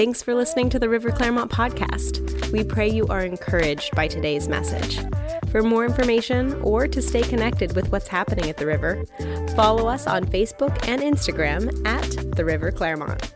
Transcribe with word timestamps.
Thanks 0.00 0.22
for 0.22 0.34
listening 0.34 0.70
to 0.70 0.78
the 0.78 0.88
River 0.88 1.10
Clermont 1.10 1.50
podcast. 1.50 2.50
We 2.52 2.64
pray 2.64 2.88
you 2.88 3.06
are 3.08 3.20
encouraged 3.20 3.94
by 3.94 4.08
today's 4.08 4.48
message. 4.48 4.98
For 5.50 5.62
more 5.62 5.84
information 5.84 6.54
or 6.62 6.88
to 6.88 7.02
stay 7.02 7.20
connected 7.20 7.76
with 7.76 7.92
what's 7.92 8.08
happening 8.08 8.48
at 8.48 8.56
the 8.56 8.64
river, 8.64 9.04
follow 9.54 9.88
us 9.88 10.06
on 10.06 10.24
Facebook 10.24 10.88
and 10.88 11.02
Instagram 11.02 11.86
at 11.86 12.34
the 12.34 12.46
River 12.46 12.72
Clermont. 12.72 13.34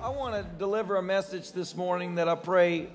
I 0.00 0.08
want 0.08 0.36
to 0.36 0.48
deliver 0.56 0.94
a 0.94 1.02
message 1.02 1.50
this 1.50 1.74
morning 1.74 2.14
that 2.14 2.28
I 2.28 2.36
pray 2.36 2.90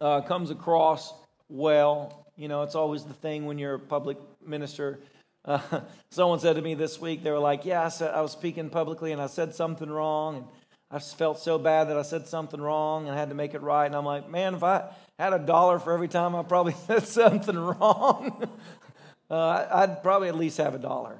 uh, 0.00 0.20
comes 0.20 0.52
across 0.52 1.12
well. 1.48 2.28
You 2.36 2.46
know, 2.46 2.62
it's 2.62 2.76
always 2.76 3.02
the 3.02 3.14
thing 3.14 3.46
when 3.46 3.58
you're 3.58 3.74
a 3.74 3.80
public 3.80 4.18
minister. 4.46 5.00
Uh, 5.44 5.60
someone 6.10 6.38
said 6.38 6.56
to 6.56 6.62
me 6.62 6.74
this 6.74 7.00
week, 7.00 7.22
they 7.22 7.30
were 7.30 7.38
like, 7.38 7.64
Yeah, 7.64 7.84
I, 7.84 7.88
said, 7.88 8.14
I 8.14 8.20
was 8.20 8.32
speaking 8.32 8.70
publicly 8.70 9.12
and 9.12 9.20
I 9.20 9.26
said 9.26 9.54
something 9.54 9.90
wrong. 9.90 10.36
And 10.36 10.46
I 10.90 10.98
felt 10.98 11.38
so 11.38 11.58
bad 11.58 11.88
that 11.88 11.96
I 11.96 12.02
said 12.02 12.26
something 12.26 12.60
wrong 12.60 13.06
and 13.06 13.14
I 13.14 13.18
had 13.18 13.30
to 13.30 13.34
make 13.34 13.54
it 13.54 13.62
right. 13.62 13.86
And 13.86 13.96
I'm 13.96 14.04
like, 14.04 14.28
Man, 14.28 14.54
if 14.54 14.62
I 14.62 14.84
had 15.18 15.32
a 15.32 15.38
dollar 15.38 15.78
for 15.78 15.92
every 15.92 16.08
time 16.08 16.34
I 16.34 16.42
probably 16.42 16.74
said 16.86 17.06
something 17.06 17.56
wrong, 17.56 18.48
uh, 19.30 19.66
I'd 19.72 20.02
probably 20.02 20.28
at 20.28 20.36
least 20.36 20.58
have 20.58 20.74
a 20.74 20.78
dollar. 20.78 21.18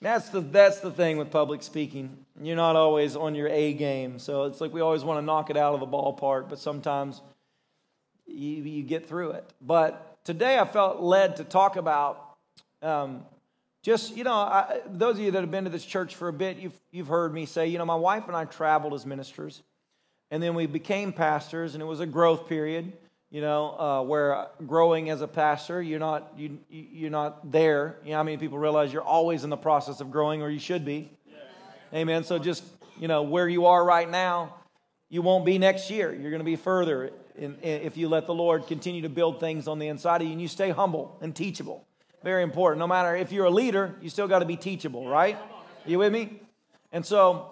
That's 0.00 0.28
the, 0.28 0.40
that's 0.40 0.80
the 0.80 0.92
thing 0.92 1.16
with 1.16 1.30
public 1.30 1.62
speaking. 1.62 2.24
You're 2.40 2.56
not 2.56 2.76
always 2.76 3.16
on 3.16 3.34
your 3.34 3.48
A 3.48 3.72
game. 3.72 4.18
So 4.18 4.44
it's 4.44 4.60
like 4.60 4.72
we 4.72 4.80
always 4.80 5.04
want 5.04 5.18
to 5.18 5.22
knock 5.22 5.50
it 5.50 5.56
out 5.56 5.74
of 5.74 5.80
the 5.80 5.86
ballpark, 5.86 6.48
but 6.48 6.58
sometimes 6.58 7.20
you, 8.26 8.62
you 8.62 8.82
get 8.82 9.06
through 9.06 9.32
it. 9.32 9.52
But 9.60 10.24
today 10.24 10.58
I 10.58 10.64
felt 10.64 11.00
led 11.00 11.36
to 11.36 11.44
talk 11.44 11.76
about 11.76 12.36
um, 12.82 13.24
just, 13.82 14.16
you 14.16 14.24
know, 14.24 14.32
I, 14.32 14.80
those 14.86 15.16
of 15.16 15.24
you 15.24 15.30
that 15.30 15.40
have 15.40 15.50
been 15.50 15.64
to 15.64 15.70
this 15.70 15.84
church 15.84 16.14
for 16.14 16.28
a 16.28 16.32
bit, 16.32 16.58
you've, 16.58 16.78
you've 16.90 17.08
heard 17.08 17.32
me 17.32 17.46
say, 17.46 17.66
you 17.66 17.78
know, 17.78 17.86
my 17.86 17.94
wife 17.94 18.26
and 18.28 18.36
I 18.36 18.44
traveled 18.44 18.94
as 18.94 19.04
ministers, 19.04 19.62
and 20.30 20.42
then 20.42 20.54
we 20.54 20.66
became 20.66 21.12
pastors, 21.12 21.74
and 21.74 21.82
it 21.82 21.86
was 21.86 22.00
a 22.00 22.06
growth 22.06 22.48
period 22.48 22.92
you 23.30 23.42
know, 23.42 23.78
uh, 23.78 24.02
where 24.02 24.46
growing 24.66 25.10
as 25.10 25.20
a 25.20 25.28
pastor, 25.28 25.82
you're 25.82 25.98
not 25.98 26.32
you 26.36 26.58
you're 26.70 27.10
not 27.10 27.50
there. 27.52 27.98
You 28.04 28.12
know, 28.12 28.16
how 28.16 28.22
many 28.22 28.38
people 28.38 28.58
realize 28.58 28.92
you're 28.92 29.02
always 29.02 29.44
in 29.44 29.50
the 29.50 29.56
process 29.56 30.00
of 30.00 30.10
growing, 30.10 30.40
or 30.40 30.48
you 30.48 30.58
should 30.58 30.84
be. 30.84 31.10
Amen. 31.92 32.24
So 32.24 32.38
just 32.38 32.62
you 32.98 33.08
know 33.08 33.22
where 33.22 33.48
you 33.48 33.66
are 33.66 33.84
right 33.84 34.08
now, 34.08 34.54
you 35.08 35.22
won't 35.22 35.44
be 35.44 35.58
next 35.58 35.90
year. 35.90 36.12
You're 36.12 36.30
going 36.30 36.40
to 36.40 36.44
be 36.44 36.56
further 36.56 37.12
in, 37.36 37.56
in, 37.62 37.82
if 37.82 37.96
you 37.96 38.08
let 38.08 38.26
the 38.26 38.34
Lord 38.34 38.66
continue 38.66 39.02
to 39.02 39.08
build 39.08 39.40
things 39.40 39.68
on 39.68 39.78
the 39.78 39.88
inside 39.88 40.20
of 40.20 40.26
you, 40.26 40.32
and 40.32 40.42
you 40.42 40.48
stay 40.48 40.70
humble 40.70 41.16
and 41.20 41.34
teachable. 41.34 41.86
Very 42.22 42.42
important. 42.42 42.80
No 42.80 42.86
matter 42.86 43.16
if 43.16 43.32
you're 43.32 43.46
a 43.46 43.50
leader, 43.50 43.94
you 44.02 44.10
still 44.10 44.28
got 44.28 44.40
to 44.40 44.44
be 44.44 44.56
teachable, 44.56 45.08
right? 45.08 45.38
You 45.86 45.98
with 45.98 46.12
me? 46.12 46.40
And 46.92 47.06
so, 47.06 47.50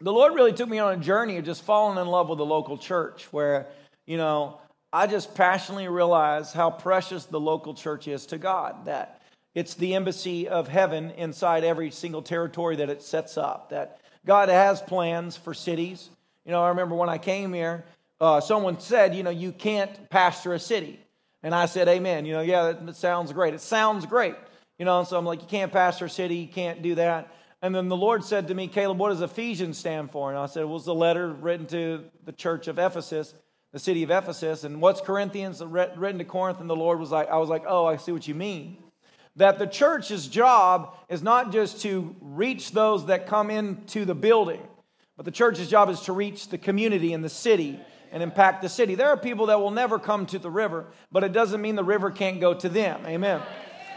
the 0.00 0.12
Lord 0.12 0.34
really 0.34 0.52
took 0.52 0.68
me 0.68 0.78
on 0.78 0.94
a 0.94 1.02
journey 1.02 1.38
of 1.38 1.44
just 1.44 1.64
falling 1.64 1.98
in 1.98 2.06
love 2.06 2.28
with 2.28 2.38
the 2.38 2.44
local 2.44 2.76
church, 2.76 3.26
where 3.32 3.66
you 4.04 4.16
know 4.16 4.60
I 4.92 5.06
just 5.06 5.34
passionately 5.34 5.88
realize 5.88 6.52
how 6.52 6.70
precious 6.70 7.24
the 7.24 7.40
local 7.40 7.74
church 7.74 8.06
is 8.06 8.26
to 8.26 8.38
God, 8.38 8.84
that 8.84 9.15
it's 9.56 9.74
the 9.74 9.94
embassy 9.94 10.48
of 10.48 10.68
heaven 10.68 11.10
inside 11.12 11.64
every 11.64 11.90
single 11.90 12.20
territory 12.20 12.76
that 12.76 12.90
it 12.90 13.02
sets 13.02 13.38
up, 13.38 13.70
that 13.70 14.00
God 14.26 14.50
has 14.50 14.82
plans 14.82 15.36
for 15.36 15.54
cities. 15.54 16.10
You 16.44 16.52
know, 16.52 16.62
I 16.62 16.68
remember 16.68 16.94
when 16.94 17.08
I 17.08 17.16
came 17.16 17.54
here, 17.54 17.84
uh, 18.20 18.40
someone 18.40 18.78
said, 18.78 19.14
you 19.14 19.22
know, 19.22 19.30
you 19.30 19.52
can't 19.52 20.10
pastor 20.10 20.52
a 20.52 20.60
city. 20.60 21.00
And 21.42 21.54
I 21.54 21.66
said, 21.66 21.88
Amen. 21.88 22.26
You 22.26 22.34
know, 22.34 22.40
yeah, 22.42 22.64
that, 22.64 22.84
that 22.84 22.96
sounds 22.96 23.32
great. 23.32 23.54
It 23.54 23.62
sounds 23.62 24.04
great. 24.04 24.34
You 24.78 24.84
know, 24.84 25.02
so 25.04 25.18
I'm 25.18 25.24
like, 25.24 25.40
you 25.40 25.48
can't 25.48 25.72
pastor 25.72 26.04
a 26.04 26.10
city, 26.10 26.36
you 26.36 26.48
can't 26.48 26.82
do 26.82 26.96
that. 26.96 27.32
And 27.62 27.74
then 27.74 27.88
the 27.88 27.96
Lord 27.96 28.24
said 28.24 28.48
to 28.48 28.54
me, 28.54 28.68
Caleb, 28.68 28.98
what 28.98 29.08
does 29.08 29.22
Ephesians 29.22 29.78
stand 29.78 30.10
for? 30.10 30.28
And 30.28 30.38
I 30.38 30.46
said, 30.46 30.66
well, 30.66 30.76
it's 30.76 30.86
a 30.86 30.92
letter 30.92 31.32
written 31.32 31.66
to 31.68 32.04
the 32.24 32.32
church 32.32 32.68
of 32.68 32.78
Ephesus 32.78 33.34
the 33.72 33.80
city 33.80 34.02
of 34.02 34.10
Ephesus. 34.10 34.64
And 34.64 34.80
what's 34.80 35.02
Corinthians 35.02 35.62
written 35.62 36.16
to 36.16 36.24
Corinth? 36.24 36.60
And 36.60 36.70
the 36.70 36.74
Lord 36.74 36.98
was 36.98 37.10
like, 37.10 37.28
I 37.28 37.36
was 37.36 37.50
like, 37.50 37.64
oh, 37.66 37.84
I 37.84 37.98
see 37.98 38.10
what 38.10 38.26
you 38.26 38.34
mean. 38.34 38.78
That 39.36 39.58
the 39.58 39.66
church's 39.66 40.26
job 40.26 40.96
is 41.08 41.22
not 41.22 41.52
just 41.52 41.82
to 41.82 42.16
reach 42.20 42.72
those 42.72 43.06
that 43.06 43.26
come 43.26 43.50
into 43.50 44.04
the 44.04 44.14
building, 44.14 44.62
but 45.16 45.24
the 45.24 45.30
church's 45.30 45.68
job 45.68 45.90
is 45.90 46.00
to 46.02 46.12
reach 46.12 46.48
the 46.48 46.58
community 46.58 47.12
and 47.12 47.22
the 47.22 47.28
city 47.28 47.78
and 48.12 48.22
impact 48.22 48.62
the 48.62 48.68
city. 48.68 48.94
There 48.94 49.08
are 49.08 49.16
people 49.16 49.46
that 49.46 49.60
will 49.60 49.70
never 49.70 49.98
come 49.98 50.26
to 50.26 50.38
the 50.38 50.50
river, 50.50 50.86
but 51.12 51.22
it 51.22 51.32
doesn't 51.32 51.60
mean 51.60 51.76
the 51.76 51.84
river 51.84 52.10
can't 52.10 52.40
go 52.40 52.54
to 52.54 52.68
them. 52.68 53.04
Amen. 53.06 53.42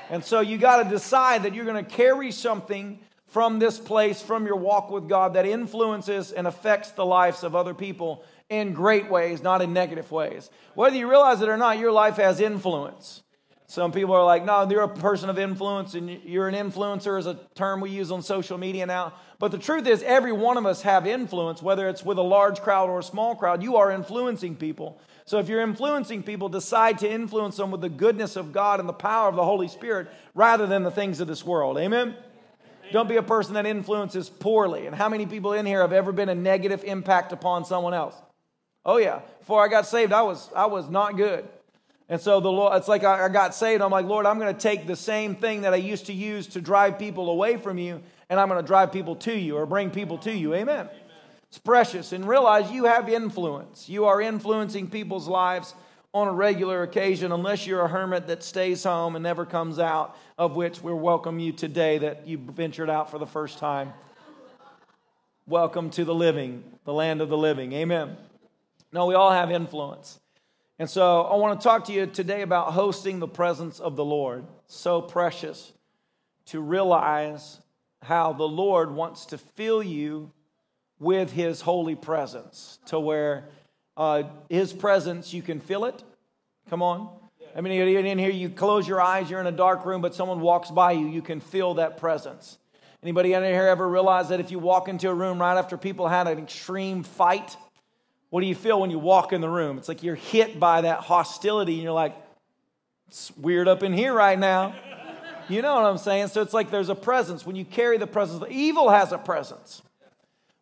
And 0.09 0.25
so 0.25 0.39
you 0.41 0.57
got 0.57 0.83
to 0.83 0.89
decide 0.89 1.43
that 1.43 1.53
you're 1.53 1.65
going 1.65 1.83
to 1.83 1.89
carry 1.89 2.31
something 2.31 2.99
from 3.27 3.59
this 3.59 3.77
place, 3.77 4.21
from 4.21 4.45
your 4.45 4.55
walk 4.55 4.89
with 4.89 5.07
God, 5.07 5.35
that 5.35 5.45
influences 5.45 6.31
and 6.31 6.47
affects 6.47 6.91
the 6.91 7.05
lives 7.05 7.43
of 7.43 7.55
other 7.55 7.73
people 7.75 8.23
in 8.49 8.73
great 8.73 9.09
ways, 9.09 9.43
not 9.43 9.61
in 9.61 9.71
negative 9.71 10.11
ways. 10.11 10.49
Whether 10.73 10.95
you 10.95 11.07
realize 11.07 11.41
it 11.41 11.47
or 11.47 11.57
not, 11.57 11.77
your 11.77 11.91
life 11.91 12.15
has 12.15 12.39
influence. 12.39 13.21
Some 13.69 13.91
people 13.91 14.15
are 14.15 14.25
like, 14.25 14.43
no, 14.45 14.67
you're 14.67 14.81
a 14.81 14.87
person 14.87 15.29
of 15.29 15.37
influence, 15.37 15.93
and 15.93 16.09
you're 16.23 16.47
an 16.47 16.55
influencer 16.55 17.19
is 17.19 17.27
a 17.27 17.35
term 17.53 17.81
we 17.81 17.91
use 17.91 18.09
on 18.09 18.23
social 18.23 18.57
media 18.57 18.87
now. 18.87 19.13
But 19.37 19.51
the 19.51 19.59
truth 19.59 19.85
is, 19.85 20.01
every 20.01 20.31
one 20.31 20.57
of 20.57 20.65
us 20.65 20.81
have 20.81 21.05
influence, 21.05 21.61
whether 21.61 21.87
it's 21.87 22.03
with 22.03 22.17
a 22.17 22.23
large 22.23 22.61
crowd 22.61 22.89
or 22.89 22.97
a 22.97 23.03
small 23.03 23.35
crowd. 23.35 23.61
You 23.61 23.75
are 23.75 23.91
influencing 23.91 24.55
people. 24.55 24.99
So 25.25 25.37
if 25.37 25.47
you're 25.47 25.61
influencing 25.61 26.23
people, 26.23 26.49
decide 26.49 26.97
to 26.97 27.11
influence 27.11 27.57
them 27.57 27.69
with 27.69 27.81
the 27.81 27.89
goodness 27.89 28.35
of 28.35 28.51
God 28.51 28.79
and 28.79 28.89
the 28.89 28.93
power 28.93 29.29
of 29.29 29.35
the 29.35 29.45
Holy 29.45 29.67
Spirit 29.67 30.07
rather 30.33 30.65
than 30.65 30.81
the 30.81 30.89
things 30.89 31.19
of 31.19 31.27
this 31.27 31.45
world. 31.45 31.77
Amen? 31.77 32.15
Don't 32.91 33.07
be 33.07 33.17
a 33.17 33.23
person 33.23 33.53
that 33.53 33.67
influences 33.67 34.29
poorly. 34.29 34.87
And 34.87 34.95
how 34.95 35.09
many 35.09 35.27
people 35.27 35.53
in 35.53 35.67
here 35.67 35.81
have 35.81 35.93
ever 35.93 36.11
been 36.11 36.29
a 36.29 36.33
negative 36.33 36.83
impact 36.83 37.33
upon 37.33 37.65
someone 37.65 37.93
else? 37.93 38.15
Oh 38.83 38.97
yeah. 38.97 39.19
Before 39.37 39.63
I 39.63 39.67
got 39.67 39.85
saved, 39.85 40.11
I 40.11 40.23
was 40.23 40.49
I 40.55 40.65
was 40.65 40.89
not 40.89 41.17
good. 41.17 41.47
And 42.11 42.19
so 42.19 42.39
the 42.39 42.51
Lord, 42.51 42.75
it's 42.75 42.87
like 42.87 43.03
I 43.03 43.29
got 43.29 43.53
saved. 43.53 43.83
I'm 43.83 43.91
like, 43.91 44.07
Lord, 44.07 44.25
I'm 44.25 44.39
going 44.39 44.53
to 44.53 44.59
take 44.59 44.87
the 44.87 44.95
same 44.95 45.35
thing 45.35 45.61
that 45.61 45.73
I 45.73 45.77
used 45.77 46.07
to 46.07 46.13
use 46.13 46.47
to 46.47 46.61
drive 46.61 46.97
people 46.97 47.29
away 47.29 47.57
from 47.57 47.77
you, 47.77 48.01
and 48.29 48.39
I'm 48.39 48.49
going 48.49 48.59
to 48.59 48.65
drive 48.65 48.91
people 48.91 49.15
to 49.17 49.37
you 49.37 49.57
or 49.57 49.67
bring 49.67 49.91
people 49.91 50.17
to 50.19 50.31
you. 50.31 50.55
Amen. 50.55 50.87
Amen. 50.87 50.89
It's 51.49 51.59
precious. 51.59 52.11
And 52.11 52.27
realize 52.27 52.71
you 52.71 52.85
have 52.85 53.09
influence. 53.09 53.87
You 53.87 54.05
are 54.05 54.19
influencing 54.19 54.89
people's 54.89 55.27
lives 55.27 55.75
on 56.11 56.27
a 56.27 56.33
regular 56.33 56.81
occasion, 56.81 57.31
unless 57.31 57.67
you're 57.67 57.81
a 57.81 57.87
hermit 57.87 58.25
that 58.25 58.41
stays 58.43 58.83
home 58.83 59.15
and 59.15 59.21
never 59.21 59.45
comes 59.45 59.77
out, 59.77 60.17
of 60.39 60.55
which 60.55 60.81
we 60.81 60.91
welcome 60.91 61.37
you 61.37 61.51
today 61.51 61.99
that 61.99 62.27
you 62.27 62.39
ventured 62.39 62.89
out 62.89 63.11
for 63.11 63.19
the 63.19 63.27
first 63.27 63.59
time. 63.59 63.93
Welcome 65.45 65.91
to 65.91 66.05
the 66.05 66.15
living, 66.15 66.63
the 66.85 66.93
land 66.93 67.21
of 67.21 67.29
the 67.29 67.37
living. 67.37 67.73
Amen. 67.73 68.17
No, 68.91 69.05
we 69.05 69.13
all 69.13 69.29
have 69.29 69.51
influence. 69.51 70.18
And 70.79 70.89
so 70.89 71.23
I 71.23 71.35
want 71.35 71.59
to 71.59 71.63
talk 71.63 71.85
to 71.85 71.91
you 71.91 72.05
today 72.05 72.41
about 72.41 72.71
hosting 72.71 73.19
the 73.19 73.27
presence 73.27 73.81
of 73.81 73.97
the 73.97 74.05
Lord. 74.05 74.45
So 74.67 75.01
precious 75.01 75.73
to 76.45 76.61
realize 76.61 77.59
how 78.01 78.31
the 78.31 78.47
Lord 78.47 78.91
wants 78.91 79.25
to 79.27 79.37
fill 79.37 79.83
you 79.83 80.31
with 80.97 81.33
his 81.33 81.59
holy 81.59 81.95
presence 81.95 82.79
to 82.85 82.97
where 82.97 83.49
uh, 83.97 84.23
his 84.49 84.71
presence, 84.71 85.33
you 85.33 85.41
can 85.41 85.59
feel 85.59 85.83
it. 85.83 86.01
Come 86.69 86.81
on. 86.81 87.09
I 87.53 87.59
mean, 87.59 87.73
in 87.73 88.17
here, 88.17 88.31
you 88.31 88.49
close 88.49 88.87
your 88.87 89.01
eyes, 89.01 89.29
you're 89.29 89.41
in 89.41 89.47
a 89.47 89.51
dark 89.51 89.85
room, 89.85 90.01
but 90.01 90.15
someone 90.15 90.39
walks 90.39 90.71
by 90.71 90.93
you, 90.93 91.07
you 91.07 91.21
can 91.21 91.41
feel 91.41 91.73
that 91.73 91.97
presence. 91.97 92.57
Anybody 93.03 93.33
in 93.33 93.43
here 93.43 93.67
ever 93.67 93.87
realize 93.87 94.29
that 94.29 94.39
if 94.39 94.51
you 94.51 94.59
walk 94.59 94.87
into 94.87 95.09
a 95.09 95.13
room 95.13 95.39
right 95.39 95.57
after 95.57 95.77
people 95.77 96.07
had 96.07 96.27
an 96.27 96.37
extreme 96.37 97.03
fight, 97.03 97.57
what 98.29 98.41
do 98.41 98.47
you 98.47 98.55
feel 98.55 98.79
when 98.79 98.91
you 98.91 98.99
walk 98.99 99.33
in 99.33 99.41
the 99.41 99.49
room? 99.49 99.77
It's 99.77 99.87
like 99.87 100.03
you're 100.03 100.15
hit 100.15 100.59
by 100.59 100.81
that 100.81 100.99
hostility 100.99 101.73
and 101.73 101.83
you're 101.83 101.91
like, 101.91 102.15
it's 103.07 103.31
weird 103.37 103.67
up 103.67 103.81
in 103.83 103.93
here 103.93 104.13
right 104.13 104.37
now. 104.37 104.75
You 105.49 105.63
know 105.63 105.73
what 105.73 105.85
I'm 105.85 105.97
saying? 105.97 106.27
So 106.27 106.43
it's 106.43 106.53
like 106.53 106.69
there's 106.69 106.89
a 106.89 106.95
presence. 106.95 107.43
When 107.43 107.55
you 107.55 107.65
carry 107.65 107.97
the 107.97 108.05
presence, 108.05 108.43
evil 108.51 108.87
has 108.91 109.11
a 109.11 109.17
presence. 109.17 109.81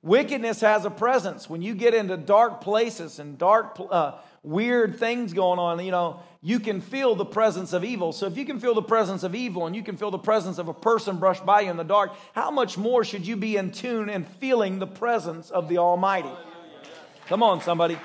Wickedness 0.02 0.62
has 0.62 0.86
a 0.86 0.90
presence. 0.90 1.50
When 1.50 1.62
you 1.62 1.76
get 1.76 1.94
into 1.94 2.16
dark 2.16 2.62
places 2.62 3.20
and 3.20 3.38
dark, 3.38 3.78
uh, 3.92 4.14
weird 4.44 4.98
things 4.98 5.34
going 5.34 5.60
on, 5.60 5.84
you 5.84 5.92
know, 5.92 6.22
you 6.42 6.62
can 6.62 6.80
feel 6.80 7.16
the 7.16 7.26
presence 7.26 7.74
of 7.74 7.84
evil. 7.84 8.14
So 8.14 8.28
if 8.28 8.38
you 8.38 8.46
can 8.46 8.62
feel 8.62 8.74
the 8.74 8.82
presence 8.82 9.24
of 9.24 9.36
evil 9.36 9.68
and 9.68 9.76
you 9.76 9.84
can 9.84 9.98
feel 9.98 10.10
the 10.10 10.18
presence 10.18 10.58
of 10.58 10.70
a 10.70 10.74
person 10.74 11.18
brushed 11.18 11.46
by 11.46 11.62
you 11.62 11.70
in 11.70 11.76
the 11.76 11.84
dark, 11.84 12.14
how 12.34 12.50
much 12.50 12.78
more 12.78 13.04
should 13.04 13.28
you 13.28 13.36
be 13.36 13.58
in 13.58 13.72
tune 13.72 14.10
and 14.10 14.26
feeling 14.26 14.80
the 14.80 14.88
presence 14.88 15.50
of 15.50 15.68
the 15.68 15.80
Almighty? 15.80 16.32
Come 17.28 17.44
on, 17.44 17.62
somebody. 17.62 17.98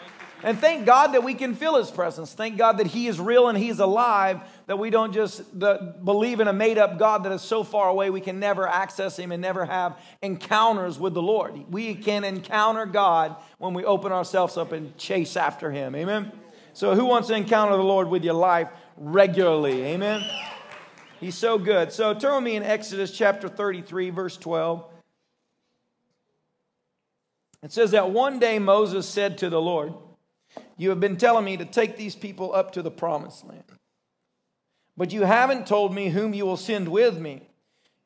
And 0.45 0.59
thank 0.59 0.87
God 0.87 1.13
that 1.13 1.23
we 1.23 1.35
can 1.35 1.55
feel 1.55 1.77
His 1.77 1.91
presence. 1.91 2.33
Thank 2.33 2.59
God 2.59 2.79
that 2.79 2.89
He 2.89 3.07
is 3.07 3.21
real 3.21 3.49
and 3.49 3.57
He's 3.57 3.79
alive, 3.79 4.41
that 4.67 4.77
we 4.77 4.91
don't 4.91 5.13
just 5.13 5.57
believe 5.57 6.41
in 6.41 6.49
a 6.49 6.53
made 6.53 6.79
up 6.79 6.99
God 6.99 7.25
that 7.25 7.33
is 7.33 7.43
so 7.43 7.63
far 7.63 7.89
away 7.89 8.11
we 8.11 8.21
can 8.21 8.41
never 8.41 8.67
access 8.67 9.17
Him 9.17 9.31
and 9.31 9.41
never 9.41 9.65
have 9.65 9.97
encounters 10.21 10.99
with 10.99 11.15
the 11.15 11.23
Lord. 11.23 11.71
We 11.71 11.95
can 11.95 12.25
encounter 12.25 12.87
God 12.87 13.37
when 13.59 13.75
we 13.75 13.85
open 13.85 14.11
ourselves 14.11 14.57
up 14.57 14.73
and 14.73 14.97
chase 14.99 15.37
after 15.37 15.71
Him. 15.71 15.95
Amen? 15.95 16.33
So, 16.73 16.97
who 16.97 17.05
wants 17.05 17.29
to 17.29 17.35
encounter 17.35 17.77
the 17.77 17.85
Lord 17.85 18.09
with 18.09 18.25
your 18.25 18.35
life 18.35 18.69
regularly? 18.97 19.85
Amen. 19.85 20.25
He's 21.21 21.37
so 21.37 21.57
good. 21.57 21.93
So, 21.93 22.15
turn 22.15 22.35
with 22.35 22.45
me 22.45 22.57
in 22.57 22.65
Exodus 22.65 23.17
chapter 23.17 23.49
33, 23.49 24.11
verse 24.11 24.37
12. 24.37 24.92
It 27.62 27.73
says 27.73 27.93
that 27.93 28.11
one 28.11 28.38
day 28.38 28.59
Moses 28.59 29.09
said 29.09 29.38
to 29.38 29.49
the 29.49 29.61
Lord, 29.61 29.94
You 30.76 30.91
have 30.91 31.00
been 31.00 31.17
telling 31.17 31.44
me 31.44 31.56
to 31.56 31.64
take 31.64 31.97
these 31.97 32.17
people 32.17 32.55
up 32.55 32.73
to 32.73 32.82
the 32.82 32.91
promised 32.91 33.47
land. 33.47 33.62
But 34.97 35.12
you 35.12 35.23
haven't 35.23 35.67
told 35.67 35.94
me 35.94 36.09
whom 36.09 36.35
you 36.35 36.44
will 36.44 36.56
send 36.56 36.88
with 36.88 37.19
me. 37.19 37.43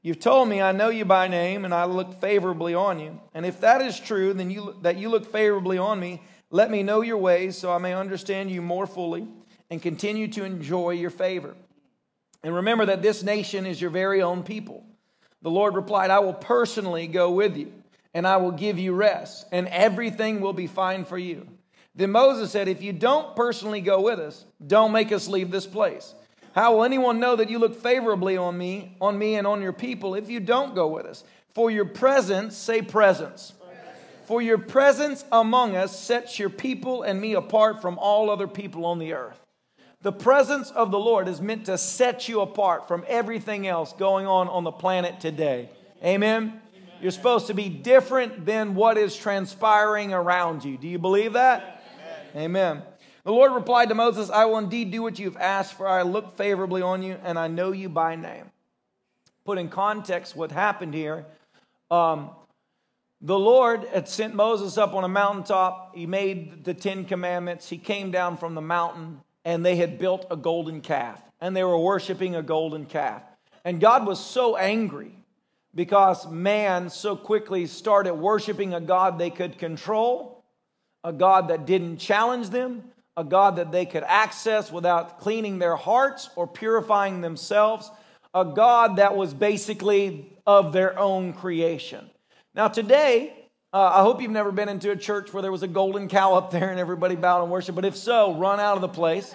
You've 0.03 0.21
told 0.21 0.49
me 0.49 0.63
I 0.63 0.71
know 0.71 0.89
you 0.89 1.05
by 1.05 1.27
name 1.27 1.65
and 1.65 1.75
I 1.75 1.85
look 1.85 2.21
favorably 2.21 2.75
on 2.75 3.01
you. 3.01 3.21
And 3.35 3.45
if 3.45 3.61
that 3.63 3.81
is 3.81 3.99
true, 3.99 4.33
then 4.35 4.51
you, 4.51 4.77
that 4.83 4.99
you 4.99 5.09
look 5.09 5.33
favorably 5.33 5.79
on 5.79 5.99
me, 5.99 6.23
let 6.51 6.71
me 6.71 6.85
know 6.85 7.01
your 7.01 7.17
ways 7.17 7.59
so 7.59 7.73
I 7.73 7.79
may 7.79 7.93
understand 7.93 8.51
you 8.51 8.63
more 8.63 8.87
fully 8.87 9.27
and 9.69 9.83
continue 9.83 10.29
to 10.29 10.45
enjoy 10.45 10.91
your 10.91 11.11
favor. 11.11 11.57
And 12.45 12.55
remember 12.55 12.87
that 12.87 13.03
this 13.03 13.25
nation 13.25 13.67
is 13.67 13.81
your 13.81 13.91
very 13.91 14.23
own 14.23 14.45
people. 14.45 14.85
The 15.43 15.51
Lord 15.51 15.75
replied, 15.75 16.11
I 16.11 16.21
will 16.21 16.35
personally 16.35 17.09
go 17.09 17.33
with 17.33 17.57
you 17.57 17.73
and 18.17 18.27
I 18.27 18.39
will 18.39 18.51
give 18.51 18.79
you 18.79 18.95
rest, 18.95 19.47
and 19.53 19.69
everything 19.69 20.41
will 20.41 20.55
be 20.55 20.67
fine 20.67 21.05
for 21.05 21.19
you. 21.19 21.47
Then 21.95 22.13
Moses 22.13 22.51
said, 22.51 22.67
If 22.67 22.83
you 22.83 22.95
don't 22.95 23.37
personally 23.37 23.83
go 23.83 24.01
with 24.01 24.19
us, 24.19 24.47
don't 24.67 24.91
make 24.91 25.13
us 25.13 25.29
leave 25.29 25.51
this 25.51 25.67
place. 25.67 26.15
How 26.55 26.75
will 26.75 26.85
anyone 26.85 27.21
know 27.21 27.37
that 27.37 27.51
you 27.51 27.59
look 27.59 27.79
favorably 27.79 28.39
on 28.39 28.57
me, 28.57 28.97
on 29.03 29.19
me 29.19 29.35
and 29.35 29.47
on 29.47 29.61
your 29.61 29.75
people 29.75 30.15
if 30.15 30.31
you 30.31 30.41
don't 30.41 30.75
go 30.75 30.87
with 30.87 31.05
us? 31.05 31.25
For 31.53 31.71
your 31.71 31.85
presence, 31.85 32.57
say 32.57 32.81
presence. 32.81 33.53
For 34.25 34.41
your 34.41 34.59
presence 34.59 35.23
among 35.31 35.77
us 35.77 36.01
sets 36.01 36.39
your 36.39 36.49
people 36.49 37.03
and 37.03 37.21
me 37.21 37.35
apart 37.35 37.83
from 37.83 37.99
all 37.99 38.31
other 38.31 38.49
people 38.49 38.87
on 38.87 38.99
the 38.99 39.13
earth. 39.13 39.39
The 40.01 40.13
presence 40.13 40.71
of 40.71 40.91
the 40.91 40.99
Lord 40.99 41.29
is 41.29 41.43
meant 41.43 41.67
to 41.67 41.77
set 41.77 42.31
you 42.31 42.41
apart 42.41 42.89
from 42.89 43.05
everything 43.09 43.67
else 43.67 43.93
going 43.93 44.27
on 44.27 44.49
on 44.49 44.65
the 44.65 44.73
planet 44.73 45.21
today. 45.21 45.69
Amen. 46.03 46.63
You're 47.01 47.11
supposed 47.11 47.49
to 47.49 47.55
be 47.55 47.69
different 47.69 48.47
than 48.47 48.75
what 48.75 48.97
is 48.97 49.17
transpiring 49.17 50.13
around 50.13 50.65
you. 50.65 50.79
Do 50.79 50.89
you 50.89 50.99
believe 50.99 51.35
that? 51.35 51.83
Amen. 52.35 52.45
Amen. 52.45 52.83
The 53.25 53.33
Lord 53.33 53.53
replied 53.53 53.89
to 53.89 53.95
Moses, 53.95 54.31
I 54.31 54.45
will 54.45 54.59
indeed 54.59 54.91
do 54.93 55.03
what 55.03 55.19
you've 55.19 55.37
asked, 55.37 55.75
for 55.75 55.89
I 55.89 56.03
look 56.03 56.37
favorably 56.37 56.81
on 56.81 57.03
you, 57.03 57.19
and 57.25 57.39
I 57.39 57.49
know 57.49 57.73
you 57.73 57.89
by 57.89 58.15
name. 58.15 58.51
Put 59.45 59.59
in 59.59 59.69
context 59.69 60.37
what 60.37 60.53
happened 60.53 60.95
here. 60.95 61.27
Um, 61.91 62.31
the 63.21 63.39
Lord 63.39 63.85
had 63.93 64.09
sent 64.09 64.35
Moses 64.35 64.79
up 64.79 64.95
on 64.95 65.05
a 65.05 65.09
mountaintop. 65.09 65.97
He 65.97 66.07
made 66.07 66.65
the 66.65 66.75
Ten 66.75 67.05
Commandments. 67.05 67.69
He 67.69 67.79
came 67.79 68.11
down 68.11 68.37
from 68.37 68.55
the 68.55 68.61
mountain, 68.61 69.21
and 69.45 69.65
they 69.65 69.77
had 69.77 69.99
built 69.99 70.27
a 70.31 70.37
golden 70.37 70.81
calf, 70.81 71.21
and 71.41 71.57
they 71.57 71.65
were 71.65 71.79
worshiping 71.79 72.37
a 72.37 72.43
golden 72.43 72.87
calf. 72.87 73.23
And 73.65 73.81
God 73.81 74.07
was 74.07 74.25
so 74.25 74.57
angry 74.57 75.17
because 75.77 76.27
man 76.29 76.89
so 76.89 77.15
quickly 77.15 77.67
started 77.67 78.15
worshiping 78.15 78.73
a 78.73 78.81
God 78.81 79.19
they 79.19 79.31
could 79.31 79.59
control, 79.59 80.43
a 81.05 81.13
God 81.13 81.49
that 81.49 81.67
didn't 81.67 81.99
challenge 81.99 82.49
them, 82.49 82.83
a 83.15 83.23
God 83.23 83.57
that 83.57 83.71
they 83.71 83.85
could 83.85 84.03
access 84.03 84.73
without 84.73 85.21
cleaning 85.21 85.59
their 85.59 85.77
hearts 85.77 86.31
or 86.35 86.47
purifying 86.47 87.21
themselves, 87.21 87.91
a 88.35 88.45
God 88.45 88.97
that 88.97 89.17
was 89.17 89.35
basically 89.35 90.33
of 90.47 90.73
their 90.73 90.99
own 90.99 91.35
creation. 91.35 92.11
Now, 92.55 92.69
today, 92.69 93.35
uh, 93.73 93.93
I 93.97 94.01
hope 94.01 94.23
you've 94.23 94.31
never 94.31 94.53
been 94.53 94.71
into 94.71 94.91
a 94.91 94.97
church 94.97 95.35
where 95.35 95.43
there 95.43 95.53
was 95.53 95.63
a 95.63 95.69
golden 95.69 96.09
cow 96.09 96.35
up 96.35 96.51
there 96.51 96.71
and 96.71 96.81
everybody 96.81 97.17
bowed 97.17 97.43
and 97.43 97.53
worshiped, 97.53 97.77
but 97.77 97.85
if 97.85 97.97
so, 97.97 98.35
run 98.35 98.61
out 98.61 98.77
of 98.77 98.81
the 98.81 98.89
place. 98.89 99.35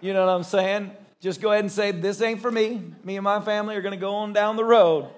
You 0.00 0.14
know 0.14 0.24
what 0.24 0.32
I'm 0.32 0.44
saying? 0.44 0.92
Just 1.20 1.42
go 1.42 1.52
ahead 1.52 1.64
and 1.64 1.72
say, 1.72 1.92
This 1.92 2.20
ain't 2.22 2.40
for 2.40 2.50
me. 2.50 2.82
Me 3.04 3.16
and 3.16 3.24
my 3.24 3.40
family 3.40 3.76
are 3.76 3.82
going 3.82 3.94
to 3.94 4.00
go 4.00 4.16
on 4.16 4.32
down 4.32 4.56
the 4.56 4.64
road 4.64 5.08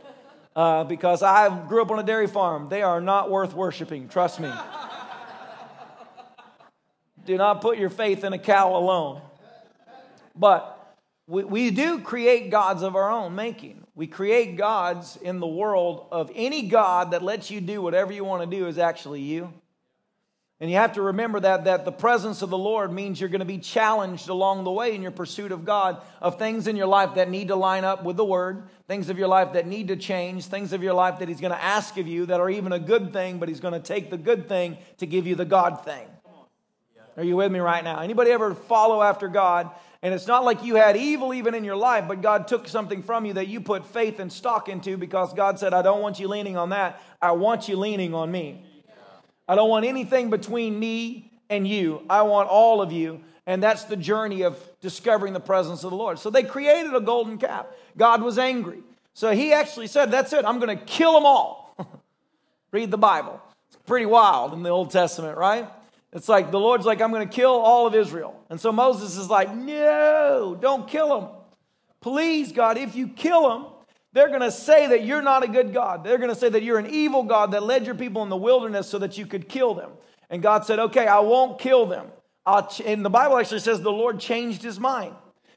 uh, 0.55 0.85
because 0.85 1.23
I 1.23 1.49
grew 1.67 1.83
up 1.83 1.91
on 1.91 1.99
a 1.99 2.03
dairy 2.03 2.27
farm. 2.27 2.69
They 2.69 2.83
are 2.83 3.01
not 3.01 3.31
worth 3.31 3.55
worshiping, 3.55 4.09
trust 4.09 4.41
me. 4.41 4.51
do 7.25 7.37
not 7.37 7.61
put 7.61 7.79
your 7.79 7.91
faith 7.91 8.25
in 8.25 8.33
a 8.33 8.39
cow 8.39 8.77
alone. 8.77 9.21
But 10.35 10.97
we, 11.27 11.45
we 11.45 11.71
do 11.71 12.01
create 12.01 12.51
gods 12.51 12.83
of 12.83 12.97
our 12.97 13.11
own 13.11 13.35
making. 13.35 13.87
We 13.95 14.07
create 14.07 14.57
gods 14.57 15.19
in 15.21 15.39
the 15.39 15.47
world 15.47 16.09
of 16.11 16.31
any 16.35 16.63
God 16.63 17.13
that 17.13 17.23
lets 17.23 17.51
you 17.51 17.61
do 17.61 17.81
whatever 17.81 18.13
you 18.13 18.25
want 18.25 18.49
to 18.49 18.57
do 18.57 18.67
is 18.67 18.79
actually 18.79 19.21
you. 19.21 19.53
And 20.63 20.71
you 20.71 20.77
have 20.77 20.93
to 20.93 21.03
remember 21.03 21.41
that, 21.41 21.65
that 21.65 21.85
the 21.85 21.91
presence 21.91 22.41
of 22.41 22.49
the 22.49 22.57
Lord 22.57 22.93
means 22.93 23.19
you're 23.19 23.29
going 23.29 23.41
to 23.41 23.45
be 23.45 23.59
challenged 23.59 24.29
along 24.29 24.63
the 24.63 24.71
way 24.71 24.95
in 24.95 25.03
your 25.03 25.11
pursuit 25.11 25.51
of 25.51 25.65
God, 25.65 26.01
of 26.21 26.39
things 26.39 26.69
in 26.69 26.77
your 26.77 26.87
life 26.87 27.17
that 27.17 27.29
need 27.29 27.49
to 27.49 27.57
line 27.57 27.83
up 27.83 28.05
with 28.05 28.17
the 28.17 28.25
Word, 28.25 28.63
things 28.87 29.11
of 29.11 29.19
your 29.19 29.27
life 29.27 29.55
that 29.55 29.67
need 29.67 29.89
to 29.89 29.97
change, 29.97 30.45
things 30.45 30.73
of 30.73 30.81
your 30.81 30.95
life 30.95 31.19
that 31.19 31.27
He's 31.27 31.41
going 31.41 31.51
to 31.51 31.61
ask 31.61 31.99
of 31.99 32.07
you 32.07 32.27
that 32.27 32.39
are 32.39 32.49
even 32.49 32.71
a 32.71 32.79
good 32.79 33.13
thing, 33.13 33.39
but 33.39 33.49
He's 33.49 33.59
going 33.59 33.75
to 33.75 33.81
take 33.81 34.09
the 34.09 34.17
good 34.17 34.49
thing 34.49 34.79
to 34.99 35.07
give 35.07 35.27
you 35.27 35.35
the 35.35 35.45
God 35.45 35.85
thing. 35.85 36.07
Are 37.17 37.25
you 37.25 37.35
with 37.35 37.51
me 37.51 37.59
right 37.59 37.83
now? 37.83 37.99
Anybody 37.99 38.31
ever 38.31 38.55
follow 38.55 39.03
after 39.03 39.27
God? 39.27 39.69
And 40.01 40.15
it's 40.15 40.29
not 40.29 40.45
like 40.45 40.63
you 40.63 40.77
had 40.77 40.97
evil 40.97 41.35
even 41.35 41.57
in 41.57 41.65
your 41.65 41.75
life, 41.75 42.05
but 42.07 42.23
God 42.23 42.47
took 42.47 42.69
something 42.69 43.03
from 43.03 43.25
you 43.25 43.33
that 43.33 43.49
you 43.49 43.61
put 43.61 43.85
faith 43.85 44.21
and 44.21 44.33
stock 44.33 44.69
into 44.69 44.97
because 44.97 45.35
God 45.35 45.59
said, 45.59 45.75
I 45.75 45.83
don't 45.83 46.03
want 46.03 46.21
you 46.21 46.29
leaning 46.29 46.57
on 46.57 46.69
that. 46.69 47.03
I 47.21 47.33
want 47.33 47.69
you 47.69 47.77
leaning 47.77 48.15
on 48.15 48.31
me. 48.31 48.65
I 49.49 49.55
don't 49.55 49.69
want 49.69 49.85
anything 49.85 50.31
between 50.31 50.79
me 50.79 51.33
and 51.51 51.67
you. 51.67 52.05
I 52.09 52.23
want 52.23 52.49
all 52.49 52.81
of 52.81 52.93
you. 52.93 53.21
And 53.47 53.63
that's 53.63 53.85
the 53.85 53.97
journey 53.97 54.43
of 54.43 54.57
discovering 54.81 55.33
the 55.33 55.41
presence 55.41 55.83
of 55.85 55.91
the 55.91 55.97
Lord. 55.97 56.19
So 56.19 56.31
they 56.31 56.45
created 56.45 56.95
a 56.95 57.01
golden 57.01 57.39
calf. 57.39 57.67
God 57.97 58.23
was 58.23 58.39
angry. 58.39 58.83
So 59.15 59.33
he 59.33 59.53
actually 59.53 59.89
said, 59.89 60.11
That's 60.11 60.33
it, 60.33 60.45
I'm 60.45 60.59
going 60.59 60.77
to 60.77 60.85
kill 60.85 61.15
them 61.15 61.27
all. 61.27 61.77
Read 62.73 62.91
the 62.91 62.99
Bible. 62.99 63.41
It's 63.69 63.77
pretty 63.85 64.07
wild 64.07 64.53
in 64.53 64.63
the 64.63 64.71
Old 64.71 64.91
Testament, 64.91 65.37
right? 65.37 65.69
It's 66.13 66.29
like 66.29 66.51
the 66.51 66.61
Lord's 66.61 66.87
like, 66.87 67.01
I'm 67.01 67.11
going 67.11 67.29
to 67.29 67.35
kill 67.35 67.51
all 67.51 67.87
of 67.87 67.95
Israel. 67.95 68.39
And 68.49 68.61
so 68.61 68.71
Moses 68.71 69.17
is 69.17 69.29
like, 69.29 69.55
No, 69.55 70.57
don't 70.61 70.89
kill 70.89 71.21
them. 71.21 71.31
Please, 72.01 72.53
God, 72.53 72.79
if 72.79 72.95
you 72.95 73.09
kill 73.09 73.49
them, 73.49 73.72
they're 74.13 74.29
going 74.29 74.41
to 74.41 74.51
say 74.51 74.89
that 74.89 75.05
you're 75.05 75.23
not 75.23 75.43
a 75.43 75.49
good 75.49 75.73
God. 75.73 76.05
They're 76.05 76.19
going 76.19 76.31
to 76.31 76.37
say 76.37 76.49
that 76.49 76.63
you're 76.63 76.79
an 76.79 76.91
evil 76.91 77.23
God 77.23 77.53
that 77.53 77.63
led 77.63 77.87
your 77.87 77.95
people 77.95 78.23
in 78.23 78.29
the 78.29 78.37
wilderness 78.37 78.89
so 78.89 78.99
that 78.99 79.17
you 79.17 79.27
could 79.27 79.49
kill 79.49 79.75
them. 79.75 79.91
And 80.29 80.43
God 80.43 80.65
said, 80.65 80.79
Okay, 80.79 81.07
I 81.07 81.21
won't 81.21 81.59
kill 81.59 81.87
them. 81.87 82.09
And 82.47 83.05
the 83.05 83.11
Bible 83.11 83.39
actually 83.39 83.61
says 83.61 83.81
the 83.81 83.93
Lord 83.93 84.19
changed 84.19 84.63
his 84.63 84.81
mind 84.81 85.15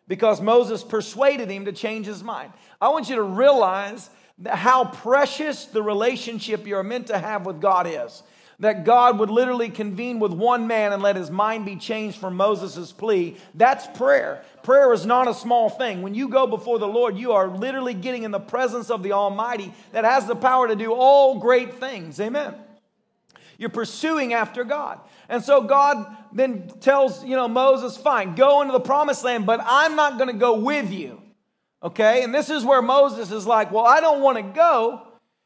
because 0.08 0.40
Moses 0.40 0.84
persuaded 0.84 1.50
him 1.50 1.66
to 1.66 1.72
change 1.72 2.06
his 2.06 2.24
mind. 2.24 2.54
I 2.80 2.90
want 2.90 3.10
you 3.10 3.16
to 3.16 3.24
realize 3.24 4.10
how 4.48 4.86
precious 4.86 5.66
the 5.66 5.82
relationship 5.82 6.68
you're 6.68 6.84
meant 6.84 7.08
to 7.08 7.18
have 7.18 7.46
with 7.46 7.60
God 7.60 7.88
is 7.88 8.22
that 8.60 8.86
God 8.86 9.20
would 9.20 9.30
literally 9.30 9.70
convene 9.70 10.20
with 10.20 10.32
one 10.32 10.68
man 10.68 10.94
and 10.94 11.04
let 11.04 11.16
his 11.16 11.30
mind 11.30 11.66
be 11.66 11.76
changed 11.76 12.18
from 12.18 12.38
Moses' 12.38 12.92
plea. 12.92 13.36
That's 13.54 13.86
prayer. 13.98 14.44
Prayer 14.64 14.94
is 14.94 15.06
not 15.06 15.28
a 15.28 15.34
small 15.34 15.70
thing. 15.70 16.02
When 16.02 16.16
you 16.16 16.30
go 16.30 16.48
before 16.48 16.80
the 16.80 16.88
Lord, 16.88 17.18
you 17.18 17.34
are 17.34 17.48
literally 17.48 17.94
getting 17.94 18.24
in 18.24 18.32
the 18.32 18.40
presence 18.40 18.90
of 18.90 19.04
the 19.04 19.12
Almighty 19.12 19.74
that 19.92 20.06
has 20.06 20.26
the 20.26 20.36
power 20.36 20.68
to 20.68 20.76
do 20.76 20.94
all 20.94 21.40
great 21.40 21.76
things. 21.76 22.20
Amen. 22.20 22.54
You're 23.58 23.70
pursuing 23.70 24.34
after 24.34 24.64
God. 24.64 25.00
And 25.30 25.44
so 25.44 25.62
God 25.62 26.16
then 26.32 26.68
tells, 26.80 27.24
you 27.24 27.36
know, 27.36 27.48
Moses, 27.48 27.98
fine, 27.98 28.36
go 28.36 28.62
into 28.62 28.74
the 28.74 28.80
promised 28.80 29.24
land, 29.24 29.46
but 29.46 29.62
I'm 29.64 29.96
not 29.96 30.18
going 30.18 30.30
to 30.30 30.38
go 30.38 30.56
with 30.60 30.92
you. 30.92 31.22
Okay? 31.82 32.24
And 32.24 32.34
this 32.34 32.50
is 32.50 32.64
where 32.66 32.82
Moses 32.82 33.32
is 33.32 33.46
like, 33.46 33.72
well, 33.72 33.86
I 33.86 34.02
don't 34.02 34.22
want 34.22 34.38
to 34.38 34.44
go 34.44 35.02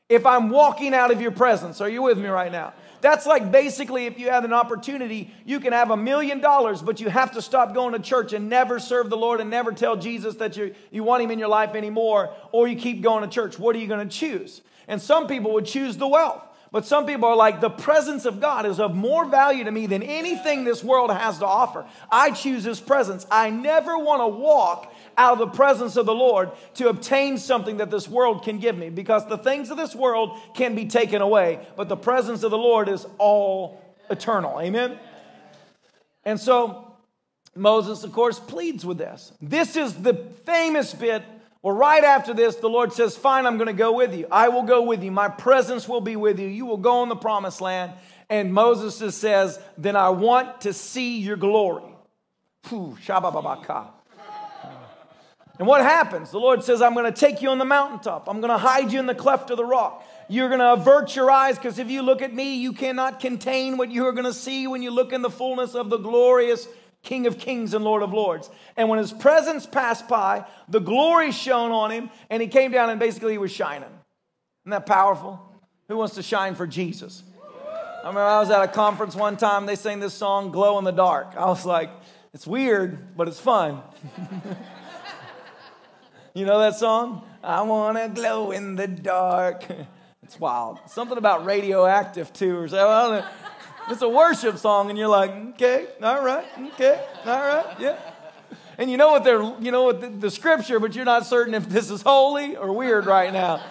if 0.10 0.26
I'm 0.26 0.50
walking 0.50 0.94
out 0.94 1.12
of 1.12 1.22
your 1.22 1.32
presence. 1.32 1.82
Are 1.82 1.90
you 1.90 2.02
with 2.02 2.18
me 2.18 2.28
right 2.28 2.52
now? 2.52 2.74
That's 3.02 3.26
like 3.26 3.52
basically 3.52 4.06
if 4.06 4.20
you 4.20 4.30
have 4.30 4.44
an 4.44 4.54
opportunity, 4.54 5.34
you 5.46 5.60
can 5.60 5.74
have 5.74 5.92
a 5.92 5.98
million 5.98 6.42
dollars, 6.42 6.82
but 6.82 7.00
you 7.00 7.10
have 7.10 7.32
to 7.34 7.42
stop 7.42 7.74
going 7.74 7.94
to 7.94 8.00
church 8.00 8.34
and 8.34 8.50
never 8.50 8.80
serve 8.80 9.10
the 9.10 9.18
Lord 9.18 9.40
and 9.40 9.50
never 9.50 9.72
tell 9.72 9.96
Jesus 9.96 10.36
that 10.36 10.58
you, 10.58 10.76
you 10.92 11.04
want 11.04 11.24
Him 11.24 11.32
in 11.32 11.40
your 11.40 11.50
life 11.50 11.76
anymore, 11.76 12.34
or 12.52 12.68
you 12.68 12.76
keep 12.76 13.02
going 13.02 13.24
to 13.24 13.30
church. 13.30 13.58
What 13.58 13.76
are 13.76 13.80
you 13.80 13.88
going 13.88 14.08
to 14.08 14.14
choose? 14.14 14.62
And 14.88 15.02
some 15.02 15.28
people 15.28 15.54
would 15.54 15.66
choose 15.66 15.98
the 15.98 16.08
wealth. 16.08 16.44
But 16.72 16.86
some 16.86 17.08
people 17.08 17.28
are 17.28 17.36
like, 17.36 17.62
the 17.62 17.70
presence 17.70 18.26
of 18.26 18.40
God 18.40 18.68
is 18.68 18.80
of 18.80 18.96
more 18.96 19.26
value 19.26 19.64
to 19.64 19.72
me 19.72 19.88
than 19.88 20.04
anything 20.04 20.64
this 20.64 20.84
world 20.84 21.10
has 21.12 21.40
to 21.40 21.46
offer. 21.46 21.86
I 22.12 22.32
choose 22.32 22.64
His 22.64 22.80
presence. 22.80 23.26
I 23.32 23.50
never 23.50 23.98
want 23.98 24.22
to 24.22 24.28
walk 24.28 24.94
out 25.20 25.34
of 25.34 25.40
the 25.40 25.56
presence 25.56 25.98
of 25.98 26.08
the 26.08 26.16
Lord 26.16 26.50
to 26.76 26.90
obtain 26.90 27.38
something 27.38 27.78
that 27.78 27.92
this 27.92 28.08
world 28.08 28.44
can 28.44 28.58
give 28.58 28.78
me 28.78 28.90
because 28.90 29.28
the 29.28 29.38
things 29.38 29.70
of 29.70 29.78
this 29.78 29.94
world 29.94 30.40
can 30.56 30.74
be 30.74 30.86
taken 30.86 31.22
away, 31.22 31.60
but 31.76 31.90
the 31.90 31.98
presence 31.98 32.42
of 32.42 32.52
the 32.52 32.58
Lord 32.58 32.90
is 32.90 33.06
all 33.20 33.84
eternal. 34.10 34.60
Amen? 34.60 34.98
And 36.24 36.40
so 36.40 36.96
Moses, 37.56 38.04
of 38.04 38.14
course, 38.14 38.40
pleads 38.40 38.86
with 38.86 38.98
this. 38.98 39.34
This 39.42 39.76
is 39.76 39.94
the 39.94 40.14
famous 40.46 40.94
bit 40.94 41.24
well, 41.62 41.76
right 41.76 42.06
after 42.06 42.34
this, 42.34 42.56
the 42.56 42.70
Lord 42.70 42.94
says, 42.94 43.18
Fine, 43.18 43.46
I'm 43.46 43.58
going 43.58 43.68
to 43.68 43.74
go 43.74 43.92
with 43.92 44.16
you. 44.16 44.28
I 44.32 44.48
will 44.48 44.64
go 44.64 44.84
with 44.84 45.04
you. 45.04 45.12
My 45.12 45.28
presence 45.28 45.90
will 45.90 46.00
be 46.00 46.16
with 46.16 46.40
you. 46.40 46.48
You 46.48 46.66
will 46.66 46.78
go 46.78 47.04
in 47.04 47.10
the 47.10 47.18
promised 47.18 47.60
land. 47.60 47.92
And 48.30 48.54
Moses 48.54 49.14
says, 49.16 49.60
Then 49.78 49.98
I 49.98 50.10
want 50.10 50.62
to 50.62 50.72
see 50.72 51.20
your 51.20 51.36
glory. 51.36 51.84
And 55.60 55.68
what 55.68 55.82
happens? 55.82 56.32
The 56.32 56.40
Lord 56.40 56.64
says, 56.64 56.82
I'm 56.82 56.94
going 56.94 57.12
to 57.12 57.12
take 57.12 57.42
you 57.42 57.50
on 57.50 57.58
the 57.58 57.66
mountaintop. 57.66 58.30
I'm 58.30 58.40
going 58.40 58.50
to 58.52 58.58
hide 58.58 58.94
you 58.94 59.00
in 59.00 59.06
the 59.06 59.14
cleft 59.14 59.52
of 59.52 59.58
the 59.58 59.66
rock. 59.66 60.06
You're 60.30 60.48
going 60.48 60.62
to 60.62 60.74
avert 60.74 61.18
your 61.18 61.30
eyes 61.30 61.58
because 61.58 61.80
if 61.80 61.90
you 61.90 62.02
look 62.02 62.22
at 62.22 62.34
me, 62.34 62.56
you 62.56 62.72
cannot 62.72 63.20
contain 63.20 63.78
what 63.78 63.92
you 63.92 64.06
are 64.08 64.14
going 64.14 64.26
to 64.26 64.34
see 64.34 64.68
when 64.68 64.82
you 64.82 64.90
look 64.90 65.12
in 65.12 65.22
the 65.22 65.30
fullness 65.30 65.76
of 65.76 65.90
the 65.90 65.98
glorious 65.98 66.66
King 67.04 67.28
of 67.28 67.38
Kings 67.38 67.74
and 67.74 67.84
Lord 67.84 68.04
of 68.04 68.14
Lords. 68.14 68.50
And 68.78 68.88
when 68.88 69.00
his 69.00 69.12
presence 69.12 69.66
passed 69.66 70.08
by, 70.08 70.46
the 70.70 70.80
glory 70.80 71.34
shone 71.34 71.72
on 71.72 71.92
him, 71.92 72.10
and 72.30 72.42
he 72.42 72.48
came 72.48 72.72
down 72.72 72.90
and 72.90 73.00
basically 73.00 73.34
he 73.34 73.38
was 73.38 73.52
shining. 73.52 73.90
Isn't 74.64 74.72
that 74.72 74.86
powerful? 74.86 75.42
Who 75.90 75.98
wants 75.98 76.16
to 76.16 76.24
shine 76.24 76.56
for 76.56 76.68
Jesus? 76.68 77.24
I 78.02 78.08
remember 78.08 78.22
I 78.22 78.40
was 78.40 78.50
at 78.50 78.62
a 78.62 78.68
conference 78.68 79.14
one 79.14 79.36
time, 79.36 79.66
they 79.66 79.76
sang 79.76 80.00
this 80.00 80.14
song, 80.14 80.52
Glow 80.52 80.78
in 80.78 80.86
the 80.86 80.92
Dark. 80.92 81.34
I 81.36 81.48
was 81.48 81.66
like, 81.66 81.90
it's 82.34 82.48
weird, 82.48 83.18
but 83.18 83.28
it's 83.28 83.42
fun. 83.42 83.82
you 86.40 86.46
know 86.46 86.60
that 86.60 86.76
song? 86.76 87.24
I 87.44 87.62
want 87.64 87.98
to 87.98 88.08
glow 88.10 88.52
in 88.52 88.76
the 88.76 88.88
dark. 88.88 89.66
It's 90.22 90.40
wild. 90.40 90.78
Something 90.86 91.18
about 91.18 91.44
radioactive 91.44 92.32
too, 92.32 92.56
or 92.56 92.68
so. 92.68 93.26
It's 93.90 94.04
a 94.04 94.10
worship 94.10 94.60
song, 94.60 94.92
and 94.92 95.00
you're 95.00 95.08
like, 95.08 95.32
okay, 95.32 95.88
all 96.04 96.24
right, 96.24 96.46
okay, 96.74 97.04
all 97.26 97.40
right, 97.40 97.80
yeah. 97.80 97.98
And 98.78 98.92
you 98.92 98.98
know 98.98 99.10
what 99.10 99.24
they're, 99.24 99.42
you 99.60 99.72
know 99.72 99.86
what 99.86 100.02
the, 100.02 100.10
the 100.10 100.30
scripture, 100.30 100.80
but 100.80 100.96
you're 100.96 101.04
not 101.04 101.26
certain 101.26 101.56
if 101.56 101.68
this 101.68 101.90
is 101.90 102.04
holy 102.04 102.56
or 102.56 102.72
weird 102.72 103.08
right 103.08 103.34
now. 103.34 103.64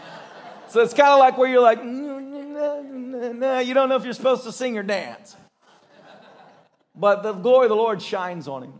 So 0.66 0.80
it's 0.80 0.94
kind 0.94 1.10
of 1.10 1.20
like 1.20 1.38
where 1.38 1.48
you're 1.48 1.62
like, 1.62 1.84
nah, 1.84 3.60
you 3.60 3.72
don't 3.72 3.88
know 3.88 3.94
if 3.94 4.02
you're 4.02 4.12
supposed 4.12 4.42
to 4.42 4.50
sing 4.50 4.76
or 4.76 4.82
dance. 4.82 5.36
But 6.92 7.22
the 7.22 7.34
glory 7.34 7.66
of 7.66 7.70
the 7.70 7.76
Lord 7.76 8.02
shines 8.02 8.48
on 8.48 8.64
him. 8.64 8.72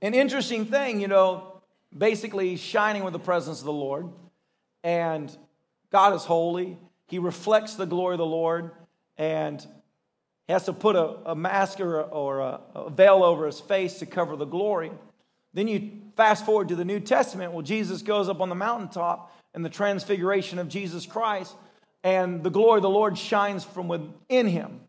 An 0.00 0.14
interesting 0.14 0.66
thing, 0.66 1.00
you 1.00 1.06
know, 1.06 1.51
basically 1.96 2.56
shining 2.56 3.04
with 3.04 3.12
the 3.12 3.18
presence 3.18 3.60
of 3.60 3.64
the 3.64 3.72
Lord. 3.72 4.08
And 4.84 5.36
God 5.90 6.14
is 6.14 6.24
holy. 6.24 6.78
He 7.08 7.18
reflects 7.18 7.74
the 7.74 7.86
glory 7.86 8.14
of 8.14 8.18
the 8.18 8.26
Lord. 8.26 8.70
And 9.16 9.64
has 10.52 10.64
to 10.66 10.72
put 10.72 10.96
a, 10.96 11.16
a 11.30 11.34
mask 11.34 11.80
or, 11.80 12.00
a, 12.00 12.02
or 12.02 12.40
a, 12.40 12.60
a 12.74 12.90
veil 12.90 13.24
over 13.24 13.46
his 13.46 13.60
face 13.60 13.98
to 13.98 14.06
cover 14.06 14.36
the 14.36 14.44
glory. 14.44 14.92
Then 15.54 15.68
you 15.68 15.92
fast 16.16 16.46
forward 16.46 16.68
to 16.68 16.76
the 16.76 16.84
New 16.84 17.00
Testament. 17.00 17.52
Well, 17.52 17.62
Jesus 17.62 18.02
goes 18.02 18.28
up 18.28 18.40
on 18.40 18.48
the 18.48 18.54
mountaintop 18.54 19.34
and 19.54 19.64
the 19.64 19.70
transfiguration 19.70 20.58
of 20.58 20.68
Jesus 20.68 21.04
Christ, 21.04 21.54
and 22.02 22.42
the 22.42 22.50
glory 22.50 22.78
of 22.78 22.82
the 22.82 22.90
Lord 22.90 23.18
shines 23.18 23.64
from 23.64 23.88
within 23.88 24.46
him. 24.46 24.80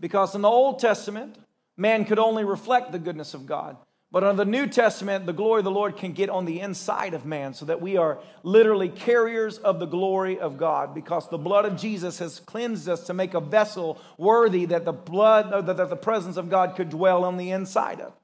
Because 0.00 0.34
in 0.34 0.42
the 0.42 0.48
Old 0.48 0.78
Testament, 0.78 1.36
man 1.76 2.04
could 2.04 2.18
only 2.18 2.44
reflect 2.44 2.92
the 2.92 2.98
goodness 2.98 3.34
of 3.34 3.46
God. 3.46 3.76
But 4.10 4.24
under 4.24 4.42
the 4.42 4.50
New 4.50 4.66
Testament, 4.66 5.26
the 5.26 5.34
glory 5.34 5.60
of 5.60 5.64
the 5.64 5.70
Lord 5.70 5.98
can 5.98 6.12
get 6.12 6.30
on 6.30 6.46
the 6.46 6.60
inside 6.60 7.12
of 7.12 7.26
man 7.26 7.52
so 7.52 7.66
that 7.66 7.82
we 7.82 7.98
are 7.98 8.18
literally 8.42 8.88
carriers 8.88 9.58
of 9.58 9.80
the 9.80 9.86
glory 9.86 10.38
of 10.38 10.56
God 10.56 10.94
because 10.94 11.28
the 11.28 11.36
blood 11.36 11.66
of 11.66 11.76
Jesus 11.76 12.18
has 12.18 12.40
cleansed 12.40 12.88
us 12.88 13.04
to 13.06 13.14
make 13.14 13.34
a 13.34 13.40
vessel 13.40 14.00
worthy 14.16 14.64
that 14.64 14.86
the 14.86 14.92
blood, 14.92 15.52
uh, 15.52 15.60
that 15.60 15.90
the 15.90 15.96
presence 15.96 16.38
of 16.38 16.48
God 16.48 16.74
could 16.74 16.88
dwell 16.88 17.22
on 17.22 17.36
the 17.36 17.50
inside 17.50 18.00
of. 18.00 18.14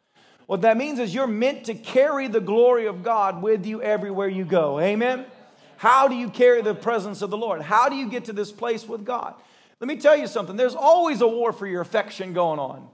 What 0.46 0.62
that 0.62 0.78
means 0.78 0.98
is 0.98 1.14
you're 1.14 1.26
meant 1.26 1.64
to 1.64 1.74
carry 1.74 2.28
the 2.28 2.40
glory 2.40 2.86
of 2.86 3.02
God 3.02 3.42
with 3.42 3.66
you 3.66 3.82
everywhere 3.82 4.28
you 4.28 4.46
go. 4.46 4.80
Amen? 4.80 5.26
How 5.76 6.08
do 6.08 6.14
you 6.14 6.30
carry 6.30 6.62
the 6.62 6.74
presence 6.74 7.20
of 7.20 7.28
the 7.28 7.36
Lord? 7.36 7.60
How 7.60 7.90
do 7.90 7.96
you 7.96 8.08
get 8.08 8.26
to 8.26 8.32
this 8.32 8.52
place 8.52 8.88
with 8.88 9.04
God? 9.04 9.34
Let 9.80 9.88
me 9.88 9.96
tell 9.96 10.16
you 10.16 10.28
something. 10.28 10.56
There's 10.56 10.74
always 10.74 11.20
a 11.20 11.28
war 11.28 11.52
for 11.52 11.66
your 11.66 11.82
affection 11.82 12.32
going 12.32 12.58
on. 12.58 12.88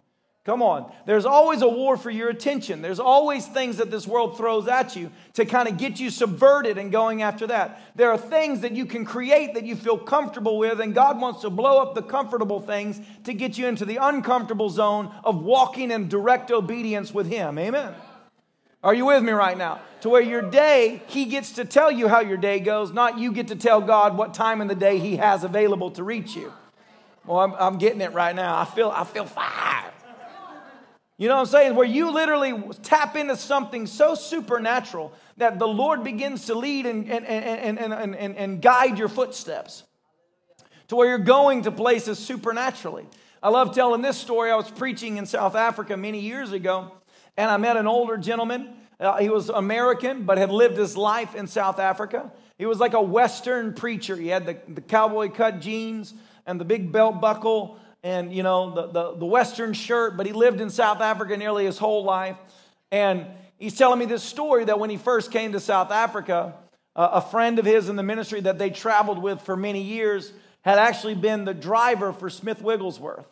Come 0.47 0.63
on. 0.63 0.91
There's 1.05 1.27
always 1.27 1.61
a 1.61 1.69
war 1.69 1.99
for 1.99 2.11
your 2.11 2.31
attention. 2.31 2.81
There's 2.81 2.99
always 2.99 3.47
things 3.47 3.77
that 3.77 3.91
this 3.91 4.07
world 4.07 4.39
throws 4.39 4.69
at 4.69 4.97
you 4.97 5.11
to 5.35 5.45
kind 5.45 5.69
of 5.69 5.77
get 5.77 6.01
you 6.01 6.09
subverted 6.09 6.79
and 6.79 6.91
going 6.91 7.21
after 7.21 7.47
that. 7.49 7.83
There 7.95 8.11
are 8.11 8.17
things 8.17 8.63
that 8.63 8.73
you 8.73 8.87
can 8.87 9.05
create 9.05 9.53
that 9.53 9.67
you 9.67 9.77
feel 9.77 9.99
comfortable 9.99 10.57
with, 10.57 10.81
and 10.81 10.95
God 10.95 11.21
wants 11.21 11.43
to 11.43 11.51
blow 11.51 11.83
up 11.83 11.95
the 11.95 12.03
comfortable 12.03 12.59
things 12.59 12.99
to 13.25 13.35
get 13.35 13.59
you 13.59 13.67
into 13.67 13.85
the 13.85 13.99
uncomfortable 13.99 14.71
zone 14.71 15.15
of 15.25 15.43
walking 15.43 15.91
in 15.91 16.09
direct 16.09 16.51
obedience 16.51 17.13
with 17.13 17.27
Him. 17.27 17.59
Amen. 17.59 17.93
Are 18.83 18.95
you 18.95 19.05
with 19.05 19.23
me 19.23 19.33
right 19.33 19.59
now? 19.59 19.83
To 20.01 20.09
where 20.09 20.23
your 20.23 20.41
day, 20.41 21.03
He 21.09 21.27
gets 21.27 21.53
to 21.53 21.67
tell 21.67 21.93
you 21.93 22.09
how 22.09 22.21
your 22.21 22.39
day 22.39 22.61
goes, 22.61 22.95
not 22.95 23.19
you 23.19 23.31
get 23.33 23.49
to 23.49 23.57
tell 23.57 23.83
God 23.83 24.17
what 24.17 24.33
time 24.33 24.63
in 24.63 24.69
the 24.69 24.75
day 24.75 24.99
He 24.99 25.17
has 25.17 25.45
available 25.45 25.91
to 25.93 26.03
reach 26.03 26.35
you. 26.35 26.51
Well, 27.27 27.41
I'm, 27.41 27.53
I'm 27.59 27.79
getting 27.79 28.01
it 28.01 28.15
right 28.15 28.35
now. 28.35 28.59
I 28.59 28.65
feel, 28.65 28.89
I 28.89 29.05
feel 29.05 29.27
fire. 29.27 29.93
You 31.21 31.29
know 31.29 31.35
what 31.35 31.41
I'm 31.41 31.47
saying? 31.49 31.75
Where 31.75 31.87
you 31.87 32.13
literally 32.13 32.55
tap 32.83 33.15
into 33.15 33.37
something 33.37 33.87
so 33.87 34.15
supernatural 34.15 35.13
that 35.37 35.59
the 35.59 35.69
Lord 35.69 36.03
begins 36.03 36.47
to 36.47 36.55
lead 36.55 36.87
and, 36.87 37.11
and, 37.11 37.27
and, 37.27 37.79
and, 37.79 38.15
and, 38.15 38.37
and 38.37 38.63
guide 38.63 38.99
your 38.99 39.11
footsteps 39.11 39.85
to 40.89 40.97
where 40.97 41.09
you're 41.09 41.19
going 41.19 41.65
to 41.65 41.71
places 41.73 42.19
supernaturally. 42.19 43.07
I 43.43 43.51
love 43.51 43.75
telling 43.75 44.01
this 44.01 44.17
story. 44.17 44.51
I 44.51 44.57
was 44.57 44.71
preaching 44.71 45.19
in 45.19 45.27
South 45.27 45.57
Africa 45.57 45.95
many 45.95 46.21
years 46.21 46.53
ago, 46.53 46.91
and 47.37 47.51
I 47.51 47.59
met 47.59 47.77
an 47.77 47.87
older 47.87 48.17
gentleman. 48.17 48.71
Uh, 48.99 49.19
he 49.19 49.29
was 49.29 49.51
American, 49.51 50.23
but 50.23 50.39
had 50.39 50.51
lived 50.51 50.79
his 50.79 50.97
life 50.97 51.35
in 51.35 51.47
South 51.47 51.79
Africa. 51.79 52.33
He 52.57 52.65
was 52.65 52.79
like 52.79 52.95
a 52.95 53.03
Western 53.03 53.75
preacher. 53.75 54.17
He 54.17 54.29
had 54.29 54.47
the, 54.47 54.57
the 54.73 54.81
cowboy 54.81 55.29
cut 55.29 55.61
jeans 55.61 56.15
and 56.47 56.59
the 56.59 56.65
big 56.65 56.91
belt 56.91 57.21
buckle 57.21 57.79
and, 58.03 58.33
you 58.33 58.43
know, 58.43 58.75
the, 58.75 58.87
the, 58.87 59.17
the 59.17 59.27
Western 59.27 59.73
shirt, 59.73 60.17
but 60.17 60.27
he 60.27 60.33
lived 60.33 60.61
in 60.61 60.71
South 60.71 61.01
Africa 61.01 61.37
nearly 61.37 61.67
his 61.67 61.79
whole 61.79 62.05
life. 62.05 62.37
And 62.91 63.27
he's 63.59 63.77
telling 63.77 63.99
me 63.99 64.07
this 64.07 64.23
story 64.23 64.65
that 64.65 64.79
when 64.79 64.91
he 64.91 64.97
first 64.97 65.31
came 65.31 65.53
to 65.53 65.61
South 65.61 65.91
Africa, 65.91 66.55
uh, 66.97 67.11
a 67.13 67.21
friend 67.21 67.59
of 67.59 67.65
his 67.65 67.89
in 67.89 67.97
the 67.97 68.03
ministry 68.03 68.41
that 68.41 68.59
they 68.59 68.71
traveled 68.71 69.23
with 69.23 69.41
for 69.43 69.57
many 69.57 69.83
years 69.83 70.33
had 70.63 70.79
actually 70.79 71.15
been 71.15 71.45
the 71.45 71.55
driver 71.55 72.13
for 72.13 72.31
Smith 72.31 72.63
Wigglesworth. 72.63 73.27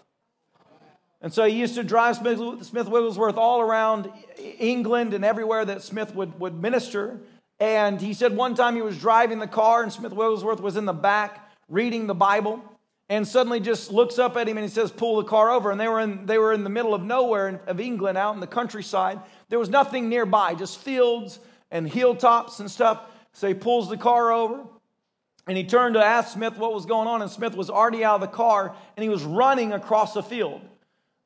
And 1.21 1.33
so 1.33 1.45
he 1.45 1.59
used 1.59 1.75
to 1.75 1.83
drive 1.83 2.17
Smith, 2.17 2.39
Smith 2.65 2.89
Wigglesworth 2.89 3.37
all 3.37 3.61
around 3.61 4.11
England 4.39 5.15
and 5.15 5.25
everywhere 5.25 5.65
that 5.65 5.83
Smith 5.83 6.15
would, 6.15 6.39
would 6.39 6.55
minister. 6.55 7.19
And 7.59 8.01
he 8.01 8.15
said 8.15 8.37
one 8.37 8.55
time 8.55 8.77
he 8.77 8.83
was 8.83 8.99
driving 8.99 9.41
the 9.41 9.49
car 9.49 9.83
and 9.83 9.93
Smith 9.93 10.13
Wigglesworth 10.13 10.61
was 10.61 10.77
in 10.77 10.85
the 10.85 10.93
back 10.93 11.51
reading 11.69 12.07
the 12.07 12.15
Bible 12.15 12.63
and 13.09 13.27
suddenly 13.27 13.59
just 13.59 13.91
looks 13.91 14.19
up 14.19 14.37
at 14.37 14.49
him 14.49 14.59
and 14.59 14.65
he 14.65 14.71
says, 14.71 14.91
Pull 14.91 15.17
the 15.17 15.25
car 15.25 15.51
over. 15.51 15.71
And 15.71 15.81
they 15.81 15.89
were 15.89 16.01
in, 16.01 16.27
they 16.27 16.39
were 16.39 16.53
in 16.53 16.65
the 16.65 16.71
middle 16.71 16.95
of 16.95 17.03
nowhere 17.03 17.49
in, 17.49 17.61
of 17.67 17.81
England, 17.81 18.19
out 18.19 18.35
in 18.35 18.41
the 18.41 18.47
countryside. 18.47 19.21
There 19.49 19.59
was 19.59 19.71
nothing 19.71 20.09
nearby, 20.09 20.55
just 20.55 20.79
fields 20.79 21.39
and 21.71 21.89
hilltops 21.89 22.61
and 22.61 22.71
stuff. 22.71 23.01
So 23.33 23.49
he 23.49 23.55
pulls 23.55 23.89
the 23.89 23.97
car 23.97 24.33
over 24.33 24.65
and 25.47 25.57
he 25.57 25.65
turned 25.65 25.95
to 25.95 26.05
ask 26.05 26.35
Smith 26.35 26.59
what 26.59 26.75
was 26.75 26.85
going 26.85 27.09
on. 27.09 27.23
And 27.23 27.31
Smith 27.31 27.55
was 27.55 27.71
already 27.71 28.05
out 28.05 28.17
of 28.17 28.21
the 28.21 28.37
car 28.37 28.75
and 28.97 29.03
he 29.03 29.09
was 29.09 29.25
running 29.25 29.73
across 29.73 30.13
the 30.13 30.23
field. 30.23 30.61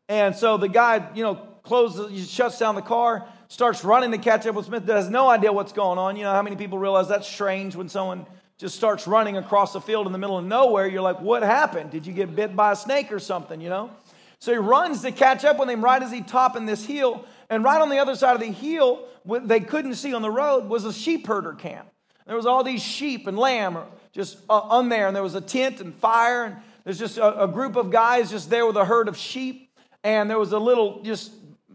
And 0.09 0.37
so 0.37 0.57
the 0.57 0.69
guy, 0.69 1.09
you 1.15 1.25
know, 1.25 1.35
closes, 1.62 2.31
shuts 2.31 2.59
down 2.59 2.75
the 2.75 2.83
car, 2.83 3.27
starts 3.49 3.85
running 3.85 4.12
to 4.12 4.19
catch 4.19 4.47
up 4.47 4.55
with 4.55 4.67
Smith, 4.67 4.87
has 4.87 5.11
no 5.11 5.29
idea 5.29 5.53
what's 5.53 5.73
going 5.73 5.99
on. 5.99 6.17
You 6.17 6.25
know 6.25 6.33
how 6.33 6.43
many 6.43 6.57
people 6.57 6.79
realize 6.79 7.09
that's 7.09 7.29
strange 7.29 7.75
when 7.75 7.89
someone 7.89 8.27
just 8.62 8.76
starts 8.76 9.09
running 9.09 9.38
across 9.38 9.73
the 9.73 9.81
field 9.81 10.07
in 10.07 10.12
the 10.12 10.19
middle 10.19 10.38
of 10.38 10.45
nowhere, 10.45 10.87
you're 10.87 11.02
like, 11.02 11.21
what 11.21 11.42
happened? 11.42 11.90
Did 11.90 12.07
you 12.07 12.12
get 12.12 12.37
bit 12.37 12.54
by 12.54 12.71
a 12.71 12.76
snake 12.76 13.11
or 13.11 13.19
something, 13.19 13.61
you 13.61 13.69
know? 13.69 13.90
So 14.38 14.52
he 14.52 14.59
runs 14.59 15.02
to 15.02 15.11
catch 15.11 15.45
up 15.45 15.59
with 15.59 15.69
him 15.69 15.83
right 15.83 16.00
as 16.00 16.12
he 16.12 16.21
topping 16.21 16.64
this 16.64 16.85
hill. 16.85 17.25
And 17.50 17.64
right 17.64 17.81
on 17.81 17.88
the 17.88 17.99
other 17.99 18.14
side 18.14 18.37
of 18.37 18.40
the 18.40 18.52
hill, 18.52 19.09
what 19.25 19.49
they 19.49 19.59
couldn't 19.59 19.97
see 19.97 20.14
on 20.14 20.23
the 20.23 20.31
road, 20.31 20.69
was 20.69 20.85
a 20.85 20.92
sheep 20.92 21.26
herder 21.26 21.54
camp. 21.54 21.88
There 22.25 22.37
was 22.37 22.47
all 22.47 22.62
these 22.62 22.81
sheep 22.81 23.26
and 23.26 23.37
lamb 23.37 23.78
just 24.12 24.38
uh, 24.49 24.61
on 24.61 24.88
there, 24.88 25.09
and 25.09 25.16
there 25.16 25.25
was 25.25 25.35
a 25.35 25.40
tent 25.40 25.81
and 25.81 25.92
fire, 25.97 26.45
and 26.45 26.57
there's 26.85 27.00
just 27.00 27.19
a, 27.19 27.42
a 27.42 27.49
group 27.49 27.75
of 27.75 27.90
guys 27.90 28.31
just 28.31 28.49
there 28.49 28.64
with 28.64 28.76
a 28.76 28.85
herd 28.85 29.09
of 29.09 29.16
sheep, 29.16 29.73
and 30.04 30.31
there 30.31 30.38
was 30.38 30.52
a 30.52 30.59
little 30.59 31.02
just 31.02 31.33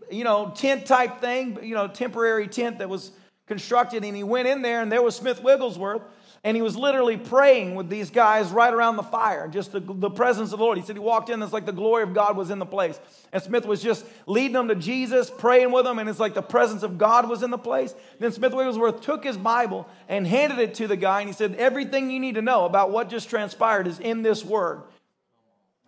you 0.09 0.23
know 0.23 0.53
tent 0.55 0.85
type 0.85 1.19
thing, 1.19 1.59
you 1.61 1.75
know 1.75 1.89
temporary 1.89 2.47
tent 2.47 2.79
that 2.79 2.87
was 2.87 3.11
constructed, 3.45 4.05
and 4.05 4.15
he 4.15 4.23
went 4.23 4.47
in 4.47 4.61
there, 4.61 4.81
and 4.81 4.89
there 4.89 5.01
was 5.01 5.17
Smith 5.17 5.43
Wigglesworth, 5.43 6.01
and 6.47 6.55
he 6.55 6.61
was 6.61 6.77
literally 6.77 7.17
praying 7.17 7.75
with 7.75 7.89
these 7.89 8.09
guys 8.09 8.51
right 8.51 8.73
around 8.73 8.95
the 8.95 9.03
fire, 9.03 9.49
just 9.49 9.73
the, 9.73 9.81
the 9.81 10.09
presence 10.09 10.53
of 10.53 10.59
the 10.59 10.63
Lord. 10.63 10.77
He 10.77 10.83
said 10.85 10.95
he 10.95 11.01
walked 11.01 11.29
in, 11.29 11.43
it's 11.43 11.51
like 11.51 11.65
the 11.65 11.73
glory 11.73 12.03
of 12.03 12.13
God 12.13 12.37
was 12.37 12.51
in 12.51 12.57
the 12.57 12.65
place. 12.65 12.97
And 13.33 13.43
Smith 13.43 13.65
was 13.65 13.83
just 13.83 14.05
leading 14.27 14.53
them 14.53 14.69
to 14.69 14.75
Jesus, 14.75 15.29
praying 15.29 15.73
with 15.73 15.83
them, 15.83 15.99
and 15.99 16.07
it's 16.07 16.21
like 16.21 16.35
the 16.35 16.41
presence 16.41 16.83
of 16.83 16.97
God 16.97 17.27
was 17.27 17.43
in 17.43 17.51
the 17.51 17.57
place. 17.57 17.93
Then 18.19 18.31
Smith 18.31 18.53
Wigglesworth 18.53 19.01
took 19.01 19.25
his 19.25 19.35
Bible 19.35 19.89
and 20.07 20.25
handed 20.25 20.59
it 20.59 20.75
to 20.75 20.87
the 20.87 20.95
guy, 20.95 21.19
and 21.19 21.27
he 21.27 21.33
said, 21.33 21.55
Everything 21.55 22.09
you 22.09 22.19
need 22.21 22.35
to 22.35 22.41
know 22.41 22.63
about 22.63 22.91
what 22.91 23.09
just 23.09 23.29
transpired 23.29 23.85
is 23.85 23.99
in 23.99 24.21
this 24.21 24.45
word. 24.45 24.83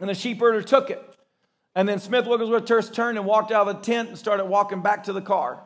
And 0.01 0.09
the 0.09 0.13
sheepherder 0.13 0.65
took 0.65 0.89
it. 0.89 1.01
And 1.73 1.87
then 1.87 1.99
Smith 1.99 2.27
Wigglesworth 2.27 2.91
turned 2.91 3.17
and 3.17 3.25
walked 3.25 3.53
out 3.53 3.65
of 3.65 3.77
the 3.77 3.81
tent 3.81 4.09
and 4.09 4.17
started 4.17 4.43
walking 4.43 4.81
back 4.81 5.05
to 5.05 5.13
the 5.13 5.21
car. 5.21 5.61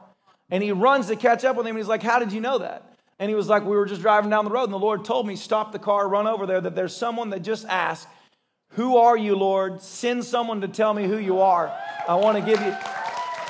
And 0.51 0.61
he 0.61 0.71
runs 0.71 1.07
to 1.07 1.15
catch 1.15 1.43
up 1.43 1.55
with 1.55 1.65
him, 1.65 1.71
and 1.71 1.79
he's 1.79 1.87
like, 1.87 2.03
How 2.03 2.19
did 2.19 2.31
you 2.31 2.41
know 2.41 2.59
that? 2.59 2.92
And 3.19 3.29
he 3.29 3.35
was 3.35 3.47
like, 3.47 3.63
We 3.63 3.75
were 3.75 3.85
just 3.85 4.01
driving 4.01 4.29
down 4.29 4.45
the 4.45 4.51
road, 4.51 4.65
and 4.65 4.73
the 4.73 4.79
Lord 4.79 5.05
told 5.05 5.27
me, 5.27 5.35
Stop 5.35 5.71
the 5.71 5.79
car, 5.79 6.07
run 6.07 6.27
over 6.27 6.45
there, 6.45 6.61
that 6.61 6.75
there's 6.75 6.95
someone 6.95 7.29
that 7.31 7.41
just 7.41 7.65
asked, 7.65 8.07
Who 8.71 8.97
are 8.97 9.17
you, 9.17 9.35
Lord? 9.35 9.81
Send 9.81 10.23
someone 10.23 10.61
to 10.61 10.67
tell 10.67 10.93
me 10.93 11.07
who 11.07 11.17
you 11.17 11.39
are. 11.39 11.75
I 12.07 12.15
want 12.15 12.37
to 12.37 12.43
give 12.43 12.59
you. 12.61 12.75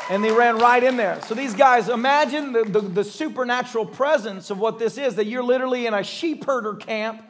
And 0.10 0.24
they 0.24 0.32
ran 0.32 0.58
right 0.58 0.84
in 0.84 0.98
there. 0.98 1.22
So 1.24 1.34
these 1.34 1.54
guys, 1.54 1.88
imagine 1.88 2.52
the, 2.52 2.64
the, 2.66 2.82
the 2.82 3.04
supernatural 3.04 3.86
presence 3.86 4.50
of 4.50 4.60
what 4.60 4.78
this 4.78 4.98
is 4.98 5.16
that 5.16 5.28
you're 5.28 5.44
literally 5.44 5.88
in 5.88 5.94
a 5.94 6.04
sheep 6.04 6.44
herder 6.44 6.76
camp 6.76 7.24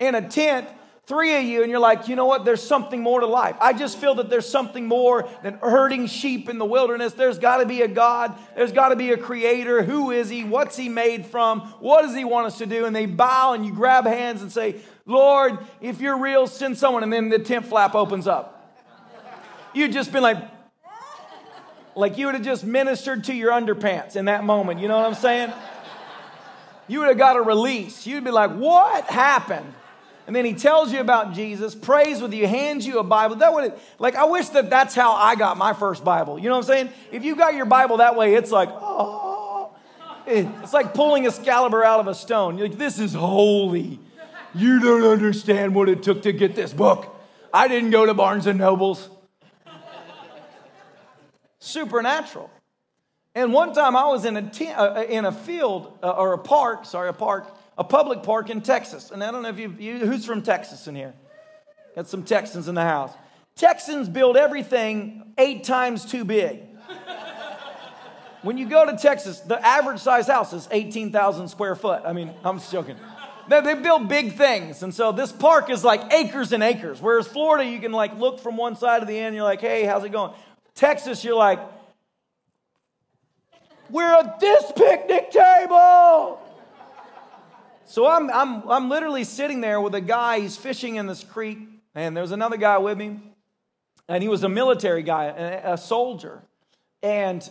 in 0.00 0.14
a 0.14 0.26
tent 0.26 0.68
three 1.06 1.36
of 1.36 1.44
you 1.44 1.62
and 1.62 1.70
you're 1.70 1.80
like, 1.80 2.08
you 2.08 2.16
know 2.16 2.24
what? 2.24 2.44
There's 2.44 2.62
something 2.62 3.00
more 3.00 3.20
to 3.20 3.26
life. 3.26 3.56
I 3.60 3.72
just 3.72 3.98
feel 3.98 4.14
that 4.16 4.30
there's 4.30 4.48
something 4.48 4.86
more 4.86 5.28
than 5.42 5.54
herding 5.54 6.06
sheep 6.06 6.48
in 6.48 6.58
the 6.58 6.64
wilderness. 6.64 7.12
There's 7.12 7.38
got 7.38 7.58
to 7.58 7.66
be 7.66 7.82
a 7.82 7.88
God. 7.88 8.34
There's 8.56 8.72
got 8.72 8.88
to 8.88 8.96
be 8.96 9.12
a 9.12 9.16
creator. 9.16 9.82
Who 9.82 10.10
is 10.10 10.28
he? 10.28 10.44
What's 10.44 10.76
he 10.76 10.88
made 10.88 11.26
from? 11.26 11.60
What 11.80 12.02
does 12.02 12.14
he 12.14 12.24
want 12.24 12.46
us 12.46 12.58
to 12.58 12.66
do? 12.66 12.86
And 12.86 12.96
they 12.96 13.06
bow 13.06 13.52
and 13.52 13.66
you 13.66 13.72
grab 13.72 14.06
hands 14.06 14.42
and 14.42 14.50
say, 14.50 14.76
Lord, 15.06 15.58
if 15.80 16.00
you're 16.00 16.18
real, 16.18 16.46
send 16.46 16.78
someone. 16.78 17.02
And 17.02 17.12
then 17.12 17.28
the 17.28 17.38
tent 17.38 17.66
flap 17.66 17.94
opens 17.94 18.26
up. 18.26 18.50
You'd 19.74 19.92
just 19.92 20.12
been 20.12 20.22
like, 20.22 20.38
like 21.96 22.16
you 22.16 22.26
would 22.26 22.34
have 22.34 22.44
just 22.44 22.64
ministered 22.64 23.24
to 23.24 23.34
your 23.34 23.52
underpants 23.52 24.16
in 24.16 24.24
that 24.26 24.44
moment. 24.44 24.80
You 24.80 24.88
know 24.88 24.96
what 24.96 25.06
I'm 25.06 25.14
saying? 25.14 25.52
You 26.86 27.00
would 27.00 27.08
have 27.08 27.18
got 27.18 27.36
a 27.36 27.42
release. 27.42 28.06
You'd 28.06 28.24
be 28.24 28.30
like, 28.30 28.52
what 28.52 29.04
happened? 29.04 29.72
And 30.26 30.34
then 30.34 30.44
he 30.44 30.54
tells 30.54 30.92
you 30.92 31.00
about 31.00 31.34
Jesus, 31.34 31.74
prays 31.74 32.22
with 32.22 32.32
you, 32.32 32.46
hands 32.46 32.86
you 32.86 32.98
a 32.98 33.04
Bible. 33.04 33.36
That 33.36 33.52
would 33.52 33.74
like 33.98 34.14
I 34.14 34.24
wish 34.24 34.48
that 34.50 34.70
that's 34.70 34.94
how 34.94 35.12
I 35.12 35.34
got 35.34 35.56
my 35.58 35.74
first 35.74 36.04
Bible. 36.04 36.38
You 36.38 36.48
know 36.48 36.56
what 36.56 36.64
I'm 36.64 36.68
saying? 36.68 36.88
If 37.12 37.24
you 37.24 37.36
got 37.36 37.54
your 37.54 37.66
Bible 37.66 37.98
that 37.98 38.16
way, 38.16 38.34
it's 38.34 38.50
like 38.50 38.70
oh, 38.72 39.74
it's 40.26 40.72
like 40.72 40.94
pulling 40.94 41.26
Excalibur 41.26 41.84
out 41.84 42.00
of 42.00 42.06
a 42.06 42.14
stone. 42.14 42.56
You're 42.56 42.68
like, 42.68 42.78
this 42.78 42.98
is 42.98 43.12
holy. 43.12 44.00
You 44.54 44.80
don't 44.80 45.02
understand 45.02 45.74
what 45.74 45.88
it 45.88 46.02
took 46.02 46.22
to 46.22 46.32
get 46.32 46.54
this 46.54 46.72
book. 46.72 47.14
I 47.52 47.68
didn't 47.68 47.90
go 47.90 48.06
to 48.06 48.14
Barnes 48.14 48.46
and 48.46 48.58
Nobles. 48.58 49.10
Supernatural. 51.58 52.50
And 53.34 53.52
one 53.52 53.74
time 53.74 53.96
I 53.96 54.06
was 54.06 54.24
in 54.24 54.36
a, 54.36 54.50
uh, 54.76 55.02
in 55.08 55.24
a 55.24 55.32
field 55.32 55.98
uh, 56.02 56.10
or 56.10 56.34
a 56.34 56.38
park, 56.38 56.84
sorry, 56.84 57.08
a 57.08 57.12
park 57.12 57.52
a 57.76 57.84
public 57.84 58.22
park 58.22 58.50
in 58.50 58.60
Texas. 58.60 59.10
And 59.10 59.22
I 59.22 59.30
don't 59.30 59.42
know 59.42 59.48
if 59.48 59.58
you, 59.58 59.74
you 59.78 59.98
who's 59.98 60.24
from 60.24 60.42
Texas 60.42 60.86
in 60.86 60.94
here? 60.94 61.14
Got 61.94 62.08
some 62.08 62.24
Texans 62.24 62.68
in 62.68 62.74
the 62.74 62.82
house. 62.82 63.12
Texans 63.56 64.08
build 64.08 64.36
everything 64.36 65.32
eight 65.38 65.64
times 65.64 66.04
too 66.04 66.24
big. 66.24 66.60
when 68.42 68.58
you 68.58 68.68
go 68.68 68.84
to 68.84 68.96
Texas, 68.96 69.40
the 69.40 69.64
average 69.64 70.00
size 70.00 70.26
house 70.26 70.52
is 70.52 70.68
18,000 70.70 71.48
square 71.48 71.76
foot. 71.76 72.02
I 72.04 72.12
mean, 72.12 72.32
I'm 72.44 72.60
joking. 72.60 72.96
They, 73.48 73.60
they 73.60 73.74
build 73.74 74.08
big 74.08 74.32
things. 74.32 74.82
And 74.82 74.92
so 74.92 75.12
this 75.12 75.30
park 75.30 75.70
is 75.70 75.84
like 75.84 76.12
acres 76.12 76.52
and 76.52 76.62
acres. 76.62 77.00
Whereas 77.00 77.28
Florida, 77.28 77.68
you 77.68 77.78
can 77.78 77.92
like 77.92 78.18
look 78.18 78.40
from 78.40 78.56
one 78.56 78.74
side 78.74 79.00
to 79.00 79.06
the 79.06 79.18
end, 79.18 79.34
you're 79.36 79.44
like, 79.44 79.60
hey, 79.60 79.84
how's 79.84 80.04
it 80.04 80.10
going? 80.10 80.32
Texas, 80.74 81.22
you're 81.22 81.36
like, 81.36 81.60
we're 83.90 84.12
at 84.12 84.40
this 84.40 84.72
picnic 84.74 85.30
table. 85.30 86.40
So 87.94 88.08
I'm, 88.08 88.28
I'm, 88.28 88.68
I'm 88.68 88.88
literally 88.88 89.22
sitting 89.22 89.60
there 89.60 89.80
with 89.80 89.94
a 89.94 90.00
guy, 90.00 90.40
he's 90.40 90.56
fishing 90.56 90.96
in 90.96 91.06
this 91.06 91.22
creek, 91.22 91.60
and 91.94 92.16
there's 92.16 92.32
another 92.32 92.56
guy 92.56 92.78
with 92.78 92.98
me, 92.98 93.20
and 94.08 94.20
he 94.20 94.28
was 94.28 94.42
a 94.42 94.48
military 94.48 95.04
guy, 95.04 95.26
a, 95.26 95.78
soldier. 95.78 96.42
And 97.04 97.48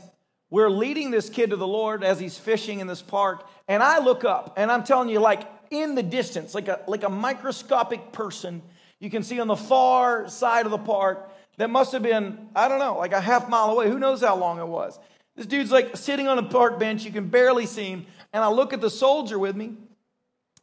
we're 0.50 0.70
leading 0.70 1.12
this 1.12 1.30
kid 1.30 1.52
to 1.52 1.56
the 1.56 1.66
Lord 1.66 2.04
as 2.04 2.20
he's 2.20 2.38
fishing 2.38 2.82
in 2.82 2.88
this 2.88 3.02
park, 3.02 3.48
and 3.70 3.82
I 3.82 4.00
look 4.00 4.26
up, 4.26 4.56
and 4.58 4.70
I'm 4.70 4.84
telling 4.84 5.08
you, 5.08 5.22
like 5.22 5.48
in 5.72 5.96
the 5.96 6.04
distance, 6.04 6.54
like 6.54 6.68
a, 6.68 6.82
like 6.88 7.04
a 7.04 7.10
microscopic 7.10 8.12
person, 8.12 8.62
you 9.00 9.10
can 9.10 9.24
see 9.24 9.40
on 9.40 9.48
the 9.48 9.56
far 9.56 10.28
side 10.28 10.66
of 10.66 10.72
the 10.74 10.78
park 10.78 11.32
that 11.56 11.70
must 11.70 11.94
have 11.94 12.04
been, 12.04 12.50
I 12.54 12.68
don't 12.68 12.80
know, 12.80 12.98
like 12.98 13.14
a 13.14 13.22
half 13.22 13.48
mile 13.48 13.70
away. 13.70 13.90
Who 13.90 13.98
knows 13.98 14.20
how 14.20 14.36
long 14.36 14.60
it 14.60 14.68
was? 14.68 15.00
This 15.38 15.46
dude's 15.46 15.72
like 15.72 15.96
sitting 15.96 16.28
on 16.28 16.38
a 16.38 16.44
park 16.44 16.80
bench, 16.80 17.06
you 17.06 17.12
can 17.12 17.30
barely 17.30 17.66
see 17.66 17.86
him. 17.86 18.06
And 18.34 18.44
I 18.44 18.50
look 18.50 18.74
at 18.74 18.82
the 18.82 18.90
soldier 18.90 19.40
with 19.40 19.56
me, 19.56 19.78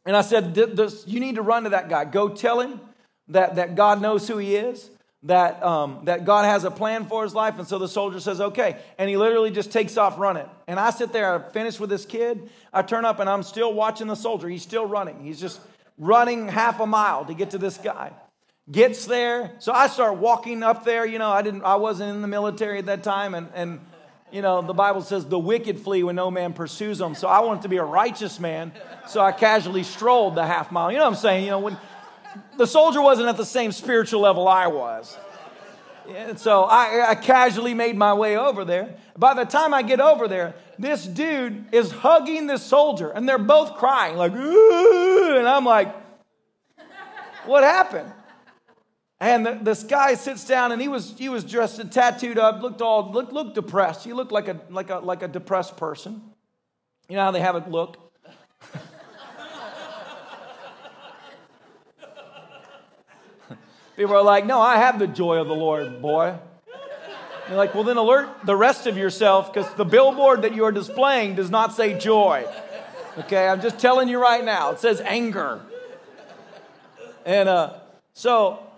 and 0.05 0.15
I 0.15 0.21
said, 0.21 0.57
You 1.05 1.19
need 1.19 1.35
to 1.35 1.41
run 1.41 1.63
to 1.63 1.69
that 1.69 1.89
guy. 1.89 2.05
Go 2.05 2.29
tell 2.29 2.59
him 2.59 2.79
that, 3.27 3.55
that 3.55 3.75
God 3.75 4.01
knows 4.01 4.27
who 4.27 4.37
he 4.37 4.55
is, 4.55 4.89
that, 5.23 5.61
um, 5.63 6.01
that 6.05 6.25
God 6.25 6.45
has 6.45 6.63
a 6.63 6.71
plan 6.71 7.05
for 7.05 7.23
his 7.23 7.35
life. 7.35 7.59
And 7.59 7.67
so 7.67 7.77
the 7.77 7.87
soldier 7.87 8.19
says, 8.19 8.41
Okay. 8.41 8.77
And 8.97 9.09
he 9.09 9.17
literally 9.17 9.51
just 9.51 9.71
takes 9.71 9.97
off 9.97 10.17
running. 10.17 10.47
And 10.67 10.79
I 10.79 10.89
sit 10.89 11.13
there, 11.13 11.35
I 11.35 11.51
finish 11.51 11.79
with 11.79 11.89
this 11.89 12.05
kid. 12.05 12.49
I 12.73 12.81
turn 12.81 13.05
up 13.05 13.19
and 13.19 13.29
I'm 13.29 13.43
still 13.43 13.73
watching 13.73 14.07
the 14.07 14.15
soldier. 14.15 14.49
He's 14.49 14.63
still 14.63 14.85
running. 14.85 15.23
He's 15.23 15.39
just 15.39 15.59
running 15.97 16.47
half 16.47 16.79
a 16.79 16.87
mile 16.87 17.25
to 17.25 17.33
get 17.33 17.51
to 17.51 17.57
this 17.57 17.77
guy. 17.77 18.11
Gets 18.71 19.05
there. 19.05 19.55
So 19.59 19.71
I 19.71 19.87
start 19.87 20.17
walking 20.17 20.63
up 20.63 20.85
there. 20.85 21.05
You 21.05 21.19
know, 21.19 21.29
I 21.29 21.41
didn't 21.41 21.63
I 21.63 21.75
wasn't 21.75 22.15
in 22.15 22.21
the 22.21 22.27
military 22.27 22.79
at 22.79 22.85
that 22.85 23.03
time 23.03 23.35
and 23.35 23.49
and 23.53 23.79
you 24.31 24.41
know, 24.41 24.61
the 24.61 24.73
Bible 24.73 25.01
says 25.01 25.25
the 25.25 25.39
wicked 25.39 25.79
flee 25.79 26.03
when 26.03 26.15
no 26.15 26.31
man 26.31 26.53
pursues 26.53 26.97
them. 26.97 27.15
So 27.15 27.27
I 27.27 27.39
wanted 27.41 27.63
to 27.63 27.69
be 27.69 27.77
a 27.77 27.83
righteous 27.83 28.39
man. 28.39 28.71
So 29.07 29.21
I 29.21 29.31
casually 29.31 29.83
strolled 29.83 30.35
the 30.35 30.45
half 30.45 30.71
mile. 30.71 30.91
You 30.91 30.97
know 30.97 31.03
what 31.03 31.11
I'm 31.11 31.19
saying? 31.19 31.43
You 31.43 31.51
know, 31.51 31.59
when 31.59 31.77
the 32.57 32.65
soldier 32.65 33.01
wasn't 33.01 33.27
at 33.27 33.37
the 33.37 33.45
same 33.45 33.71
spiritual 33.71 34.21
level 34.21 34.47
I 34.47 34.67
was. 34.67 35.17
And 36.07 36.39
so 36.39 36.63
I, 36.63 37.11
I 37.11 37.15
casually 37.15 37.73
made 37.73 37.95
my 37.95 38.13
way 38.13 38.37
over 38.37 38.65
there. 38.65 38.95
By 39.17 39.33
the 39.33 39.45
time 39.45 39.73
I 39.73 39.81
get 39.81 39.99
over 39.99 40.27
there, 40.27 40.55
this 40.79 41.05
dude 41.05 41.65
is 41.73 41.91
hugging 41.91 42.47
this 42.47 42.63
soldier, 42.63 43.09
and 43.11 43.29
they're 43.29 43.37
both 43.37 43.75
crying, 43.75 44.17
like, 44.17 44.33
Ooh, 44.33 45.37
and 45.37 45.47
I'm 45.47 45.63
like, 45.63 45.93
what 47.45 47.63
happened? 47.63 48.11
And 49.21 49.45
the, 49.45 49.59
this 49.61 49.83
guy 49.83 50.15
sits 50.15 50.43
down, 50.45 50.71
and 50.71 50.81
he 50.81 50.87
was 50.87 51.13
he 51.15 51.29
was 51.29 51.43
dressed 51.43 51.77
and 51.77 51.91
tattooed 51.91 52.39
up, 52.39 52.63
looked 52.63 52.81
all 52.81 53.11
looked, 53.11 53.31
looked 53.31 53.53
depressed. 53.53 54.03
He 54.03 54.13
looked 54.13 54.31
like 54.31 54.47
a 54.47 54.59
like 54.71 54.89
a 54.89 54.97
like 54.97 55.21
a 55.21 55.27
depressed 55.27 55.77
person. 55.77 56.23
You 57.07 57.17
know 57.17 57.25
how 57.25 57.29
they 57.29 57.39
have 57.39 57.55
it 57.55 57.69
look. 57.69 57.97
People 63.95 64.15
are 64.15 64.23
like, 64.23 64.47
"No, 64.47 64.59
I 64.59 64.77
have 64.77 64.97
the 64.97 65.05
joy 65.05 65.37
of 65.37 65.47
the 65.47 65.53
Lord, 65.53 66.01
boy." 66.01 66.35
You're 67.47 67.57
like, 67.57 67.75
"Well, 67.75 67.83
then 67.83 67.97
alert 67.97 68.27
the 68.43 68.55
rest 68.55 68.87
of 68.87 68.97
yourself, 68.97 69.53
because 69.53 69.71
the 69.75 69.85
billboard 69.85 70.41
that 70.41 70.55
you 70.55 70.63
are 70.65 70.71
displaying 70.71 71.35
does 71.35 71.51
not 71.51 71.75
say 71.75 71.95
joy." 71.95 72.47
Okay, 73.19 73.47
I'm 73.47 73.61
just 73.61 73.77
telling 73.77 74.07
you 74.07 74.19
right 74.19 74.43
now. 74.43 74.71
It 74.71 74.79
says 74.79 74.99
anger. 75.01 75.61
And 77.23 77.47
uh, 77.47 77.73
so 78.13 78.70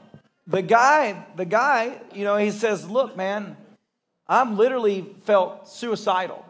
the 0.48 0.62
guy, 0.62 1.26
the 1.36 1.46
guy, 1.46 2.00
you 2.14 2.24
know, 2.24 2.38
he 2.38 2.52
says, 2.52 2.88
Look, 2.90 3.16
man, 3.16 3.56
I'm 4.28 4.58
literally 4.58 5.16
felt 5.24 5.68
suicidal 5.68 6.46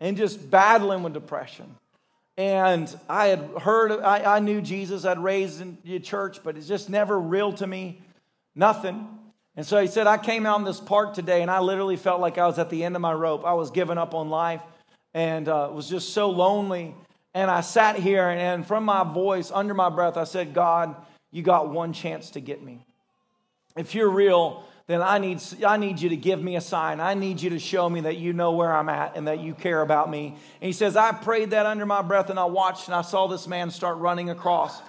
and 0.00 0.16
just 0.16 0.50
battling 0.50 1.02
with 1.02 1.12
depression. 1.12 1.74
And 2.36 2.94
I 3.08 3.26
had 3.26 3.40
heard, 3.60 3.92
I, 3.92 4.36
I 4.36 4.38
knew 4.38 4.60
Jesus, 4.60 5.04
I'd 5.04 5.18
raised 5.18 5.60
in 5.60 5.76
the 5.84 5.98
church, 5.98 6.38
but 6.44 6.56
it's 6.56 6.68
just 6.68 6.88
never 6.88 7.18
real 7.18 7.52
to 7.54 7.66
me, 7.66 8.00
nothing. 8.54 9.08
And 9.56 9.66
so 9.66 9.80
he 9.80 9.88
said, 9.88 10.06
I 10.06 10.18
came 10.18 10.46
out 10.46 10.60
in 10.60 10.64
this 10.64 10.78
park 10.78 11.14
today 11.14 11.42
and 11.42 11.50
I 11.50 11.58
literally 11.58 11.96
felt 11.96 12.20
like 12.20 12.38
I 12.38 12.46
was 12.46 12.60
at 12.60 12.70
the 12.70 12.84
end 12.84 12.94
of 12.94 13.02
my 13.02 13.12
rope. 13.12 13.44
I 13.44 13.54
was 13.54 13.72
giving 13.72 13.98
up 13.98 14.14
on 14.14 14.30
life 14.30 14.62
and 15.14 15.48
uh, 15.48 15.68
was 15.72 15.88
just 15.88 16.10
so 16.10 16.30
lonely. 16.30 16.94
And 17.34 17.50
I 17.50 17.60
sat 17.60 17.96
here 17.96 18.28
and, 18.28 18.40
and 18.40 18.66
from 18.66 18.84
my 18.84 19.02
voice, 19.02 19.50
under 19.52 19.74
my 19.74 19.88
breath, 19.88 20.16
I 20.16 20.22
said, 20.22 20.54
God, 20.54 20.94
you 21.32 21.42
got 21.42 21.70
one 21.70 21.92
chance 21.92 22.30
to 22.30 22.40
get 22.40 22.62
me 22.62 22.86
if 23.78 23.94
you're 23.94 24.10
real, 24.10 24.64
then 24.88 25.02
I 25.02 25.18
need, 25.18 25.42
I 25.66 25.76
need 25.76 26.00
you 26.00 26.08
to 26.08 26.16
give 26.16 26.42
me 26.42 26.56
a 26.56 26.60
sign. 26.60 26.98
I 26.98 27.14
need 27.14 27.42
you 27.42 27.50
to 27.50 27.58
show 27.58 27.88
me 27.90 28.00
that 28.02 28.16
you 28.16 28.32
know 28.32 28.52
where 28.52 28.72
I'm 28.72 28.88
at 28.88 29.16
and 29.16 29.28
that 29.28 29.40
you 29.40 29.54
care 29.54 29.82
about 29.82 30.10
me. 30.10 30.28
And 30.28 30.66
he 30.66 30.72
says, 30.72 30.96
I 30.96 31.12
prayed 31.12 31.50
that 31.50 31.66
under 31.66 31.84
my 31.84 32.00
breath 32.00 32.30
and 32.30 32.38
I 32.38 32.46
watched 32.46 32.88
and 32.88 32.94
I 32.94 33.02
saw 33.02 33.26
this 33.26 33.46
man 33.46 33.70
start 33.70 33.98
running 33.98 34.30
across. 34.30 34.80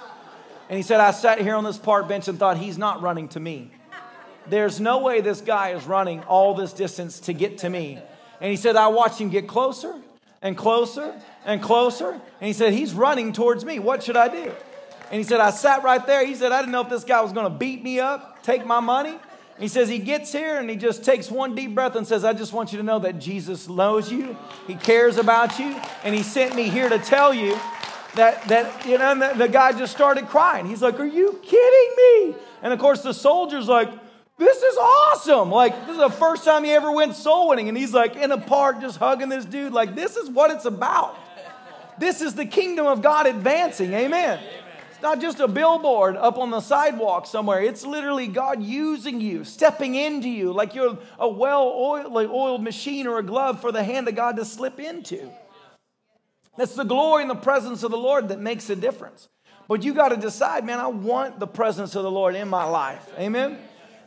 And 0.69 0.77
he 0.77 0.83
said, 0.83 1.01
I 1.01 1.11
sat 1.11 1.41
here 1.41 1.55
on 1.55 1.65
this 1.65 1.77
park 1.77 2.07
bench 2.07 2.27
and 2.27 2.39
thought, 2.39 2.57
he's 2.57 2.77
not 2.77 3.01
running 3.01 3.27
to 3.29 3.39
me. 3.39 3.71
There's 4.47 4.79
no 4.79 4.99
way 4.99 5.19
this 5.21 5.41
guy 5.41 5.71
is 5.71 5.85
running 5.85 6.23
all 6.23 6.55
this 6.55 6.73
distance 6.73 7.19
to 7.21 7.33
get 7.33 7.59
to 7.59 7.69
me. 7.69 7.99
And 8.39 8.49
he 8.49 8.55
said, 8.55 8.75
I 8.75 8.87
watched 8.87 9.19
him 9.19 9.29
get 9.29 9.47
closer 9.47 9.93
and 10.41 10.57
closer 10.57 11.13
and 11.45 11.61
closer. 11.61 12.11
And 12.11 12.47
he 12.47 12.53
said, 12.53 12.73
He's 12.73 12.93
running 12.93 13.33
towards 13.33 13.65
me. 13.65 13.79
What 13.79 14.01
should 14.01 14.17
I 14.17 14.29
do? 14.29 14.53
And 15.11 15.17
he 15.17 15.23
said, 15.23 15.39
I 15.39 15.49
sat 15.49 15.83
right 15.83 16.05
there. 16.05 16.25
He 16.25 16.35
said, 16.35 16.51
I 16.51 16.59
didn't 16.59 16.71
know 16.71 16.81
if 16.81 16.89
this 16.89 17.03
guy 17.03 17.21
was 17.21 17.33
going 17.33 17.51
to 17.51 17.57
beat 17.57 17.83
me 17.83 17.99
up, 17.99 18.43
take 18.43 18.65
my 18.65 18.79
money. 18.79 19.17
He 19.59 19.67
says 19.67 19.89
he 19.89 19.99
gets 19.99 20.31
here 20.31 20.57
and 20.57 20.69
he 20.69 20.77
just 20.77 21.03
takes 21.03 21.29
one 21.29 21.53
deep 21.53 21.75
breath 21.75 21.95
and 21.95 22.07
says, 22.07 22.23
I 22.23 22.31
just 22.31 22.53
want 22.53 22.71
you 22.71 22.77
to 22.77 22.83
know 22.83 22.99
that 22.99 23.19
Jesus 23.19 23.67
knows 23.67 24.09
you. 24.09 24.37
He 24.67 24.75
cares 24.75 25.17
about 25.17 25.59
you. 25.59 25.75
And 26.03 26.15
he 26.15 26.23
sent 26.23 26.55
me 26.55 26.69
here 26.69 26.87
to 26.87 26.97
tell 26.97 27.33
you 27.33 27.59
that, 28.15 28.47
that 28.47 28.85
you 28.85 28.97
know, 28.97 29.15
the, 29.15 29.37
the 29.37 29.47
guy 29.49 29.73
just 29.73 29.93
started 29.93 30.27
crying. 30.27 30.65
He's 30.65 30.81
like, 30.81 30.97
Are 30.99 31.05
you 31.05 31.39
kidding 31.43 31.95
me? 31.97 32.35
And 32.61 32.71
of 32.71 32.79
course, 32.79 33.01
the 33.01 33.13
soldier's 33.13 33.67
like, 33.67 33.89
This 34.37 34.63
is 34.63 34.77
awesome. 34.77 35.51
Like, 35.51 35.73
this 35.87 35.95
is 35.95 36.01
the 36.01 36.09
first 36.09 36.45
time 36.45 36.63
he 36.63 36.71
ever 36.71 36.91
went 36.91 37.15
soul 37.15 37.49
winning. 37.49 37.67
And 37.67 37.77
he's 37.77 37.93
like 37.93 38.15
in 38.15 38.31
a 38.31 38.37
park 38.37 38.79
just 38.79 38.97
hugging 38.97 39.27
this 39.27 39.43
dude. 39.43 39.73
Like, 39.73 39.93
this 39.93 40.15
is 40.15 40.29
what 40.29 40.51
it's 40.51 40.65
about. 40.65 41.17
This 41.99 42.21
is 42.21 42.33
the 42.33 42.45
kingdom 42.45 42.85
of 42.85 43.01
God 43.01 43.27
advancing. 43.27 43.93
Amen. 43.93 44.39
Not 45.01 45.21
just 45.21 45.39
a 45.39 45.47
billboard 45.47 46.17
up 46.17 46.37
on 46.37 46.51
the 46.51 46.59
sidewalk 46.59 47.25
somewhere. 47.25 47.61
It's 47.61 47.85
literally 47.85 48.27
God 48.27 48.61
using 48.61 49.21
you, 49.21 49.43
stepping 49.43 49.95
into 49.95 50.29
you 50.29 50.51
like 50.51 50.75
you're 50.75 50.97
a 51.17 51.27
well 51.27 51.73
oiled, 51.75 52.11
like 52.11 52.27
oiled 52.29 52.61
machine 52.61 53.07
or 53.07 53.17
a 53.17 53.23
glove 53.23 53.61
for 53.61 53.71
the 53.71 53.83
hand 53.83 54.07
of 54.07 54.15
God 54.15 54.35
to 54.37 54.45
slip 54.45 54.79
into. 54.79 55.29
That's 56.57 56.75
the 56.75 56.83
glory 56.83 57.21
and 57.21 57.31
the 57.31 57.35
presence 57.35 57.83
of 57.83 57.91
the 57.91 57.97
Lord 57.97 58.29
that 58.29 58.39
makes 58.39 58.69
a 58.69 58.75
difference. 58.75 59.29
But 59.69 59.83
you 59.83 59.93
got 59.93 60.09
to 60.09 60.17
decide, 60.17 60.65
man, 60.65 60.79
I 60.79 60.87
want 60.87 61.39
the 61.39 61.47
presence 61.47 61.95
of 61.95 62.03
the 62.03 62.11
Lord 62.11 62.35
in 62.35 62.49
my 62.49 62.65
life. 62.65 63.07
Amen? 63.17 63.57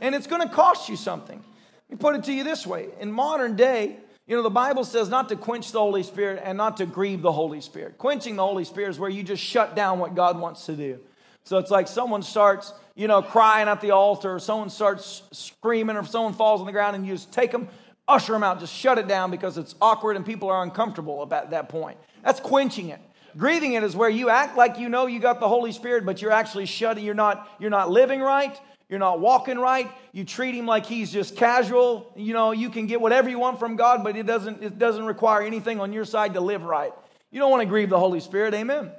And 0.01 0.15
it's 0.15 0.27
going 0.27 0.47
to 0.47 0.53
cost 0.53 0.89
you 0.89 0.97
something. 0.97 1.39
Let 1.39 1.91
me 1.91 1.97
put 1.97 2.17
it 2.17 2.25
to 2.25 2.33
you 2.33 2.45
this 2.45 2.67
way. 2.67 2.89
In 3.01 3.13
modern 3.13 3.57
day, 3.57 3.97
you 4.33 4.39
know, 4.39 4.43
the 4.43 4.49
Bible 4.49 4.83
says 4.83 5.11
not 5.11 5.29
to 5.29 5.37
quench 5.37 5.73
the 5.73 5.79
Holy 5.79 6.03
Spirit 6.03 6.41
and 6.43 6.57
not 6.57 6.79
to 6.79 6.87
grieve 6.87 7.21
the 7.21 7.31
Holy 7.31 7.61
Spirit. 7.61 7.99
Quenching 7.99 8.35
the 8.35 8.43
Holy 8.43 8.65
Spirit 8.65 8.89
is 8.89 8.99
where 8.99 9.11
you 9.11 9.23
just 9.23 9.43
shut 9.43 9.77
down 9.77 9.99
what 9.99 10.15
God 10.15 10.41
wants 10.41 10.65
to 10.65 10.73
do. 10.73 11.01
So 11.45 11.59
it's 11.59 11.71
like 11.71 11.87
someone 11.87 12.23
starts, 12.23 12.73
you 12.95 13.09
know, 13.09 13.21
crying 13.21 13.69
at 13.69 13.83
the 13.83 13.91
altar, 13.91 14.37
or 14.37 14.39
someone 14.39 14.71
starts 14.71 15.25
screaming, 15.33 15.99
or 15.99 16.05
someone 16.07 16.33
falls 16.33 16.61
on 16.61 16.67
the 16.67 16.73
ground, 16.73 16.97
and 16.97 17.07
you 17.07 17.13
just 17.13 17.31
take 17.31 17.51
them, 17.51 17.69
usher 18.09 18.33
them 18.33 18.43
out, 18.43 18.59
just 18.59 18.73
shut 18.73 18.97
it 18.97 19.07
down 19.07 19.31
because 19.31 19.59
it's 19.59 19.75
awkward 19.83 20.17
and 20.17 20.25
people 20.25 20.49
are 20.49 20.63
uncomfortable 20.63 21.21
about 21.21 21.51
that 21.51 21.69
point. 21.69 21.99
That's 22.25 22.41
quenching 22.41 22.89
it. 22.89 23.01
Grieving 23.37 23.75
it 23.75 23.83
is 23.83 23.95
where 23.95 24.09
you 24.09 24.31
act 24.31 24.57
like 24.57 24.79
you 24.79 24.89
know 24.89 25.09
you 25.09 25.21
got 25.21 25.41
the 25.41 25.49
Holy 25.49 25.73
Spirit, 25.73 26.07
but 26.07 26.23
you're 26.23 26.33
actually 26.33 26.65
shutting, 26.65 27.05
you're 27.05 27.15
not, 27.15 27.51
you're 27.61 27.69
not 27.69 27.91
living 27.91 28.23
right, 28.23 28.59
you're 28.93 28.99
not 28.99 29.21
walking 29.21 29.59
right. 29.59 29.91
You 30.13 30.23
treat 30.23 30.55
him 30.55 30.67
like 30.67 30.85
he's 30.85 31.11
just 31.11 31.35
casual. 31.35 32.13
You 32.15 32.35
know, 32.35 32.51
you 32.51 32.69
can 32.69 32.87
get 32.87 33.01
whatever 33.01 33.31
you 33.31 33.39
want 33.39 33.59
from 33.59 33.75
God, 33.75 34.05
but 34.05 34.19
it 34.19 34.27
doesn't, 34.27 34.63
it 34.63 34.79
doesn't 34.79 35.07
require 35.07 35.41
anything 35.41 35.81
on 35.81 35.95
your 35.95 36.05
side 36.05 36.35
to 36.35 36.43
live 36.43 36.63
right. 36.63 36.93
You 37.31 37.41
don't 37.41 37.51
want 37.51 37.63
to 37.63 37.67
grieve 37.67 37.89
the 37.89 37.99
Holy 37.99 38.21
Spirit. 38.21 38.53
Amen. 38.53 38.81
Amen. 38.81 38.93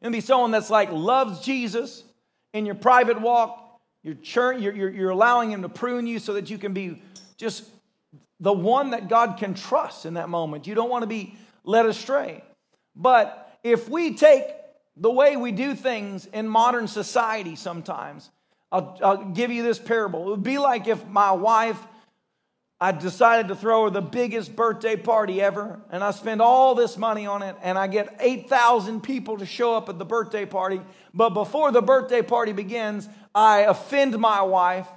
And 0.00 0.10
be 0.10 0.22
someone 0.22 0.52
that's 0.52 0.70
like 0.70 0.90
loves 0.90 1.44
Jesus 1.44 2.02
in 2.54 2.64
your 2.64 2.76
private 2.76 3.20
walk. 3.20 3.78
You're, 4.02 4.14
churn, 4.14 4.62
you're, 4.62 4.74
you're, 4.74 4.90
you're 4.90 5.10
allowing 5.10 5.50
him 5.50 5.60
to 5.60 5.68
prune 5.68 6.06
you 6.06 6.18
so 6.18 6.32
that 6.32 6.48
you 6.48 6.56
can 6.56 6.72
be 6.72 7.02
just 7.36 7.68
the 8.40 8.54
one 8.54 8.92
that 8.92 9.10
God 9.10 9.36
can 9.36 9.52
trust 9.52 10.06
in 10.06 10.14
that 10.14 10.30
moment. 10.30 10.66
You 10.66 10.74
don't 10.74 10.88
want 10.88 11.02
to 11.02 11.06
be 11.06 11.36
led 11.62 11.84
astray. 11.84 12.42
But 12.96 13.58
if 13.62 13.86
we 13.86 14.14
take 14.14 14.46
the 14.96 15.10
way 15.10 15.36
we 15.36 15.52
do 15.52 15.74
things 15.74 16.24
in 16.24 16.48
modern 16.48 16.88
society 16.88 17.54
sometimes 17.54 18.30
I'll, 18.74 18.98
I'll 19.04 19.24
give 19.26 19.52
you 19.52 19.62
this 19.62 19.78
parable. 19.78 20.26
It 20.26 20.30
would 20.30 20.42
be 20.42 20.58
like 20.58 20.88
if 20.88 21.06
my 21.06 21.30
wife, 21.30 21.78
I 22.80 22.90
decided 22.90 23.46
to 23.48 23.54
throw 23.54 23.84
her 23.84 23.90
the 23.90 24.02
biggest 24.02 24.56
birthday 24.56 24.96
party 24.96 25.40
ever, 25.40 25.80
and 25.90 26.02
I 26.02 26.10
spend 26.10 26.42
all 26.42 26.74
this 26.74 26.98
money 26.98 27.24
on 27.24 27.42
it, 27.42 27.54
and 27.62 27.78
I 27.78 27.86
get 27.86 28.16
8,000 28.18 29.00
people 29.00 29.38
to 29.38 29.46
show 29.46 29.76
up 29.76 29.88
at 29.88 30.00
the 30.00 30.04
birthday 30.04 30.44
party. 30.44 30.80
But 31.14 31.30
before 31.30 31.70
the 31.70 31.82
birthday 31.82 32.20
party 32.20 32.50
begins, 32.50 33.08
I 33.32 33.60
offend 33.60 34.18
my 34.18 34.42
wife. 34.42 34.88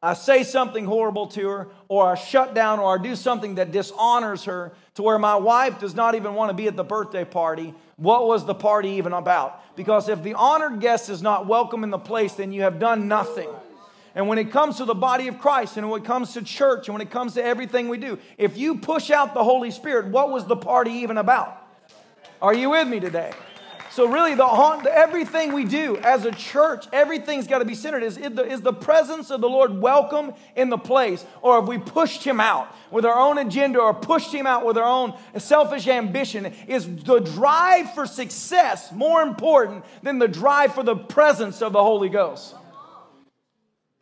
I 0.00 0.14
say 0.14 0.42
something 0.42 0.86
horrible 0.86 1.26
to 1.28 1.48
her, 1.48 1.68
or 1.88 2.12
I 2.12 2.14
shut 2.14 2.54
down, 2.54 2.78
or 2.78 2.98
I 2.98 3.02
do 3.02 3.16
something 3.16 3.56
that 3.56 3.70
dishonors 3.70 4.44
her 4.44 4.72
to 4.96 5.02
where 5.02 5.18
my 5.18 5.36
wife 5.36 5.78
does 5.78 5.94
not 5.94 6.14
even 6.14 6.34
want 6.34 6.50
to 6.50 6.54
be 6.54 6.66
at 6.66 6.76
the 6.76 6.84
birthday 6.84 7.24
party 7.24 7.74
what 7.96 8.26
was 8.26 8.44
the 8.44 8.54
party 8.54 8.90
even 8.90 9.12
about? 9.12 9.62
Because 9.74 10.08
if 10.08 10.22
the 10.22 10.34
honored 10.34 10.80
guest 10.80 11.08
is 11.08 11.22
not 11.22 11.46
welcome 11.46 11.82
in 11.82 11.90
the 11.90 11.98
place, 11.98 12.34
then 12.34 12.52
you 12.52 12.62
have 12.62 12.78
done 12.78 13.08
nothing. 13.08 13.48
And 14.14 14.28
when 14.28 14.38
it 14.38 14.50
comes 14.50 14.76
to 14.78 14.84
the 14.84 14.94
body 14.94 15.28
of 15.28 15.38
Christ, 15.38 15.76
and 15.76 15.90
when 15.90 16.02
it 16.02 16.06
comes 16.06 16.34
to 16.34 16.42
church, 16.42 16.88
and 16.88 16.94
when 16.94 17.02
it 17.02 17.10
comes 17.10 17.34
to 17.34 17.44
everything 17.44 17.88
we 17.88 17.98
do, 17.98 18.18
if 18.38 18.56
you 18.56 18.78
push 18.78 19.10
out 19.10 19.34
the 19.34 19.44
Holy 19.44 19.70
Spirit, 19.70 20.06
what 20.06 20.30
was 20.30 20.46
the 20.46 20.56
party 20.56 20.92
even 20.92 21.16
about? 21.18 21.62
Are 22.40 22.54
you 22.54 22.70
with 22.70 22.88
me 22.88 23.00
today? 23.00 23.32
So, 23.96 24.06
really, 24.06 24.34
the, 24.34 24.92
everything 24.92 25.54
we 25.54 25.64
do 25.64 25.96
as 25.96 26.26
a 26.26 26.30
church, 26.30 26.84
everything's 26.92 27.46
got 27.46 27.60
to 27.60 27.64
be 27.64 27.74
centered. 27.74 28.02
Is, 28.02 28.18
is 28.18 28.60
the 28.60 28.74
presence 28.74 29.30
of 29.30 29.40
the 29.40 29.48
Lord 29.48 29.80
welcome 29.80 30.34
in 30.54 30.68
the 30.68 30.76
place? 30.76 31.24
Or 31.40 31.54
have 31.54 31.66
we 31.66 31.78
pushed 31.78 32.22
him 32.22 32.38
out 32.38 32.70
with 32.90 33.06
our 33.06 33.18
own 33.18 33.38
agenda 33.38 33.80
or 33.80 33.94
pushed 33.94 34.34
him 34.34 34.46
out 34.46 34.66
with 34.66 34.76
our 34.76 34.84
own 34.84 35.14
selfish 35.38 35.88
ambition? 35.88 36.52
Is 36.68 36.86
the 37.04 37.20
drive 37.20 37.94
for 37.94 38.04
success 38.04 38.92
more 38.92 39.22
important 39.22 39.82
than 40.02 40.18
the 40.18 40.28
drive 40.28 40.74
for 40.74 40.82
the 40.82 40.96
presence 40.96 41.62
of 41.62 41.72
the 41.72 41.82
Holy 41.82 42.10
Ghost? 42.10 42.54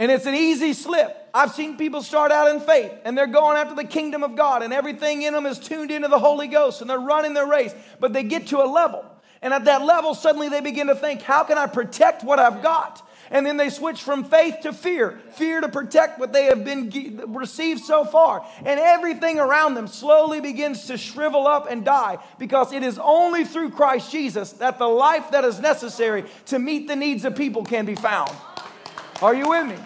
And 0.00 0.11
it's 0.11 0.26
an 0.26 0.35
easy 0.35 0.72
slip. 0.72 1.16
I've 1.33 1.52
seen 1.52 1.76
people 1.76 2.02
start 2.02 2.33
out 2.33 2.52
in 2.52 2.59
faith 2.59 2.90
and 3.04 3.16
they're 3.16 3.28
going 3.28 3.59
after 3.59 3.76
the 3.76 3.85
kingdom 3.85 4.24
of 4.24 4.35
God 4.35 4.64
and 4.64 4.72
everything 4.72 5.22
in 5.22 5.35
them 5.35 5.46
is 5.46 5.61
tuned 5.61 5.92
into 5.92 6.09
the 6.09 6.18
Holy 6.18 6.48
Ghost 6.48 6.80
and 6.80 6.90
they're 6.90 6.98
running 6.98 7.35
their 7.35 7.46
race, 7.46 7.72
but 8.00 8.12
they 8.12 8.24
get 8.24 8.48
to 8.48 8.61
a 8.61 8.66
level 8.66 9.09
and 9.44 9.52
at 9.52 9.66
that 9.66 9.85
level, 9.85 10.14
suddenly 10.14 10.48
they 10.48 10.62
begin 10.62 10.87
to 10.87 10.94
think, 10.94 11.20
how 11.20 11.44
can 11.44 11.59
I 11.59 11.66
protect 11.66 12.24
what 12.24 12.38
I've 12.38 12.62
got? 12.62 13.07
And 13.30 13.44
then 13.44 13.59
they 13.59 13.68
switch 13.68 14.02
from 14.02 14.24
faith 14.24 14.61
to 14.62 14.72
fear, 14.72 15.20
fear 15.33 15.61
to 15.61 15.68
protect 15.68 16.18
what 16.18 16.33
they 16.33 16.44
have 16.44 16.64
been 16.64 17.20
received 17.35 17.83
so 17.85 18.07
far. 18.07 18.46
And 18.64 18.80
everything 18.80 19.38
around 19.38 19.74
them 19.74 19.87
slowly 19.87 20.40
begins 20.40 20.87
to 20.87 20.96
shrivel 20.96 21.46
up 21.46 21.70
and 21.70 21.85
die 21.85 22.18
because 22.38 22.72
it 22.72 22.83
is 22.83 22.98
only 22.98 23.44
through 23.44 23.70
Christ 23.72 24.11
Jesus 24.11 24.52
that 24.52 24.78
the 24.78 24.88
life 24.88 25.30
that 25.33 25.44
is 25.44 25.61
necessary 25.61 26.24
to 26.46 26.59
meet 26.59 26.88
the 26.88 26.96
needs 26.96 27.26
of 27.26 27.37
people 27.37 27.64
can 27.64 27.85
be 27.85 27.96
found. 27.96 28.30
Are 29.20 29.35
you 29.35 29.50
with 29.50 29.66
me? 29.66 29.76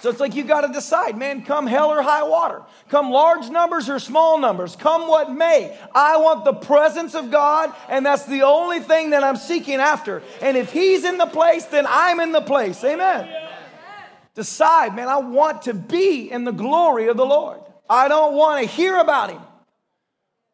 So 0.00 0.08
it's 0.08 0.20
like 0.20 0.34
you 0.34 0.44
got 0.44 0.62
to 0.62 0.72
decide, 0.72 1.18
man, 1.18 1.44
come 1.44 1.66
hell 1.66 1.90
or 1.90 2.00
high 2.00 2.22
water. 2.22 2.62
Come 2.88 3.10
large 3.10 3.50
numbers 3.50 3.88
or 3.88 3.98
small 3.98 4.38
numbers. 4.38 4.76
Come 4.76 5.08
what 5.08 5.32
may. 5.32 5.76
I 5.92 6.18
want 6.18 6.44
the 6.44 6.52
presence 6.52 7.14
of 7.14 7.32
God, 7.32 7.74
and 7.88 8.06
that's 8.06 8.26
the 8.26 8.42
only 8.42 8.78
thing 8.78 9.10
that 9.10 9.24
I'm 9.24 9.36
seeking 9.36 9.76
after. 9.76 10.22
And 10.40 10.56
if 10.56 10.72
He's 10.72 11.04
in 11.04 11.18
the 11.18 11.26
place, 11.26 11.64
then 11.64 11.84
I'm 11.88 12.20
in 12.20 12.30
the 12.30 12.40
place. 12.40 12.82
Amen. 12.84 13.28
Decide, 14.34 14.94
man, 14.94 15.08
I 15.08 15.16
want 15.16 15.62
to 15.62 15.74
be 15.74 16.30
in 16.30 16.44
the 16.44 16.52
glory 16.52 17.08
of 17.08 17.16
the 17.16 17.26
Lord. 17.26 17.60
I 17.90 18.06
don't 18.06 18.34
want 18.34 18.62
to 18.62 18.68
hear 18.72 18.96
about 18.98 19.30
Him. 19.30 19.42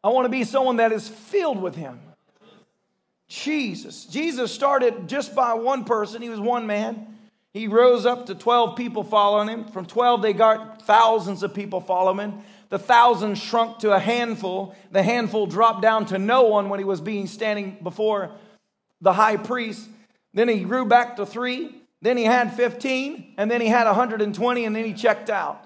I 0.03 0.09
want 0.09 0.25
to 0.25 0.29
be 0.29 0.43
someone 0.43 0.77
that 0.77 0.91
is 0.91 1.07
filled 1.07 1.61
with 1.61 1.75
Him. 1.75 1.99
Jesus. 3.27 4.05
Jesus 4.05 4.51
started 4.51 5.07
just 5.07 5.35
by 5.35 5.53
one 5.53 5.85
person, 5.85 6.21
He 6.21 6.29
was 6.29 6.39
one 6.39 6.65
man. 6.65 7.12
He 7.53 7.67
rose 7.67 8.05
up 8.05 8.25
to 8.25 8.35
12 8.35 8.75
people 8.75 9.03
following 9.03 9.47
him. 9.47 9.65
From 9.65 9.85
12, 9.85 10.21
they 10.23 10.33
got 10.33 10.81
thousands 10.81 11.43
of 11.43 11.53
people 11.53 11.81
following. 11.81 12.43
The 12.69 12.79
thousands 12.79 13.39
shrunk 13.39 13.79
to 13.79 13.91
a 13.91 13.99
handful. 13.99 14.75
The 14.91 15.03
handful 15.03 15.45
dropped 15.45 15.83
down 15.83 16.07
to 16.07 16.17
no 16.17 16.43
one 16.43 16.69
when 16.69 16.79
he 16.79 16.83
was 16.83 16.99
being 16.99 17.27
standing 17.27 17.77
before 17.83 18.31
the 19.01 19.13
high 19.13 19.37
priest. 19.37 19.87
Then 20.33 20.49
he 20.49 20.61
grew 20.61 20.85
back 20.85 21.17
to 21.17 21.27
three. 21.27 21.75
Then 22.01 22.17
he 22.17 22.23
had 22.23 22.55
15. 22.55 23.35
And 23.37 23.51
then 23.51 23.61
he 23.61 23.67
had 23.67 23.85
120. 23.85 24.65
And 24.65 24.75
then 24.75 24.85
he 24.85 24.93
checked 24.93 25.29
out. 25.29 25.63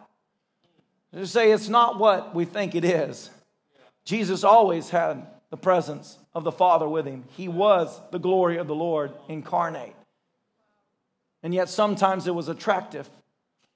Just 1.14 1.32
say 1.32 1.52
it's 1.52 1.70
not 1.70 1.98
what 1.98 2.36
we 2.36 2.44
think 2.44 2.76
it 2.76 2.84
is. 2.84 3.30
Jesus 4.04 4.44
always 4.44 4.90
had 4.90 5.26
the 5.50 5.58
presence 5.58 6.18
of 6.36 6.44
the 6.44 6.52
Father 6.52 6.88
with 6.88 7.06
him. 7.06 7.24
He 7.38 7.48
was 7.48 8.02
the 8.12 8.20
glory 8.20 8.58
of 8.58 8.68
the 8.68 8.76
Lord 8.76 9.14
incarnate. 9.30 9.96
And 11.44 11.54
yet 11.54 11.70
sometimes 11.70 12.28
it 12.28 12.36
was 12.36 12.50
attractive, 12.50 13.10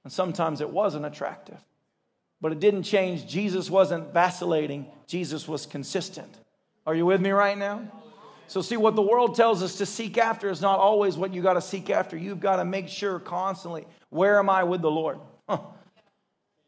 and 0.04 0.12
sometimes 0.12 0.60
it 0.60 0.70
wasn't 0.70 1.06
attractive. 1.06 1.58
But 2.40 2.52
it 2.52 2.60
didn't 2.60 2.82
change. 2.82 3.26
Jesus 3.26 3.70
wasn't 3.70 4.12
vacillating, 4.12 4.86
Jesus 5.06 5.46
was 5.46 5.66
consistent. 5.66 6.34
Are 6.86 6.94
you 6.94 7.06
with 7.06 7.20
me 7.20 7.30
right 7.30 7.56
now? 7.56 7.82
So, 8.48 8.60
see, 8.60 8.76
what 8.76 8.96
the 8.96 9.02
world 9.02 9.34
tells 9.34 9.62
us 9.62 9.78
to 9.78 9.86
seek 9.86 10.18
after 10.18 10.50
is 10.50 10.60
not 10.60 10.78
always 10.78 11.16
what 11.16 11.32
you 11.32 11.40
got 11.40 11.54
to 11.54 11.62
seek 11.62 11.88
after. 11.88 12.16
You've 12.16 12.40
got 12.40 12.56
to 12.56 12.64
make 12.64 12.88
sure 12.88 13.18
constantly 13.18 13.86
where 14.10 14.38
am 14.38 14.50
I 14.50 14.64
with 14.64 14.82
the 14.82 14.90
Lord? 14.90 15.18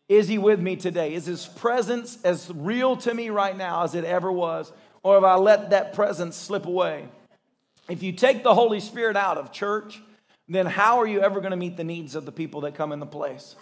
Is 0.08 0.28
He 0.28 0.38
with 0.38 0.60
me 0.60 0.76
today? 0.76 1.14
Is 1.14 1.26
His 1.26 1.46
presence 1.46 2.18
as 2.22 2.50
real 2.54 2.96
to 2.98 3.12
me 3.12 3.30
right 3.30 3.56
now 3.56 3.82
as 3.82 3.94
it 3.94 4.04
ever 4.04 4.30
was? 4.30 4.72
Or 5.02 5.14
have 5.14 5.24
I 5.24 5.34
let 5.34 5.70
that 5.70 5.92
presence 5.92 6.36
slip 6.36 6.66
away? 6.66 7.08
If 7.88 8.02
you 8.02 8.12
take 8.12 8.42
the 8.42 8.54
Holy 8.54 8.80
Spirit 8.80 9.16
out 9.16 9.36
of 9.36 9.52
church, 9.52 10.00
then 10.48 10.66
how 10.66 11.00
are 11.00 11.06
you 11.06 11.20
ever 11.20 11.40
going 11.40 11.52
to 11.52 11.56
meet 11.56 11.76
the 11.76 11.84
needs 11.84 12.14
of 12.14 12.26
the 12.26 12.32
people 12.32 12.62
that 12.62 12.74
come 12.74 12.92
in 12.92 13.00
the 13.00 13.06
place? 13.06 13.56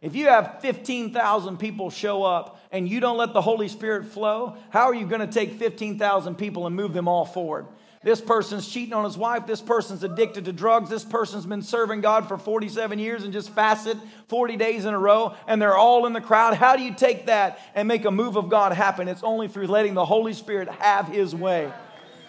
If 0.00 0.16
you 0.16 0.26
have 0.26 0.60
15,000 0.60 1.58
people 1.58 1.88
show 1.90 2.24
up 2.24 2.60
and 2.72 2.88
you 2.88 2.98
don't 2.98 3.16
let 3.16 3.32
the 3.32 3.40
Holy 3.40 3.68
Spirit 3.68 4.06
flow, 4.06 4.56
how 4.70 4.86
are 4.86 4.94
you 4.94 5.06
going 5.06 5.20
to 5.20 5.32
take 5.32 5.52
15,000 5.58 6.34
people 6.34 6.66
and 6.66 6.74
move 6.74 6.92
them 6.92 7.06
all 7.06 7.24
forward? 7.24 7.66
This 8.04 8.20
person's 8.20 8.66
cheating 8.66 8.94
on 8.94 9.04
his 9.04 9.16
wife. 9.16 9.46
This 9.46 9.60
person's 9.60 10.02
addicted 10.02 10.46
to 10.46 10.52
drugs. 10.52 10.90
This 10.90 11.04
person's 11.04 11.46
been 11.46 11.62
serving 11.62 12.00
God 12.00 12.26
for 12.26 12.36
47 12.36 12.98
years 12.98 13.22
and 13.22 13.32
just 13.32 13.50
fasted 13.50 13.96
40 14.26 14.56
days 14.56 14.86
in 14.86 14.92
a 14.92 14.98
row, 14.98 15.36
and 15.46 15.62
they're 15.62 15.76
all 15.76 16.06
in 16.06 16.12
the 16.12 16.20
crowd. 16.20 16.54
How 16.54 16.74
do 16.74 16.82
you 16.82 16.94
take 16.94 17.26
that 17.26 17.60
and 17.76 17.86
make 17.86 18.04
a 18.04 18.10
move 18.10 18.36
of 18.36 18.48
God 18.48 18.72
happen? 18.72 19.06
It's 19.06 19.22
only 19.22 19.46
through 19.46 19.68
letting 19.68 19.94
the 19.94 20.04
Holy 20.04 20.32
Spirit 20.32 20.68
have 20.68 21.06
his 21.06 21.32
way. 21.32 21.72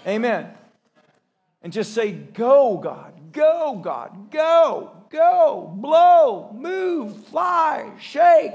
Amen. 0.06 0.52
And 1.64 1.74
just 1.74 1.96
say, 1.96 2.12
Go, 2.12 2.78
God. 2.78 3.14
Go, 3.34 3.80
God, 3.84 4.30
go, 4.30 4.92
go, 5.10 5.74
blow, 5.76 6.52
move, 6.54 7.26
fly, 7.28 7.92
shake, 8.00 8.52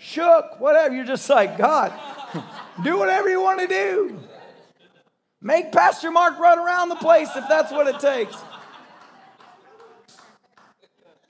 shook, 0.00 0.60
whatever. 0.60 0.94
You're 0.94 1.06
just 1.06 1.28
like, 1.30 1.56
God, 1.56 1.92
do 2.84 2.98
whatever 2.98 3.30
you 3.30 3.40
want 3.40 3.60
to 3.60 3.66
do. 3.66 4.20
Make 5.40 5.72
Pastor 5.72 6.10
Mark 6.10 6.38
run 6.38 6.58
around 6.58 6.90
the 6.90 6.96
place 6.96 7.28
if 7.34 7.44
that's 7.48 7.72
what 7.72 7.86
it 7.86 8.00
takes. 8.00 8.36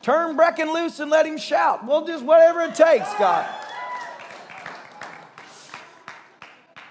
Turn 0.02 0.36
Brecken 0.36 0.72
loose 0.72 0.98
and 0.98 1.10
let 1.10 1.24
him 1.24 1.38
shout. 1.38 1.86
We'll 1.86 2.06
just 2.06 2.24
whatever 2.24 2.62
it 2.62 2.74
takes, 2.74 3.12
God. 3.14 3.48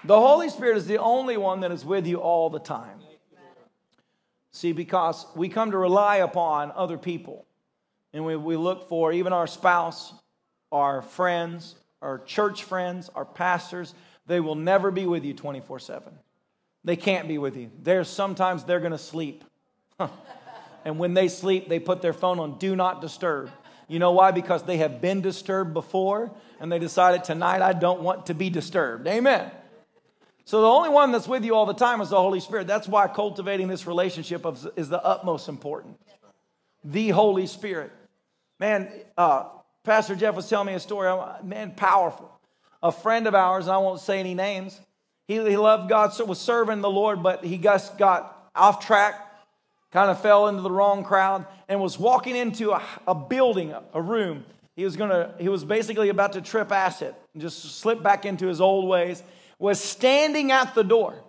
The 0.04 0.18
Holy 0.18 0.48
Spirit 0.48 0.78
is 0.78 0.86
the 0.86 0.98
only 0.98 1.36
one 1.36 1.60
that 1.60 1.72
is 1.72 1.84
with 1.84 2.06
you 2.06 2.16
all 2.16 2.48
the 2.48 2.60
time. 2.60 2.98
See, 4.58 4.72
because 4.72 5.24
we 5.36 5.48
come 5.48 5.70
to 5.70 5.78
rely 5.78 6.16
upon 6.16 6.72
other 6.74 6.98
people. 6.98 7.46
And 8.12 8.24
we, 8.24 8.34
we 8.34 8.56
look 8.56 8.88
for 8.88 9.12
even 9.12 9.32
our 9.32 9.46
spouse, 9.46 10.12
our 10.72 11.00
friends, 11.00 11.76
our 12.02 12.18
church 12.18 12.64
friends, 12.64 13.08
our 13.14 13.24
pastors. 13.24 13.94
They 14.26 14.40
will 14.40 14.56
never 14.56 14.90
be 14.90 15.06
with 15.06 15.24
you 15.24 15.32
24 15.32 15.78
7. 15.78 16.12
They 16.82 16.96
can't 16.96 17.28
be 17.28 17.38
with 17.38 17.56
you. 17.56 17.70
There's 17.84 18.08
sometimes 18.08 18.64
they're 18.64 18.80
going 18.80 18.90
to 18.90 18.98
sleep. 18.98 19.44
and 20.84 20.98
when 20.98 21.14
they 21.14 21.28
sleep, 21.28 21.68
they 21.68 21.78
put 21.78 22.02
their 22.02 22.12
phone 22.12 22.40
on 22.40 22.58
do 22.58 22.74
not 22.74 23.00
disturb. 23.00 23.52
You 23.86 24.00
know 24.00 24.10
why? 24.10 24.32
Because 24.32 24.64
they 24.64 24.78
have 24.78 25.00
been 25.00 25.20
disturbed 25.20 25.72
before 25.72 26.32
and 26.58 26.72
they 26.72 26.80
decided 26.80 27.22
tonight 27.22 27.62
I 27.62 27.74
don't 27.74 28.00
want 28.00 28.26
to 28.26 28.34
be 28.34 28.50
disturbed. 28.50 29.06
Amen. 29.06 29.52
So 30.48 30.62
the 30.62 30.66
only 30.66 30.88
one 30.88 31.12
that's 31.12 31.28
with 31.28 31.44
you 31.44 31.54
all 31.54 31.66
the 31.66 31.74
time 31.74 32.00
is 32.00 32.08
the 32.08 32.16
Holy 32.16 32.40
Spirit. 32.40 32.66
That's 32.66 32.88
why 32.88 33.06
cultivating 33.06 33.68
this 33.68 33.86
relationship 33.86 34.46
is 34.76 34.88
the 34.88 35.04
utmost 35.04 35.46
important. 35.46 36.00
The 36.82 37.10
Holy 37.10 37.46
Spirit. 37.46 37.92
Man, 38.58 38.90
uh, 39.18 39.50
Pastor 39.84 40.16
Jeff 40.16 40.34
was 40.34 40.48
telling 40.48 40.68
me 40.68 40.72
a 40.72 40.80
story. 40.80 41.14
Man, 41.42 41.72
powerful. 41.72 42.32
A 42.82 42.90
friend 42.90 43.26
of 43.26 43.34
ours, 43.34 43.66
and 43.66 43.74
I 43.74 43.76
won't 43.76 44.00
say 44.00 44.20
any 44.20 44.32
names, 44.32 44.80
he, 45.26 45.34
he 45.34 45.58
loved 45.58 45.90
God, 45.90 46.14
so 46.14 46.24
was 46.24 46.40
serving 46.40 46.80
the 46.80 46.88
Lord, 46.88 47.22
but 47.22 47.44
he 47.44 47.58
just 47.58 47.98
got 47.98 48.50
off 48.56 48.82
track, 48.86 49.20
kind 49.92 50.10
of 50.10 50.18
fell 50.22 50.48
into 50.48 50.62
the 50.62 50.70
wrong 50.70 51.04
crowd, 51.04 51.44
and 51.68 51.78
was 51.78 51.98
walking 51.98 52.34
into 52.34 52.70
a, 52.70 52.82
a 53.06 53.14
building, 53.14 53.74
a 53.92 54.00
room. 54.00 54.46
He 54.76 54.84
was 54.84 54.96
gonna, 54.96 55.34
he 55.38 55.50
was 55.50 55.62
basically 55.62 56.08
about 56.08 56.32
to 56.32 56.40
trip 56.40 56.72
acid 56.72 57.14
and 57.34 57.42
just 57.42 57.78
slip 57.78 58.02
back 58.02 58.24
into 58.24 58.46
his 58.46 58.62
old 58.62 58.88
ways 58.88 59.22
was 59.58 59.82
standing 59.82 60.52
at 60.52 60.74
the 60.74 60.84
door. 60.84 61.22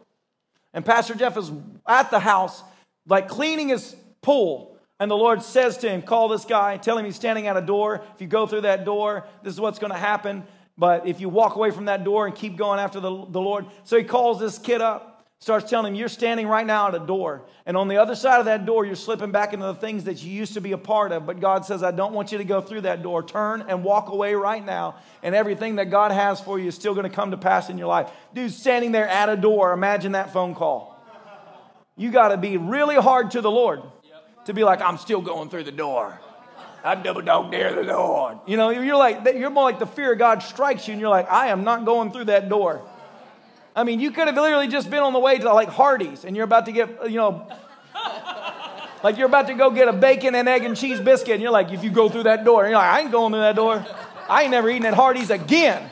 And 0.73 0.85
Pastor 0.85 1.15
Jeff 1.15 1.37
is 1.37 1.51
at 1.87 2.11
the 2.11 2.19
house, 2.19 2.63
like 3.07 3.27
cleaning 3.27 3.69
his 3.69 3.95
pool. 4.21 4.77
And 4.99 5.09
the 5.09 5.15
Lord 5.15 5.41
says 5.41 5.77
to 5.77 5.89
him, 5.89 6.01
Call 6.01 6.27
this 6.27 6.45
guy, 6.45 6.77
tell 6.77 6.97
him 6.97 7.05
he's 7.05 7.15
standing 7.15 7.47
at 7.47 7.57
a 7.57 7.61
door. 7.61 8.03
If 8.15 8.21
you 8.21 8.27
go 8.27 8.45
through 8.45 8.61
that 8.61 8.85
door, 8.85 9.25
this 9.43 9.53
is 9.53 9.59
what's 9.59 9.79
going 9.79 9.93
to 9.93 9.99
happen. 9.99 10.43
But 10.77 11.07
if 11.07 11.19
you 11.19 11.29
walk 11.29 11.55
away 11.55 11.71
from 11.71 11.85
that 11.85 12.03
door 12.03 12.25
and 12.25 12.35
keep 12.35 12.55
going 12.55 12.79
after 12.79 12.99
the, 12.99 13.09
the 13.09 13.41
Lord. 13.41 13.65
So 13.83 13.97
he 13.97 14.03
calls 14.03 14.39
this 14.39 14.57
kid 14.57 14.81
up 14.81 15.08
starts 15.39 15.69
telling 15.69 15.93
him, 15.93 15.95
You're 15.95 16.09
standing 16.09 16.47
right 16.47 16.65
now 16.65 16.89
at 16.89 16.95
a 16.95 16.99
door. 16.99 17.41
And 17.65 17.75
on 17.75 17.87
the 17.87 17.97
other 17.97 18.15
side 18.15 18.39
of 18.39 18.45
that 18.45 18.65
door, 18.65 18.85
you're 18.85 18.95
slipping 18.95 19.31
back 19.31 19.53
into 19.53 19.65
the 19.65 19.75
things 19.75 20.03
that 20.05 20.23
you 20.23 20.31
used 20.31 20.53
to 20.53 20.61
be 20.61 20.73
a 20.73 20.77
part 20.77 21.11
of. 21.11 21.25
But 21.25 21.39
God 21.39 21.65
says, 21.65 21.83
I 21.83 21.91
don't 21.91 22.13
want 22.13 22.31
you 22.31 22.37
to 22.37 22.43
go 22.43 22.61
through 22.61 22.81
that 22.81 23.03
door. 23.03 23.23
Turn 23.23 23.63
and 23.67 23.83
walk 23.83 24.09
away 24.09 24.33
right 24.33 24.63
now. 24.63 24.95
And 25.23 25.33
everything 25.33 25.75
that 25.75 25.89
God 25.89 26.11
has 26.11 26.39
for 26.39 26.59
you 26.59 26.67
is 26.67 26.75
still 26.75 26.93
going 26.93 27.09
to 27.09 27.15
come 27.15 27.31
to 27.31 27.37
pass 27.37 27.69
in 27.69 27.77
your 27.77 27.87
life. 27.87 28.11
Dude, 28.33 28.51
standing 28.51 28.91
there 28.91 29.07
at 29.07 29.29
a 29.29 29.35
door, 29.35 29.73
imagine 29.73 30.13
that 30.13 30.33
phone 30.33 30.55
call. 30.55 30.95
You 31.95 32.11
got 32.11 32.29
to 32.29 32.37
be 32.37 32.57
really 32.57 32.95
hard 32.95 33.31
to 33.31 33.41
the 33.41 33.51
Lord 33.51 33.81
to 34.45 34.53
be 34.53 34.63
like, 34.63 34.81
I'm 34.81 34.97
still 34.97 35.21
going 35.21 35.49
through 35.49 35.65
the 35.65 35.71
door. 35.71 36.19
I 36.83 36.95
double 36.95 37.21
dog 37.21 37.51
dare 37.51 37.75
the 37.75 37.83
Lord. 37.83 38.39
You 38.47 38.57
know, 38.57 38.69
you're 38.69 38.95
like, 38.95 39.25
you're 39.35 39.49
more 39.49 39.65
like 39.65 39.79
the 39.79 39.85
fear 39.85 40.13
of 40.13 40.19
God 40.19 40.41
strikes 40.41 40.87
you, 40.87 40.93
and 40.93 41.01
you're 41.01 41.09
like, 41.09 41.29
I 41.29 41.47
am 41.47 41.63
not 41.63 41.85
going 41.85 42.11
through 42.11 42.25
that 42.25 42.47
door. 42.47 42.88
I 43.79 43.85
mean, 43.85 44.01
you 44.01 44.11
could 44.11 44.27
have 44.27 44.35
literally 44.35 44.67
just 44.67 44.89
been 44.89 44.99
on 44.99 45.13
the 45.13 45.19
way 45.19 45.37
to 45.37 45.53
like 45.53 45.69
Hardee's 45.69 46.25
and 46.25 46.35
you're 46.35 46.43
about 46.43 46.65
to 46.65 46.73
get, 46.73 47.09
you 47.09 47.15
know, 47.15 47.47
like 49.05 49.17
you're 49.17 49.27
about 49.27 49.47
to 49.47 49.53
go 49.53 49.71
get 49.71 49.87
a 49.87 49.93
bacon 49.93 50.35
and 50.35 50.49
egg 50.49 50.65
and 50.65 50.75
cheese 50.75 50.99
biscuit. 50.99 51.35
And 51.35 51.41
you're 51.41 51.49
like, 51.49 51.71
if 51.71 51.81
you 51.81 51.89
go 51.89 52.09
through 52.09 52.23
that 52.23 52.43
door, 52.43 52.65
you're 52.65 52.73
like, 52.73 52.93
I 52.93 52.99
ain't 52.99 53.11
going 53.13 53.31
through 53.31 53.39
that 53.39 53.55
door. 53.55 53.85
I 54.27 54.41
ain't 54.41 54.51
never 54.51 54.69
eating 54.69 54.85
at 54.85 54.95
Hardee's 54.95 55.29
again. 55.29 55.89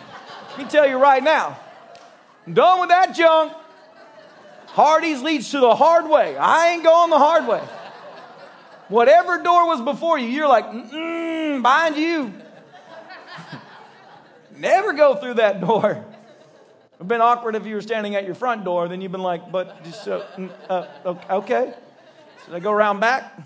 Let 0.50 0.58
me 0.58 0.65
tell 0.65 0.86
you 0.86 0.97
right 0.97 1.23
now. 1.23 1.58
I'm 2.45 2.54
done 2.54 2.82
with 2.82 2.89
that 2.89 3.15
junk. 3.15 3.54
Hardee's 4.65 5.21
leads 5.21 5.50
to 5.52 5.62
the 5.62 5.73
hard 5.73 6.10
way. 6.10 6.36
I 6.36 6.71
ain't 6.71 6.84
going 6.84 7.10
the 7.10 7.17
hard 7.17 7.47
way. 7.47 7.63
Whatever 8.89 9.41
door 9.41 9.65
was 9.65 9.82
before 9.82 10.19
you, 10.19 10.28
you're 10.28 10.50
like, 10.50 10.65
mm 10.65 11.62
behind 11.62 11.95
you. 11.95 12.34
Never 14.58 14.91
go 14.91 15.15
through 15.15 15.36
that 15.36 15.62
door. 15.62 16.06
It 16.97 17.01
would 17.01 17.10
been 17.10 17.21
awkward 17.21 17.55
if 17.55 17.67
you 17.67 17.75
were 17.75 17.81
standing 17.81 18.15
at 18.15 18.25
your 18.25 18.33
front 18.33 18.65
door, 18.65 18.88
then 18.88 19.01
you've 19.01 19.12
been 19.12 19.21
like, 19.21 19.51
but 19.51 19.83
mm, 19.83 20.51
uh, 20.67 21.15
okay. 21.29 21.75
Should 22.43 22.55
I 22.55 22.60
go 22.60 22.71
around 22.71 22.99
back? 22.99 23.39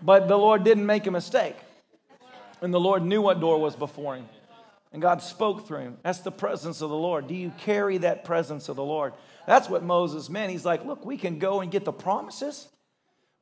But 0.00 0.26
the 0.26 0.38
Lord 0.38 0.64
didn't 0.64 0.86
make 0.86 1.06
a 1.06 1.10
mistake. 1.10 1.56
And 2.62 2.72
the 2.72 2.80
Lord 2.80 3.04
knew 3.04 3.20
what 3.20 3.40
door 3.40 3.60
was 3.60 3.76
before 3.76 4.16
him. 4.16 4.26
And 4.90 5.02
God 5.02 5.22
spoke 5.22 5.66
through 5.66 5.80
him. 5.80 5.98
That's 6.02 6.20
the 6.20 6.32
presence 6.32 6.80
of 6.80 6.88
the 6.88 6.96
Lord. 6.96 7.28
Do 7.28 7.34
you 7.34 7.52
carry 7.58 7.98
that 7.98 8.24
presence 8.24 8.70
of 8.70 8.76
the 8.76 8.84
Lord? 8.84 9.12
That's 9.46 9.68
what 9.68 9.82
Moses 9.82 10.30
meant. 10.30 10.50
He's 10.50 10.64
like, 10.64 10.84
look, 10.84 11.04
we 11.04 11.18
can 11.18 11.38
go 11.38 11.60
and 11.60 11.70
get 11.70 11.84
the 11.84 11.92
promises. 11.92 12.68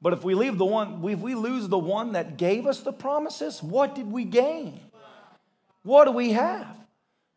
But 0.02 0.12
if 0.12 0.24
we 0.24 0.34
leave 0.34 0.58
the 0.58 0.64
one, 0.64 1.04
if 1.04 1.20
we 1.20 1.34
lose 1.34 1.68
the 1.68 1.78
one 1.78 2.12
that 2.12 2.36
gave 2.36 2.66
us 2.66 2.80
the 2.80 2.92
promises, 2.92 3.62
what 3.62 3.94
did 3.94 4.10
we 4.10 4.24
gain? 4.24 4.80
What 5.82 6.04
do 6.04 6.12
we 6.12 6.32
have? 6.32 6.66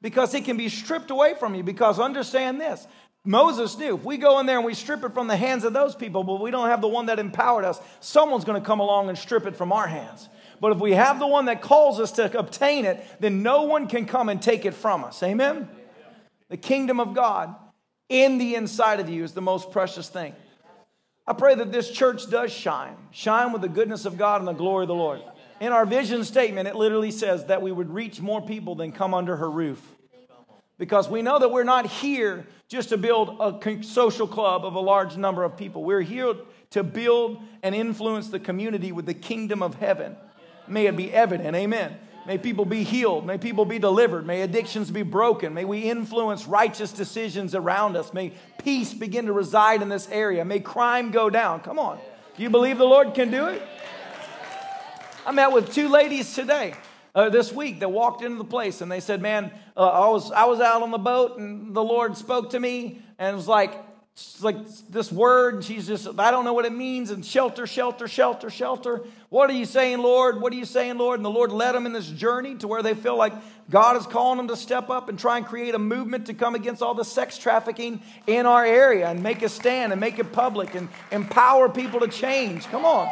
Because 0.01 0.33
it 0.33 0.45
can 0.45 0.57
be 0.57 0.69
stripped 0.69 1.11
away 1.11 1.35
from 1.35 1.55
you. 1.55 1.63
Because 1.63 1.99
understand 1.99 2.59
this 2.59 2.87
Moses 3.23 3.77
knew 3.77 3.95
if 3.95 4.03
we 4.03 4.17
go 4.17 4.39
in 4.39 4.47
there 4.47 4.57
and 4.57 4.65
we 4.65 4.73
strip 4.73 5.03
it 5.03 5.13
from 5.13 5.27
the 5.27 5.35
hands 5.35 5.63
of 5.63 5.73
those 5.73 5.95
people, 5.95 6.23
but 6.23 6.41
we 6.41 6.49
don't 6.49 6.69
have 6.69 6.81
the 6.81 6.87
one 6.87 7.05
that 7.05 7.19
empowered 7.19 7.65
us, 7.65 7.79
someone's 7.99 8.45
going 8.45 8.59
to 8.59 8.65
come 8.65 8.79
along 8.79 9.09
and 9.09 9.17
strip 9.17 9.45
it 9.45 9.55
from 9.55 9.71
our 9.71 9.85
hands. 9.85 10.27
But 10.59 10.71
if 10.71 10.79
we 10.79 10.93
have 10.93 11.19
the 11.19 11.27
one 11.27 11.45
that 11.45 11.61
calls 11.61 11.99
us 11.99 12.13
to 12.13 12.37
obtain 12.37 12.85
it, 12.85 13.03
then 13.19 13.43
no 13.43 13.63
one 13.63 13.87
can 13.87 14.05
come 14.05 14.29
and 14.29 14.41
take 14.41 14.65
it 14.65 14.73
from 14.73 15.03
us. 15.03 15.21
Amen? 15.21 15.69
The 16.49 16.57
kingdom 16.57 16.99
of 16.99 17.13
God 17.13 17.55
in 18.09 18.39
the 18.39 18.55
inside 18.55 18.99
of 18.99 19.09
you 19.09 19.23
is 19.23 19.33
the 19.33 19.41
most 19.41 19.71
precious 19.71 20.09
thing. 20.09 20.35
I 21.27 21.33
pray 21.33 21.55
that 21.55 21.71
this 21.71 21.89
church 21.91 22.29
does 22.29 22.51
shine, 22.51 22.97
shine 23.11 23.53
with 23.53 23.61
the 23.61 23.69
goodness 23.69 24.05
of 24.05 24.17
God 24.17 24.41
and 24.41 24.47
the 24.47 24.53
glory 24.53 24.83
of 24.83 24.87
the 24.87 24.95
Lord. 24.95 25.21
In 25.61 25.71
our 25.71 25.85
vision 25.85 26.23
statement, 26.25 26.67
it 26.67 26.75
literally 26.75 27.11
says 27.11 27.45
that 27.45 27.61
we 27.61 27.71
would 27.71 27.91
reach 27.91 28.19
more 28.19 28.41
people 28.41 28.73
than 28.73 28.91
come 28.91 29.13
under 29.13 29.35
her 29.37 29.49
roof. 29.49 29.79
Because 30.79 31.07
we 31.07 31.21
know 31.21 31.37
that 31.37 31.51
we're 31.51 31.63
not 31.63 31.85
here 31.85 32.47
just 32.67 32.89
to 32.89 32.97
build 32.97 33.37
a 33.39 33.83
social 33.83 34.27
club 34.27 34.65
of 34.65 34.73
a 34.73 34.79
large 34.79 35.17
number 35.17 35.43
of 35.43 35.55
people. 35.55 35.83
We're 35.83 36.01
here 36.01 36.33
to 36.71 36.81
build 36.81 37.43
and 37.61 37.75
influence 37.75 38.29
the 38.29 38.39
community 38.39 38.91
with 38.91 39.05
the 39.05 39.13
kingdom 39.13 39.61
of 39.61 39.75
heaven. 39.75 40.15
May 40.67 40.87
it 40.87 40.97
be 40.97 41.13
evident. 41.13 41.55
Amen. 41.55 41.95
May 42.25 42.39
people 42.39 42.65
be 42.65 42.83
healed. 42.83 43.27
May 43.27 43.37
people 43.37 43.65
be 43.65 43.77
delivered. 43.77 44.25
May 44.25 44.41
addictions 44.41 44.89
be 44.89 45.03
broken. 45.03 45.53
May 45.53 45.65
we 45.65 45.81
influence 45.81 46.47
righteous 46.47 46.91
decisions 46.91 47.53
around 47.53 47.95
us. 47.95 48.15
May 48.15 48.33
peace 48.63 48.95
begin 48.95 49.27
to 49.27 49.33
reside 49.33 49.83
in 49.83 49.89
this 49.89 50.09
area. 50.09 50.43
May 50.43 50.59
crime 50.59 51.11
go 51.11 51.29
down. 51.29 51.59
Come 51.59 51.77
on. 51.77 51.99
Do 52.35 52.41
you 52.41 52.49
believe 52.49 52.79
the 52.79 52.85
Lord 52.85 53.13
can 53.13 53.29
do 53.29 53.45
it? 53.45 53.61
I 55.23 55.31
met 55.31 55.51
with 55.51 55.71
two 55.71 55.87
ladies 55.87 56.33
today. 56.33 56.73
Uh, 57.13 57.29
this 57.29 57.51
week 57.51 57.81
that 57.81 57.89
walked 57.89 58.23
into 58.23 58.37
the 58.37 58.45
place 58.45 58.81
and 58.81 58.91
they 58.91 59.01
said, 59.01 59.21
"Man, 59.21 59.51
uh, 59.77 59.87
I 59.87 60.09
was 60.09 60.31
I 60.31 60.45
was 60.45 60.59
out 60.59 60.81
on 60.81 60.91
the 60.91 60.97
boat 60.97 61.37
and 61.37 61.75
the 61.75 61.83
Lord 61.83 62.17
spoke 62.17 62.51
to 62.51 62.59
me 62.59 63.01
and 63.19 63.33
it 63.33 63.35
was 63.35 63.47
like 63.47 63.73
like 64.41 64.55
this 64.89 65.11
word 65.11 65.55
and 65.55 65.63
she's 65.63 65.87
just 65.87 66.07
I 66.17 66.31
don't 66.31 66.45
know 66.45 66.53
what 66.53 66.65
it 66.65 66.71
means 66.71 67.11
and 67.11 67.23
shelter, 67.23 67.67
shelter, 67.67 68.07
shelter, 68.07 68.49
shelter. 68.49 69.03
What 69.29 69.49
are 69.49 69.53
you 69.53 69.65
saying, 69.65 69.99
Lord? 69.99 70.41
What 70.41 70.53
are 70.53 70.55
you 70.55 70.65
saying, 70.65 70.97
Lord?" 70.97 71.19
And 71.19 71.25
the 71.25 71.29
Lord 71.29 71.51
led 71.51 71.75
them 71.75 71.85
in 71.85 71.93
this 71.93 72.07
journey 72.07 72.55
to 72.55 72.67
where 72.67 72.81
they 72.81 72.95
feel 72.95 73.17
like 73.17 73.33
God 73.69 73.97
is 73.97 74.07
calling 74.07 74.37
them 74.37 74.47
to 74.47 74.55
step 74.55 74.89
up 74.89 75.09
and 75.09 75.19
try 75.19 75.37
and 75.37 75.45
create 75.45 75.75
a 75.75 75.79
movement 75.79 76.27
to 76.27 76.33
come 76.33 76.55
against 76.55 76.81
all 76.81 76.93
the 76.93 77.05
sex 77.05 77.37
trafficking 77.37 78.01
in 78.25 78.45
our 78.45 78.65
area 78.65 79.07
and 79.07 79.21
make 79.21 79.43
a 79.43 79.49
stand 79.49 79.91
and 79.91 79.99
make 79.99 80.17
it 80.17 80.31
public 80.31 80.73
and 80.75 80.87
empower 81.11 81.67
people 81.67 81.99
to 81.99 82.07
change. 82.07 82.65
Come 82.67 82.85
on. 82.85 83.11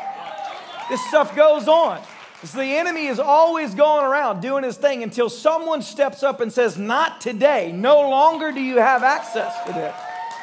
This 0.90 1.06
stuff 1.08 1.36
goes 1.36 1.68
on. 1.68 2.02
So 2.44 2.58
the 2.58 2.78
enemy 2.78 3.08
is 3.08 3.20
always 3.20 3.76
going 3.76 4.06
around 4.06 4.42
doing 4.42 4.64
his 4.64 4.78
thing 4.78 5.04
until 5.04 5.30
someone 5.30 5.82
steps 5.82 6.24
up 6.24 6.40
and 6.40 6.52
says, 6.52 6.78
Not 6.78 7.20
today. 7.20 7.72
No 7.74 8.10
longer 8.10 8.52
do 8.52 8.62
you 8.62 8.78
have 8.78 9.04
access 9.04 9.54
to 9.66 9.74
this. 9.74 9.96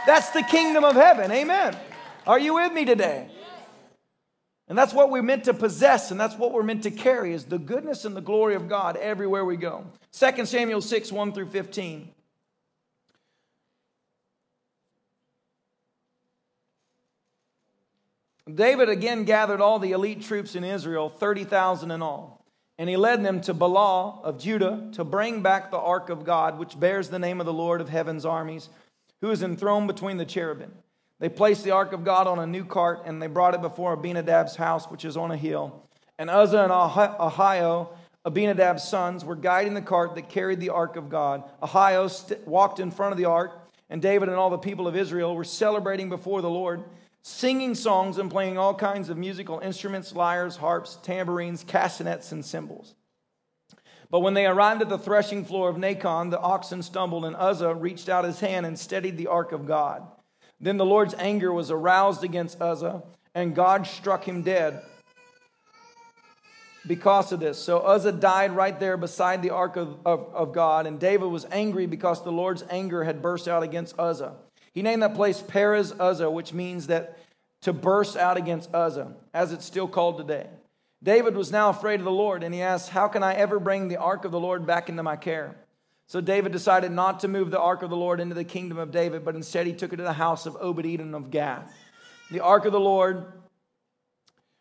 That's 0.06 0.30
the 0.30 0.42
kingdom 0.42 0.84
of 0.84 0.94
heaven. 0.94 1.32
Amen. 1.32 1.76
Are 2.26 2.38
you 2.38 2.54
with 2.54 2.72
me 2.72 2.84
today? 2.84 3.28
And 4.68 4.76
that's 4.76 4.92
what 4.92 5.10
we're 5.10 5.22
meant 5.22 5.44
to 5.44 5.54
possess, 5.54 6.10
and 6.10 6.18
that's 6.18 6.36
what 6.36 6.52
we're 6.52 6.64
meant 6.64 6.82
to 6.82 6.90
carry 6.90 7.32
is 7.32 7.44
the 7.44 7.58
goodness 7.58 8.04
and 8.04 8.16
the 8.16 8.20
glory 8.20 8.56
of 8.56 8.68
God 8.68 8.96
everywhere 8.96 9.44
we 9.44 9.56
go. 9.56 9.84
2 10.12 10.44
Samuel 10.44 10.80
6, 10.80 11.12
1 11.12 11.32
through 11.32 11.50
15. 11.50 12.10
David 18.52 18.88
again 18.88 19.24
gathered 19.24 19.60
all 19.60 19.78
the 19.78 19.92
elite 19.92 20.22
troops 20.22 20.54
in 20.54 20.62
Israel, 20.62 21.08
30,000 21.08 21.90
in 21.90 22.00
all. 22.00 22.44
And 22.78 22.88
he 22.88 22.96
led 22.96 23.24
them 23.24 23.40
to 23.42 23.54
Baalah 23.54 24.22
of 24.22 24.38
Judah 24.38 24.88
to 24.92 25.02
bring 25.02 25.42
back 25.42 25.70
the 25.70 25.78
ark 25.78 26.10
of 26.10 26.24
God, 26.24 26.58
which 26.58 26.78
bears 26.78 27.08
the 27.08 27.18
name 27.18 27.40
of 27.40 27.46
the 27.46 27.52
Lord 27.52 27.80
of 27.80 27.88
heaven's 27.88 28.24
armies, 28.24 28.68
who 29.20 29.30
is 29.30 29.42
enthroned 29.42 29.88
between 29.88 30.18
the 30.18 30.24
cherubim. 30.24 30.72
They 31.18 31.28
placed 31.28 31.64
the 31.64 31.70
ark 31.70 31.92
of 31.92 32.04
God 32.04 32.26
on 32.26 32.38
a 32.38 32.46
new 32.46 32.64
cart, 32.64 33.02
and 33.06 33.20
they 33.20 33.26
brought 33.26 33.54
it 33.54 33.62
before 33.62 33.96
Abinadab's 33.96 34.54
house, 34.54 34.90
which 34.90 35.04
is 35.04 35.16
on 35.16 35.30
a 35.30 35.36
hill. 35.36 35.82
And 36.18 36.28
Uzzah 36.28 36.64
and 36.64 36.70
Ahio, 36.70 37.88
Abinadab's 38.24 38.84
sons, 38.84 39.24
were 39.24 39.34
guiding 39.34 39.74
the 39.74 39.82
cart 39.82 40.14
that 40.14 40.28
carried 40.28 40.60
the 40.60 40.70
ark 40.70 40.96
of 40.96 41.08
God. 41.08 41.42
Ahio 41.62 42.10
st- 42.10 42.46
walked 42.46 42.78
in 42.78 42.90
front 42.90 43.12
of 43.12 43.18
the 43.18 43.24
ark, 43.24 43.58
and 43.88 44.02
David 44.02 44.28
and 44.28 44.36
all 44.36 44.50
the 44.50 44.58
people 44.58 44.86
of 44.86 44.94
Israel 44.94 45.34
were 45.34 45.44
celebrating 45.44 46.10
before 46.10 46.42
the 46.42 46.50
Lord 46.50 46.84
singing 47.26 47.74
songs 47.74 48.18
and 48.18 48.30
playing 48.30 48.56
all 48.56 48.72
kinds 48.72 49.08
of 49.08 49.18
musical 49.18 49.58
instruments 49.58 50.14
lyres, 50.14 50.56
harps, 50.56 50.96
tambourines, 51.02 51.64
castanets, 51.64 52.30
and 52.30 52.44
cymbals. 52.44 52.94
But 54.10 54.20
when 54.20 54.34
they 54.34 54.46
arrived 54.46 54.80
at 54.80 54.88
the 54.88 54.96
threshing 54.96 55.44
floor 55.44 55.68
of 55.68 55.74
Nacon, 55.74 56.30
the 56.30 56.38
oxen 56.38 56.84
stumbled, 56.84 57.24
and 57.24 57.34
Uzzah 57.34 57.74
reached 57.74 58.08
out 58.08 58.24
his 58.24 58.38
hand 58.38 58.64
and 58.64 58.78
steadied 58.78 59.16
the 59.16 59.26
ark 59.26 59.50
of 59.50 59.66
God. 59.66 60.06
Then 60.60 60.76
the 60.76 60.86
Lord's 60.86 61.14
anger 61.18 61.52
was 61.52 61.72
aroused 61.72 62.22
against 62.22 62.62
Uzzah, 62.62 63.02
and 63.34 63.56
God 63.56 63.88
struck 63.88 64.22
him 64.22 64.42
dead 64.42 64.80
because 66.86 67.32
of 67.32 67.40
this. 67.40 67.58
So 67.58 67.80
Uzzah 67.80 68.12
died 68.12 68.52
right 68.52 68.78
there 68.78 68.96
beside 68.96 69.42
the 69.42 69.50
ark 69.50 69.74
of, 69.74 69.98
of, 70.06 70.32
of 70.32 70.52
God, 70.52 70.86
and 70.86 71.00
David 71.00 71.26
was 71.26 71.44
angry 71.50 71.86
because 71.86 72.22
the 72.22 72.30
Lord's 72.30 72.62
anger 72.70 73.02
had 73.02 73.20
burst 73.20 73.48
out 73.48 73.64
against 73.64 73.98
Uzzah. 73.98 74.36
He 74.76 74.82
named 74.82 75.02
that 75.02 75.14
place 75.14 75.40
Perez 75.40 75.90
Uzzah, 75.98 76.30
which 76.30 76.52
means 76.52 76.88
that 76.88 77.16
to 77.62 77.72
burst 77.72 78.14
out 78.14 78.36
against 78.36 78.74
Uzzah, 78.74 79.16
as 79.32 79.50
it's 79.50 79.64
still 79.64 79.88
called 79.88 80.18
today. 80.18 80.46
David 81.02 81.34
was 81.34 81.50
now 81.50 81.70
afraid 81.70 81.98
of 81.98 82.04
the 82.04 82.10
Lord, 82.10 82.42
and 82.42 82.54
he 82.54 82.60
asked, 82.60 82.90
How 82.90 83.08
can 83.08 83.22
I 83.22 83.36
ever 83.36 83.58
bring 83.58 83.88
the 83.88 83.96
ark 83.96 84.26
of 84.26 84.32
the 84.32 84.38
Lord 84.38 84.66
back 84.66 84.90
into 84.90 85.02
my 85.02 85.16
care? 85.16 85.56
So 86.08 86.20
David 86.20 86.52
decided 86.52 86.92
not 86.92 87.20
to 87.20 87.28
move 87.28 87.50
the 87.50 87.58
ark 87.58 87.80
of 87.80 87.88
the 87.88 87.96
Lord 87.96 88.20
into 88.20 88.34
the 88.34 88.44
kingdom 88.44 88.76
of 88.76 88.92
David, 88.92 89.24
but 89.24 89.34
instead 89.34 89.66
he 89.66 89.72
took 89.72 89.94
it 89.94 89.96
to 89.96 90.02
the 90.02 90.12
house 90.12 90.44
of 90.44 90.58
Obed 90.60 90.84
Edom 90.84 91.14
of 91.14 91.30
Gath. 91.30 91.72
The 92.30 92.40
ark 92.40 92.66
of 92.66 92.72
the 92.72 92.78
Lord 92.78 93.24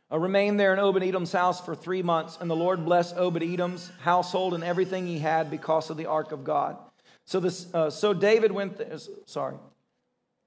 uh, 0.09 0.17
remained 0.17 0.57
there 0.57 0.71
in 0.71 0.79
Obed 0.79 1.03
Edom's 1.03 1.33
house 1.33 1.59
for 1.59 1.75
three 1.75 2.01
months, 2.01 2.37
and 2.39 2.49
the 2.49 2.55
Lord 2.55 2.85
blessed 2.85 3.17
Obed 3.17 3.43
Edom's 3.43 3.91
household 3.99 4.53
and 4.53 4.63
everything 4.63 5.07
he 5.07 5.19
had 5.19 5.51
because 5.51 5.89
of 5.89 5.97
the 5.97 6.05
ark 6.05 6.31
of 6.31 6.45
God. 6.45 6.77
So, 7.25 7.41
this, 7.41 7.67
uh, 7.73 7.89
so 7.89 8.13
David 8.13 8.53
went, 8.53 8.77
th- 8.77 9.09
sorry, 9.25 9.57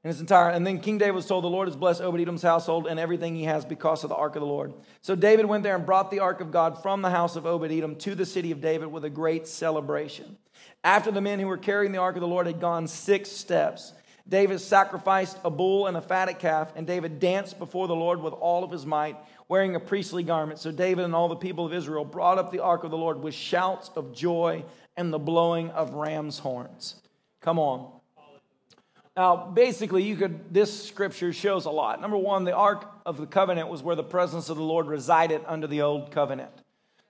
in 0.05 0.11
its 0.11 0.21
entire. 0.21 0.51
And 0.51 0.67
then 0.67 0.81
King 0.81 0.99
David 0.99 1.15
was 1.15 1.27
told, 1.27 1.45
The 1.45 1.49
Lord 1.49 1.69
has 1.69 1.77
blessed 1.77 2.01
Obed 2.01 2.21
Edom's 2.21 2.43
household 2.43 2.87
and 2.87 3.01
everything 3.01 3.35
he 3.35 3.45
has 3.45 3.65
because 3.65 4.05
of 4.05 4.11
the 4.11 4.17
ark 4.17 4.37
of 4.37 4.41
the 4.41 4.47
Lord. 4.47 4.73
So 5.01 5.15
David 5.15 5.47
went 5.47 5.63
there 5.63 5.77
and 5.77 5.85
brought 5.85 6.11
the 6.11 6.21
ark 6.21 6.41
of 6.41 6.51
God 6.51 6.83
from 6.83 7.03
the 7.03 7.11
house 7.11 7.37
of 7.37 7.47
Obed 7.47 7.71
Edom 7.71 7.97
to 7.97 8.15
the 8.15 8.27
city 8.27 8.51
of 8.51 8.61
David 8.61 8.89
with 8.89 9.05
a 9.05 9.11
great 9.11 9.47
celebration. 9.47 10.37
After 10.85 11.11
the 11.11 11.21
men 11.21 11.41
who 11.41 11.47
were 11.47 11.59
carrying 11.59 11.93
the 11.93 11.99
ark 11.99 12.17
of 12.17 12.21
the 12.21 12.29
Lord 12.29 12.47
had 12.47 12.61
gone 12.61 12.87
six 12.87 13.31
steps, 13.31 13.93
David 14.29 14.61
sacrificed 14.61 15.39
a 15.43 15.51
bull 15.51 15.87
and 15.87 15.97
a 15.97 16.03
fatted 16.03 16.39
calf, 16.39 16.73
and 16.77 16.87
David 16.87 17.19
danced 17.19 17.59
before 17.59 17.89
the 17.89 17.97
Lord 17.97 18.21
with 18.21 18.35
all 18.35 18.63
of 18.63 18.71
his 18.71 18.85
might, 18.85 19.17
wearing 19.49 19.75
a 19.75 19.81
priestly 19.81 20.23
garment. 20.23 20.59
So 20.59 20.71
David 20.71 21.07
and 21.07 21.15
all 21.15 21.29
the 21.29 21.37
people 21.37 21.65
of 21.65 21.73
Israel 21.73 22.05
brought 22.05 22.39
up 22.39 22.53
the 22.53 22.61
ark 22.61 22.85
of 22.85 22.91
the 22.91 22.99
Lord 22.99 23.23
with 23.23 23.35
shouts 23.35 23.91
of 23.97 24.13
joy 24.13 24.65
and 24.97 25.13
the 25.13 25.19
blowing 25.19 25.71
of 25.71 25.95
ram's 25.95 26.39
horns. 26.39 26.97
Come 27.41 27.59
on. 27.59 27.98
Now, 29.19 29.35
basically, 29.35 30.05
you 30.05 30.15
could, 30.15 30.55
this 30.55 30.85
scripture 30.87 31.33
shows 31.33 31.65
a 31.65 31.71
lot. 31.71 32.01
Number 32.01 32.17
one, 32.17 32.45
the 32.45 32.55
Ark 32.55 32.89
of 33.05 33.17
the 33.17 33.27
Covenant 33.27 33.69
was 33.69 33.83
where 33.83 33.97
the 33.97 34.05
presence 34.05 34.49
of 34.49 34.57
the 34.57 34.63
Lord 34.63 34.87
resided 34.87 35.41
under 35.45 35.67
the 35.67 35.83
old 35.83 36.13
covenant. 36.13 36.53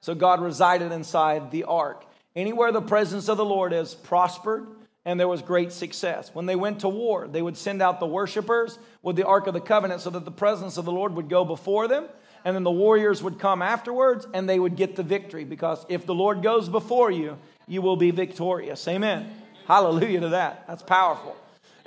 So 0.00 0.14
God 0.14 0.40
resided 0.40 0.90
inside 0.90 1.50
the 1.50 1.64
Ark. 1.64 2.06
Anywhere 2.34 2.72
the 2.72 2.80
presence 2.80 3.28
of 3.28 3.36
the 3.36 3.44
Lord 3.44 3.74
is 3.74 3.94
prospered, 3.94 4.66
and 5.04 5.20
there 5.20 5.28
was 5.28 5.42
great 5.42 5.70
success. 5.70 6.30
When 6.32 6.46
they 6.46 6.56
went 6.56 6.80
to 6.80 6.88
war, 6.88 7.28
they 7.28 7.42
would 7.42 7.58
send 7.58 7.82
out 7.82 8.00
the 8.00 8.06
worshipers 8.06 8.78
with 9.02 9.16
the 9.16 9.26
Ark 9.26 9.46
of 9.46 9.52
the 9.52 9.60
Covenant 9.60 10.00
so 10.00 10.08
that 10.08 10.24
the 10.24 10.30
presence 10.30 10.78
of 10.78 10.86
the 10.86 10.92
Lord 10.92 11.14
would 11.14 11.28
go 11.28 11.44
before 11.44 11.88
them, 11.88 12.06
and 12.42 12.56
then 12.56 12.64
the 12.64 12.70
warriors 12.70 13.22
would 13.22 13.38
come 13.38 13.60
afterwards 13.60 14.26
and 14.32 14.48
they 14.48 14.58
would 14.58 14.76
get 14.76 14.96
the 14.96 15.02
victory. 15.02 15.44
Because 15.44 15.84
if 15.90 16.06
the 16.06 16.14
Lord 16.14 16.42
goes 16.42 16.70
before 16.70 17.10
you, 17.10 17.36
you 17.66 17.82
will 17.82 17.96
be 17.96 18.12
victorious. 18.12 18.88
Amen. 18.88 19.30
Hallelujah 19.66 20.20
to 20.20 20.28
that. 20.30 20.66
That's 20.66 20.82
powerful. 20.82 21.36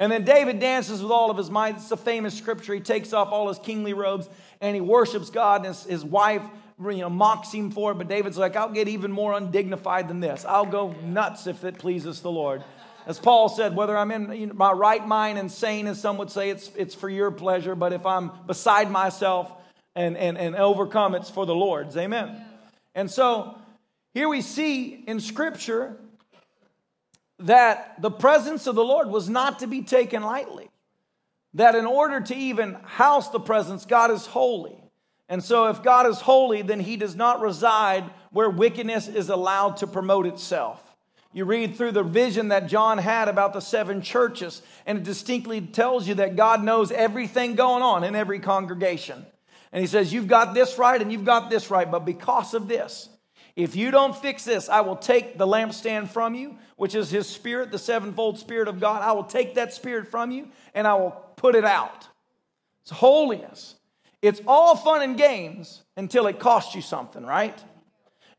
And 0.01 0.11
then 0.11 0.25
David 0.25 0.59
dances 0.59 0.99
with 0.99 1.11
all 1.11 1.29
of 1.29 1.37
his 1.37 1.51
might. 1.51 1.75
It's 1.75 1.91
a 1.91 1.95
famous 1.95 2.35
scripture. 2.35 2.73
He 2.73 2.79
takes 2.79 3.13
off 3.13 3.31
all 3.31 3.49
his 3.49 3.59
kingly 3.59 3.93
robes 3.93 4.27
and 4.59 4.73
he 4.73 4.81
worships 4.81 5.29
God. 5.29 5.57
And 5.57 5.67
his, 5.67 5.83
his 5.83 6.03
wife 6.03 6.41
you 6.79 6.97
know, 6.97 7.09
mocks 7.09 7.51
him 7.51 7.69
for 7.69 7.91
it. 7.91 7.99
But 7.99 8.07
David's 8.07 8.35
like, 8.35 8.55
I'll 8.55 8.71
get 8.71 8.87
even 8.87 9.11
more 9.11 9.33
undignified 9.33 10.07
than 10.07 10.19
this. 10.19 10.43
I'll 10.43 10.65
go 10.65 10.93
nuts 11.03 11.45
if 11.45 11.63
it 11.63 11.77
pleases 11.77 12.21
the 12.21 12.31
Lord. 12.31 12.63
As 13.05 13.19
Paul 13.19 13.47
said, 13.47 13.75
whether 13.75 13.95
I'm 13.95 14.09
in 14.09 14.53
my 14.55 14.71
right 14.71 15.07
mind 15.07 15.37
and 15.37 15.51
sane, 15.51 15.85
as 15.85 16.01
some 16.01 16.17
would 16.17 16.31
say, 16.31 16.49
it's, 16.49 16.71
it's 16.75 16.95
for 16.95 17.07
your 17.07 17.29
pleasure. 17.29 17.75
But 17.75 17.93
if 17.93 18.03
I'm 18.03 18.31
beside 18.47 18.89
myself 18.89 19.51
and, 19.95 20.17
and, 20.17 20.35
and 20.35 20.55
overcome, 20.55 21.13
it's 21.13 21.29
for 21.29 21.45
the 21.45 21.53
Lord's. 21.53 21.95
Amen. 21.95 22.43
And 22.95 23.09
so 23.09 23.55
here 24.15 24.27
we 24.27 24.41
see 24.41 25.03
in 25.05 25.19
Scripture 25.19 25.95
that 27.41 28.01
the 28.01 28.11
presence 28.11 28.67
of 28.67 28.75
the 28.75 28.83
Lord 28.83 29.09
was 29.09 29.29
not 29.29 29.59
to 29.59 29.67
be 29.67 29.81
taken 29.81 30.23
lightly. 30.23 30.69
That 31.55 31.75
in 31.75 31.85
order 31.85 32.21
to 32.21 32.35
even 32.35 32.75
house 32.83 33.29
the 33.29 33.39
presence, 33.39 33.85
God 33.85 34.11
is 34.11 34.25
holy. 34.25 34.77
And 35.27 35.43
so, 35.43 35.67
if 35.67 35.81
God 35.81 36.07
is 36.07 36.19
holy, 36.19 36.61
then 36.61 36.79
he 36.79 36.97
does 36.97 37.15
not 37.15 37.41
reside 37.41 38.03
where 38.31 38.49
wickedness 38.49 39.07
is 39.07 39.29
allowed 39.29 39.77
to 39.77 39.87
promote 39.87 40.25
itself. 40.25 40.81
You 41.33 41.45
read 41.45 41.77
through 41.77 41.93
the 41.93 42.03
vision 42.03 42.49
that 42.49 42.67
John 42.67 42.97
had 42.97 43.29
about 43.29 43.53
the 43.53 43.61
seven 43.61 44.01
churches, 44.01 44.61
and 44.85 44.97
it 44.97 45.03
distinctly 45.05 45.61
tells 45.61 46.07
you 46.07 46.15
that 46.15 46.35
God 46.35 46.63
knows 46.63 46.91
everything 46.91 47.55
going 47.55 47.81
on 47.81 48.03
in 48.03 48.15
every 48.15 48.39
congregation. 48.39 49.25
And 49.71 49.81
he 49.81 49.87
says, 49.87 50.11
You've 50.11 50.27
got 50.27 50.53
this 50.53 50.77
right 50.77 51.01
and 51.01 51.11
you've 51.11 51.25
got 51.25 51.49
this 51.49 51.71
right, 51.71 51.89
but 51.89 52.05
because 52.05 52.53
of 52.53 52.67
this, 52.67 53.07
if 53.63 53.75
you 53.75 53.91
don't 53.91 54.15
fix 54.15 54.45
this, 54.45 54.69
I 54.69 54.81
will 54.81 54.95
take 54.95 55.37
the 55.37 55.47
lampstand 55.47 56.09
from 56.09 56.35
you, 56.35 56.57
which 56.77 56.95
is 56.95 57.09
his 57.09 57.27
spirit, 57.27 57.71
the 57.71 57.79
sevenfold 57.79 58.39
spirit 58.39 58.67
of 58.67 58.79
God. 58.79 59.01
I 59.01 59.11
will 59.11 59.23
take 59.23 59.55
that 59.55 59.73
spirit 59.73 60.07
from 60.07 60.31
you 60.31 60.47
and 60.73 60.87
I 60.87 60.93
will 60.95 61.11
put 61.35 61.55
it 61.55 61.65
out. 61.65 62.07
It's 62.81 62.91
holiness. 62.91 63.75
It's 64.21 64.41
all 64.47 64.75
fun 64.75 65.01
and 65.01 65.17
games 65.17 65.81
until 65.97 66.27
it 66.27 66.39
costs 66.39 66.75
you 66.75 66.81
something, 66.81 67.25
right? 67.25 67.57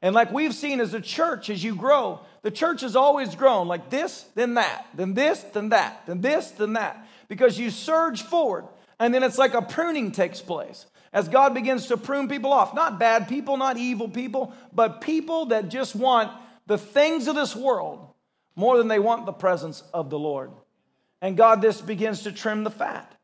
And 0.00 0.14
like 0.14 0.32
we've 0.32 0.54
seen 0.54 0.80
as 0.80 0.94
a 0.94 1.00
church, 1.00 1.50
as 1.50 1.62
you 1.62 1.74
grow, 1.74 2.20
the 2.42 2.50
church 2.50 2.80
has 2.80 2.96
always 2.96 3.34
grown 3.34 3.68
like 3.68 3.90
this, 3.90 4.24
then 4.34 4.54
that, 4.54 4.86
then 4.94 5.14
this, 5.14 5.40
then 5.52 5.68
that, 5.68 6.02
then 6.06 6.20
this, 6.20 6.50
then 6.52 6.72
that, 6.72 7.06
because 7.28 7.58
you 7.58 7.70
surge 7.70 8.22
forward. 8.22 8.64
And 8.98 9.12
then 9.12 9.22
it's 9.22 9.38
like 9.38 9.54
a 9.54 9.62
pruning 9.62 10.12
takes 10.12 10.40
place 10.40 10.86
as 11.12 11.28
God 11.28 11.54
begins 11.54 11.88
to 11.88 11.96
prune 11.96 12.28
people 12.28 12.52
off. 12.52 12.74
Not 12.74 12.98
bad 12.98 13.28
people, 13.28 13.56
not 13.56 13.76
evil 13.76 14.08
people, 14.08 14.54
but 14.72 15.00
people 15.00 15.46
that 15.46 15.68
just 15.68 15.94
want 15.94 16.30
the 16.66 16.78
things 16.78 17.26
of 17.28 17.34
this 17.34 17.54
world 17.54 18.08
more 18.56 18.78
than 18.78 18.88
they 18.88 18.98
want 18.98 19.26
the 19.26 19.32
presence 19.32 19.82
of 19.92 20.10
the 20.10 20.18
Lord. 20.18 20.50
And 21.20 21.36
God 21.36 21.62
this 21.62 21.80
begins 21.80 22.22
to 22.22 22.32
trim 22.32 22.64
the 22.64 22.70
fat. 22.70 23.14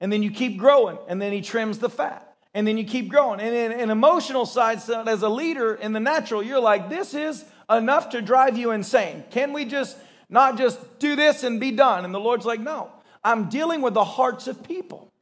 And 0.00 0.12
then 0.12 0.22
you 0.22 0.30
keep 0.30 0.58
growing, 0.58 0.98
and 1.08 1.20
then 1.20 1.32
He 1.32 1.40
trims 1.40 1.78
the 1.78 1.88
fat. 1.88 2.34
And 2.54 2.66
then 2.66 2.78
you 2.78 2.84
keep 2.84 3.08
growing. 3.08 3.40
And 3.40 3.54
in 3.54 3.72
an 3.72 3.90
emotional 3.90 4.46
side, 4.46 4.80
so 4.80 5.02
as 5.02 5.22
a 5.22 5.28
leader 5.28 5.74
in 5.74 5.92
the 5.92 6.00
natural, 6.00 6.42
you're 6.42 6.60
like, 6.60 6.88
this 6.88 7.12
is 7.12 7.44
enough 7.68 8.10
to 8.10 8.22
drive 8.22 8.56
you 8.56 8.70
insane. 8.70 9.24
Can 9.30 9.52
we 9.52 9.64
just 9.64 9.96
not 10.30 10.56
just 10.56 10.98
do 10.98 11.16
this 11.16 11.42
and 11.42 11.60
be 11.60 11.70
done? 11.70 12.04
And 12.04 12.14
the 12.14 12.20
Lord's 12.20 12.46
like, 12.46 12.60
no, 12.60 12.90
I'm 13.22 13.48
dealing 13.48 13.82
with 13.82 13.94
the 13.94 14.04
hearts 14.04 14.46
of 14.46 14.62
people. 14.62 15.12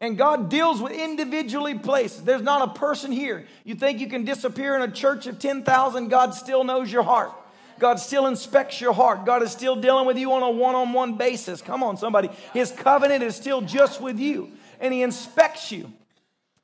And 0.00 0.16
God 0.16 0.48
deals 0.48 0.80
with 0.80 0.92
individually 0.92 1.78
places. 1.78 2.22
There's 2.22 2.42
not 2.42 2.70
a 2.70 2.78
person 2.78 3.12
here. 3.12 3.46
You 3.64 3.74
think 3.74 4.00
you 4.00 4.06
can 4.08 4.24
disappear 4.24 4.74
in 4.74 4.82
a 4.82 4.90
church 4.90 5.26
of 5.26 5.38
10,000, 5.38 6.08
God 6.08 6.34
still 6.34 6.64
knows 6.64 6.90
your 6.90 7.02
heart. 7.02 7.32
God 7.78 7.98
still 7.98 8.26
inspects 8.26 8.80
your 8.80 8.92
heart. 8.92 9.24
God 9.24 9.42
is 9.42 9.52
still 9.52 9.76
dealing 9.76 10.06
with 10.06 10.18
you 10.18 10.32
on 10.32 10.42
a 10.42 10.50
one 10.50 10.74
on 10.74 10.92
one 10.92 11.16
basis. 11.16 11.60
Come 11.62 11.82
on, 11.82 11.96
somebody. 11.96 12.30
His 12.52 12.70
covenant 12.72 13.22
is 13.22 13.36
still 13.36 13.60
just 13.60 14.00
with 14.00 14.18
you. 14.18 14.52
And 14.80 14.92
He 14.92 15.02
inspects 15.02 15.72
you, 15.72 15.92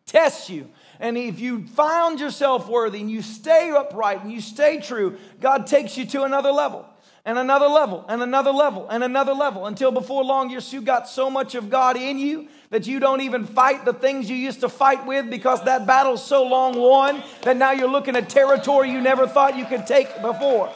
tests 0.06 0.48
you. 0.48 0.70
And 0.98 1.16
if 1.18 1.40
you 1.40 1.66
found 1.66 2.20
yourself 2.20 2.68
worthy 2.68 3.00
and 3.00 3.10
you 3.10 3.22
stay 3.22 3.70
upright 3.70 4.22
and 4.22 4.32
you 4.32 4.40
stay 4.40 4.80
true, 4.80 5.18
God 5.40 5.66
takes 5.66 5.96
you 5.96 6.06
to 6.06 6.24
another 6.24 6.52
level 6.52 6.86
and 7.26 7.38
another 7.38 7.66
level 7.66 8.04
and 8.08 8.22
another 8.22 8.52
level 8.52 8.86
and 8.88 9.02
another 9.02 9.34
level 9.34 9.66
until 9.66 9.90
before 9.90 10.24
long 10.24 10.48
you 10.48 10.80
got 10.80 11.08
so 11.08 11.28
much 11.28 11.56
of 11.56 11.68
God 11.68 11.96
in 11.96 12.18
you 12.18 12.48
that 12.70 12.86
you 12.86 13.00
don't 13.00 13.20
even 13.20 13.44
fight 13.44 13.84
the 13.84 13.92
things 13.92 14.30
you 14.30 14.36
used 14.36 14.60
to 14.60 14.68
fight 14.68 15.04
with 15.04 15.28
because 15.28 15.62
that 15.64 15.86
battle's 15.86 16.24
so 16.24 16.44
long 16.44 16.78
won 16.78 17.22
that 17.42 17.56
now 17.56 17.72
you're 17.72 17.90
looking 17.90 18.14
at 18.14 18.30
territory 18.30 18.90
you 18.90 19.00
never 19.00 19.26
thought 19.26 19.56
you 19.56 19.66
could 19.66 19.86
take 19.86 20.22
before. 20.22 20.72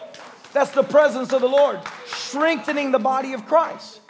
That's 0.53 0.73
the 0.73 0.83
presence 0.83 1.33
of 1.33 1.41
the 1.41 1.49
Lord, 1.49 1.79
strengthening 2.07 2.91
the 2.91 2.99
body 2.99 3.33
of 3.33 3.47
Christ. 3.47 4.01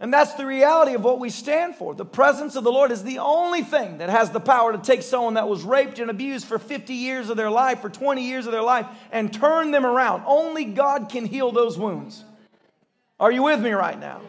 And 0.00 0.12
that's 0.12 0.34
the 0.34 0.44
reality 0.44 0.94
of 0.94 1.04
what 1.04 1.20
we 1.20 1.30
stand 1.30 1.76
for. 1.76 1.94
The 1.94 2.04
presence 2.04 2.56
of 2.56 2.64
the 2.64 2.72
Lord 2.72 2.90
is 2.90 3.04
the 3.04 3.20
only 3.20 3.62
thing 3.62 3.98
that 3.98 4.10
has 4.10 4.30
the 4.30 4.40
power 4.40 4.72
to 4.72 4.78
take 4.78 5.02
someone 5.02 5.34
that 5.34 5.48
was 5.48 5.62
raped 5.62 5.98
and 6.00 6.10
abused 6.10 6.46
for 6.46 6.58
50 6.58 6.94
years 6.94 7.30
of 7.30 7.36
their 7.36 7.50
life, 7.50 7.80
for 7.80 7.88
20 7.88 8.26
years 8.26 8.46
of 8.46 8.52
their 8.52 8.62
life, 8.62 8.86
and 9.12 9.32
turn 9.32 9.70
them 9.70 9.86
around. 9.86 10.24
Only 10.26 10.64
God 10.64 11.08
can 11.10 11.24
heal 11.24 11.52
those 11.52 11.78
wounds. 11.78 12.24
Are 13.20 13.30
you 13.30 13.44
with 13.44 13.60
me 13.60 13.70
right 13.70 13.98
now? 13.98 14.20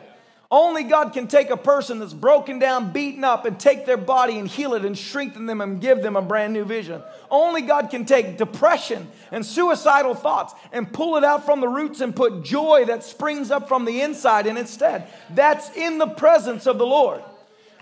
Only 0.58 0.84
God 0.84 1.12
can 1.12 1.28
take 1.28 1.50
a 1.50 1.58
person 1.58 2.00
that's 2.00 2.14
broken 2.14 2.60
down, 2.60 2.94
beaten 2.94 3.26
up, 3.26 3.44
and 3.44 3.60
take 3.60 3.86
their 3.86 3.98
body 3.98 4.40
and 4.40 4.48
heal 4.48 4.74
it 4.74 4.86
and 4.86 4.98
strengthen 4.98 5.48
them 5.48 5.60
and 5.60 5.82
give 5.82 6.02
them 6.02 6.16
a 6.16 6.22
brand 6.22 6.54
new 6.54 6.64
vision. 6.64 7.04
Only 7.30 7.62
God 7.62 7.90
can 7.90 8.06
take 8.06 8.38
depression 8.38 9.06
and 9.34 9.46
suicidal 9.46 10.16
thoughts 10.16 10.54
and 10.72 10.94
pull 10.94 11.18
it 11.18 11.26
out 11.26 11.46
from 11.46 11.60
the 11.60 11.68
roots 11.68 12.00
and 12.00 12.16
put 12.16 12.46
joy 12.46 12.86
that 12.86 13.04
springs 13.04 13.52
up 13.52 13.68
from 13.68 13.84
the 13.84 14.00
inside 14.00 14.48
in 14.48 14.56
instead. 14.56 15.10
That's 15.32 15.76
in 15.76 15.98
the 15.98 16.08
presence 16.08 16.68
of 16.68 16.78
the 16.78 16.86
Lord. 16.86 17.22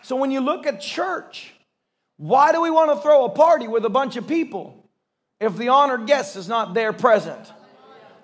So 0.02 0.16
when 0.16 0.32
you 0.32 0.40
look 0.40 0.66
at 0.66 0.82
church, 0.82 1.54
why 2.18 2.54
do 2.54 2.60
we 2.60 2.72
want 2.72 2.90
to 2.90 3.00
throw 3.04 3.26
a 3.26 3.30
party 3.30 3.68
with 3.68 3.86
a 3.86 3.90
bunch 3.90 4.16
of 4.16 4.26
people 4.26 4.90
if 5.40 5.56
the 5.58 5.70
honored 5.70 6.08
guest 6.08 6.36
is 6.36 6.48
not 6.48 6.74
there 6.74 6.92
present? 6.92 7.54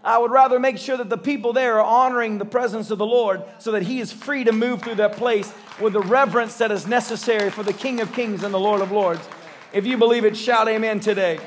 I 0.04 0.18
would 0.18 0.32
rather 0.32 0.60
make 0.60 0.78
sure 0.78 0.96
that 0.98 1.10
the 1.10 1.18
people 1.18 1.52
there 1.52 1.80
are 1.80 1.84
honoring 1.84 2.38
the 2.38 2.46
presence 2.46 2.90
of 2.90 2.98
the 2.98 3.06
Lord 3.06 3.44
so 3.58 3.74
that 3.74 3.84
He 3.84 4.00
is 4.00 4.14
free 4.14 4.44
to 4.46 4.52
move 4.52 4.82
through 4.82 4.96
that 4.96 5.14
place 5.14 5.54
with 5.80 5.94
the 5.94 6.02
reverence 6.02 6.58
that 6.58 6.72
is 6.72 6.88
necessary 6.88 7.50
for 7.50 7.64
the 7.64 7.74
King 7.74 8.00
of 8.00 8.14
Kings 8.14 8.44
and 8.44 8.54
the 8.54 8.60
Lord 8.60 8.82
of 8.82 8.92
Lords. 8.92 9.28
If 9.74 9.86
you 9.86 9.98
believe 9.98 10.26
it, 10.26 10.38
shout 10.38 10.70
amen 10.70 11.02
today. 11.02 11.40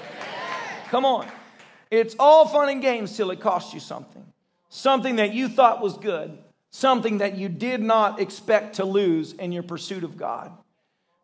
Come 0.88 1.04
on. 1.04 1.26
It's 1.90 2.14
all 2.18 2.46
fun 2.46 2.68
and 2.68 2.82
games 2.82 3.16
till 3.16 3.30
it 3.30 3.40
costs 3.40 3.72
you 3.72 3.80
something. 3.80 4.24
Something 4.68 5.16
that 5.16 5.32
you 5.32 5.48
thought 5.48 5.82
was 5.82 5.96
good, 5.96 6.38
something 6.70 7.18
that 7.18 7.36
you 7.36 7.48
did 7.48 7.82
not 7.82 8.20
expect 8.20 8.76
to 8.76 8.84
lose 8.84 9.32
in 9.32 9.52
your 9.52 9.62
pursuit 9.62 10.04
of 10.04 10.16
God. 10.16 10.52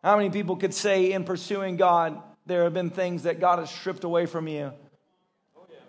How 0.03 0.15
many 0.15 0.29
people 0.29 0.55
could 0.55 0.73
say 0.73 1.11
in 1.11 1.23
pursuing 1.23 1.77
God, 1.77 2.21
there 2.45 2.63
have 2.63 2.73
been 2.73 2.89
things 2.89 3.23
that 3.23 3.39
God 3.39 3.59
has 3.59 3.69
stripped 3.69 4.03
away 4.03 4.25
from 4.25 4.47
you 4.47 4.71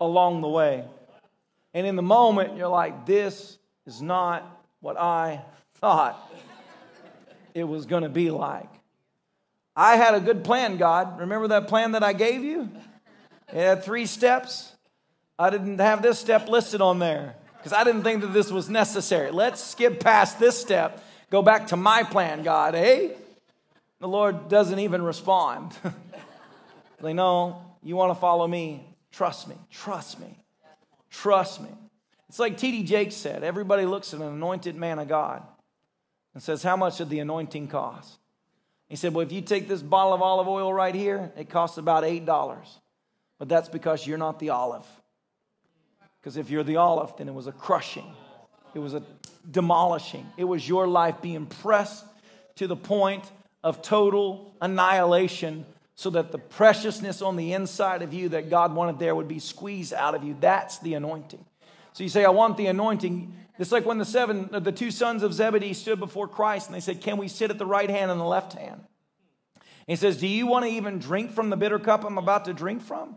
along 0.01 0.41
the 0.41 0.49
way? 0.49 0.84
And 1.75 1.87
in 1.87 1.97
the 1.97 2.03
moment, 2.03 2.57
you're 2.57 2.68
like, 2.68 3.07
this 3.07 3.59
is 3.87 4.03
not 4.03 4.45
what 4.81 4.99
I 4.99 5.43
thought 5.75 6.31
it 7.55 7.64
was 7.64 7.87
going 7.87 8.03
to 8.03 8.09
be 8.09 8.31
like. 8.31 8.68
I 9.77 9.97
had 9.97 10.14
a 10.14 10.21
good 10.21 10.45
plan, 10.45 10.77
God. 10.77 11.21
Remember 11.21 11.49
that 11.49 11.68
plan 11.68 11.93
that 11.93 12.03
I 12.03 12.12
gave 12.12 12.43
you? 12.43 12.71
It 13.49 13.57
had 13.57 13.85
three 13.85 14.07
steps. 14.07 14.73
I 15.39 15.51
didn't 15.51 15.79
have 15.79 16.03
this 16.03 16.18
step 16.18 16.49
listed 16.49 16.81
on 16.81 16.99
there 16.99 17.37
because 17.57 17.73
I 17.73 17.85
didn't 17.85 18.03
think 18.03 18.23
that 18.23 18.33
this 18.33 18.51
was 18.51 18.68
necessary. 18.68 19.31
Let's 19.31 19.62
skip 19.62 20.01
past 20.01 20.39
this 20.39 20.61
step, 20.61 21.03
go 21.31 21.43
back 21.43 21.68
to 21.68 21.77
my 21.77 22.03
plan, 22.03 22.43
God. 22.43 22.75
Hey, 22.75 23.12
the 24.01 24.09
Lord 24.09 24.49
doesn't 24.49 24.79
even 24.79 25.03
respond. 25.03 25.73
they 27.01 27.12
know 27.12 27.62
you 27.83 27.97
want 27.97 28.11
to 28.12 28.21
follow 28.21 28.47
me. 28.47 28.87
Trust 29.12 29.49
me. 29.49 29.57
Trust 29.71 30.21
me. 30.21 30.37
Trust 31.11 31.61
me. 31.61 31.69
It's 32.29 32.39
like 32.39 32.59
T.D. 32.59 32.85
Jakes 32.85 33.17
said 33.17 33.43
everybody 33.43 33.85
looks 33.85 34.15
at 34.15 34.21
an 34.21 34.27
anointed 34.27 34.77
man 34.77 34.99
of 34.99 35.09
God 35.09 35.43
and 36.35 36.43
says, 36.43 36.63
How 36.63 36.77
much 36.77 36.99
did 36.99 37.09
the 37.09 37.19
anointing 37.19 37.69
cost? 37.69 38.19
He 38.89 38.97
said, 38.97 39.15
Well, 39.15 39.27
if 39.27 39.33
you 39.33 39.41
take 39.41 39.69
this 39.69 39.83
bottle 39.83 40.13
of 40.13 40.23
olive 40.23 40.49
oil 40.49 40.73
right 40.73 40.95
here, 40.95 41.33
it 41.37 41.49
costs 41.49 41.79
about 41.79 42.05
$8. 42.05 42.57
But 43.39 43.49
that's 43.49 43.69
because 43.69 44.07
you're 44.07 44.19
not 44.19 44.39
the 44.39 44.51
olive. 44.51 44.87
Because 46.21 46.37
if 46.37 46.51
you're 46.51 46.63
the 46.63 46.77
olive, 46.77 47.17
then 47.17 47.29
it 47.29 47.35
was 47.35 47.47
a 47.47 47.53
crushing, 47.53 48.15
it 48.75 48.79
was 48.79 48.95
a 48.95 49.03
demolishing. 49.51 50.27
It 50.37 50.45
was 50.45 50.69
your 50.69 50.87
life 50.87 51.23
being 51.23 51.47
pressed 51.47 52.05
to 52.57 52.67
the 52.67 52.77
point 52.77 53.25
of 53.65 53.83
total 53.83 54.55
annihilation 54.61 55.65
so 56.01 56.09
that 56.09 56.33
the 56.33 56.39
preciousness 56.39 57.21
on 57.21 57.37
the 57.37 57.53
inside 57.53 58.01
of 58.01 58.15
you 58.15 58.31
that 58.31 58.49
God 58.49 58.75
wanted 58.75 58.99
there 58.99 59.15
would 59.15 59.29
be 59.29 59.39
squeezed 59.39 59.93
out 59.93 60.15
of 60.15 60.25
you. 60.25 60.35
That's 60.41 60.79
the 60.79 60.95
anointing. 60.95 61.45
So 61.93 62.03
you 62.03 62.09
say, 62.09 62.25
I 62.25 62.31
want 62.31 62.57
the 62.57 62.69
anointing. 62.69 63.35
It's 63.59 63.71
like 63.71 63.85
when 63.85 63.99
the 63.99 64.07
seven, 64.07 64.49
the 64.51 64.73
two 64.73 64.91
sons 64.91 65.23
of 65.23 65.35
Zebedee 65.35 65.75
stood 65.75 66.01
before 66.01 66.27
Christ 66.27 66.69
and 66.69 66.75
they 66.75 66.81
said, 66.81 67.03
Can 67.03 67.19
we 67.19 67.29
sit 67.29 67.51
at 67.51 67.59
the 67.59 67.67
right 67.67 67.91
hand 67.91 68.11
and 68.11 68.19
the 68.19 68.25
left 68.25 68.55
hand? 68.55 68.81
And 69.57 69.89
he 69.89 69.97
says, 69.97 70.17
Do 70.17 70.27
you 70.27 70.47
want 70.47 70.65
to 70.65 70.71
even 70.71 71.01
drink 71.01 71.33
from 71.33 71.51
the 71.51 71.57
bitter 71.59 71.79
cup 71.79 72.03
I'm 72.03 72.17
about 72.17 72.47
to 72.47 72.55
drink 72.55 72.81
from? 72.81 73.17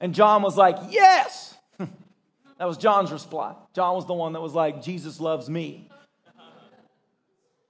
And 0.00 0.14
John 0.14 0.40
was 0.40 0.56
like, 0.56 0.78
Yes. 0.88 1.54
that 1.78 2.64
was 2.66 2.78
John's 2.78 3.12
reply. 3.12 3.54
John 3.74 3.96
was 3.96 4.06
the 4.06 4.14
one 4.14 4.32
that 4.32 4.40
was 4.40 4.54
like, 4.54 4.82
Jesus 4.82 5.20
loves 5.20 5.50
me. 5.50 5.90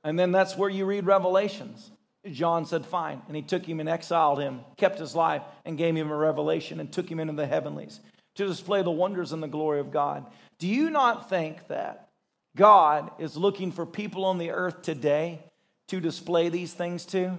And 0.05 0.17
then 0.17 0.31
that's 0.31 0.57
where 0.57 0.71
you 0.71 0.85
read 0.85 1.07
Revelations. 1.07 1.91
John 2.31 2.64
said, 2.64 2.87
Fine. 2.87 3.22
And 3.27 3.37
he 3.37 3.43
took 3.43 3.66
him 3.66 3.81
and 3.81 3.89
exiled 3.89 4.41
him, 4.41 4.61
kept 4.77 4.99
his 4.99 5.14
life, 5.14 5.43
and 5.64 5.79
gave 5.79 5.95
him 5.95 6.11
a 6.11 6.16
revelation 6.16 6.81
and 6.81 6.91
took 6.91 7.11
him 7.11 7.20
into 7.20 7.35
the 7.35 7.47
heavenlies 7.47 8.01
to 8.37 8.47
display 8.47 8.83
the 8.83 8.91
wonders 8.91 9.33
and 9.33 9.43
the 9.43 9.49
glory 9.49 9.81
of 9.81 9.93
God. 9.93 10.27
Do 10.59 10.66
you 10.66 10.91
not 10.91 11.29
think 11.29 11.68
that 11.68 12.09
God 12.57 13.11
is 13.18 13.37
looking 13.37 13.72
for 13.72 13.87
people 13.87 14.25
on 14.25 14.39
the 14.39 14.51
earth 14.51 14.83
today 14.83 15.41
to 15.89 16.01
display 16.01 16.49
these 16.49 16.72
things 16.72 17.05
to? 17.07 17.37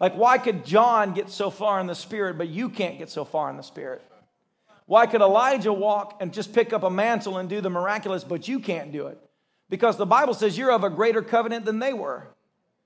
Like, 0.00 0.14
why 0.14 0.38
could 0.38 0.64
John 0.64 1.14
get 1.14 1.30
so 1.30 1.50
far 1.50 1.78
in 1.80 1.86
the 1.86 1.94
spirit, 1.94 2.38
but 2.38 2.48
you 2.48 2.68
can't 2.68 2.98
get 2.98 3.10
so 3.10 3.24
far 3.24 3.50
in 3.50 3.56
the 3.56 3.62
spirit? 3.62 4.02
Why 4.86 5.06
could 5.06 5.20
Elijah 5.20 5.72
walk 5.72 6.18
and 6.20 6.32
just 6.32 6.52
pick 6.52 6.72
up 6.72 6.82
a 6.82 6.90
mantle 6.90 7.38
and 7.38 7.48
do 7.48 7.60
the 7.60 7.70
miraculous, 7.70 8.24
but 8.24 8.48
you 8.48 8.58
can't 8.58 8.90
do 8.90 9.06
it? 9.06 9.18
Because 9.68 9.96
the 9.96 10.06
Bible 10.06 10.34
says 10.34 10.58
you're 10.58 10.72
of 10.72 10.84
a 10.84 10.90
greater 10.90 11.22
covenant 11.22 11.64
than 11.64 11.78
they 11.78 11.92
were 11.92 12.26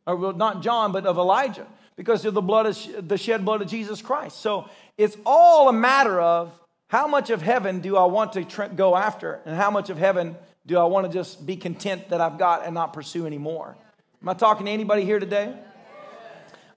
or 0.06 0.32
not 0.32 0.62
John, 0.62 0.92
but 0.92 1.06
of 1.06 1.18
Elijah, 1.18 1.66
because 1.96 2.24
of 2.24 2.34
the 2.34 2.42
blood 2.42 2.66
of 2.66 3.08
the 3.08 3.18
shed 3.18 3.44
blood 3.44 3.62
of 3.62 3.68
Jesus 3.68 4.00
Christ. 4.00 4.40
So 4.40 4.68
it's 4.96 5.16
all 5.26 5.68
a 5.68 5.72
matter 5.72 6.20
of 6.20 6.52
how 6.88 7.08
much 7.08 7.30
of 7.30 7.42
heaven 7.42 7.80
do 7.80 7.96
I 7.96 8.04
want 8.04 8.34
to 8.34 8.68
go 8.74 8.96
after, 8.96 9.40
and 9.44 9.56
how 9.56 9.70
much 9.70 9.90
of 9.90 9.98
heaven 9.98 10.36
do 10.66 10.78
I 10.78 10.84
want 10.84 11.06
to 11.06 11.12
just 11.12 11.44
be 11.44 11.56
content 11.56 12.10
that 12.10 12.20
I've 12.20 12.38
got 12.38 12.64
and 12.64 12.74
not 12.74 12.92
pursue 12.92 13.26
anymore. 13.26 13.76
Am 14.22 14.28
I 14.28 14.34
talking 14.34 14.66
to 14.66 14.72
anybody 14.72 15.04
here 15.04 15.18
today? 15.20 15.54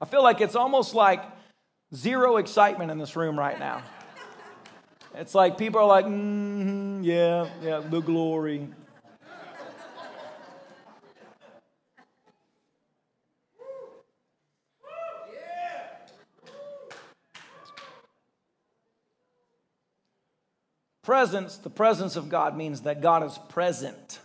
I 0.01 0.05
feel 0.05 0.23
like 0.23 0.41
it's 0.41 0.55
almost 0.55 0.95
like 0.95 1.23
zero 1.93 2.37
excitement 2.37 2.91
in 2.91 2.97
this 2.97 3.15
room 3.15 3.37
right 3.37 3.57
now. 3.59 3.81
It's 5.15 5.33
like 5.33 5.57
people 5.57 5.81
are 5.81 5.87
like, 5.87 6.05
mm-hmm, 6.05 7.01
yeah, 7.03 7.49
yeah, 7.61 7.79
the 7.79 7.99
glory. 7.99 8.67
Presence, 21.09 21.57
the 21.57 21.71
presence 21.71 22.17
of 22.17 22.29
God 22.29 22.55
means 22.55 22.81
that 22.81 23.01
God 23.01 23.23
is 23.23 23.35
present 23.49 24.19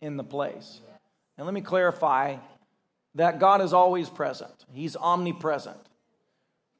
in 0.00 0.16
the 0.16 0.24
place. 0.24 0.80
And 1.38 1.46
let 1.46 1.54
me 1.54 1.60
clarify 1.60 2.38
that 3.14 3.38
God 3.38 3.60
is 3.60 3.72
always 3.72 4.08
present, 4.08 4.50
He's 4.72 4.96
omnipresent. 4.96 5.78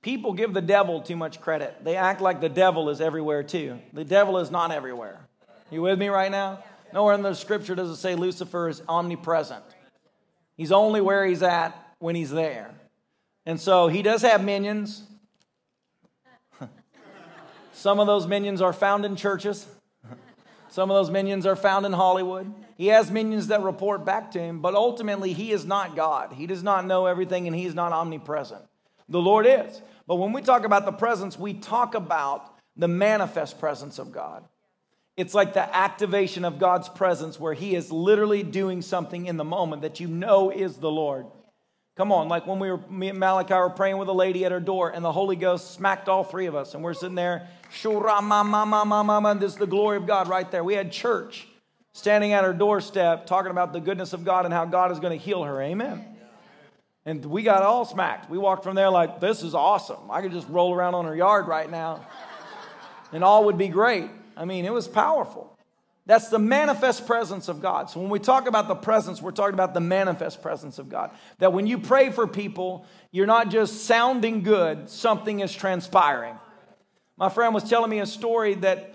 People 0.02 0.32
give 0.32 0.54
the 0.54 0.60
devil 0.60 1.02
too 1.02 1.14
much 1.14 1.40
credit. 1.40 1.84
They 1.84 1.94
act 1.94 2.20
like 2.20 2.40
the 2.40 2.48
devil 2.48 2.90
is 2.90 3.00
everywhere 3.00 3.44
too. 3.44 3.78
The 3.92 4.02
devil 4.02 4.38
is 4.38 4.50
not 4.50 4.72
everywhere. 4.72 5.20
You 5.70 5.82
with 5.82 6.00
me 6.00 6.08
right 6.08 6.32
now? 6.32 6.64
Nowhere 6.92 7.14
in 7.14 7.22
the 7.22 7.32
scripture 7.34 7.76
does 7.76 7.90
it 7.90 7.96
say 7.98 8.16
Lucifer 8.16 8.68
is 8.68 8.82
omnipresent. 8.88 9.62
He's 10.56 10.72
only 10.72 11.00
where 11.00 11.24
he's 11.24 11.44
at 11.44 11.94
when 12.00 12.16
he's 12.16 12.32
there. 12.32 12.72
And 13.46 13.60
so 13.60 13.86
he 13.86 14.02
does 14.02 14.22
have 14.22 14.42
minions. 14.42 15.04
Some 17.74 18.00
of 18.00 18.06
those 18.06 18.26
minions 18.26 18.62
are 18.62 18.72
found 18.72 19.04
in 19.04 19.16
churches. 19.16 19.66
Some 20.70 20.90
of 20.90 20.94
those 20.96 21.10
minions 21.10 21.44
are 21.44 21.56
found 21.56 21.86
in 21.86 21.92
Hollywood. 21.92 22.52
He 22.76 22.86
has 22.88 23.10
minions 23.10 23.48
that 23.48 23.62
report 23.62 24.04
back 24.04 24.30
to 24.32 24.40
him, 24.40 24.60
but 24.60 24.74
ultimately, 24.74 25.32
he 25.32 25.52
is 25.52 25.64
not 25.64 25.94
God. 25.94 26.32
He 26.32 26.46
does 26.46 26.62
not 26.62 26.86
know 26.86 27.06
everything 27.06 27.46
and 27.46 27.54
he 27.54 27.64
is 27.64 27.74
not 27.74 27.92
omnipresent. 27.92 28.62
The 29.08 29.20
Lord 29.20 29.46
is. 29.46 29.80
But 30.06 30.16
when 30.16 30.32
we 30.32 30.42
talk 30.42 30.64
about 30.64 30.84
the 30.84 30.92
presence, 30.92 31.38
we 31.38 31.54
talk 31.54 31.94
about 31.94 32.54
the 32.76 32.88
manifest 32.88 33.58
presence 33.58 33.98
of 33.98 34.12
God. 34.12 34.44
It's 35.16 35.34
like 35.34 35.54
the 35.54 35.74
activation 35.74 36.44
of 36.44 36.58
God's 36.58 36.88
presence 36.88 37.38
where 37.38 37.54
he 37.54 37.74
is 37.76 37.92
literally 37.92 38.42
doing 38.42 38.82
something 38.82 39.26
in 39.26 39.36
the 39.36 39.44
moment 39.44 39.82
that 39.82 40.00
you 40.00 40.08
know 40.08 40.50
is 40.50 40.76
the 40.76 40.90
Lord. 40.90 41.26
Come 41.96 42.10
on, 42.10 42.28
like 42.28 42.48
when 42.48 42.58
we 42.58 42.72
were, 42.72 42.80
me 42.90 43.10
and 43.10 43.20
Malachi 43.20 43.54
were 43.54 43.70
praying 43.70 43.98
with 43.98 44.08
a 44.08 44.12
lady 44.12 44.44
at 44.44 44.50
her 44.50 44.58
door, 44.58 44.90
and 44.90 45.04
the 45.04 45.12
Holy 45.12 45.36
Ghost 45.36 45.74
smacked 45.74 46.08
all 46.08 46.24
three 46.24 46.46
of 46.46 46.56
us, 46.56 46.74
and 46.74 46.82
we're 46.82 46.94
sitting 46.94 47.14
there, 47.14 47.48
this 47.74 49.52
is 49.52 49.58
the 49.58 49.66
glory 49.68 49.96
of 49.96 50.06
God 50.06 50.28
right 50.28 50.50
there. 50.50 50.64
We 50.64 50.74
had 50.74 50.90
church 50.92 51.46
standing 51.92 52.32
at 52.32 52.44
her 52.44 52.52
doorstep 52.52 53.26
talking 53.26 53.50
about 53.50 53.72
the 53.72 53.80
goodness 53.80 54.12
of 54.12 54.24
God 54.24 54.44
and 54.44 54.54
how 54.54 54.64
God 54.64 54.90
is 54.90 54.98
going 54.98 55.18
to 55.18 55.24
heal 55.24 55.42
her. 55.44 55.62
Amen. 55.62 56.04
And 57.06 57.24
we 57.26 57.42
got 57.42 57.62
all 57.62 57.84
smacked. 57.84 58.30
We 58.30 58.38
walked 58.38 58.64
from 58.64 58.74
there 58.74 58.90
like, 58.90 59.20
this 59.20 59.42
is 59.42 59.54
awesome. 59.54 60.10
I 60.10 60.22
could 60.22 60.32
just 60.32 60.48
roll 60.48 60.74
around 60.74 60.94
on 60.94 61.04
her 61.04 61.14
yard 61.14 61.46
right 61.46 61.70
now, 61.70 62.04
and 63.12 63.22
all 63.22 63.44
would 63.44 63.58
be 63.58 63.68
great. 63.68 64.10
I 64.36 64.46
mean, 64.46 64.64
it 64.64 64.72
was 64.72 64.88
powerful. 64.88 65.50
That's 66.06 66.28
the 66.28 66.38
manifest 66.38 67.06
presence 67.06 67.48
of 67.48 67.62
God. 67.62 67.88
So 67.88 68.00
when 68.00 68.10
we 68.10 68.18
talk 68.18 68.46
about 68.46 68.68
the 68.68 68.74
presence, 68.74 69.22
we're 69.22 69.30
talking 69.30 69.54
about 69.54 69.72
the 69.72 69.80
manifest 69.80 70.42
presence 70.42 70.78
of 70.78 70.88
God. 70.88 71.10
That 71.38 71.52
when 71.52 71.66
you 71.66 71.78
pray 71.78 72.10
for 72.10 72.26
people, 72.26 72.86
you're 73.10 73.26
not 73.26 73.50
just 73.50 73.84
sounding 73.84 74.42
good, 74.42 74.90
something 74.90 75.40
is 75.40 75.54
transpiring. 75.54 76.34
My 77.16 77.28
friend 77.28 77.54
was 77.54 77.68
telling 77.68 77.90
me 77.90 78.00
a 78.00 78.06
story 78.06 78.54
that 78.56 78.94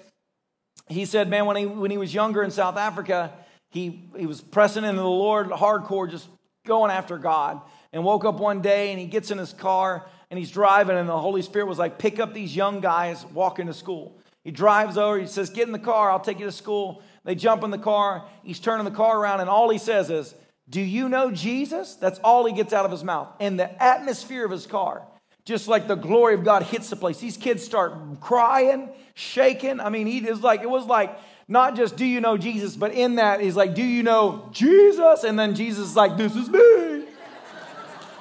he 0.88 1.05
said, 1.05 1.30
man, 1.30 1.45
when 1.45 1.55
he, 1.55 1.65
when 1.65 1.91
he 1.91 1.97
was 1.97 2.13
younger 2.13 2.43
in 2.43 2.51
South 2.51 2.78
Africa, 2.78 3.32
he, 3.70 4.09
he 4.17 4.26
was 4.26 4.41
pressing 4.41 4.84
into 4.84 5.01
the 5.01 5.07
Lord 5.07 5.49
hardcore, 5.49 6.09
just 6.09 6.28
going 6.65 6.91
after 6.91 7.17
God. 7.17 7.61
And 7.91 8.03
woke 8.03 8.26
up 8.26 8.39
one 8.39 8.61
day 8.61 8.91
and 8.91 8.99
he 8.99 9.07
gets 9.07 9.32
in 9.32 9.38
his 9.38 9.53
car 9.53 10.05
and 10.30 10.38
he's 10.38 10.51
driving, 10.51 10.95
and 10.95 11.09
the 11.09 11.17
Holy 11.17 11.41
Spirit 11.41 11.65
was 11.65 11.80
like, 11.80 11.97
pick 11.97 12.20
up 12.20 12.36
these 12.36 12.55
young 12.55 12.82
guys 12.82 13.26
walking 13.34 13.65
to 13.65 13.74
school. 13.74 14.20
He 14.43 14.51
drives 14.51 14.97
over, 14.97 15.20
he 15.20 15.28
says, 15.28 15.49
Get 15.49 15.67
in 15.67 15.72
the 15.74 15.80
car, 15.80 16.11
I'll 16.11 16.20
take 16.20 16.39
you 16.39 16.45
to 16.45 16.51
school. 16.51 17.01
They 17.24 17.36
jump 17.36 17.63
in 17.63 17.72
the 17.72 17.78
car, 17.78 18.26
he's 18.43 18.59
turning 18.59 18.86
the 18.86 18.91
car 18.91 19.20
around, 19.20 19.41
and 19.41 19.49
all 19.49 19.70
he 19.70 19.78
says 19.78 20.09
is, 20.09 20.34
Do 20.70 20.82
you 20.82 21.09
know 21.09 21.32
Jesus? 21.32 21.95
That's 21.95 22.20
all 22.20 22.45
he 22.45 22.53
gets 22.53 22.74
out 22.74 22.86
of 22.86 22.91
his 22.91 23.03
mouth. 23.03 23.30
And 23.39 23.59
the 23.59 23.84
atmosphere 23.84 24.45
of 24.45 24.51
his 24.51 24.65
car, 24.65 25.03
just 25.45 25.67
like 25.67 25.87
the 25.87 25.95
glory 25.95 26.35
of 26.35 26.43
God 26.43 26.63
hits 26.63 26.89
the 26.89 26.95
place. 26.95 27.19
These 27.19 27.37
kids 27.37 27.63
start 27.63 27.93
crying, 28.21 28.89
shaking. 29.15 29.79
I 29.79 29.89
mean, 29.89 30.07
he 30.07 30.19
is 30.19 30.41
like, 30.41 30.61
it 30.61 30.69
was 30.69 30.85
like, 30.85 31.17
not 31.47 31.75
just 31.75 31.97
do 31.97 32.05
you 32.05 32.21
know 32.21 32.37
Jesus, 32.37 32.75
but 32.75 32.93
in 32.93 33.15
that, 33.15 33.41
he's 33.41 33.55
like, 33.55 33.73
Do 33.73 33.83
you 33.83 34.03
know 34.03 34.47
Jesus? 34.51 35.23
And 35.23 35.37
then 35.37 35.55
Jesus 35.55 35.89
is 35.89 35.95
like, 35.95 36.15
This 36.15 36.35
is 36.35 36.47
me. 36.47 37.05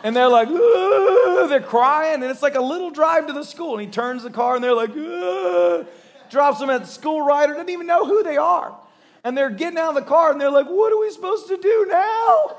And 0.02 0.14
they're 0.14 0.28
like, 0.28 0.48
they're 0.48 1.60
crying, 1.60 2.22
and 2.22 2.24
it's 2.24 2.40
like 2.40 2.54
a 2.54 2.60
little 2.60 2.90
drive 2.90 3.26
to 3.26 3.32
the 3.32 3.42
school. 3.42 3.72
And 3.72 3.82
he 3.82 3.88
turns 3.88 4.22
the 4.22 4.30
car, 4.30 4.54
and 4.54 4.62
they're 4.62 4.72
like, 4.72 4.94
drops 6.30 6.60
them 6.60 6.70
at 6.70 6.82
the 6.82 6.86
school 6.86 7.22
rider, 7.22 7.54
doesn't 7.54 7.68
even 7.68 7.86
know 7.86 8.06
who 8.06 8.22
they 8.22 8.36
are. 8.36 8.78
And 9.24 9.36
they're 9.36 9.50
getting 9.50 9.78
out 9.78 9.90
of 9.90 9.94
the 9.96 10.08
car, 10.08 10.30
and 10.30 10.40
they're 10.40 10.52
like, 10.52 10.66
what 10.66 10.92
are 10.92 11.00
we 11.00 11.10
supposed 11.10 11.48
to 11.48 11.56
do 11.56 11.86
now? 11.88 12.56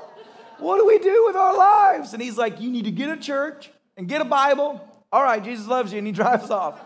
What 0.58 0.76
do 0.76 0.86
we 0.86 0.98
do 0.98 1.24
with 1.26 1.34
our 1.34 1.56
lives? 1.56 2.12
And 2.12 2.22
he's 2.22 2.36
like, 2.36 2.60
you 2.60 2.70
need 2.70 2.84
to 2.84 2.90
get 2.90 3.08
a 3.08 3.16
church 3.16 3.70
and 4.00 4.08
get 4.08 4.22
a 4.22 4.24
Bible. 4.24 4.80
All 5.12 5.22
right, 5.22 5.44
Jesus 5.44 5.66
loves 5.66 5.92
you, 5.92 5.98
and 5.98 6.06
he 6.06 6.12
drives 6.24 6.50
off. 6.50 6.80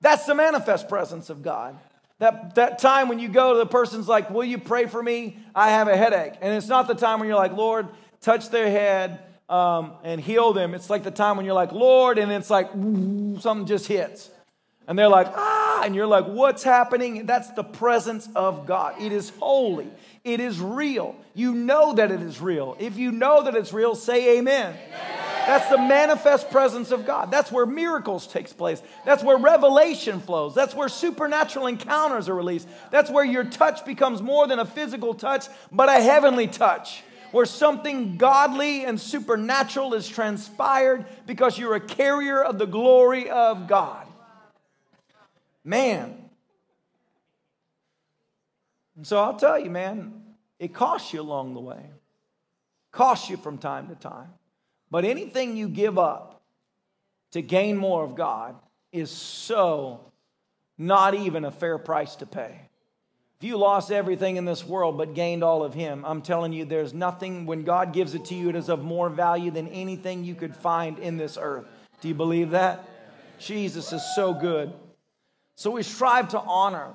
That's 0.00 0.24
the 0.24 0.34
manifest 0.34 0.88
presence 0.88 1.28
of 1.28 1.42
God. 1.42 1.76
That, 2.20 2.54
that 2.54 2.78
time 2.78 3.08
when 3.08 3.18
you 3.18 3.28
go 3.28 3.54
to 3.54 3.58
the 3.58 3.66
person's 3.66 4.06
like, 4.06 4.30
Will 4.30 4.44
you 4.44 4.58
pray 4.58 4.86
for 4.86 5.02
me? 5.02 5.38
I 5.54 5.70
have 5.70 5.88
a 5.88 5.96
headache. 5.96 6.34
And 6.40 6.54
it's 6.54 6.68
not 6.68 6.86
the 6.86 6.94
time 6.94 7.18
when 7.18 7.28
you're 7.28 7.36
like, 7.36 7.52
Lord, 7.52 7.88
touch 8.20 8.48
their 8.50 8.70
head 8.70 9.18
um, 9.48 9.92
and 10.04 10.20
heal 10.20 10.52
them. 10.52 10.72
It's 10.72 10.88
like 10.88 11.02
the 11.02 11.10
time 11.10 11.36
when 11.36 11.44
you're 11.44 11.54
like, 11.54 11.72
Lord, 11.72 12.18
and 12.18 12.30
it's 12.30 12.48
like 12.48 12.70
something 12.70 13.66
just 13.66 13.88
hits. 13.88 14.30
And 14.86 14.96
they're 14.96 15.08
like, 15.08 15.26
ah, 15.34 15.82
and 15.82 15.96
you're 15.96 16.06
like, 16.06 16.26
what's 16.26 16.62
happening? 16.62 17.26
That's 17.26 17.50
the 17.50 17.64
presence 17.64 18.28
of 18.36 18.66
God. 18.66 19.02
It 19.02 19.10
is 19.10 19.30
holy. 19.40 19.90
It 20.22 20.38
is 20.38 20.60
real. 20.60 21.16
You 21.34 21.54
know 21.54 21.94
that 21.94 22.12
it 22.12 22.22
is 22.22 22.40
real. 22.40 22.76
If 22.78 22.96
you 22.96 23.10
know 23.10 23.42
that 23.42 23.56
it's 23.56 23.72
real, 23.72 23.96
say 23.96 24.38
amen. 24.38 24.76
amen. 24.88 25.35
That's 25.46 25.68
the 25.68 25.78
manifest 25.78 26.50
presence 26.50 26.90
of 26.90 27.06
God. 27.06 27.30
That's 27.30 27.52
where 27.52 27.66
miracles 27.66 28.26
takes 28.26 28.52
place. 28.52 28.82
That's 29.04 29.22
where 29.22 29.36
revelation 29.36 30.20
flows. 30.20 30.54
That's 30.54 30.74
where 30.74 30.88
supernatural 30.88 31.68
encounters 31.68 32.28
are 32.28 32.34
released. 32.34 32.68
That's 32.90 33.10
where 33.10 33.24
your 33.24 33.44
touch 33.44 33.84
becomes 33.84 34.20
more 34.20 34.48
than 34.48 34.58
a 34.58 34.64
physical 34.64 35.14
touch, 35.14 35.46
but 35.70 35.88
a 35.88 36.00
heavenly 36.00 36.48
touch 36.48 37.04
where 37.30 37.46
something 37.46 38.16
godly 38.16 38.84
and 38.84 39.00
supernatural 39.00 39.94
is 39.94 40.08
transpired 40.08 41.06
because 41.26 41.58
you're 41.58 41.74
a 41.74 41.80
carrier 41.80 42.42
of 42.42 42.58
the 42.58 42.66
glory 42.66 43.30
of 43.30 43.68
God. 43.68 44.06
Man. 45.62 46.16
And 48.96 49.06
so 49.06 49.18
I'll 49.18 49.36
tell 49.36 49.58
you, 49.58 49.70
man, 49.70 50.22
it 50.58 50.72
costs 50.72 51.12
you 51.12 51.20
along 51.20 51.54
the 51.54 51.60
way, 51.60 51.90
costs 52.90 53.28
you 53.28 53.36
from 53.36 53.58
time 53.58 53.88
to 53.88 53.94
time. 53.94 54.30
But 54.90 55.04
anything 55.04 55.56
you 55.56 55.68
give 55.68 55.98
up 55.98 56.42
to 57.32 57.42
gain 57.42 57.76
more 57.76 58.04
of 58.04 58.14
God 58.14 58.56
is 58.92 59.10
so 59.10 60.12
not 60.78 61.14
even 61.14 61.44
a 61.44 61.50
fair 61.50 61.78
price 61.78 62.16
to 62.16 62.26
pay. 62.26 62.60
If 63.38 63.46
you 63.46 63.58
lost 63.58 63.90
everything 63.90 64.36
in 64.36 64.46
this 64.46 64.64
world 64.64 64.96
but 64.96 65.14
gained 65.14 65.44
all 65.44 65.62
of 65.62 65.74
Him, 65.74 66.04
I'm 66.06 66.22
telling 66.22 66.52
you, 66.52 66.64
there's 66.64 66.94
nothing, 66.94 67.44
when 67.44 67.64
God 67.64 67.92
gives 67.92 68.14
it 68.14 68.24
to 68.26 68.34
you, 68.34 68.48
it 68.48 68.56
is 68.56 68.70
of 68.70 68.82
more 68.82 69.10
value 69.10 69.50
than 69.50 69.68
anything 69.68 70.24
you 70.24 70.34
could 70.34 70.56
find 70.56 70.98
in 70.98 71.18
this 71.18 71.36
earth. 71.38 71.66
Do 72.00 72.08
you 72.08 72.14
believe 72.14 72.50
that? 72.50 72.88
Jesus 73.38 73.92
is 73.92 74.02
so 74.14 74.32
good. 74.32 74.72
So 75.54 75.70
we 75.70 75.82
strive 75.82 76.28
to 76.28 76.40
honor 76.40 76.94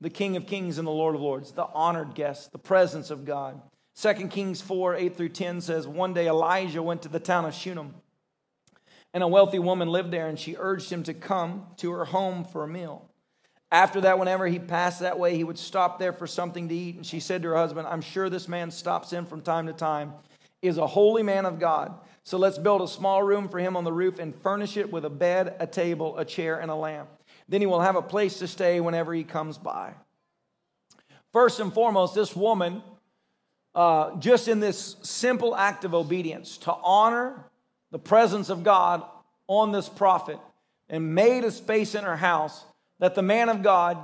the 0.00 0.10
King 0.10 0.36
of 0.36 0.46
Kings 0.46 0.78
and 0.78 0.86
the 0.86 0.92
Lord 0.92 1.14
of 1.14 1.20
Lords, 1.20 1.52
the 1.52 1.66
honored 1.66 2.16
guest, 2.16 2.50
the 2.50 2.58
presence 2.58 3.10
of 3.10 3.24
God. 3.24 3.60
2 4.00 4.28
Kings 4.28 4.60
4 4.60 4.96
8 4.96 5.16
through 5.16 5.28
10 5.30 5.60
says, 5.60 5.86
One 5.86 6.14
day 6.14 6.26
Elijah 6.28 6.82
went 6.82 7.02
to 7.02 7.08
the 7.08 7.20
town 7.20 7.44
of 7.44 7.54
Shunem, 7.54 7.94
and 9.12 9.22
a 9.22 9.28
wealthy 9.28 9.58
woman 9.58 9.88
lived 9.88 10.10
there, 10.10 10.28
and 10.28 10.38
she 10.38 10.56
urged 10.58 10.90
him 10.90 11.02
to 11.04 11.14
come 11.14 11.66
to 11.78 11.92
her 11.92 12.06
home 12.06 12.44
for 12.44 12.64
a 12.64 12.68
meal. 12.68 13.08
After 13.70 14.02
that, 14.02 14.18
whenever 14.18 14.46
he 14.46 14.58
passed 14.58 15.00
that 15.00 15.18
way, 15.18 15.34
he 15.34 15.44
would 15.44 15.58
stop 15.58 15.98
there 15.98 16.12
for 16.12 16.26
something 16.26 16.68
to 16.68 16.74
eat. 16.74 16.96
And 16.96 17.06
she 17.06 17.20
said 17.20 17.42
to 17.42 17.48
her 17.48 17.56
husband, 17.56 17.88
I'm 17.88 18.02
sure 18.02 18.28
this 18.28 18.46
man 18.46 18.70
stops 18.70 19.14
in 19.14 19.24
from 19.24 19.40
time 19.40 19.66
to 19.66 19.72
time, 19.72 20.12
is 20.60 20.76
a 20.76 20.86
holy 20.86 21.22
man 21.22 21.46
of 21.46 21.58
God. 21.58 21.94
So 22.22 22.36
let's 22.36 22.58
build 22.58 22.82
a 22.82 22.88
small 22.88 23.22
room 23.22 23.48
for 23.48 23.58
him 23.58 23.76
on 23.76 23.84
the 23.84 23.92
roof 23.92 24.18
and 24.18 24.34
furnish 24.34 24.76
it 24.76 24.92
with 24.92 25.06
a 25.06 25.10
bed, 25.10 25.56
a 25.58 25.66
table, 25.66 26.18
a 26.18 26.24
chair, 26.24 26.60
and 26.60 26.70
a 26.70 26.74
lamp. 26.74 27.08
Then 27.48 27.62
he 27.62 27.66
will 27.66 27.80
have 27.80 27.96
a 27.96 28.02
place 28.02 28.38
to 28.38 28.46
stay 28.46 28.78
whenever 28.80 29.14
he 29.14 29.24
comes 29.24 29.56
by. 29.56 29.94
First 31.32 31.58
and 31.58 31.72
foremost, 31.72 32.14
this 32.14 32.36
woman, 32.36 32.82
uh, 33.74 34.16
just 34.16 34.48
in 34.48 34.60
this 34.60 34.96
simple 35.02 35.56
act 35.56 35.84
of 35.84 35.94
obedience 35.94 36.58
to 36.58 36.74
honor 36.84 37.44
the 37.90 37.98
presence 37.98 38.50
of 38.50 38.64
God 38.64 39.02
on 39.48 39.72
this 39.72 39.88
prophet 39.88 40.38
and 40.88 41.14
made 41.14 41.44
a 41.44 41.50
space 41.50 41.94
in 41.94 42.04
her 42.04 42.16
house 42.16 42.64
that 42.98 43.14
the 43.14 43.22
man 43.22 43.48
of 43.48 43.62
God 43.62 43.98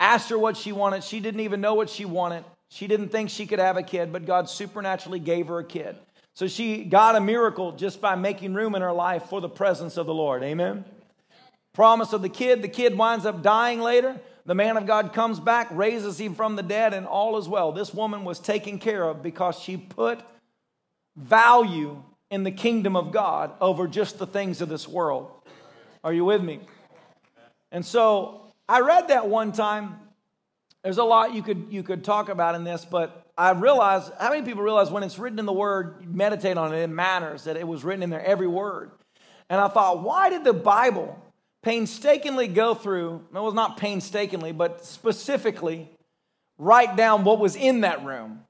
asked 0.00 0.30
her 0.30 0.38
what 0.38 0.56
she 0.56 0.72
wanted. 0.72 1.04
She 1.04 1.20
didn't 1.20 1.40
even 1.40 1.60
know 1.60 1.74
what 1.74 1.88
she 1.88 2.04
wanted. 2.04 2.44
She 2.68 2.86
didn't 2.86 3.10
think 3.10 3.30
she 3.30 3.46
could 3.46 3.60
have 3.60 3.76
a 3.76 3.82
kid, 3.82 4.12
but 4.12 4.26
God 4.26 4.48
supernaturally 4.48 5.20
gave 5.20 5.46
her 5.46 5.60
a 5.60 5.64
kid. 5.64 5.96
So 6.34 6.48
she 6.48 6.82
got 6.82 7.14
a 7.14 7.20
miracle 7.20 7.72
just 7.72 8.00
by 8.00 8.16
making 8.16 8.54
room 8.54 8.74
in 8.74 8.82
her 8.82 8.92
life 8.92 9.24
for 9.24 9.40
the 9.40 9.48
presence 9.48 9.96
of 9.96 10.06
the 10.06 10.14
Lord. 10.14 10.42
Amen. 10.42 10.84
Promise 11.72 12.12
of 12.12 12.22
the 12.22 12.28
kid, 12.28 12.62
the 12.62 12.68
kid 12.68 12.98
winds 12.98 13.24
up 13.24 13.42
dying 13.42 13.80
later. 13.80 14.20
The 14.46 14.54
man 14.54 14.76
of 14.76 14.86
God 14.86 15.12
comes 15.12 15.40
back, 15.40 15.68
raises 15.70 16.20
him 16.20 16.34
from 16.34 16.56
the 16.56 16.62
dead, 16.62 16.92
and 16.92 17.06
all 17.06 17.38
is 17.38 17.48
well. 17.48 17.72
This 17.72 17.94
woman 17.94 18.24
was 18.24 18.38
taken 18.38 18.78
care 18.78 19.02
of 19.02 19.22
because 19.22 19.58
she 19.58 19.76
put 19.76 20.20
value 21.16 22.02
in 22.30 22.42
the 22.42 22.50
kingdom 22.50 22.96
of 22.96 23.10
God 23.12 23.52
over 23.60 23.86
just 23.86 24.18
the 24.18 24.26
things 24.26 24.60
of 24.60 24.68
this 24.68 24.86
world. 24.86 25.30
Are 26.02 26.12
you 26.12 26.24
with 26.24 26.42
me? 26.42 26.60
And 27.72 27.84
so 27.84 28.52
I 28.68 28.80
read 28.80 29.08
that 29.08 29.28
one 29.28 29.52
time. 29.52 29.96
There's 30.82 30.98
a 30.98 31.04
lot 31.04 31.32
you 31.32 31.42
could 31.42 31.68
you 31.70 31.82
could 31.82 32.04
talk 32.04 32.28
about 32.28 32.54
in 32.54 32.64
this, 32.64 32.84
but 32.84 33.26
I 33.38 33.52
realized 33.52 34.12
how 34.20 34.30
many 34.30 34.42
people 34.42 34.62
realize 34.62 34.90
when 34.90 35.02
it's 35.02 35.18
written 35.18 35.38
in 35.38 35.46
the 35.46 35.52
word, 35.52 36.14
meditate 36.14 36.58
on 36.58 36.74
it, 36.74 36.82
it 36.82 36.88
matters 36.88 37.44
that 37.44 37.56
it 37.56 37.66
was 37.66 37.82
written 37.82 38.02
in 38.02 38.10
there, 38.10 38.24
every 38.24 38.46
word. 38.46 38.90
And 39.48 39.60
I 39.60 39.68
thought, 39.68 40.02
why 40.02 40.28
did 40.28 40.44
the 40.44 40.52
Bible 40.52 41.18
painstakingly 41.64 42.46
go 42.46 42.74
through, 42.74 43.24
it 43.34 43.40
was 43.40 43.54
not 43.54 43.78
painstakingly, 43.78 44.52
but 44.52 44.84
specifically 44.84 45.90
write 46.58 46.96
down 46.96 47.24
what 47.24 47.40
was 47.40 47.56
in 47.56 47.80
that 47.80 48.04
room? 48.04 48.44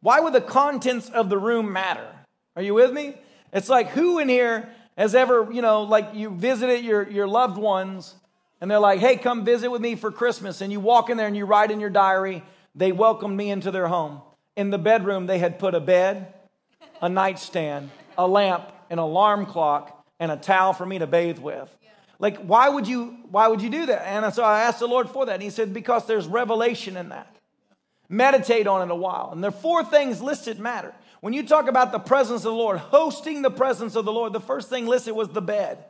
Why 0.00 0.20
would 0.20 0.32
the 0.32 0.40
contents 0.40 1.08
of 1.08 1.30
the 1.30 1.38
room 1.38 1.72
matter? 1.72 2.06
Are 2.56 2.62
you 2.62 2.74
with 2.74 2.92
me? 2.92 3.14
It's 3.52 3.68
like 3.68 3.90
who 3.90 4.18
in 4.18 4.28
here 4.28 4.68
has 4.98 5.14
ever, 5.14 5.48
you 5.52 5.62
know, 5.62 5.82
like 5.82 6.10
you 6.14 6.30
visited 6.30 6.84
your, 6.84 7.08
your 7.08 7.28
loved 7.28 7.56
ones 7.56 8.14
and 8.60 8.70
they're 8.70 8.78
like, 8.78 9.00
hey, 9.00 9.16
come 9.16 9.44
visit 9.44 9.70
with 9.70 9.80
me 9.80 9.94
for 9.94 10.10
Christmas. 10.10 10.60
And 10.60 10.72
you 10.72 10.80
walk 10.80 11.10
in 11.10 11.16
there 11.16 11.26
and 11.26 11.36
you 11.36 11.46
write 11.46 11.70
in 11.70 11.80
your 11.80 11.90
diary, 11.90 12.42
they 12.74 12.92
welcomed 12.92 13.36
me 13.36 13.50
into 13.50 13.70
their 13.70 13.88
home. 13.88 14.20
In 14.56 14.70
the 14.70 14.78
bedroom, 14.78 15.26
they 15.26 15.38
had 15.38 15.58
put 15.58 15.74
a 15.74 15.80
bed, 15.80 16.34
a 17.00 17.08
nightstand, 17.08 17.90
a 18.18 18.26
lamp, 18.26 18.70
an 18.90 18.98
alarm 18.98 19.46
clock, 19.46 20.04
and 20.18 20.30
a 20.30 20.36
towel 20.36 20.72
for 20.72 20.84
me 20.84 20.98
to 20.98 21.06
bathe 21.06 21.38
with. 21.38 21.68
Like, 22.22 22.38
why 22.38 22.68
would 22.68 22.86
you 22.86 23.18
why 23.30 23.48
would 23.48 23.60
you 23.60 23.68
do 23.68 23.86
that? 23.86 24.06
And 24.06 24.32
so 24.32 24.44
I 24.44 24.62
asked 24.62 24.78
the 24.78 24.86
Lord 24.86 25.10
for 25.10 25.26
that. 25.26 25.34
And 25.34 25.42
he 25.42 25.50
said, 25.50 25.74
because 25.74 26.06
there's 26.06 26.26
revelation 26.26 26.96
in 26.96 27.08
that. 27.08 27.34
Meditate 28.08 28.68
on 28.68 28.88
it 28.88 28.92
a 28.92 28.94
while. 28.94 29.30
And 29.32 29.42
there 29.42 29.48
are 29.48 29.52
four 29.52 29.84
things 29.84 30.22
listed 30.22 30.60
matter. 30.60 30.94
When 31.20 31.32
you 31.32 31.44
talk 31.44 31.68
about 31.68 31.90
the 31.90 31.98
presence 31.98 32.44
of 32.44 32.52
the 32.52 32.58
Lord, 32.58 32.78
hosting 32.78 33.42
the 33.42 33.50
presence 33.50 33.96
of 33.96 34.04
the 34.04 34.12
Lord, 34.12 34.32
the 34.32 34.40
first 34.40 34.68
thing 34.68 34.86
listed 34.86 35.16
was 35.16 35.30
the 35.30 35.42
bed. 35.42 35.84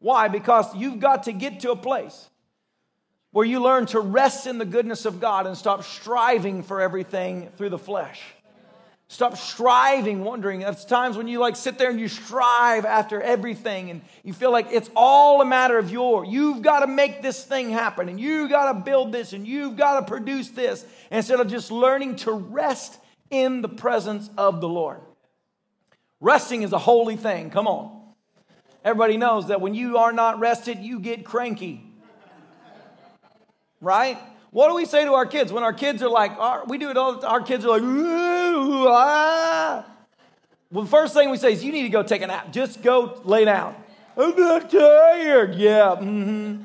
Why? 0.00 0.26
Because 0.26 0.74
you've 0.74 0.98
got 0.98 1.24
to 1.24 1.32
get 1.32 1.60
to 1.60 1.70
a 1.70 1.76
place 1.76 2.28
where 3.30 3.46
you 3.46 3.60
learn 3.60 3.86
to 3.86 4.00
rest 4.00 4.48
in 4.48 4.58
the 4.58 4.64
goodness 4.64 5.04
of 5.04 5.20
God 5.20 5.46
and 5.46 5.56
stop 5.56 5.84
striving 5.84 6.64
for 6.64 6.80
everything 6.80 7.48
through 7.56 7.70
the 7.70 7.78
flesh. 7.78 8.20
Stop 9.10 9.36
striving, 9.36 10.22
wondering. 10.22 10.60
That's 10.60 10.84
times 10.84 11.16
when 11.16 11.26
you 11.26 11.40
like 11.40 11.56
sit 11.56 11.78
there 11.78 11.90
and 11.90 11.98
you 11.98 12.06
strive 12.06 12.84
after 12.84 13.20
everything 13.20 13.90
and 13.90 14.02
you 14.22 14.32
feel 14.32 14.52
like 14.52 14.68
it's 14.70 14.88
all 14.94 15.42
a 15.42 15.44
matter 15.44 15.78
of 15.78 15.90
your. 15.90 16.24
You've 16.24 16.62
got 16.62 16.80
to 16.80 16.86
make 16.86 17.20
this 17.20 17.42
thing 17.42 17.70
happen 17.70 18.08
and 18.08 18.20
you've 18.20 18.50
got 18.50 18.72
to 18.72 18.78
build 18.78 19.10
this 19.10 19.32
and 19.32 19.48
you've 19.48 19.76
got 19.76 19.98
to 19.98 20.06
produce 20.06 20.50
this 20.50 20.86
instead 21.10 21.40
of 21.40 21.48
just 21.48 21.72
learning 21.72 22.16
to 22.16 22.30
rest 22.30 23.00
in 23.30 23.62
the 23.62 23.68
presence 23.68 24.30
of 24.38 24.60
the 24.60 24.68
Lord. 24.68 25.00
Resting 26.20 26.62
is 26.62 26.72
a 26.72 26.78
holy 26.78 27.16
thing. 27.16 27.50
Come 27.50 27.66
on. 27.66 28.00
Everybody 28.84 29.16
knows 29.16 29.48
that 29.48 29.60
when 29.60 29.74
you 29.74 29.96
are 29.98 30.12
not 30.12 30.38
rested, 30.38 30.78
you 30.78 31.00
get 31.00 31.24
cranky. 31.24 31.84
Right? 33.80 34.18
What 34.50 34.68
do 34.68 34.74
we 34.74 34.84
say 34.84 35.04
to 35.04 35.14
our 35.14 35.26
kids 35.26 35.52
when 35.52 35.62
our 35.62 35.72
kids 35.72 36.02
are 36.02 36.08
like, 36.08 36.32
our, 36.32 36.64
we 36.66 36.78
do 36.78 36.90
it 36.90 36.96
all, 36.96 37.24
our 37.24 37.40
kids 37.40 37.64
are 37.64 37.78
like, 37.78 37.82
ah. 37.84 39.86
Well, 40.72 40.84
the 40.84 40.90
first 40.90 41.14
thing 41.14 41.30
we 41.30 41.36
say 41.36 41.52
is, 41.52 41.64
you 41.64 41.72
need 41.72 41.82
to 41.82 41.88
go 41.88 42.02
take 42.02 42.22
a 42.22 42.26
nap. 42.26 42.52
Just 42.52 42.82
go 42.82 43.20
lay 43.24 43.44
down. 43.44 43.76
I'm 44.16 44.36
not 44.36 44.70
tired. 44.70 45.54
Yeah. 45.54 45.96
Mm-hmm. 45.98 46.64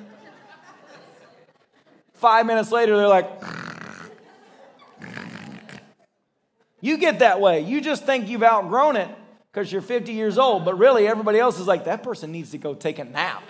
Five 2.14 2.46
minutes 2.46 2.72
later, 2.72 2.98
they're 2.98 3.08
like, 3.08 3.30
you 6.82 6.98
get 6.98 7.20
that 7.20 7.40
way. 7.40 7.62
You 7.62 7.82
just 7.82 8.06
think 8.06 8.30
you've 8.30 8.44
outgrown 8.44 8.96
it 8.96 9.10
because 9.52 9.72
you're 9.72 9.82
50 9.82 10.12
years 10.12 10.38
old, 10.38 10.66
but 10.66 10.78
really 10.78 11.08
everybody 11.08 11.40
else 11.40 11.60
is 11.60 11.68
like, 11.68 11.86
that 11.86 12.04
person 12.04 12.32
needs 12.32 12.52
to 12.52 12.58
go 12.58 12.74
take 12.74 13.00
a 13.00 13.06
nap. 13.06 13.44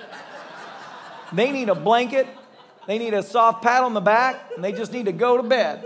they 1.34 1.52
need 1.52 1.70
a 1.70 1.76
blanket 1.76 2.28
they 2.88 2.98
need 2.98 3.14
a 3.14 3.24
soft 3.24 3.64
pat 3.64 3.84
on 3.84 3.94
the 3.94 4.02
back, 4.02 4.52
and 4.56 4.64
they 4.64 4.72
just 4.72 4.92
need 4.92 5.06
to 5.06 5.12
go 5.12 5.38
to 5.38 5.44
bed. 5.44 5.84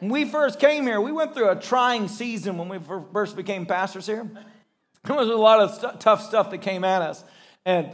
When 0.00 0.10
we 0.10 0.24
first 0.24 0.60
came 0.60 0.86
here, 0.86 1.00
we 1.00 1.12
went 1.12 1.34
through 1.34 1.50
a 1.50 1.56
trying 1.56 2.08
season 2.08 2.58
when 2.58 2.68
we 2.68 2.78
first 3.12 3.36
became 3.36 3.66
pastors 3.66 4.06
here. 4.06 4.28
There 5.04 5.14
was 5.14 5.28
a 5.28 5.34
lot 5.34 5.60
of 5.60 5.74
st- 5.74 6.00
tough 6.00 6.22
stuff 6.22 6.50
that 6.50 6.62
came 6.62 6.82
at 6.82 7.02
us. 7.02 7.22
And 7.66 7.90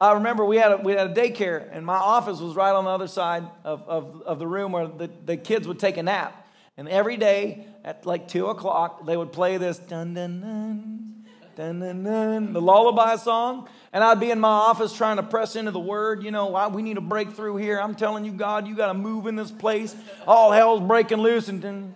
I 0.00 0.14
remember 0.14 0.44
we 0.44 0.56
had 0.56 0.72
a, 0.72 0.76
we 0.78 0.90
had 0.90 1.10
a 1.10 1.14
daycare, 1.14 1.68
and 1.70 1.86
my 1.86 1.96
office 1.96 2.40
was 2.40 2.56
right 2.56 2.72
on 2.72 2.82
the 2.82 2.90
other 2.90 3.06
side 3.06 3.44
of, 3.62 3.82
of, 3.88 4.22
of 4.22 4.38
the 4.40 4.46
room 4.48 4.72
where 4.72 4.88
the, 4.88 5.08
the 5.24 5.36
kids 5.36 5.68
would 5.68 5.78
take 5.78 5.96
a 5.98 6.02
nap. 6.02 6.48
And 6.76 6.88
every 6.88 7.16
day 7.16 7.66
at 7.84 8.06
like 8.06 8.28
2 8.28 8.46
o'clock, 8.46 9.06
they 9.06 9.16
would 9.16 9.32
play 9.32 9.56
this 9.56 9.78
dun 9.78 10.14
dun 10.14 10.40
dun, 10.40 11.17
dun 11.58 11.80
dun 11.80 12.04
dun, 12.04 12.52
the 12.52 12.60
lullaby 12.60 13.16
song. 13.16 13.68
And 13.92 14.04
I'd 14.04 14.20
be 14.20 14.30
in 14.30 14.38
my 14.38 14.48
office 14.48 14.92
trying 14.96 15.16
to 15.16 15.24
press 15.24 15.56
into 15.56 15.72
the 15.72 15.80
word. 15.80 16.22
You 16.22 16.30
know, 16.30 16.68
we 16.68 16.82
need 16.82 16.96
a 16.98 17.00
breakthrough 17.00 17.56
here. 17.56 17.80
I'm 17.80 17.96
telling 17.96 18.24
you, 18.24 18.30
God, 18.30 18.68
you 18.68 18.76
got 18.76 18.86
to 18.86 18.94
move 18.94 19.26
in 19.26 19.34
this 19.34 19.50
place. 19.50 19.96
All 20.26 20.52
hell's 20.52 20.80
breaking 20.80 21.18
loose. 21.18 21.48
And 21.48 21.60
then 21.60 21.94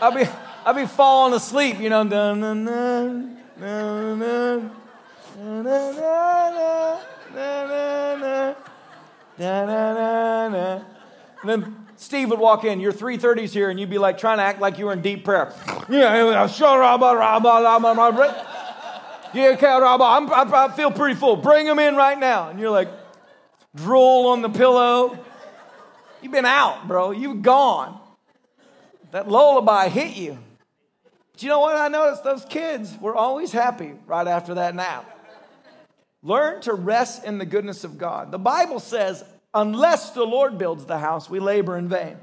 I'd 0.00 0.14
be, 0.14 0.24
I'd 0.66 0.74
be 0.74 0.86
falling 0.86 1.34
asleep, 1.34 1.78
you 1.78 1.88
know. 1.88 2.02
Dun, 2.02 2.40
dun, 2.40 2.64
dun, 2.64 3.38
dun, 3.60 4.18
dun, 4.18 4.70
dun, 5.38 5.64
dun, 5.64 5.64
dun 5.64 6.54
dun 9.38 10.84
and 11.44 11.62
then 11.62 11.83
Steve 11.96 12.30
would 12.30 12.38
walk 12.38 12.64
in, 12.64 12.80
your 12.80 12.92
330s 12.92 13.50
here, 13.50 13.70
and 13.70 13.78
you'd 13.78 13.90
be 13.90 13.98
like 13.98 14.18
trying 14.18 14.38
to 14.38 14.42
act 14.42 14.60
like 14.60 14.78
you 14.78 14.86
were 14.86 14.92
in 14.92 15.02
deep 15.02 15.24
prayer. 15.24 15.52
Yeah, 19.32 19.58
I, 20.32 20.72
feel 20.76 20.90
pretty 20.90 21.14
full. 21.14 21.36
Bring 21.36 21.66
them 21.66 21.78
in 21.78 21.96
right 21.96 22.18
now. 22.18 22.50
And 22.50 22.60
you're 22.60 22.70
like, 22.70 22.88
drool 23.74 24.28
on 24.28 24.42
the 24.42 24.48
pillow. 24.48 25.18
You've 26.22 26.32
been 26.32 26.46
out, 26.46 26.86
bro. 26.86 27.10
You've 27.10 27.42
gone. 27.42 28.00
That 29.10 29.28
lullaby 29.28 29.88
hit 29.88 30.16
you. 30.16 30.38
But 31.32 31.42
you 31.42 31.48
know 31.48 31.60
what? 31.60 31.76
I 31.76 31.88
noticed 31.88 32.24
those 32.24 32.44
kids 32.44 32.96
were 33.00 33.14
always 33.14 33.52
happy 33.52 33.92
right 34.06 34.26
after 34.26 34.54
that 34.54 34.74
nap. 34.74 35.10
Learn 36.22 36.60
to 36.62 36.72
rest 36.72 37.24
in 37.24 37.38
the 37.38 37.44
goodness 37.44 37.84
of 37.84 37.98
God. 37.98 38.30
The 38.30 38.38
Bible 38.38 38.80
says, 38.80 39.24
unless 39.54 40.10
the 40.10 40.24
Lord 40.24 40.58
builds 40.58 40.84
the 40.84 40.98
house, 40.98 41.30
we 41.30 41.40
labor 41.40 41.78
in 41.78 41.88
vain. 41.88 42.18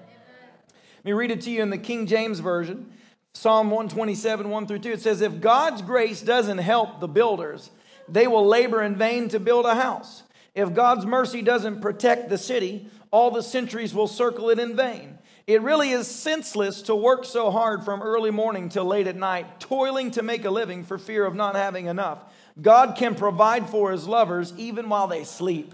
Let 0.98 1.06
me 1.06 1.14
read 1.14 1.32
it 1.32 1.42
to 1.42 1.52
you 1.52 1.64
in 1.64 1.70
the 1.70 1.78
King 1.78 2.06
James 2.06 2.40
Version. 2.40 2.92
Psalm 3.34 3.72
127, 3.72 4.50
1 4.50 4.68
through 4.68 4.80
2, 4.80 4.92
it 4.92 5.02
says, 5.02 5.22
If 5.22 5.40
God's 5.40 5.82
grace 5.82 6.22
doesn't 6.22 6.58
help 6.58 7.00
the 7.00 7.08
builders, 7.08 7.72
they 8.10 8.28
will 8.28 8.46
labor 8.46 8.84
in 8.84 8.96
vain 8.96 9.30
to 9.30 9.40
build 9.40 9.66
a 9.66 9.76
house. 9.76 10.24
If 10.54 10.74
God's 10.74 11.06
mercy 11.06 11.42
doesn't 11.42 11.82
protect 11.82 12.30
the 12.30 12.38
city, 12.38 12.90
all 13.10 13.32
the 13.32 13.42
sentries 13.42 13.94
will 13.94 14.08
circle 14.08 14.50
it 14.50 14.60
in 14.60 14.76
vain. 14.76 15.18
It 15.48 15.62
really 15.62 15.92
is 15.92 16.08
senseless 16.08 16.84
to 16.84 16.96
work 16.96 17.26
so 17.26 17.52
hard 17.52 17.84
from 17.84 18.02
early 18.02 18.32
morning 18.32 18.70
till 18.70 18.86
late 18.86 19.08
at 19.08 19.16
night, 19.16 19.60
toiling 19.60 20.12
to 20.12 20.24
make 20.24 20.46
a 20.46 20.52
living 20.52 20.84
for 20.84 20.98
fear 20.98 21.26
of 21.26 21.34
not 21.34 21.56
having 21.56 21.88
enough. 21.88 22.20
God 22.62 22.96
can 22.98 23.16
provide 23.16 23.70
for 23.70 23.92
his 23.92 24.08
lovers 24.08 24.54
even 24.58 24.90
while 24.90 25.08
they 25.08 25.24
sleep. 25.24 25.74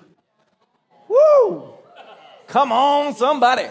Woo! 1.07 1.73
Come 2.47 2.71
on, 2.71 3.15
somebody. 3.15 3.67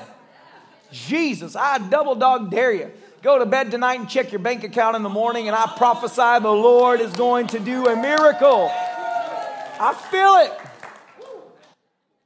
Jesus, 0.92 1.56
I 1.56 1.78
double 1.78 2.14
dog 2.14 2.50
dare 2.50 2.72
you 2.72 2.90
Go 3.26 3.40
to 3.40 3.46
bed 3.46 3.72
tonight 3.72 3.98
and 3.98 4.08
check 4.08 4.30
your 4.30 4.38
bank 4.38 4.62
account 4.62 4.94
in 4.94 5.02
the 5.02 5.08
morning, 5.08 5.48
and 5.48 5.56
I 5.56 5.66
prophesy 5.76 6.40
the 6.40 6.48
Lord 6.48 7.00
is 7.00 7.12
going 7.14 7.48
to 7.48 7.58
do 7.58 7.88
a 7.88 7.96
miracle. 7.96 8.70
I 8.70 9.94
feel 10.12 10.36
it. 10.36 10.52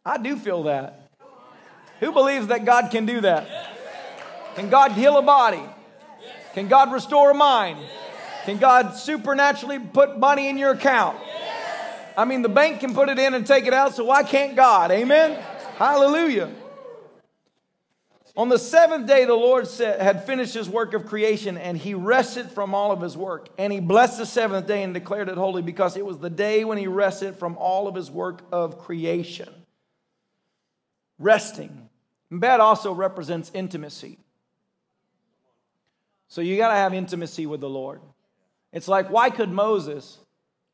I 0.04 0.18
do 0.18 0.36
feel 0.36 0.64
that. 0.64 1.08
Who 2.00 2.12
believes 2.12 2.48
that 2.48 2.66
God 2.66 2.90
can 2.90 3.06
do 3.06 3.22
that? 3.22 3.48
Can 4.56 4.68
God 4.68 4.92
heal 4.92 5.16
a 5.16 5.22
body? 5.22 5.62
Can 6.52 6.68
God 6.68 6.92
restore 6.92 7.30
a 7.30 7.34
mind? 7.34 7.78
Can 8.44 8.58
God 8.58 8.94
supernaturally 8.94 9.78
put 9.78 10.18
money 10.18 10.50
in 10.50 10.58
your 10.58 10.72
account? 10.72 11.16
I 12.20 12.26
mean, 12.26 12.42
the 12.42 12.50
bank 12.50 12.80
can 12.80 12.92
put 12.92 13.08
it 13.08 13.18
in 13.18 13.32
and 13.32 13.46
take 13.46 13.66
it 13.66 13.72
out, 13.72 13.94
so 13.94 14.04
why 14.04 14.22
can't 14.22 14.54
God? 14.54 14.90
Amen? 14.90 15.42
Hallelujah. 15.76 16.52
On 18.36 18.50
the 18.50 18.58
seventh 18.58 19.06
day, 19.06 19.24
the 19.24 19.34
Lord 19.34 19.66
had 19.78 20.26
finished 20.26 20.52
his 20.52 20.68
work 20.68 20.92
of 20.92 21.06
creation, 21.06 21.56
and 21.56 21.78
he 21.78 21.94
rested 21.94 22.50
from 22.50 22.74
all 22.74 22.92
of 22.92 23.00
his 23.00 23.16
work. 23.16 23.48
And 23.56 23.72
he 23.72 23.80
blessed 23.80 24.18
the 24.18 24.26
seventh 24.26 24.66
day 24.66 24.82
and 24.82 24.92
declared 24.92 25.30
it 25.30 25.38
holy 25.38 25.62
because 25.62 25.96
it 25.96 26.04
was 26.04 26.18
the 26.18 26.28
day 26.28 26.62
when 26.62 26.76
he 26.76 26.88
rested 26.88 27.36
from 27.36 27.56
all 27.56 27.88
of 27.88 27.94
his 27.94 28.10
work 28.10 28.42
of 28.52 28.80
creation. 28.80 29.48
Resting. 31.18 31.88
Bed 32.30 32.60
also 32.60 32.92
represents 32.92 33.50
intimacy. 33.54 34.18
So 36.28 36.42
you 36.42 36.58
got 36.58 36.68
to 36.68 36.74
have 36.74 36.92
intimacy 36.92 37.46
with 37.46 37.62
the 37.62 37.70
Lord. 37.70 38.02
It's 38.74 38.88
like, 38.88 39.08
why 39.08 39.30
could 39.30 39.50
Moses 39.50 40.18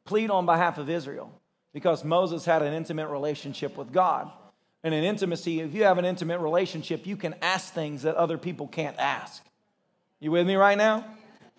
plead 0.06 0.30
on 0.30 0.46
behalf 0.46 0.78
of 0.78 0.88
Israel? 0.88 1.30
Because 1.74 2.04
Moses 2.04 2.44
had 2.44 2.62
an 2.62 2.72
intimate 2.72 3.08
relationship 3.08 3.76
with 3.76 3.92
God 3.92 4.30
and 4.86 4.94
an 4.94 5.02
intimacy, 5.02 5.60
if 5.60 5.74
you 5.74 5.82
have 5.82 5.98
an 5.98 6.04
intimate 6.04 6.38
relationship, 6.38 7.06
you 7.06 7.16
can 7.16 7.34
ask 7.42 7.74
things 7.74 8.02
that 8.02 8.14
other 8.14 8.38
people 8.38 8.68
can't 8.68 8.96
ask. 8.98 9.42
You 10.20 10.30
with 10.30 10.46
me 10.46 10.54
right 10.54 10.78
now? 10.78 11.04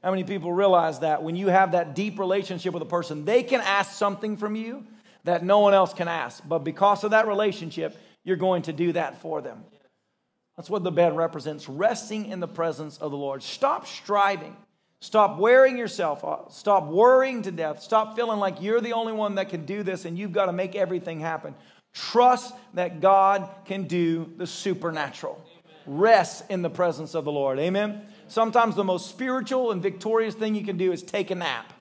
How 0.02 0.12
many 0.12 0.24
people 0.24 0.54
realize 0.54 1.00
that 1.00 1.24
when 1.24 1.36
you 1.36 1.48
have 1.48 1.74
that 1.74 1.94
deep 1.94 2.20
relationship 2.20 2.74
with 2.74 2.82
a 2.84 2.88
person, 2.88 3.26
they 3.26 3.44
can 3.44 3.60
ask 3.60 3.92
something 3.92 4.38
from 4.38 4.56
you 4.56 4.86
that 5.26 5.44
no 5.44 5.60
one 5.60 5.74
else 5.74 5.94
can 5.94 6.08
ask. 6.08 6.42
But 6.48 6.60
because 6.60 7.04
of 7.04 7.12
that 7.12 7.28
relationship, 7.28 7.98
you're 8.24 8.38
going 8.38 8.62
to 8.64 8.72
do 8.72 8.94
that 8.94 9.22
for 9.22 9.42
them. 9.42 9.66
That's 10.56 10.70
what 10.70 10.86
the 10.86 10.92
bed 10.92 11.18
represents 11.18 11.68
resting 11.68 12.28
in 12.28 12.40
the 12.40 12.48
presence 12.48 12.98
of 12.98 13.12
the 13.12 13.18
Lord. 13.18 13.44
Stop 13.44 13.88
striving. 13.88 14.56
Stop 15.02 15.38
wearing 15.38 15.78
yourself 15.78 16.24
Stop 16.50 16.88
worrying 16.88 17.44
to 17.44 17.52
death. 17.52 17.82
Stop 17.82 18.16
feeling 18.16 18.40
like 18.40 18.62
you're 18.62 18.82
the 18.82 18.94
only 18.94 19.14
one 19.14 19.36
that 19.36 19.50
can 19.50 19.66
do 19.66 19.84
this 19.84 20.06
and 20.06 20.18
you've 20.18 20.34
got 20.34 20.48
to 20.48 20.54
make 20.54 20.76
everything 20.76 21.20
happen. 21.20 21.54
Trust 21.94 22.54
that 22.74 23.00
God 23.02 23.50
can 23.66 23.84
do 23.84 24.32
the 24.38 24.48
supernatural. 24.48 25.44
Rest 25.86 26.44
in 26.50 26.62
the 26.62 26.70
presence 26.70 27.16
of 27.16 27.26
the 27.26 27.32
Lord. 27.32 27.60
Amen. 27.60 28.02
Sometimes 28.28 28.76
the 28.76 28.84
most 28.84 29.10
spiritual 29.10 29.72
and 29.72 29.82
victorious 29.82 30.36
thing 30.36 30.54
you 30.54 30.66
can 30.66 30.78
do 30.78 30.92
is 30.92 31.02
take 31.02 31.32
a 31.32 31.36
nap. 31.36 31.74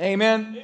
Amen. 0.00 0.62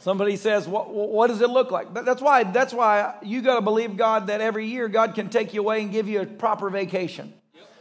Somebody 0.00 0.36
says, 0.36 0.68
what, 0.68 0.92
what 0.92 1.28
does 1.28 1.40
it 1.40 1.50
look 1.50 1.70
like? 1.70 1.92
That's 1.94 2.20
why, 2.20 2.44
that's 2.44 2.72
why 2.72 3.14
you 3.22 3.40
got 3.42 3.56
to 3.56 3.60
believe 3.60 3.96
God 3.96 4.28
that 4.28 4.40
every 4.40 4.66
year 4.66 4.88
God 4.88 5.14
can 5.14 5.30
take 5.30 5.54
you 5.54 5.60
away 5.60 5.82
and 5.82 5.90
give 5.90 6.08
you 6.08 6.20
a 6.20 6.26
proper 6.26 6.70
vacation. 6.70 7.32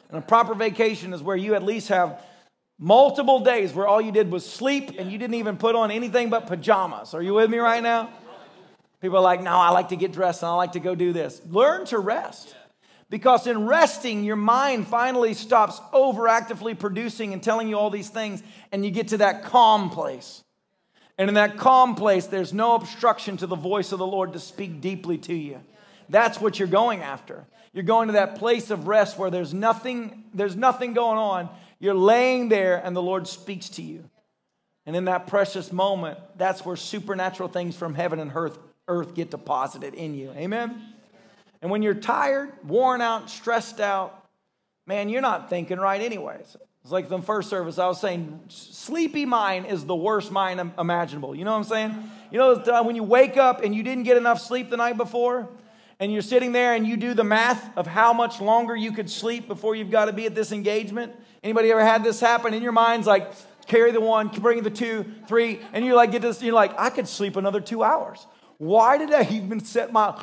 And 0.09 0.17
a 0.17 0.21
proper 0.21 0.53
vacation 0.53 1.13
is 1.13 1.21
where 1.21 1.35
you 1.35 1.55
at 1.55 1.63
least 1.63 1.89
have 1.89 2.21
multiple 2.77 3.39
days 3.39 3.73
where 3.73 3.87
all 3.87 4.01
you 4.01 4.11
did 4.11 4.31
was 4.31 4.45
sleep 4.45 4.91
and 4.97 5.11
you 5.11 5.17
didn't 5.17 5.35
even 5.35 5.57
put 5.57 5.75
on 5.75 5.91
anything 5.91 6.29
but 6.29 6.47
pajamas. 6.47 7.13
Are 7.13 7.21
you 7.21 7.33
with 7.33 7.49
me 7.49 7.57
right 7.57 7.81
now? 7.81 8.09
People 9.01 9.17
are 9.17 9.23
like, 9.23 9.41
no, 9.41 9.51
I 9.51 9.69
like 9.69 9.89
to 9.89 9.95
get 9.95 10.11
dressed 10.11 10.41
and 10.41 10.49
I 10.49 10.55
like 10.55 10.73
to 10.73 10.79
go 10.79 10.95
do 10.95 11.13
this. 11.13 11.41
Learn 11.49 11.85
to 11.85 11.99
rest. 11.99 12.55
Because 13.09 13.45
in 13.45 13.67
resting, 13.67 14.23
your 14.23 14.35
mind 14.35 14.87
finally 14.87 15.35
stops 15.35 15.79
overactively 15.93 16.77
producing 16.77 17.33
and 17.33 17.41
telling 17.41 17.67
you 17.67 17.77
all 17.77 17.91
these 17.91 18.09
things, 18.09 18.41
and 18.71 18.83
you 18.83 18.89
get 18.89 19.09
to 19.09 19.17
that 19.17 19.43
calm 19.43 19.91
place. 19.91 20.43
And 21.17 21.29
in 21.29 21.35
that 21.35 21.55
calm 21.55 21.93
place, 21.95 22.25
there's 22.25 22.51
no 22.51 22.73
obstruction 22.73 23.37
to 23.37 23.47
the 23.47 23.55
voice 23.55 23.91
of 23.91 23.99
the 23.99 24.07
Lord 24.07 24.33
to 24.33 24.39
speak 24.39 24.81
deeply 24.81 25.19
to 25.19 25.35
you. 25.35 25.61
That's 26.09 26.39
what 26.39 26.59
you're 26.59 26.67
going 26.67 27.01
after. 27.01 27.45
You're 27.73 27.83
going 27.83 28.07
to 28.07 28.13
that 28.13 28.35
place 28.35 28.69
of 28.71 28.87
rest 28.87 29.17
where 29.17 29.29
there's 29.29 29.53
nothing, 29.53 30.23
there's 30.33 30.55
nothing 30.55 30.93
going 30.93 31.17
on. 31.17 31.49
You're 31.79 31.93
laying 31.93 32.49
there 32.49 32.81
and 32.83 32.95
the 32.95 33.01
Lord 33.01 33.27
speaks 33.27 33.69
to 33.69 33.81
you. 33.81 34.09
And 34.85 34.95
in 34.95 35.05
that 35.05 35.27
precious 35.27 35.71
moment, 35.71 36.19
that's 36.37 36.63
where 36.63 36.75
supernatural 36.75 37.49
things 37.49 37.75
from 37.75 37.95
heaven 37.95 38.19
and 38.19 38.31
earth, 38.33 38.57
earth 38.87 39.13
get 39.15 39.31
deposited 39.31 39.93
in 39.93 40.13
you. 40.13 40.31
Amen? 40.31 40.81
And 41.61 41.71
when 41.71 41.81
you're 41.81 41.95
tired, 41.95 42.53
worn 42.63 43.01
out, 43.01 43.29
stressed 43.29 43.79
out, 43.79 44.23
man, 44.85 45.09
you're 45.09 45.21
not 45.21 45.49
thinking 45.49 45.79
right, 45.79 45.99
anyways. 45.99 46.55
It's 46.83 46.91
like 46.91 47.09
the 47.09 47.19
first 47.19 47.49
service, 47.49 47.79
I 47.79 47.87
was 47.87 47.99
saying, 47.99 48.41
sleepy 48.47 49.25
mind 49.25 49.65
is 49.65 49.85
the 49.85 49.95
worst 49.95 50.31
mind 50.31 50.61
imaginable. 50.77 51.35
You 51.35 51.43
know 51.43 51.51
what 51.51 51.57
I'm 51.57 51.63
saying? 51.63 52.11
You 52.29 52.37
know, 52.37 52.83
when 52.83 52.95
you 52.95 53.01
wake 53.01 53.37
up 53.37 53.63
and 53.63 53.73
you 53.73 53.81
didn't 53.81 54.03
get 54.03 54.17
enough 54.17 54.39
sleep 54.39 54.69
the 54.69 54.77
night 54.77 54.95
before, 54.95 55.49
and 55.99 56.11
you're 56.11 56.21
sitting 56.21 56.51
there 56.51 56.73
and 56.73 56.85
you 56.85 56.97
do 56.97 57.13
the 57.13 57.23
math 57.23 57.75
of 57.77 57.87
how 57.87 58.13
much 58.13 58.41
longer 58.41 58.75
you 58.75 58.91
could 58.91 59.09
sleep 59.09 59.47
before 59.47 59.75
you've 59.75 59.91
got 59.91 60.05
to 60.05 60.13
be 60.13 60.25
at 60.25 60.35
this 60.35 60.51
engagement. 60.51 61.13
Anybody 61.43 61.71
ever 61.71 61.83
had 61.83 62.03
this 62.03 62.19
happen? 62.19 62.53
In 62.53 62.61
your 62.61 62.71
mind's 62.71 63.07
like, 63.07 63.31
carry 63.67 63.91
the 63.91 64.01
one, 64.01 64.27
bring 64.27 64.63
the 64.63 64.69
two, 64.69 65.05
three, 65.27 65.61
and 65.73 65.85
you're 65.85 65.95
like 65.95 66.11
get 66.11 66.21
this, 66.21 66.41
you're 66.41 66.53
like, 66.53 66.77
I 66.77 66.89
could 66.89 67.07
sleep 67.07 67.35
another 67.35 67.61
two 67.61 67.83
hours. 67.83 68.25
Why 68.57 68.97
did 68.97 69.13
I 69.13 69.27
even 69.31 69.59
set 69.59 69.91
my 69.91 70.13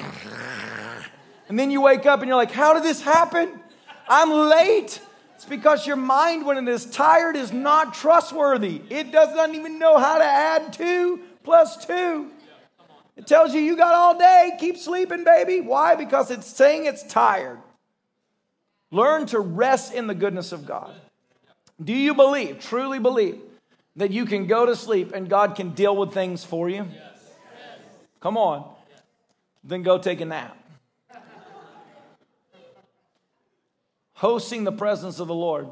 and 1.48 1.58
then 1.58 1.70
you 1.70 1.82
wake 1.82 2.06
up 2.06 2.20
and 2.20 2.28
you're 2.28 2.36
like, 2.36 2.50
how 2.50 2.72
did 2.72 2.82
this 2.82 3.02
happen? 3.02 3.60
I'm 4.08 4.30
late. 4.30 5.00
It's 5.34 5.44
because 5.44 5.86
your 5.86 5.96
mind, 5.96 6.46
when 6.46 6.56
it 6.56 6.66
is 6.66 6.86
tired, 6.86 7.36
is 7.36 7.52
not 7.52 7.94
trustworthy. 7.94 8.80
It 8.88 9.12
doesn't 9.12 9.54
even 9.54 9.78
know 9.78 9.98
how 9.98 10.18
to 10.18 10.24
add 10.24 10.72
two 10.72 11.20
plus 11.42 11.84
two. 11.84 12.30
It 13.16 13.26
tells 13.26 13.54
you 13.54 13.60
you 13.60 13.76
got 13.76 13.94
all 13.94 14.18
day. 14.18 14.52
Keep 14.58 14.78
sleeping, 14.78 15.24
baby. 15.24 15.60
Why? 15.60 15.94
Because 15.94 16.30
it's 16.30 16.46
saying 16.46 16.86
it's 16.86 17.02
tired. 17.02 17.58
Learn 18.90 19.26
to 19.26 19.40
rest 19.40 19.94
in 19.94 20.06
the 20.06 20.14
goodness 20.14 20.52
of 20.52 20.66
God. 20.66 20.94
Do 21.82 21.92
you 21.92 22.14
believe, 22.14 22.60
truly 22.60 22.98
believe, 22.98 23.40
that 23.96 24.10
you 24.10 24.24
can 24.24 24.46
go 24.46 24.66
to 24.66 24.76
sleep 24.76 25.12
and 25.14 25.28
God 25.28 25.56
can 25.56 25.70
deal 25.70 25.96
with 25.96 26.12
things 26.12 26.44
for 26.44 26.68
you? 26.68 26.86
Come 28.20 28.36
on. 28.36 28.70
Then 29.64 29.82
go 29.82 29.98
take 29.98 30.20
a 30.20 30.24
nap. 30.24 30.56
Hosting 34.14 34.64
the 34.64 34.72
presence 34.72 35.18
of 35.18 35.28
the 35.28 35.34
Lord. 35.34 35.68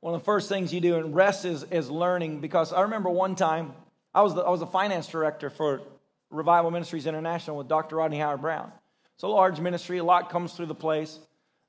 One 0.00 0.14
of 0.14 0.20
the 0.20 0.24
first 0.24 0.48
things 0.48 0.72
you 0.72 0.80
do 0.80 0.96
in 0.96 1.12
rest 1.12 1.44
is, 1.44 1.64
is 1.64 1.90
learning 1.90 2.40
because 2.40 2.72
I 2.72 2.82
remember 2.82 3.08
one 3.08 3.34
time 3.34 3.72
I 4.16 4.22
was, 4.22 4.34
the, 4.34 4.40
I 4.40 4.48
was 4.48 4.62
a 4.62 4.66
finance 4.66 5.06
director 5.08 5.50
for 5.50 5.82
Revival 6.30 6.70
Ministries 6.70 7.04
International 7.04 7.58
with 7.58 7.68
Dr. 7.68 7.96
Rodney 7.96 8.18
Howard-Browne. 8.18 8.72
It's 9.12 9.22
a 9.24 9.28
large 9.28 9.60
ministry, 9.60 9.98
a 9.98 10.04
lot 10.04 10.30
comes 10.30 10.54
through 10.54 10.66
the 10.66 10.74
place 10.74 11.18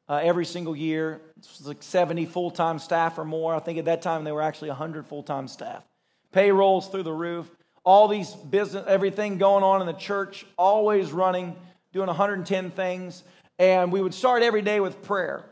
uh, 0.07 0.21
every 0.23 0.45
single 0.45 0.73
year. 0.73 1.19
It's 1.35 1.65
like 1.65 1.83
70 1.83 2.25
full 2.25 2.49
time 2.49 2.79
staff 2.79 3.17
or 3.17 3.25
more. 3.25 3.53
I 3.53 3.59
think 3.59 3.79
at 3.79 3.85
that 3.85 4.01
time 4.01 4.23
they 4.23 4.31
were 4.31 4.41
actually 4.41 4.69
100 4.69 5.05
full 5.07 5.23
time 5.23 5.49
staff. 5.49 5.83
Payrolls 6.31 6.87
through 6.87 7.03
the 7.03 7.11
roof. 7.11 7.49
All 7.83 8.07
these 8.07 8.31
business, 8.31 8.85
everything 8.87 9.37
going 9.37 9.65
on 9.65 9.81
in 9.81 9.87
the 9.87 9.93
church, 9.93 10.45
always 10.57 11.11
running, 11.11 11.53
doing 11.91 12.07
110 12.07 12.71
things. 12.71 13.23
And 13.59 13.91
we 13.91 14.01
would 14.01 14.13
start 14.13 14.41
every 14.41 14.61
day 14.61 14.79
with 14.79 15.01
prayer. 15.03 15.43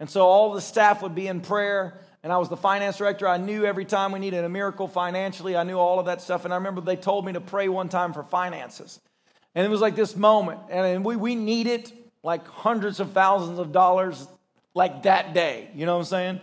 And 0.00 0.10
so 0.10 0.26
all 0.26 0.52
the 0.52 0.60
staff 0.60 1.00
would 1.02 1.14
be 1.14 1.28
in 1.28 1.42
prayer 1.42 2.00
and 2.22 2.32
I 2.32 2.38
was 2.38 2.48
the 2.48 2.56
finance 2.56 2.98
director. 2.98 3.26
I 3.26 3.38
knew 3.38 3.64
every 3.64 3.84
time 3.84 4.12
we 4.12 4.18
needed 4.18 4.44
a 4.44 4.48
miracle 4.48 4.88
financially, 4.88 5.56
I 5.56 5.62
knew 5.62 5.78
all 5.78 5.98
of 5.98 6.06
that 6.06 6.20
stuff. 6.20 6.44
And 6.44 6.52
I 6.52 6.58
remember 6.58 6.80
they 6.80 6.96
told 6.96 7.24
me 7.24 7.32
to 7.32 7.40
pray 7.40 7.68
one 7.68 7.88
time 7.88 8.12
for 8.12 8.22
finances. 8.22 9.00
And 9.54 9.66
it 9.66 9.70
was 9.70 9.80
like 9.80 9.96
this 9.96 10.14
moment. 10.14 10.60
And 10.68 11.04
we, 11.04 11.16
we 11.16 11.34
needed 11.34 11.90
like 12.22 12.46
hundreds 12.46 13.00
of 13.00 13.12
thousands 13.12 13.58
of 13.58 13.72
dollars 13.72 14.28
like 14.74 15.04
that 15.04 15.32
day. 15.32 15.70
You 15.74 15.86
know 15.86 15.94
what 15.94 16.00
I'm 16.00 16.06
saying? 16.06 16.40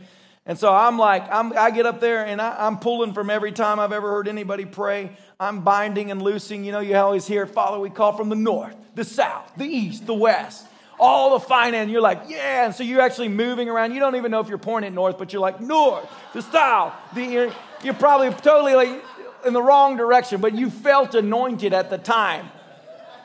And 0.47 0.57
so 0.57 0.73
I'm 0.73 0.97
like, 0.97 1.31
I'm, 1.31 1.55
i 1.57 1.69
get 1.71 1.85
up 1.85 1.99
there 1.99 2.25
and 2.25 2.41
I, 2.41 2.65
am 2.65 2.79
pulling 2.79 3.13
from 3.13 3.29
every 3.29 3.51
time 3.51 3.79
I've 3.79 3.91
ever 3.91 4.09
heard 4.09 4.27
anybody 4.27 4.65
pray. 4.65 5.11
I'm 5.39 5.61
binding 5.61 6.09
and 6.09 6.21
loosing. 6.21 6.63
You 6.63 6.71
know, 6.71 6.79
you 6.79 6.95
always 6.95 7.27
hear, 7.27 7.45
Father, 7.45 7.77
we 7.77 7.89
call 7.89 8.13
from 8.13 8.29
the 8.29 8.35
north, 8.35 8.75
the 8.95 9.03
south, 9.03 9.51
the 9.57 9.65
east, 9.65 10.07
the 10.07 10.13
west 10.13 10.65
all 10.99 11.37
the 11.37 11.45
finance. 11.45 11.91
You're 11.91 12.01
like, 12.01 12.23
yeah. 12.27 12.65
And 12.65 12.75
so 12.75 12.83
you're 12.83 13.01
actually 13.01 13.29
moving 13.29 13.69
around. 13.69 13.93
You 13.93 13.99
don't 13.99 14.15
even 14.15 14.31
know 14.31 14.39
if 14.39 14.49
you're 14.49 14.57
pointing 14.57 14.93
north, 14.93 15.17
but 15.17 15.33
you're 15.33 15.41
like, 15.41 15.61
north, 15.61 16.09
the 16.33 16.41
south. 16.41 16.93
The, 17.13 17.23
you're, 17.23 17.55
you're 17.83 17.93
probably 17.93 18.29
totally 18.31 18.73
like 18.73 19.03
in 19.45 19.53
the 19.53 19.61
wrong 19.61 19.97
direction, 19.97 20.41
but 20.41 20.53
you 20.55 20.69
felt 20.69 21.15
anointed 21.15 21.73
at 21.73 21.89
the 21.89 21.97
time. 21.97 22.49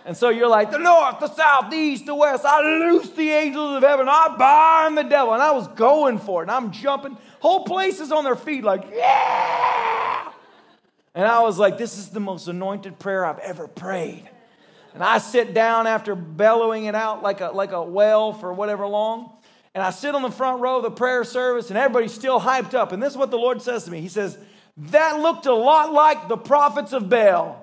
And 0.04 0.16
so 0.16 0.30
you're 0.30 0.48
like, 0.48 0.72
the 0.72 0.78
north, 0.78 1.20
the 1.20 1.32
south, 1.32 1.70
the 1.70 1.76
east, 1.76 2.06
the 2.06 2.14
west. 2.14 2.44
I 2.44 2.60
loose 2.60 3.10
the 3.10 3.30
angels 3.30 3.76
of 3.76 3.82
heaven. 3.82 4.08
I 4.08 4.34
bind 4.36 4.98
the 4.98 5.04
devil. 5.04 5.32
And 5.32 5.42
I 5.42 5.52
was 5.52 5.68
going 5.68 6.18
for 6.18 6.42
it. 6.42 6.44
And 6.44 6.50
I'm 6.50 6.72
jumping. 6.72 7.16
Whole 7.38 7.64
place 7.64 8.00
is 8.00 8.10
on 8.10 8.24
their 8.24 8.34
feet, 8.34 8.64
like, 8.64 8.84
yeah. 8.92 10.32
And 11.14 11.24
I 11.24 11.42
was 11.42 11.58
like, 11.58 11.78
this 11.78 11.98
is 11.98 12.08
the 12.08 12.20
most 12.20 12.48
anointed 12.48 12.98
prayer 12.98 13.24
I've 13.24 13.38
ever 13.38 13.68
prayed. 13.68 14.28
And 14.94 15.02
I 15.02 15.18
sit 15.18 15.54
down 15.54 15.86
after 15.86 16.14
bellowing 16.14 16.84
it 16.84 16.94
out 16.94 17.22
like 17.22 17.40
a, 17.40 17.48
like 17.48 17.72
a 17.72 17.82
well 17.82 18.32
for 18.32 18.52
whatever 18.52 18.86
long. 18.86 19.32
And 19.74 19.82
I 19.82 19.90
sit 19.90 20.14
on 20.14 20.22
the 20.22 20.30
front 20.30 20.60
row 20.60 20.76
of 20.76 20.82
the 20.82 20.90
prayer 20.90 21.24
service, 21.24 21.70
and 21.70 21.78
everybody's 21.78 22.12
still 22.12 22.38
hyped 22.38 22.74
up. 22.74 22.92
And 22.92 23.02
this 23.02 23.12
is 23.12 23.16
what 23.16 23.30
the 23.30 23.38
Lord 23.38 23.62
says 23.62 23.84
to 23.84 23.90
me 23.90 24.00
He 24.00 24.08
says, 24.08 24.36
That 24.76 25.20
looked 25.20 25.46
a 25.46 25.54
lot 25.54 25.92
like 25.92 26.28
the 26.28 26.36
prophets 26.36 26.92
of 26.92 27.08
Baal. 27.08 27.58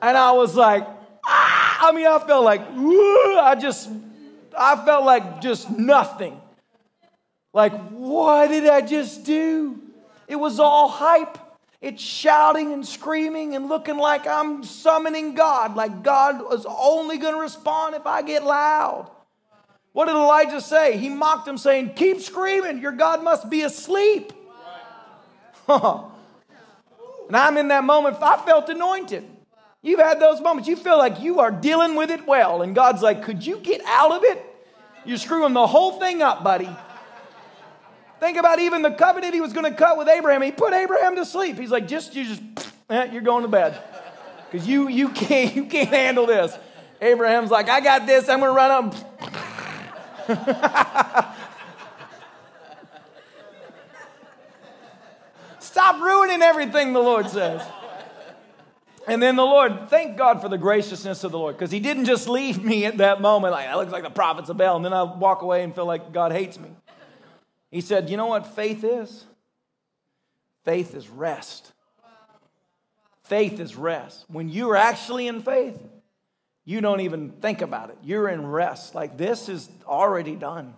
And 0.00 0.16
I 0.16 0.32
was 0.32 0.54
like, 0.54 0.86
ah! 1.26 1.88
I 1.88 1.92
mean, 1.92 2.06
I 2.06 2.18
felt 2.18 2.44
like, 2.44 2.60
I 2.62 3.56
just, 3.60 3.90
I 4.56 4.84
felt 4.84 5.04
like 5.04 5.40
just 5.40 5.70
nothing. 5.70 6.40
Like, 7.52 7.72
what 7.90 8.48
did 8.48 8.66
I 8.66 8.80
just 8.80 9.24
do? 9.24 9.80
It 10.26 10.36
was 10.36 10.60
all 10.60 10.88
hype. 10.88 11.38
It's 11.80 12.02
shouting 12.02 12.72
and 12.72 12.86
screaming 12.86 13.54
and 13.54 13.68
looking 13.68 13.98
like 13.98 14.26
I'm 14.26 14.64
summoning 14.64 15.34
God, 15.34 15.76
like 15.76 16.02
God 16.02 16.52
is 16.52 16.66
only 16.68 17.18
going 17.18 17.34
to 17.34 17.40
respond 17.40 17.94
if 17.94 18.04
I 18.04 18.22
get 18.22 18.42
loud. 18.42 19.10
What 19.92 20.06
did 20.06 20.16
Elijah 20.16 20.60
say? 20.60 20.96
He 20.96 21.08
mocked 21.08 21.46
him, 21.46 21.56
saying, 21.56 21.94
Keep 21.94 22.20
screaming, 22.20 22.78
your 22.78 22.92
God 22.92 23.22
must 23.22 23.48
be 23.48 23.62
asleep. 23.62 24.32
and 25.68 26.10
I'm 27.32 27.56
in 27.56 27.68
that 27.68 27.84
moment, 27.84 28.16
I 28.20 28.44
felt 28.44 28.68
anointed. 28.68 29.24
You've 29.80 30.00
had 30.00 30.18
those 30.18 30.40
moments. 30.40 30.68
You 30.68 30.76
feel 30.76 30.98
like 30.98 31.20
you 31.20 31.38
are 31.40 31.52
dealing 31.52 31.94
with 31.94 32.10
it 32.10 32.26
well, 32.26 32.62
and 32.62 32.74
God's 32.74 33.02
like, 33.02 33.22
Could 33.22 33.46
you 33.46 33.58
get 33.60 33.80
out 33.86 34.12
of 34.12 34.24
it? 34.24 34.44
You're 35.04 35.16
screwing 35.16 35.52
the 35.52 35.66
whole 35.66 36.00
thing 36.00 36.22
up, 36.22 36.42
buddy. 36.42 36.68
Think 38.20 38.36
about 38.36 38.58
even 38.58 38.82
the 38.82 38.90
covenant 38.90 39.34
he 39.34 39.40
was 39.40 39.52
going 39.52 39.70
to 39.70 39.76
cut 39.76 39.96
with 39.96 40.08
Abraham. 40.08 40.42
He 40.42 40.50
put 40.50 40.72
Abraham 40.72 41.16
to 41.16 41.24
sleep. 41.24 41.56
He's 41.56 41.70
like, 41.70 41.86
just 41.86 42.14
you 42.14 42.24
just 42.24 42.42
eh, 42.90 43.10
you're 43.12 43.22
going 43.22 43.42
to 43.42 43.48
bed 43.48 43.80
because 44.50 44.66
you 44.66 44.88
you 44.88 45.10
can't 45.10 45.54
you 45.56 45.66
can't 45.66 45.90
handle 45.90 46.26
this. 46.26 46.56
Abraham's 47.00 47.50
like, 47.50 47.68
I 47.68 47.80
got 47.80 48.06
this. 48.06 48.28
I'm 48.28 48.40
going 48.40 48.50
to 48.50 48.56
run 48.56 48.70
up. 48.70 48.94
Stop 55.60 56.00
ruining 56.00 56.42
everything, 56.42 56.92
the 56.92 56.98
Lord 56.98 57.30
says. 57.30 57.62
And 59.06 59.22
then 59.22 59.36
the 59.36 59.44
Lord, 59.44 59.88
thank 59.88 60.16
God 60.18 60.42
for 60.42 60.48
the 60.48 60.58
graciousness 60.58 61.22
of 61.24 61.30
the 61.30 61.38
Lord, 61.38 61.56
because 61.56 61.70
He 61.70 61.78
didn't 61.78 62.04
just 62.04 62.28
leave 62.28 62.62
me 62.62 62.84
at 62.84 62.98
that 62.98 63.20
moment 63.20 63.52
like, 63.52 63.66
that 63.66 63.76
looks 63.76 63.92
like 63.92 64.02
the 64.02 64.10
prophets 64.10 64.48
of 64.48 64.56
Baal, 64.56 64.76
and 64.76 64.84
then 64.84 64.92
I 64.92 65.04
walk 65.04 65.42
away 65.42 65.62
and 65.62 65.74
feel 65.74 65.86
like 65.86 66.12
God 66.12 66.32
hates 66.32 66.58
me. 66.58 66.68
He 67.70 67.80
said, 67.80 68.10
You 68.10 68.16
know 68.16 68.26
what 68.26 68.46
faith 68.46 68.84
is? 68.84 69.24
Faith 70.64 70.94
is 70.94 71.08
rest. 71.08 71.72
Faith 73.24 73.60
is 73.60 73.76
rest. 73.76 74.24
When 74.28 74.48
you're 74.48 74.76
actually 74.76 75.28
in 75.28 75.42
faith, 75.42 75.78
you 76.64 76.80
don't 76.80 77.00
even 77.00 77.30
think 77.30 77.62
about 77.62 77.90
it. 77.90 77.96
You're 78.02 78.28
in 78.28 78.46
rest. 78.46 78.94
Like 78.94 79.16
this 79.16 79.48
is 79.48 79.68
already 79.86 80.34
done. 80.34 80.74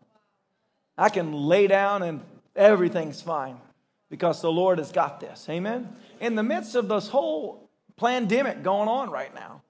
I 0.96 1.08
can 1.08 1.32
lay 1.32 1.66
down 1.66 2.02
and 2.02 2.20
everything's 2.54 3.22
fine 3.22 3.56
because 4.10 4.42
the 4.42 4.52
Lord 4.52 4.78
has 4.78 4.92
got 4.92 5.20
this. 5.20 5.46
Amen. 5.48 5.96
In 6.20 6.34
the 6.34 6.42
midst 6.42 6.74
of 6.74 6.88
this 6.88 7.08
whole 7.08 7.70
pandemic 7.96 8.62
going 8.62 8.88
on 8.88 9.10
right 9.10 9.34
now, 9.34 9.62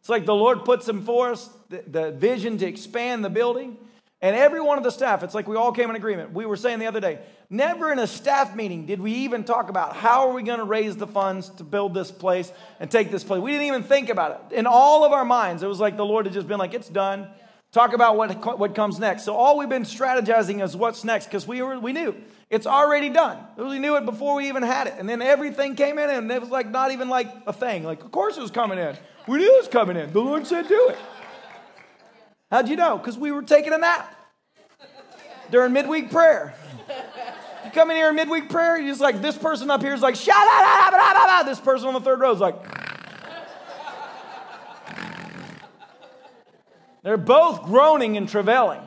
it's 0.00 0.08
like 0.08 0.26
the 0.26 0.34
Lord 0.34 0.64
puts 0.64 0.86
before 0.86 1.32
us 1.32 1.48
the, 1.70 1.82
the 1.86 2.10
vision 2.12 2.58
to 2.58 2.66
expand 2.66 3.24
the 3.24 3.30
building. 3.30 3.78
And 4.24 4.34
every 4.34 4.62
one 4.62 4.78
of 4.78 4.84
the 4.84 4.90
staff, 4.90 5.22
it's 5.22 5.34
like 5.34 5.46
we 5.46 5.54
all 5.54 5.70
came 5.70 5.90
in 5.90 5.96
agreement. 5.96 6.32
We 6.32 6.46
were 6.46 6.56
saying 6.56 6.78
the 6.78 6.86
other 6.86 6.98
day, 6.98 7.18
never 7.50 7.92
in 7.92 7.98
a 7.98 8.06
staff 8.06 8.56
meeting 8.56 8.86
did 8.86 8.98
we 8.98 9.12
even 9.12 9.44
talk 9.44 9.68
about 9.68 9.94
how 9.94 10.30
are 10.30 10.32
we 10.32 10.42
going 10.42 10.60
to 10.60 10.64
raise 10.64 10.96
the 10.96 11.06
funds 11.06 11.50
to 11.58 11.62
build 11.62 11.92
this 11.92 12.10
place 12.10 12.50
and 12.80 12.90
take 12.90 13.10
this 13.10 13.22
place. 13.22 13.42
We 13.42 13.50
didn't 13.50 13.66
even 13.66 13.82
think 13.82 14.08
about 14.08 14.48
it. 14.50 14.54
In 14.54 14.66
all 14.66 15.04
of 15.04 15.12
our 15.12 15.26
minds, 15.26 15.62
it 15.62 15.66
was 15.66 15.78
like 15.78 15.98
the 15.98 16.06
Lord 16.06 16.24
had 16.24 16.32
just 16.32 16.48
been 16.48 16.58
like, 16.58 16.72
it's 16.72 16.88
done. 16.88 17.28
Talk 17.70 17.92
about 17.92 18.16
what, 18.16 18.58
what 18.58 18.74
comes 18.74 18.98
next. 18.98 19.24
So 19.24 19.34
all 19.34 19.58
we've 19.58 19.68
been 19.68 19.82
strategizing 19.82 20.64
is 20.64 20.74
what's 20.74 21.04
next 21.04 21.26
because 21.26 21.46
we, 21.46 21.60
were, 21.60 21.78
we 21.78 21.92
knew 21.92 22.14
It's 22.48 22.66
already 22.66 23.10
done. 23.10 23.36
We 23.58 23.78
knew 23.78 23.96
it 23.96 24.06
before 24.06 24.36
we 24.36 24.48
even 24.48 24.62
had 24.62 24.86
it. 24.86 24.94
And 24.96 25.06
then 25.06 25.20
everything 25.20 25.76
came 25.76 25.98
in, 25.98 26.08
and 26.08 26.32
it 26.32 26.40
was 26.40 26.48
like 26.50 26.70
not 26.70 26.92
even 26.92 27.10
like 27.10 27.28
a 27.46 27.52
thing. 27.52 27.84
Like, 27.84 28.02
of 28.02 28.10
course 28.10 28.38
it 28.38 28.40
was 28.40 28.50
coming 28.50 28.78
in. 28.78 28.96
We 29.26 29.36
knew 29.36 29.54
it 29.54 29.58
was 29.58 29.68
coming 29.68 29.98
in. 29.98 30.12
The 30.14 30.20
Lord 30.20 30.46
said, 30.46 30.66
do 30.66 30.88
it. 30.88 30.98
How'd 32.50 32.68
you 32.68 32.76
know? 32.76 32.98
Because 32.98 33.18
we 33.18 33.32
were 33.32 33.42
taking 33.42 33.72
a 33.72 33.78
nap 33.78 34.14
during 35.50 35.72
midweek 35.72 36.10
prayer. 36.10 36.54
You 37.64 37.70
come 37.70 37.90
in 37.90 37.96
here 37.96 38.10
in 38.10 38.16
midweek 38.16 38.48
prayer, 38.50 38.78
you're 38.78 38.90
just 38.90 39.00
like, 39.00 39.22
this 39.22 39.38
person 39.38 39.70
up 39.70 39.80
here 39.80 39.94
is 39.94 40.02
like, 40.02 40.16
shut 40.16 40.36
up, 40.36 41.46
this 41.46 41.60
person 41.60 41.88
on 41.88 41.94
the 41.94 42.00
third 42.00 42.20
row 42.20 42.32
is 42.32 42.40
like, 42.40 42.56
they're 47.02 47.16
both 47.16 47.62
groaning 47.62 48.16
and 48.16 48.28
travailing. 48.28 48.80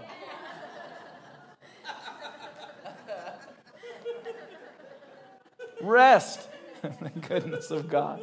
Rest. 5.82 6.47
the 6.82 7.12
goodness 7.28 7.72
of 7.72 7.89
God. 7.89 8.22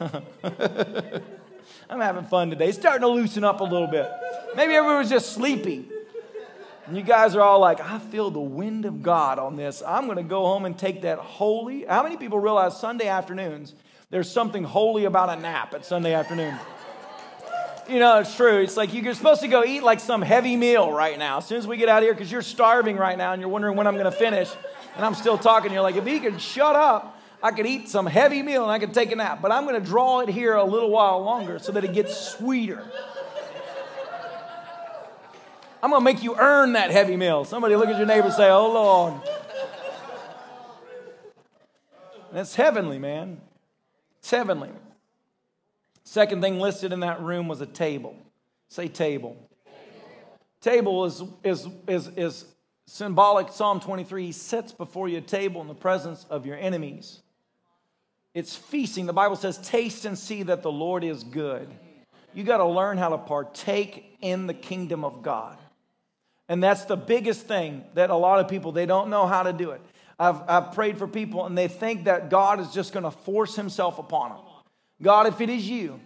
I'm 1.88 2.00
having 2.00 2.24
fun 2.24 2.50
today. 2.50 2.68
It's 2.68 2.78
starting 2.78 3.02
to 3.02 3.08
loosen 3.08 3.44
up 3.44 3.60
a 3.60 3.64
little 3.64 3.86
bit. 3.86 4.10
Maybe 4.56 4.74
everyone 4.74 4.98
was 4.98 5.10
just 5.10 5.32
sleepy. 5.32 5.88
And 6.86 6.96
you 6.96 7.02
guys 7.02 7.36
are 7.36 7.40
all 7.40 7.60
like, 7.60 7.80
I 7.80 7.98
feel 7.98 8.30
the 8.30 8.40
wind 8.40 8.84
of 8.86 9.02
God 9.02 9.38
on 9.38 9.56
this. 9.56 9.82
I'm 9.86 10.06
going 10.06 10.16
to 10.16 10.22
go 10.24 10.44
home 10.44 10.64
and 10.64 10.76
take 10.76 11.02
that 11.02 11.18
holy. 11.18 11.84
How 11.84 12.02
many 12.02 12.16
people 12.16 12.40
realize 12.40 12.78
Sunday 12.78 13.06
afternoons, 13.06 13.74
there's 14.10 14.30
something 14.30 14.64
holy 14.64 15.04
about 15.04 15.36
a 15.36 15.40
nap 15.40 15.74
at 15.74 15.84
Sunday 15.84 16.12
afternoon? 16.12 16.58
You 17.88 17.98
know, 17.98 18.20
it's 18.20 18.34
true. 18.36 18.58
It's 18.58 18.76
like 18.76 18.92
you're 18.92 19.14
supposed 19.14 19.42
to 19.42 19.48
go 19.48 19.64
eat 19.64 19.82
like 19.82 20.00
some 20.00 20.22
heavy 20.22 20.56
meal 20.56 20.92
right 20.92 21.18
now. 21.18 21.38
As 21.38 21.46
soon 21.46 21.58
as 21.58 21.66
we 21.66 21.76
get 21.76 21.88
out 21.88 21.98
of 21.98 22.04
here, 22.04 22.14
because 22.14 22.30
you're 22.30 22.42
starving 22.42 22.96
right 22.96 23.16
now 23.16 23.32
and 23.32 23.40
you're 23.40 23.50
wondering 23.50 23.76
when 23.76 23.86
I'm 23.86 23.94
going 23.94 24.04
to 24.04 24.12
finish, 24.12 24.50
and 24.96 25.04
I'm 25.04 25.14
still 25.14 25.38
talking, 25.38 25.72
you're 25.72 25.82
like, 25.82 25.96
if 25.96 26.06
he 26.06 26.20
could 26.20 26.40
shut 26.40 26.76
up, 26.76 27.18
I 27.42 27.50
could 27.50 27.66
eat 27.66 27.88
some 27.88 28.06
heavy 28.06 28.42
meal 28.42 28.62
and 28.62 28.70
I 28.70 28.78
could 28.78 28.94
take 28.94 29.10
a 29.10 29.16
nap. 29.16 29.42
But 29.42 29.50
I'm 29.50 29.64
going 29.64 29.80
to 29.80 29.86
draw 29.86 30.20
it 30.20 30.28
here 30.28 30.54
a 30.54 30.64
little 30.64 30.90
while 30.90 31.22
longer 31.22 31.58
so 31.58 31.72
that 31.72 31.82
it 31.84 31.92
gets 31.92 32.16
sweeter. 32.16 32.84
I'm 35.82 35.90
going 35.90 36.00
to 36.00 36.04
make 36.04 36.22
you 36.22 36.36
earn 36.38 36.74
that 36.74 36.92
heavy 36.92 37.16
meal. 37.16 37.44
Somebody 37.44 37.74
look 37.74 37.88
at 37.88 37.96
your 37.96 38.06
neighbor 38.06 38.26
and 38.26 38.34
say, 38.34 38.48
Oh, 38.48 38.72
Lord. 38.72 39.14
That's 42.32 42.54
heavenly, 42.54 42.98
man. 42.98 43.40
It's 44.20 44.30
heavenly. 44.30 44.70
Second 46.04 46.40
thing 46.40 46.60
listed 46.60 46.92
in 46.92 47.00
that 47.00 47.20
room 47.20 47.48
was 47.48 47.60
a 47.60 47.66
table. 47.66 48.16
Say 48.68 48.86
table. 48.86 49.36
Table, 50.60 51.04
is, 51.04 51.22
is, 51.42 51.66
is, 51.88 52.08
is 52.16 52.44
symbolic. 52.86 53.48
Psalm 53.48 53.80
23 53.80 54.26
He 54.26 54.32
sets 54.32 54.70
before 54.70 55.08
you 55.08 55.18
a 55.18 55.22
table 55.22 55.60
in 55.60 55.66
the 55.66 55.74
presence 55.74 56.24
of 56.30 56.46
your 56.46 56.56
enemies. 56.56 57.21
It's 58.34 58.56
feasting. 58.56 59.06
The 59.06 59.12
Bible 59.12 59.36
says, 59.36 59.58
Taste 59.58 60.04
and 60.04 60.18
see 60.18 60.42
that 60.44 60.62
the 60.62 60.72
Lord 60.72 61.04
is 61.04 61.22
good. 61.24 61.68
You 62.34 62.44
got 62.44 62.58
to 62.58 62.66
learn 62.66 62.96
how 62.96 63.10
to 63.10 63.18
partake 63.18 64.16
in 64.20 64.46
the 64.46 64.54
kingdom 64.54 65.04
of 65.04 65.22
God. 65.22 65.58
And 66.48 66.62
that's 66.62 66.84
the 66.84 66.96
biggest 66.96 67.46
thing 67.46 67.84
that 67.94 68.10
a 68.10 68.16
lot 68.16 68.40
of 68.40 68.48
people, 68.48 68.72
they 68.72 68.86
don't 68.86 69.10
know 69.10 69.26
how 69.26 69.42
to 69.42 69.52
do 69.52 69.70
it. 69.70 69.80
I've, 70.18 70.40
I've 70.48 70.72
prayed 70.72 70.98
for 70.98 71.06
people 71.06 71.46
and 71.46 71.56
they 71.56 71.68
think 71.68 72.04
that 72.04 72.30
God 72.30 72.60
is 72.60 72.72
just 72.72 72.92
going 72.92 73.04
to 73.04 73.10
force 73.10 73.56
himself 73.56 73.98
upon 73.98 74.30
them. 74.30 74.40
God, 75.02 75.26
if 75.26 75.40
it 75.40 75.50
is 75.50 75.68
you, 75.68 76.00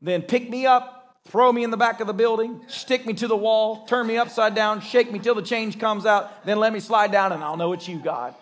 then 0.00 0.22
pick 0.22 0.50
me 0.50 0.66
up, 0.66 1.16
throw 1.28 1.52
me 1.52 1.64
in 1.64 1.70
the 1.70 1.76
back 1.76 2.00
of 2.00 2.06
the 2.06 2.12
building, 2.12 2.60
stick 2.68 3.06
me 3.06 3.14
to 3.14 3.28
the 3.28 3.36
wall, 3.36 3.86
turn 3.86 4.06
me 4.06 4.18
upside 4.18 4.54
down, 4.54 4.80
shake 4.80 5.10
me 5.10 5.18
till 5.18 5.34
the 5.34 5.42
change 5.42 5.78
comes 5.78 6.04
out, 6.04 6.44
then 6.44 6.58
let 6.58 6.72
me 6.72 6.80
slide 6.80 7.12
down 7.12 7.32
and 7.32 7.42
I'll 7.42 7.56
know 7.56 7.72
it's 7.72 7.88
you, 7.88 7.98
God. 7.98 8.34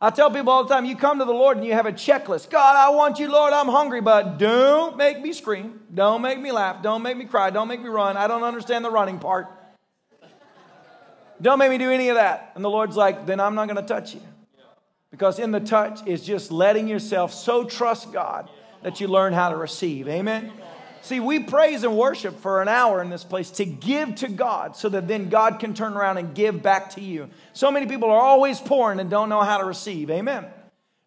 I 0.00 0.10
tell 0.10 0.30
people 0.30 0.52
all 0.52 0.62
the 0.62 0.72
time, 0.72 0.84
you 0.84 0.94
come 0.94 1.18
to 1.18 1.24
the 1.24 1.32
Lord 1.32 1.56
and 1.56 1.66
you 1.66 1.72
have 1.72 1.86
a 1.86 1.92
checklist. 1.92 2.50
God, 2.50 2.76
I 2.76 2.90
want 2.90 3.18
you, 3.18 3.30
Lord, 3.30 3.52
I'm 3.52 3.66
hungry, 3.66 4.00
but 4.00 4.38
don't 4.38 4.96
make 4.96 5.20
me 5.20 5.32
scream. 5.32 5.80
Don't 5.92 6.22
make 6.22 6.38
me 6.38 6.52
laugh. 6.52 6.82
Don't 6.82 7.02
make 7.02 7.16
me 7.16 7.24
cry. 7.24 7.50
Don't 7.50 7.66
make 7.66 7.82
me 7.82 7.88
run. 7.88 8.16
I 8.16 8.28
don't 8.28 8.44
understand 8.44 8.84
the 8.84 8.90
running 8.90 9.18
part. 9.18 9.48
Don't 11.42 11.58
make 11.58 11.70
me 11.70 11.78
do 11.78 11.90
any 11.90 12.10
of 12.10 12.16
that. 12.16 12.52
And 12.54 12.64
the 12.64 12.70
Lord's 12.70 12.96
like, 12.96 13.26
then 13.26 13.40
I'm 13.40 13.56
not 13.56 13.66
going 13.66 13.76
to 13.76 13.82
touch 13.82 14.14
you. 14.14 14.20
Because 15.10 15.38
in 15.38 15.50
the 15.50 15.60
touch 15.60 16.06
is 16.06 16.22
just 16.22 16.52
letting 16.52 16.86
yourself 16.86 17.32
so 17.32 17.64
trust 17.64 18.12
God 18.12 18.48
that 18.82 19.00
you 19.00 19.08
learn 19.08 19.32
how 19.32 19.48
to 19.48 19.56
receive. 19.56 20.06
Amen. 20.08 20.52
See, 21.02 21.20
we 21.20 21.40
praise 21.40 21.84
and 21.84 21.96
worship 21.96 22.38
for 22.40 22.60
an 22.60 22.68
hour 22.68 23.00
in 23.02 23.10
this 23.10 23.24
place 23.24 23.50
to 23.52 23.64
give 23.64 24.16
to 24.16 24.28
God 24.28 24.76
so 24.76 24.88
that 24.88 25.08
then 25.08 25.28
God 25.28 25.58
can 25.58 25.74
turn 25.74 25.94
around 25.94 26.18
and 26.18 26.34
give 26.34 26.62
back 26.62 26.90
to 26.90 27.00
you. 27.00 27.30
So 27.52 27.70
many 27.70 27.86
people 27.86 28.10
are 28.10 28.20
always 28.20 28.60
pouring 28.60 29.00
and 29.00 29.08
don't 29.08 29.28
know 29.28 29.40
how 29.40 29.58
to 29.58 29.64
receive. 29.64 30.10
Amen. 30.10 30.46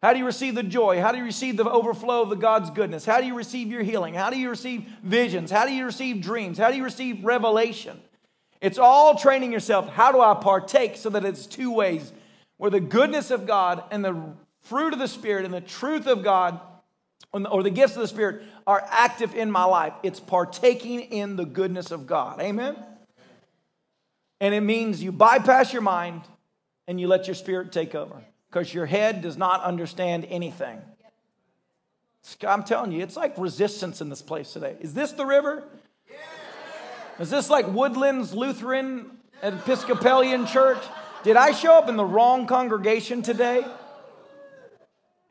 How 0.02 0.14
do 0.14 0.20
you 0.20 0.26
receive 0.26 0.56
the 0.56 0.64
joy? 0.64 1.00
How 1.00 1.12
do 1.12 1.20
you 1.20 1.24
receive 1.24 1.58
the 1.58 1.70
overflow 1.70 2.24
of 2.24 2.30
the 2.30 2.36
God's 2.36 2.72
goodness? 2.72 3.06
How 3.06 3.22
do 3.22 3.28
you 3.28 3.36
receive 3.36 3.68
your 3.68 3.84
healing? 3.84 4.16
How 4.16 4.32
do 4.32 4.40
you 4.40 4.50
receive 4.50 4.84
visions? 5.04 5.52
How 5.52 5.66
do 5.66 5.74
you 5.74 5.86
receive 5.86 6.22
dreams? 6.22 6.58
How 6.58 6.72
do 6.72 6.78
you 6.78 6.84
receive 6.84 7.24
revelation? 7.24 8.00
It's 8.62 8.80
all 8.80 9.16
training 9.16 9.52
yourself. 9.52 9.90
How 9.90 10.12
do 10.12 10.20
I 10.20 10.34
partake 10.34 10.96
so 10.98 11.10
that 11.12 11.26
it's 11.26 11.46
two 11.46 11.72
ways 11.72 12.12
where 12.58 12.72
the 12.72 12.80
goodness 12.80 13.30
of 13.30 13.46
God 13.46 13.84
and 13.92 14.04
the 14.04 14.34
fruit 14.62 14.94
of 14.94 15.00
the 15.00 15.08
Spirit 15.08 15.46
and 15.46 15.54
the 15.54 15.62
truth 15.62 16.08
of 16.08 16.24
God 16.24 16.60
or 17.34 17.64
the 17.64 17.70
gifts 17.70 17.96
of 17.96 18.02
the 18.02 18.08
Spirit 18.08 18.44
are 18.68 18.86
active 18.90 19.36
in 19.36 19.50
my 19.52 19.64
life. 19.64 19.94
It's 20.04 20.20
partaking 20.20 21.02
in 21.02 21.36
the 21.36 21.46
goodness 21.46 21.92
of 21.92 22.06
God. 22.06 22.42
Amen? 22.42 22.76
And 24.40 24.54
it 24.54 24.62
means 24.62 25.02
you 25.02 25.12
bypass 25.12 25.72
your 25.72 25.84
mind 25.84 26.22
and 26.88 27.00
you 27.00 27.08
let 27.08 27.28
your 27.28 27.36
spirit 27.36 27.72
take 27.72 27.96
over 27.96 28.24
because 28.50 28.74
your 28.74 28.86
head 28.86 29.22
does 29.22 29.38
not 29.38 29.64
understand 29.64 30.26
anything. 30.30 30.82
I'm 32.46 32.64
telling 32.64 32.92
you, 32.92 33.02
it's 33.02 33.16
like 33.16 33.38
resistance 33.38 34.02
in 34.02 34.10
this 34.10 34.22
place 34.22 34.52
today. 34.52 34.76
Is 34.80 34.94
this 34.94 35.12
the 35.12 35.26
river? 35.26 35.64
Is 37.20 37.30
this 37.30 37.50
like 37.50 37.68
Woodlands 37.68 38.34
Lutheran 38.34 39.12
Episcopalian 39.44 40.48
Church? 40.48 40.84
Did 41.24 41.36
I 41.38 41.52
show 41.52 41.78
up 41.78 41.88
in 41.88 41.96
the 41.96 42.06
wrong 42.06 42.48
congregation 42.48 43.22
today? 43.22 43.64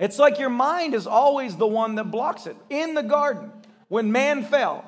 It's 0.01 0.19
like 0.19 0.39
your 0.39 0.51
mind 0.51 0.95
is 0.95 1.07
always 1.07 1.57
the 1.57 1.67
one 1.67 1.97
that 1.97 2.11
blocks 2.11 2.47
it. 2.47 2.57
In 2.71 2.95
the 2.95 3.03
garden, 3.03 3.53
when 3.89 4.11
man 4.11 4.43
fell, 4.43 4.85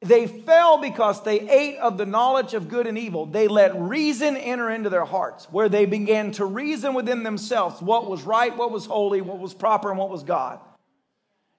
they 0.00 0.26
fell 0.26 0.78
because 0.78 1.22
they 1.22 1.40
ate 1.40 1.76
of 1.78 1.98
the 1.98 2.06
knowledge 2.06 2.54
of 2.54 2.68
good 2.68 2.86
and 2.86 2.96
evil. 2.96 3.26
They 3.26 3.46
let 3.46 3.78
reason 3.78 4.38
enter 4.38 4.70
into 4.70 4.88
their 4.88 5.04
hearts, 5.04 5.46
where 5.50 5.68
they 5.68 5.84
began 5.84 6.32
to 6.32 6.46
reason 6.46 6.94
within 6.94 7.24
themselves 7.24 7.82
what 7.82 8.08
was 8.08 8.22
right, 8.22 8.56
what 8.56 8.70
was 8.70 8.86
holy, 8.86 9.20
what 9.20 9.38
was 9.38 9.52
proper, 9.52 9.90
and 9.90 9.98
what 9.98 10.08
was 10.08 10.22
God. 10.22 10.60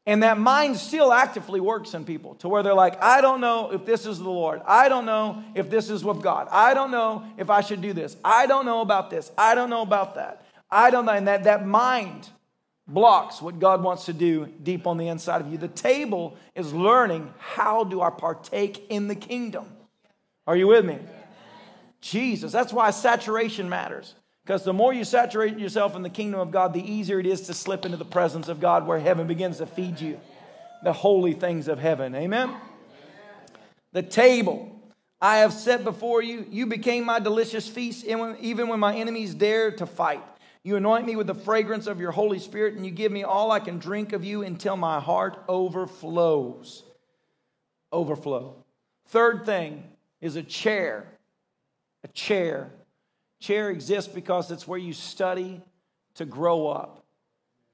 And 0.08 0.24
that 0.24 0.40
mind 0.40 0.78
still 0.78 1.14
actively 1.14 1.60
works 1.60 1.94
in 1.94 2.06
people 2.06 2.36
to 2.36 2.50
where 2.50 2.64
they're 2.64 2.74
like, 2.74 3.04
I 3.04 3.22
don't 3.22 3.42
know 3.42 3.72
if 3.72 3.86
this 3.86 4.08
is 4.08 4.18
the 4.18 4.30
Lord. 4.30 4.62
I 4.66 4.90
don't 4.90 5.06
know 5.06 5.44
if 5.54 5.70
this 5.70 5.92
is 5.92 6.04
with 6.04 6.24
God. 6.24 6.48
I 6.50 6.74
don't 6.74 6.90
know 6.90 7.26
if 7.38 7.52
I 7.52 7.62
should 7.62 7.82
do 7.82 7.94
this. 7.94 8.18
I 8.26 8.48
don't 8.48 8.66
know 8.66 8.82
about 8.82 9.12
this. 9.12 9.32
I 9.38 9.54
don't 9.54 9.70
know 9.70 9.84
about 9.84 10.16
that. 10.16 10.44
I 10.72 10.90
don't 10.90 11.06
know. 11.06 11.12
And 11.12 11.28
that, 11.28 11.44
that 11.44 11.68
mind 11.68 12.28
blocks 12.90 13.42
what 13.42 13.60
God 13.60 13.84
wants 13.84 14.06
to 14.06 14.14
do 14.14 14.48
deep 14.64 14.88
on 14.88 14.98
the 14.98 15.08
inside 15.08 15.42
of 15.42 15.52
you. 15.52 15.58
The 15.58 15.68
table 15.68 16.38
is 16.56 16.74
learning 16.74 17.34
how 17.38 17.84
do 17.84 18.02
I 18.02 18.10
partake 18.10 18.88
in 18.90 19.08
the 19.08 19.16
kingdom. 19.16 19.66
Are 20.48 20.56
you 20.56 20.68
with 20.68 20.84
me? 20.84 20.98
Jesus. 22.02 22.52
That's 22.52 22.74
why 22.74 22.92
saturation 22.92 23.70
matters. 23.70 24.16
Because 24.44 24.64
the 24.64 24.74
more 24.74 24.92
you 24.92 25.04
saturate 25.04 25.60
yourself 25.60 25.96
in 25.96 26.02
the 26.02 26.10
kingdom 26.10 26.40
of 26.40 26.50
God, 26.50 26.74
the 26.74 26.82
easier 26.82 27.20
it 27.20 27.28
is 27.28 27.42
to 27.42 27.54
slip 27.54 27.86
into 27.86 27.98
the 27.98 28.06
presence 28.06 28.48
of 28.48 28.60
God 28.60 28.88
where 28.88 29.00
heaven 29.00 29.28
begins 29.28 29.60
to 29.60 29.68
feed 29.68 30.02
you 30.02 30.20
the 30.84 30.94
holy 30.94 31.34
things 31.34 31.68
of 31.68 31.78
heaven. 31.78 32.16
Amen? 32.16 32.56
The 33.92 34.02
table 34.02 34.76
I 35.22 35.40
have 35.40 35.54
set 35.54 35.84
before 35.84 36.22
you, 36.22 36.46
you 36.50 36.66
became 36.66 37.04
my 37.04 37.20
delicious 37.20 37.68
feast, 37.68 38.06
even 38.06 38.68
when 38.70 38.80
my 38.80 38.96
enemies 38.96 39.34
dared 39.34 39.80
to 39.80 39.86
fight. 39.86 40.24
You 40.70 40.76
anoint 40.76 41.08
me 41.08 41.16
with 41.16 41.26
the 41.26 41.34
fragrance 41.34 41.88
of 41.88 42.00
your 42.00 42.12
Holy 42.12 42.38
Spirit, 42.38 42.76
and 42.76 42.86
you 42.86 42.92
give 42.92 43.12
me 43.12 43.24
all 43.24 43.52
I 43.52 43.60
can 43.60 43.80
drink 43.80 44.14
of 44.14 44.24
you 44.24 44.44
until 44.44 44.78
my 44.78 45.00
heart 45.00 45.44
overflows. 45.48 46.84
Overflow. 47.92 48.54
Third 49.08 49.48
thing 49.48 49.84
is 50.22 50.36
a 50.36 50.44
chair. 50.44 51.08
A 52.04 52.08
chair. 52.10 52.70
Chair 53.40 53.72
exists 53.72 54.14
because 54.14 54.52
it's 54.52 54.68
where 54.68 54.78
you 54.78 54.94
study 54.94 55.60
to 56.14 56.26
grow 56.26 56.68
up, 56.68 57.04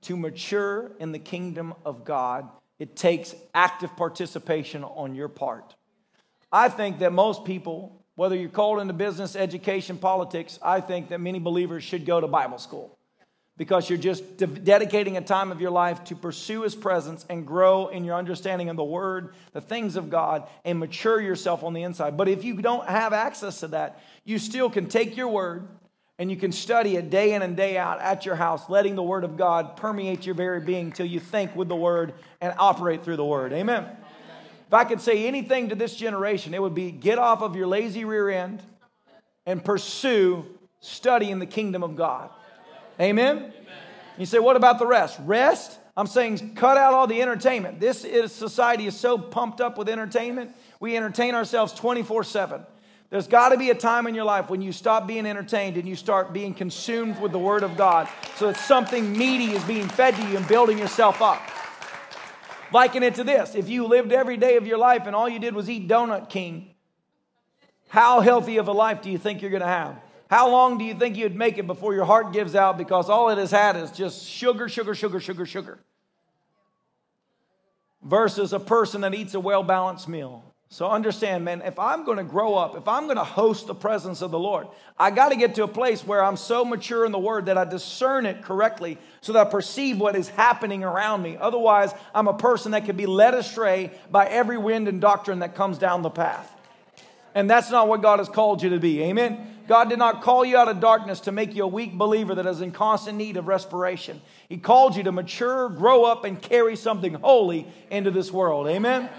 to 0.03 0.15
mature 0.15 0.93
in 0.97 1.11
the 1.11 1.19
kingdom 1.19 1.73
of 1.83 2.05
God. 2.05 2.47
It 2.79 2.95
takes 2.95 3.35
active 3.53 3.93
participation 3.97 4.85
on 4.85 5.15
your 5.15 5.27
part. 5.27 5.75
I 6.49 6.69
think 6.69 6.99
that 6.99 7.11
most 7.11 7.43
people 7.43 8.04
whether 8.15 8.35
you're 8.35 8.49
called 8.49 8.79
into 8.79 8.93
business, 8.93 9.35
education, 9.35 9.97
politics, 9.97 10.57
I 10.61 10.81
think 10.81 11.09
that 11.09 11.19
many 11.19 11.39
believers 11.39 11.83
should 11.83 12.05
go 12.05 12.19
to 12.19 12.27
Bible 12.27 12.57
school 12.57 12.97
because 13.57 13.89
you're 13.89 13.97
just 13.97 14.37
de- 14.37 14.47
dedicating 14.47 15.15
a 15.15 15.21
time 15.21 15.51
of 15.51 15.61
your 15.61 15.71
life 15.71 16.03
to 16.05 16.15
pursue 16.15 16.63
His 16.63 16.75
presence 16.75 17.25
and 17.29 17.45
grow 17.47 17.87
in 17.87 18.03
your 18.03 18.15
understanding 18.15 18.69
of 18.69 18.75
the 18.75 18.83
Word, 18.83 19.33
the 19.53 19.61
things 19.61 19.95
of 19.95 20.09
God, 20.09 20.47
and 20.65 20.79
mature 20.79 21.21
yourself 21.21 21.63
on 21.63 21.73
the 21.73 21.83
inside. 21.83 22.17
But 22.17 22.27
if 22.27 22.43
you 22.43 22.61
don't 22.61 22.87
have 22.87 23.13
access 23.13 23.61
to 23.61 23.69
that, 23.69 24.01
you 24.25 24.39
still 24.39 24.69
can 24.69 24.87
take 24.87 25.15
your 25.15 25.29
Word 25.29 25.67
And 26.17 26.31
you 26.31 26.37
can 26.37 26.53
study 26.53 26.95
it 26.95 27.09
day 27.09 27.33
in 27.33 27.41
and 27.41 27.57
day 27.57 27.77
out 27.77 27.99
at 27.99 28.25
your 28.25 28.35
house, 28.35 28.69
letting 28.69 28.95
the 28.95 29.03
Word 29.03 29.25
of 29.25 29.35
God 29.35 29.75
permeate 29.75 30.25
your 30.25 30.35
very 30.35 30.61
being 30.61 30.93
till 30.93 31.05
you 31.05 31.19
think 31.19 31.53
with 31.55 31.67
the 31.67 31.75
Word 31.75 32.13
and 32.39 32.53
operate 32.57 33.03
through 33.03 33.17
the 33.17 33.25
Word. 33.25 33.51
Amen. 33.51 33.85
If 34.67 34.73
I 34.73 34.83
could 34.83 35.01
say 35.01 35.27
anything 35.27 35.69
to 35.69 35.75
this 35.75 35.95
generation, 35.95 36.53
it 36.53 36.61
would 36.61 36.75
be 36.75 36.91
get 36.91 37.19
off 37.19 37.41
of 37.41 37.55
your 37.55 37.67
lazy 37.67 38.05
rear 38.05 38.29
end 38.29 38.61
and 39.45 39.63
pursue 39.63 40.45
studying 40.79 41.39
the 41.39 41.45
kingdom 41.45 41.83
of 41.83 41.95
God. 41.95 42.29
Amen? 42.99 43.37
Amen? 43.37 43.53
You 44.17 44.25
say, 44.25 44.39
what 44.39 44.55
about 44.55 44.79
the 44.79 44.87
rest? 44.87 45.19
Rest? 45.21 45.77
I'm 45.97 46.07
saying 46.07 46.55
cut 46.55 46.77
out 46.77 46.93
all 46.93 47.07
the 47.07 47.21
entertainment. 47.21 47.79
This 47.79 48.03
is 48.03 48.31
society 48.33 48.87
is 48.87 48.97
so 48.97 49.17
pumped 49.17 49.61
up 49.61 49.77
with 49.77 49.87
entertainment. 49.87 50.55
We 50.79 50.97
entertain 50.97 51.35
ourselves 51.35 51.73
24 51.73 52.23
7. 52.23 52.65
There's 53.09 53.27
got 53.27 53.49
to 53.49 53.57
be 53.57 53.69
a 53.69 53.75
time 53.75 54.07
in 54.07 54.15
your 54.15 54.25
life 54.25 54.49
when 54.49 54.61
you 54.61 54.71
stop 54.71 55.07
being 55.07 55.25
entertained 55.25 55.77
and 55.77 55.87
you 55.87 55.95
start 55.95 56.33
being 56.33 56.53
consumed 56.53 57.21
with 57.21 57.31
the 57.31 57.39
Word 57.39 57.63
of 57.63 57.77
God 57.77 58.09
so 58.35 58.47
that 58.47 58.57
something 58.57 59.15
meaty 59.17 59.51
is 59.53 59.63
being 59.63 59.87
fed 59.87 60.15
to 60.15 60.27
you 60.27 60.35
and 60.35 60.47
building 60.47 60.77
yourself 60.77 61.21
up. 61.21 61.39
Liken 62.75 63.03
it 63.03 63.15
to 63.15 63.23
this 63.23 63.55
if 63.55 63.69
you 63.69 63.87
lived 63.87 64.11
every 64.11 64.35
day 64.35 64.57
of 64.57 64.67
your 64.67 64.77
life 64.77 65.03
and 65.07 65.15
all 65.15 65.29
you 65.29 65.39
did 65.39 65.55
was 65.55 65.69
eat 65.69 65.87
Donut 65.87 66.29
King, 66.29 66.75
how 67.87 68.19
healthy 68.19 68.57
of 68.57 68.67
a 68.67 68.73
life 68.73 69.01
do 69.01 69.09
you 69.09 69.17
think 69.17 69.41
you're 69.41 69.49
going 69.49 69.61
to 69.61 69.67
have? 69.67 69.95
How 70.29 70.49
long 70.49 70.77
do 70.77 70.83
you 70.83 70.93
think 70.93 71.15
you'd 71.15 71.37
make 71.37 71.57
it 71.57 71.67
before 71.67 71.93
your 71.93 72.03
heart 72.03 72.33
gives 72.33 72.53
out 72.53 72.77
because 72.77 73.09
all 73.09 73.29
it 73.29 73.37
has 73.37 73.49
had 73.49 73.77
is 73.77 73.91
just 73.91 74.27
sugar, 74.27 74.67
sugar, 74.67 74.93
sugar, 74.93 75.21
sugar, 75.21 75.45
sugar? 75.45 75.79
Versus 78.03 78.51
a 78.51 78.59
person 78.59 78.99
that 79.01 79.13
eats 79.13 79.35
a 79.35 79.39
well 79.39 79.63
balanced 79.63 80.09
meal. 80.09 80.43
So 80.69 80.89
understand, 80.89 81.45
man, 81.45 81.61
if 81.61 81.77
I'm 81.77 82.03
going 82.03 82.17
to 82.17 82.23
grow 82.23 82.55
up, 82.55 82.75
if 82.75 82.87
I'm 82.87 83.05
going 83.05 83.17
to 83.17 83.23
host 83.23 83.67
the 83.67 83.75
presence 83.75 84.21
of 84.21 84.31
the 84.31 84.39
Lord, 84.39 84.67
I 84.97 85.11
got 85.11 85.29
to 85.29 85.35
get 85.35 85.55
to 85.55 85.63
a 85.63 85.67
place 85.67 86.05
where 86.05 86.23
I'm 86.23 86.37
so 86.37 86.65
mature 86.65 87.05
in 87.05 87.11
the 87.11 87.19
word 87.19 87.45
that 87.45 87.57
I 87.57 87.65
discern 87.65 88.25
it 88.25 88.41
correctly 88.41 88.97
so 89.21 89.33
that 89.33 89.47
I 89.47 89.49
perceive 89.49 89.99
what 89.99 90.15
is 90.15 90.27
happening 90.27 90.83
around 90.83 91.21
me. 91.21 91.37
Otherwise, 91.39 91.93
I'm 92.13 92.27
a 92.27 92.33
person 92.33 92.71
that 92.71 92.85
could 92.85 92.97
be 92.97 93.05
led 93.05 93.35
astray 93.35 93.91
by 94.11 94.25
every 94.25 94.57
wind 94.57 94.87
and 94.87 94.99
doctrine 94.99 95.39
that 95.39 95.55
comes 95.55 95.77
down 95.77 96.01
the 96.01 96.09
path. 96.09 96.51
And 97.35 97.49
that's 97.49 97.69
not 97.69 97.87
what 97.87 98.01
God 98.01 98.19
has 98.19 98.29
called 98.29 98.63
you 98.63 98.71
to 98.71 98.79
be. 98.79 99.03
Amen. 99.03 99.55
God 99.67 99.89
did 99.89 99.99
not 99.99 100.21
call 100.21 100.45
you 100.45 100.57
out 100.57 100.67
of 100.67 100.79
darkness 100.79 101.21
to 101.21 101.31
make 101.31 101.55
you 101.55 101.63
a 101.63 101.67
weak 101.67 101.93
believer 101.93 102.35
that 102.35 102.45
is 102.45 102.61
in 102.61 102.71
constant 102.71 103.17
need 103.17 103.37
of 103.37 103.47
respiration. 103.47 104.21
He 104.47 104.57
called 104.57 104.95
you 104.95 105.03
to 105.03 105.11
mature, 105.11 105.69
grow 105.69 106.05
up, 106.05 106.23
and 106.23 106.41
carry 106.41 106.75
something 106.75 107.15
holy 107.15 107.67
into 107.89 108.11
this 108.11 108.31
world. 108.31 108.67
Amen. 108.67 109.09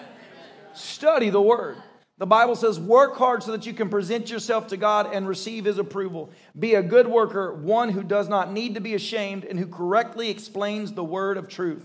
Study 0.76 1.30
the 1.30 1.40
word. 1.40 1.76
The 2.18 2.26
Bible 2.26 2.56
says, 2.56 2.80
work 2.80 3.16
hard 3.16 3.42
so 3.42 3.52
that 3.52 3.66
you 3.66 3.74
can 3.74 3.90
present 3.90 4.30
yourself 4.30 4.68
to 4.68 4.78
God 4.78 5.12
and 5.12 5.28
receive 5.28 5.66
his 5.66 5.76
approval. 5.76 6.30
Be 6.58 6.74
a 6.74 6.82
good 6.82 7.06
worker, 7.06 7.52
one 7.52 7.90
who 7.90 8.02
does 8.02 8.28
not 8.28 8.52
need 8.52 8.74
to 8.74 8.80
be 8.80 8.94
ashamed 8.94 9.44
and 9.44 9.58
who 9.58 9.66
correctly 9.66 10.30
explains 10.30 10.92
the 10.92 11.04
word 11.04 11.36
of 11.36 11.48
truth. 11.48 11.84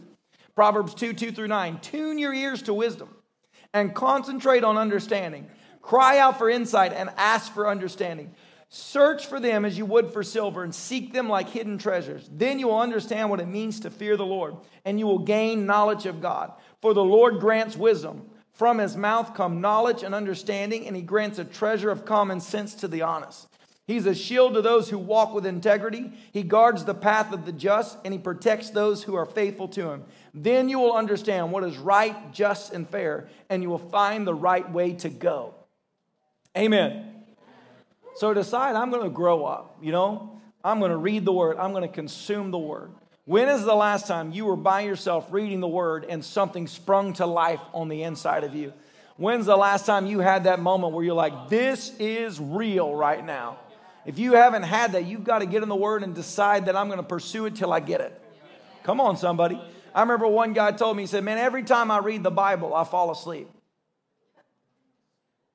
Proverbs 0.56 0.94
2 0.94 1.14
2 1.14 1.32
through 1.32 1.48
9. 1.48 1.80
Tune 1.80 2.18
your 2.18 2.34
ears 2.34 2.62
to 2.64 2.74
wisdom 2.74 3.10
and 3.74 3.94
concentrate 3.94 4.64
on 4.64 4.78
understanding. 4.78 5.48
Cry 5.82 6.20
out 6.20 6.38
for 6.38 6.50
insight 6.50 6.94
and 6.94 7.10
ask 7.18 7.54
for 7.54 7.68
understanding. 7.68 8.34
Search 8.70 9.26
for 9.26 9.38
them 9.40 9.66
as 9.66 9.78
you 9.78 9.86
would 9.86 10.14
for 10.14 10.24
silver 10.24 10.64
and 10.64 10.74
seek 10.74 11.12
them 11.12 11.28
like 11.28 11.50
hidden 11.50 11.78
treasures. 11.78 12.30
Then 12.32 12.58
you 12.58 12.68
will 12.68 12.80
understand 12.80 13.30
what 13.30 13.42
it 13.42 13.48
means 13.48 13.82
to 13.82 13.90
fear 13.90 14.16
the 14.16 14.26
Lord 14.26 14.56
and 14.86 14.98
you 14.98 15.08
will 15.08 15.20
gain 15.20 15.66
knowledge 15.66 16.06
of 16.06 16.22
God. 16.22 16.54
For 16.82 16.94
the 16.94 17.04
Lord 17.04 17.42
grants 17.42 17.76
wisdom. 17.76 18.30
From 18.62 18.78
his 18.78 18.96
mouth 18.96 19.34
come 19.34 19.60
knowledge 19.60 20.04
and 20.04 20.14
understanding, 20.14 20.86
and 20.86 20.96
he 20.96 21.02
grants 21.02 21.40
a 21.40 21.44
treasure 21.44 21.90
of 21.90 22.06
common 22.06 22.40
sense 22.40 22.76
to 22.76 22.88
the 22.88 23.02
honest. 23.02 23.48
He's 23.88 24.06
a 24.06 24.14
shield 24.14 24.54
to 24.54 24.62
those 24.62 24.88
who 24.88 25.00
walk 25.00 25.34
with 25.34 25.48
integrity. 25.48 26.14
He 26.32 26.44
guards 26.44 26.86
the 26.86 26.94
path 26.94 27.34
of 27.34 27.48
the 27.48 27.54
just, 27.54 27.98
and 28.06 28.14
he 28.14 28.20
protects 28.20 28.70
those 28.70 29.02
who 29.02 29.16
are 29.16 29.26
faithful 29.26 29.68
to 29.70 29.90
him. 29.90 30.04
Then 30.36 30.70
you 30.70 30.78
will 30.78 30.94
understand 30.94 31.52
what 31.52 31.64
is 31.64 31.80
right, 31.80 32.32
just, 32.32 32.72
and 32.72 32.88
fair, 32.88 33.30
and 33.50 33.64
you 33.64 33.70
will 33.72 33.80
find 33.80 34.28
the 34.28 34.36
right 34.36 34.72
way 34.72 34.94
to 34.94 35.10
go. 35.10 35.56
Amen. 36.56 37.16
So 38.14 38.32
decide 38.32 38.76
I'm 38.76 38.92
going 38.92 39.02
to 39.02 39.10
grow 39.10 39.44
up, 39.44 39.80
you 39.82 39.92
know? 39.92 40.40
I'm 40.64 40.78
going 40.78 40.92
to 40.92 40.98
read 40.98 41.26
the 41.26 41.34
word, 41.34 41.58
I'm 41.58 41.72
going 41.72 41.82
to 41.82 41.92
consume 41.92 42.52
the 42.52 42.60
word. 42.60 42.92
When 43.26 43.50
is 43.50 43.64
the 43.64 43.76
last 43.76 44.08
time 44.08 44.32
you 44.32 44.46
were 44.46 44.56
by 44.56 44.82
yourself 44.82 45.28
reading 45.32 45.60
the 45.60 45.68
word 45.68 46.06
and 46.10 46.26
something 46.26 46.68
sprung 46.68 47.14
to 47.14 47.26
life 47.26 47.62
on 47.74 47.88
the 47.88 48.04
inside 48.04 48.44
of 48.44 48.56
you? 48.56 48.74
When's 49.18 49.46
the 49.46 49.58
last 49.58 49.86
time 49.86 50.08
you 50.08 50.20
had 50.20 50.46
that 50.46 50.60
moment 50.60 50.94
where 50.94 51.04
you're 51.04 51.14
like, 51.14 51.50
this 51.50 51.94
is 52.00 52.40
real 52.40 52.94
right 52.96 53.24
now? 53.24 53.60
If 54.06 54.18
you 54.18 54.34
haven't 54.34 54.64
had 54.64 54.94
that, 54.94 55.06
you've 55.06 55.24
got 55.24 55.40
to 55.40 55.46
get 55.46 55.62
in 55.62 55.70
the 55.70 55.76
word 55.76 56.02
and 56.02 56.16
decide 56.16 56.66
that 56.66 56.76
I'm 56.76 56.88
going 56.88 56.98
to 56.98 57.04
pursue 57.04 57.46
it 57.46 57.56
till 57.56 57.72
I 57.72 57.80
get 57.80 58.02
it. 58.02 58.20
Come 58.84 59.00
on, 59.00 59.16
somebody. 59.18 59.62
I 59.94 60.02
remember 60.02 60.28
one 60.28 60.54
guy 60.54 60.72
told 60.72 60.98
me, 60.98 61.04
he 61.04 61.08
said, 61.08 61.24
Man, 61.24 61.38
every 61.38 61.64
time 61.64 61.92
I 61.92 62.00
read 62.00 62.24
the 62.24 62.32
Bible, 62.32 62.74
I 62.74 62.84
fall 62.84 63.12
asleep. 63.12 63.48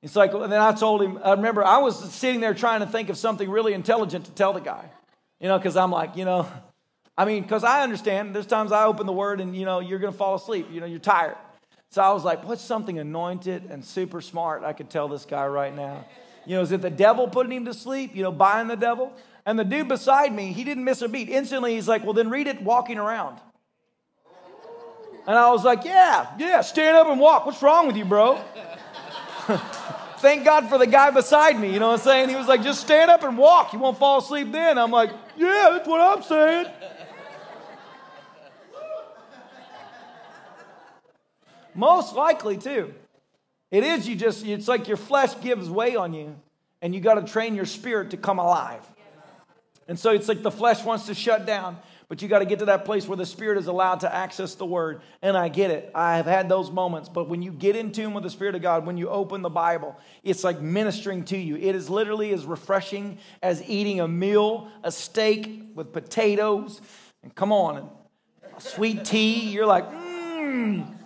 It's 0.01 0.15
like, 0.15 0.33
and 0.33 0.51
then 0.51 0.61
I 0.61 0.71
told 0.71 1.01
him, 1.01 1.19
I 1.23 1.31
remember 1.31 1.65
I 1.65 1.79
was 1.79 2.13
sitting 2.13 2.39
there 2.39 2.53
trying 2.53 2.79
to 2.79 2.85
think 2.85 3.09
of 3.09 3.17
something 3.17 3.49
really 3.49 3.73
intelligent 3.73 4.25
to 4.25 4.31
tell 4.31 4.53
the 4.53 4.61
guy, 4.61 4.89
you 5.41 5.47
know, 5.49 5.57
because 5.57 5.75
I'm 5.75 5.91
like, 5.91 6.15
you 6.15 6.23
know, 6.23 6.47
I 7.17 7.25
mean, 7.25 7.41
because 7.41 7.63
I 7.63 7.81
understand 7.81 8.35
there's 8.35 8.45
times 8.45 8.71
I 8.71 8.85
open 8.85 9.07
the 9.07 9.13
word 9.13 9.41
and, 9.41 9.55
you 9.55 9.65
know, 9.65 9.79
you're 9.79 9.99
going 9.99 10.13
to 10.13 10.17
fall 10.17 10.35
asleep, 10.35 10.67
you 10.71 10.79
know, 10.79 10.85
you're 10.85 10.99
tired. 10.99 11.35
So 11.89 12.01
I 12.01 12.11
was 12.11 12.23
like, 12.23 12.43
what's 12.43 12.61
something 12.61 12.99
anointed 12.99 13.71
and 13.71 13.83
super 13.83 14.21
smart 14.21 14.63
I 14.63 14.73
could 14.73 14.89
tell 14.89 15.07
this 15.07 15.25
guy 15.25 15.47
right 15.47 15.75
now? 15.75 16.05
You 16.45 16.57
know, 16.57 16.61
is 16.61 16.71
it 16.71 16.81
the 16.81 16.89
devil 16.89 17.27
putting 17.27 17.51
him 17.51 17.65
to 17.65 17.73
sleep, 17.73 18.15
you 18.15 18.23
know, 18.23 18.31
buying 18.31 18.67
the 18.67 18.75
devil? 18.75 19.13
And 19.45 19.57
the 19.57 19.63
dude 19.63 19.87
beside 19.87 20.33
me, 20.33 20.51
he 20.53 20.63
didn't 20.63 20.83
miss 20.83 21.01
a 21.01 21.09
beat. 21.09 21.29
Instantly, 21.29 21.75
he's 21.75 21.87
like, 21.87 22.03
well, 22.03 22.13
then 22.13 22.29
read 22.29 22.47
it 22.47 22.61
walking 22.61 22.97
around. 22.97 23.39
And 25.25 25.35
I 25.35 25.51
was 25.51 25.65
like, 25.65 25.83
yeah, 25.85 26.27
yeah, 26.37 26.61
stand 26.61 26.95
up 26.95 27.07
and 27.07 27.19
walk. 27.19 27.45
What's 27.45 27.61
wrong 27.61 27.87
with 27.87 27.97
you, 27.97 28.05
bro? 28.05 28.39
Thank 30.19 30.45
God 30.45 30.69
for 30.69 30.77
the 30.77 30.87
guy 30.87 31.11
beside 31.11 31.59
me. 31.59 31.71
You 31.71 31.79
know 31.79 31.89
what 31.89 31.99
I'm 31.99 32.05
saying? 32.05 32.29
He 32.29 32.35
was 32.35 32.47
like, 32.47 32.63
just 32.63 32.81
stand 32.81 33.11
up 33.11 33.23
and 33.23 33.37
walk. 33.37 33.73
You 33.73 33.79
won't 33.79 33.97
fall 33.97 34.19
asleep 34.19 34.51
then. 34.51 34.77
I'm 34.77 34.91
like, 34.91 35.11
yeah, 35.35 35.69
that's 35.73 35.87
what 35.87 36.01
I'm 36.01 36.23
saying. 36.23 36.67
Most 41.77 42.15
likely, 42.15 42.57
too. 42.57 42.93
It 43.71 43.83
is 43.83 44.07
you 44.07 44.15
just, 44.15 44.45
it's 44.45 44.67
like 44.67 44.89
your 44.89 44.97
flesh 44.97 45.39
gives 45.41 45.69
way 45.69 45.95
on 45.95 46.13
you, 46.13 46.35
and 46.81 46.93
you 46.93 46.99
got 46.99 47.15
to 47.15 47.31
train 47.31 47.55
your 47.55 47.65
spirit 47.65 48.11
to 48.11 48.17
come 48.17 48.39
alive. 48.39 48.85
And 49.87 49.97
so 49.97 50.11
it's 50.11 50.27
like 50.27 50.41
the 50.41 50.51
flesh 50.51 50.83
wants 50.83 51.05
to 51.05 51.13
shut 51.13 51.45
down. 51.45 51.77
But 52.09 52.21
you 52.21 52.29
got 52.29 52.39
to 52.39 52.45
get 52.45 52.59
to 52.59 52.65
that 52.65 52.85
place 52.85 53.05
where 53.05 53.17
the 53.17 53.25
Spirit 53.25 53.57
is 53.57 53.67
allowed 53.67 53.99
to 54.01 54.13
access 54.13 54.55
the 54.55 54.65
Word. 54.65 55.01
And 55.21 55.35
I 55.35 55.49
get 55.49 55.71
it. 55.71 55.91
I 55.93 56.15
have 56.17 56.25
had 56.25 56.47
those 56.47 56.71
moments. 56.71 57.09
But 57.09 57.27
when 57.27 57.41
you 57.41 57.51
get 57.51 57.75
in 57.75 57.91
tune 57.91 58.13
with 58.13 58.23
the 58.23 58.29
Spirit 58.29 58.55
of 58.55 58.61
God, 58.61 58.85
when 58.85 58.97
you 58.97 59.09
open 59.09 59.41
the 59.41 59.49
Bible, 59.49 59.97
it's 60.23 60.41
like 60.41 60.61
ministering 60.61 61.25
to 61.25 61.37
you. 61.37 61.57
It 61.57 61.75
is 61.75 61.89
literally 61.89 62.31
as 62.31 62.45
refreshing 62.45 63.17
as 63.43 63.61
eating 63.67 63.99
a 63.99 64.07
meal, 64.07 64.69
a 64.83 64.91
steak 64.91 65.63
with 65.75 65.91
potatoes. 65.91 66.79
And 67.23 67.35
come 67.35 67.51
on, 67.51 67.89
sweet 68.57 69.03
tea. 69.03 69.49
You're 69.49 69.65
like, 69.65 69.89
mmm. 69.91 70.96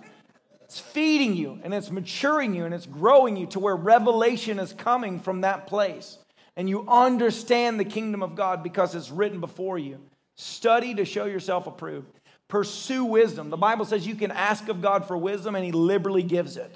It's 0.71 0.79
feeding 0.79 1.35
you 1.35 1.59
and 1.63 1.73
it's 1.73 1.91
maturing 1.91 2.55
you 2.55 2.63
and 2.63 2.73
it's 2.73 2.85
growing 2.85 3.35
you 3.35 3.45
to 3.47 3.59
where 3.59 3.75
revelation 3.75 4.57
is 4.57 4.71
coming 4.71 5.19
from 5.19 5.41
that 5.41 5.67
place. 5.67 6.17
And 6.55 6.69
you 6.69 6.87
understand 6.87 7.77
the 7.77 7.83
kingdom 7.83 8.23
of 8.23 8.35
God 8.35 8.63
because 8.63 8.95
it's 8.95 9.11
written 9.11 9.41
before 9.41 9.77
you. 9.77 9.99
Study 10.35 10.95
to 10.95 11.03
show 11.03 11.25
yourself 11.25 11.67
approved. 11.67 12.07
Pursue 12.47 13.03
wisdom. 13.03 13.49
The 13.49 13.57
Bible 13.57 13.83
says 13.83 14.07
you 14.07 14.15
can 14.15 14.31
ask 14.31 14.69
of 14.69 14.81
God 14.81 15.05
for 15.05 15.17
wisdom 15.17 15.55
and 15.55 15.65
He 15.65 15.73
liberally 15.73 16.23
gives 16.23 16.55
it. 16.55 16.73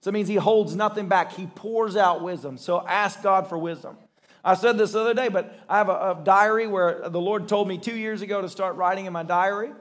So 0.00 0.08
it 0.08 0.14
means 0.14 0.26
He 0.28 0.36
holds 0.36 0.74
nothing 0.74 1.06
back, 1.06 1.32
He 1.32 1.46
pours 1.46 1.98
out 1.98 2.22
wisdom. 2.22 2.56
So 2.56 2.82
ask 2.88 3.22
God 3.22 3.50
for 3.50 3.58
wisdom. 3.58 3.98
I 4.42 4.54
said 4.54 4.78
this 4.78 4.92
the 4.92 5.00
other 5.00 5.12
day, 5.12 5.28
but 5.28 5.54
I 5.68 5.76
have 5.76 5.90
a, 5.90 5.92
a 5.92 6.20
diary 6.24 6.66
where 6.66 7.06
the 7.10 7.20
Lord 7.20 7.48
told 7.48 7.68
me 7.68 7.76
two 7.76 7.98
years 7.98 8.22
ago 8.22 8.40
to 8.40 8.48
start 8.48 8.76
writing 8.76 9.04
in 9.04 9.12
my 9.12 9.24
diary. 9.24 9.72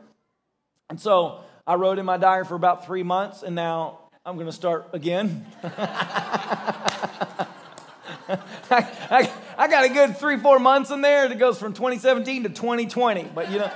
And 0.90 1.00
so 1.00 1.46
I 1.70 1.76
wrote 1.76 2.00
in 2.00 2.06
my 2.06 2.18
diary 2.18 2.46
for 2.46 2.56
about 2.56 2.88
three 2.88 3.04
months, 3.04 3.44
and 3.44 3.54
now 3.54 4.00
I'm 4.26 4.34
going 4.38 4.48
to 4.48 4.52
start 4.52 4.88
again. 4.92 5.46
I, 5.64 7.48
I, 8.72 9.32
I, 9.56 9.68
got 9.68 9.84
a 9.84 9.90
good 9.90 10.18
three, 10.18 10.38
four 10.38 10.58
months 10.58 10.90
in 10.90 11.02
there 11.02 11.30
that 11.30 11.38
goes 11.38 11.60
from 11.60 11.74
2017 11.74 12.42
to 12.42 12.50
2020. 12.50 13.26
But 13.36 13.52
you 13.52 13.60
know, 13.60 13.72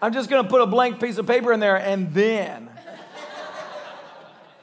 I'm 0.00 0.12
just 0.12 0.30
going 0.30 0.44
to 0.44 0.48
put 0.48 0.60
a 0.60 0.66
blank 0.66 1.00
piece 1.00 1.18
of 1.18 1.26
paper 1.26 1.52
in 1.52 1.58
there 1.58 1.74
and 1.74 2.14
then. 2.14 2.70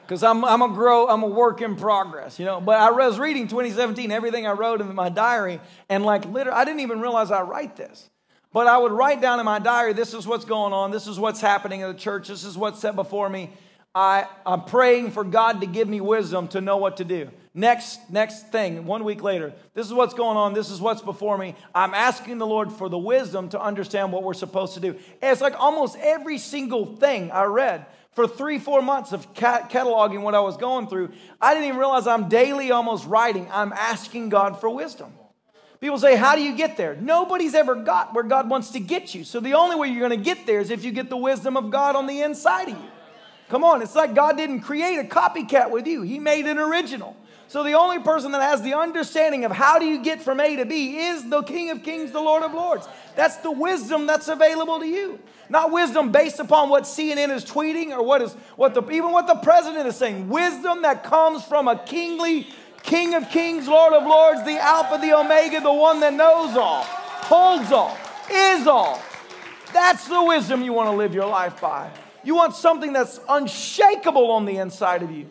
Because 0.00 0.22
I'm, 0.22 0.46
I'm 0.46 0.62
a 0.62 0.68
grow, 0.68 1.08
I'm 1.08 1.22
a 1.22 1.26
work 1.26 1.60
in 1.60 1.76
progress, 1.76 2.38
you 2.38 2.46
know. 2.46 2.58
But 2.58 2.78
I 2.78 2.90
was 2.90 3.18
reading 3.18 3.48
2017, 3.48 4.10
everything 4.10 4.46
I 4.46 4.52
wrote 4.52 4.80
in 4.80 4.94
my 4.94 5.10
diary, 5.10 5.60
and 5.90 6.06
like 6.06 6.24
literally, 6.24 6.58
I 6.58 6.64
didn't 6.64 6.80
even 6.80 7.02
realize 7.02 7.30
I 7.30 7.42
write 7.42 7.76
this. 7.76 8.08
But 8.52 8.66
I 8.66 8.78
would 8.78 8.92
write 8.92 9.20
down 9.20 9.40
in 9.40 9.44
my 9.44 9.58
diary, 9.58 9.92
this 9.92 10.14
is 10.14 10.26
what's 10.26 10.44
going 10.44 10.72
on, 10.72 10.90
this 10.90 11.06
is 11.06 11.18
what's 11.18 11.40
happening 11.40 11.80
in 11.82 11.88
the 11.88 11.98
church, 11.98 12.28
this 12.28 12.44
is 12.44 12.56
what's 12.56 12.80
set 12.80 12.96
before 12.96 13.28
me. 13.28 13.50
I, 13.94 14.26
I'm 14.46 14.64
praying 14.64 15.10
for 15.10 15.24
God 15.24 15.60
to 15.60 15.66
give 15.66 15.88
me 15.88 16.00
wisdom 16.00 16.48
to 16.48 16.60
know 16.60 16.76
what 16.76 16.98
to 16.98 17.04
do. 17.04 17.30
Next, 17.52 17.98
next 18.10 18.52
thing, 18.52 18.86
one 18.86 19.02
week 19.02 19.22
later, 19.22 19.52
this 19.74 19.86
is 19.86 19.92
what's 19.92 20.14
going 20.14 20.36
on. 20.36 20.54
This 20.54 20.70
is 20.70 20.80
what's 20.80 21.02
before 21.02 21.36
me. 21.36 21.56
I'm 21.74 21.92
asking 21.94 22.38
the 22.38 22.46
Lord 22.46 22.70
for 22.70 22.88
the 22.88 22.98
wisdom 22.98 23.48
to 23.48 23.60
understand 23.60 24.12
what 24.12 24.22
we're 24.22 24.34
supposed 24.34 24.74
to 24.74 24.80
do. 24.80 24.90
And 24.90 25.32
it's 25.32 25.40
like 25.40 25.58
almost 25.58 25.96
every 26.00 26.38
single 26.38 26.86
thing 26.86 27.32
I 27.32 27.44
read 27.44 27.86
for 28.12 28.28
three, 28.28 28.58
four 28.58 28.82
months 28.82 29.12
of 29.12 29.34
cataloging 29.34 30.22
what 30.22 30.34
I 30.36 30.40
was 30.40 30.56
going 30.56 30.86
through. 30.86 31.10
I 31.40 31.54
didn't 31.54 31.68
even 31.68 31.80
realize 31.80 32.06
I'm 32.06 32.28
daily 32.28 32.70
almost 32.70 33.06
writing. 33.06 33.48
I'm 33.50 33.72
asking 33.72 34.28
God 34.28 34.60
for 34.60 34.70
wisdom. 34.70 35.12
People 35.80 35.98
say, 35.98 36.16
How 36.16 36.34
do 36.34 36.42
you 36.42 36.56
get 36.56 36.76
there? 36.76 36.96
Nobody's 36.96 37.54
ever 37.54 37.74
got 37.74 38.14
where 38.14 38.24
God 38.24 38.50
wants 38.50 38.70
to 38.70 38.80
get 38.80 39.14
you. 39.14 39.24
So 39.24 39.40
the 39.40 39.54
only 39.54 39.76
way 39.76 39.88
you're 39.88 40.06
going 40.06 40.18
to 40.18 40.24
get 40.24 40.46
there 40.46 40.60
is 40.60 40.70
if 40.70 40.84
you 40.84 40.90
get 40.90 41.08
the 41.08 41.16
wisdom 41.16 41.56
of 41.56 41.70
God 41.70 41.94
on 41.96 42.06
the 42.06 42.22
inside 42.22 42.68
of 42.68 42.78
you. 42.78 42.90
Come 43.48 43.64
on, 43.64 43.80
it's 43.80 43.94
like 43.94 44.14
God 44.14 44.36
didn't 44.36 44.60
create 44.60 44.98
a 44.98 45.04
copycat 45.04 45.70
with 45.70 45.86
you, 45.86 46.02
He 46.02 46.18
made 46.18 46.46
an 46.46 46.58
original. 46.58 47.16
So 47.48 47.64
the 47.64 47.72
only 47.72 47.98
person 48.00 48.32
that 48.32 48.42
has 48.42 48.60
the 48.60 48.74
understanding 48.74 49.46
of 49.46 49.52
how 49.52 49.78
do 49.78 49.86
you 49.86 50.02
get 50.02 50.20
from 50.20 50.38
A 50.38 50.56
to 50.56 50.66
B 50.66 50.98
is 50.98 51.30
the 51.30 51.42
King 51.42 51.70
of 51.70 51.82
Kings, 51.82 52.12
the 52.12 52.20
Lord 52.20 52.42
of 52.42 52.52
Lords. 52.52 52.86
That's 53.16 53.36
the 53.38 53.50
wisdom 53.50 54.06
that's 54.06 54.28
available 54.28 54.80
to 54.80 54.86
you. 54.86 55.18
Not 55.48 55.72
wisdom 55.72 56.12
based 56.12 56.40
upon 56.40 56.68
what 56.68 56.82
CNN 56.82 57.34
is 57.34 57.46
tweeting 57.46 57.90
or 57.90 58.02
what 58.02 58.20
is 58.20 58.34
what 58.56 58.74
the 58.74 58.86
even 58.90 59.12
what 59.12 59.26
the 59.26 59.36
president 59.36 59.86
is 59.86 59.96
saying. 59.96 60.28
Wisdom 60.28 60.82
that 60.82 61.04
comes 61.04 61.42
from 61.42 61.68
a 61.68 61.78
kingly 61.78 62.48
King 62.82 63.14
of 63.14 63.28
Kings, 63.30 63.68
Lord 63.68 63.92
of 63.92 64.04
Lords, 64.04 64.44
the 64.44 64.58
Alpha, 64.58 64.98
the 64.98 65.16
Omega, 65.16 65.60
the 65.60 65.72
one 65.72 66.00
that 66.00 66.14
knows 66.14 66.56
all, 66.56 66.82
holds 66.82 67.72
all, 67.72 67.96
is 68.30 68.66
all. 68.66 69.00
That's 69.72 70.08
the 70.08 70.22
wisdom 70.22 70.62
you 70.62 70.72
want 70.72 70.90
to 70.90 70.96
live 70.96 71.14
your 71.14 71.26
life 71.26 71.60
by. 71.60 71.90
You 72.24 72.34
want 72.34 72.54
something 72.54 72.92
that's 72.92 73.20
unshakable 73.28 74.30
on 74.30 74.44
the 74.44 74.58
inside 74.58 75.02
of 75.02 75.10
you. 75.10 75.26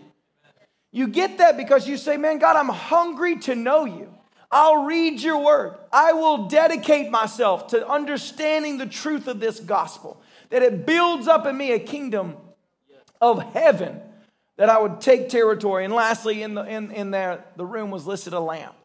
You 0.92 1.08
get 1.08 1.40
that 1.40 1.58
because 1.58 1.88
you 1.88 1.98
say, 1.98 2.18
Man, 2.18 2.40
God, 2.40 2.56
I'm 2.56 2.70
hungry 2.70 3.38
to 3.40 3.56
know 3.56 3.86
you. 3.86 4.14
I'll 4.50 4.86
read 4.86 5.22
your 5.22 5.44
word. 5.44 5.76
I 5.92 6.14
will 6.14 6.48
dedicate 6.48 7.12
myself 7.12 7.68
to 7.68 7.88
understanding 7.88 8.78
the 8.78 8.86
truth 8.86 9.28
of 9.28 9.40
this 9.40 9.60
gospel, 9.60 10.22
that 10.50 10.64
it 10.64 10.86
builds 10.86 11.28
up 11.28 11.46
in 11.46 11.58
me 11.58 11.74
a 11.74 11.80
kingdom 11.80 12.38
of 13.20 13.42
heaven, 13.54 14.00
that 14.58 14.70
I 14.70 14.80
would 14.80 15.02
take 15.02 15.30
territory. 15.30 15.86
And 15.86 15.94
lastly, 15.94 16.44
in, 16.44 16.56
the, 16.56 16.64
in, 16.64 16.92
in 16.92 17.12
there, 17.12 17.46
the 17.56 17.66
room 17.66 17.90
was 17.90 18.06
listed 18.06 18.34
a 18.34 18.40
lamp. 18.40 18.76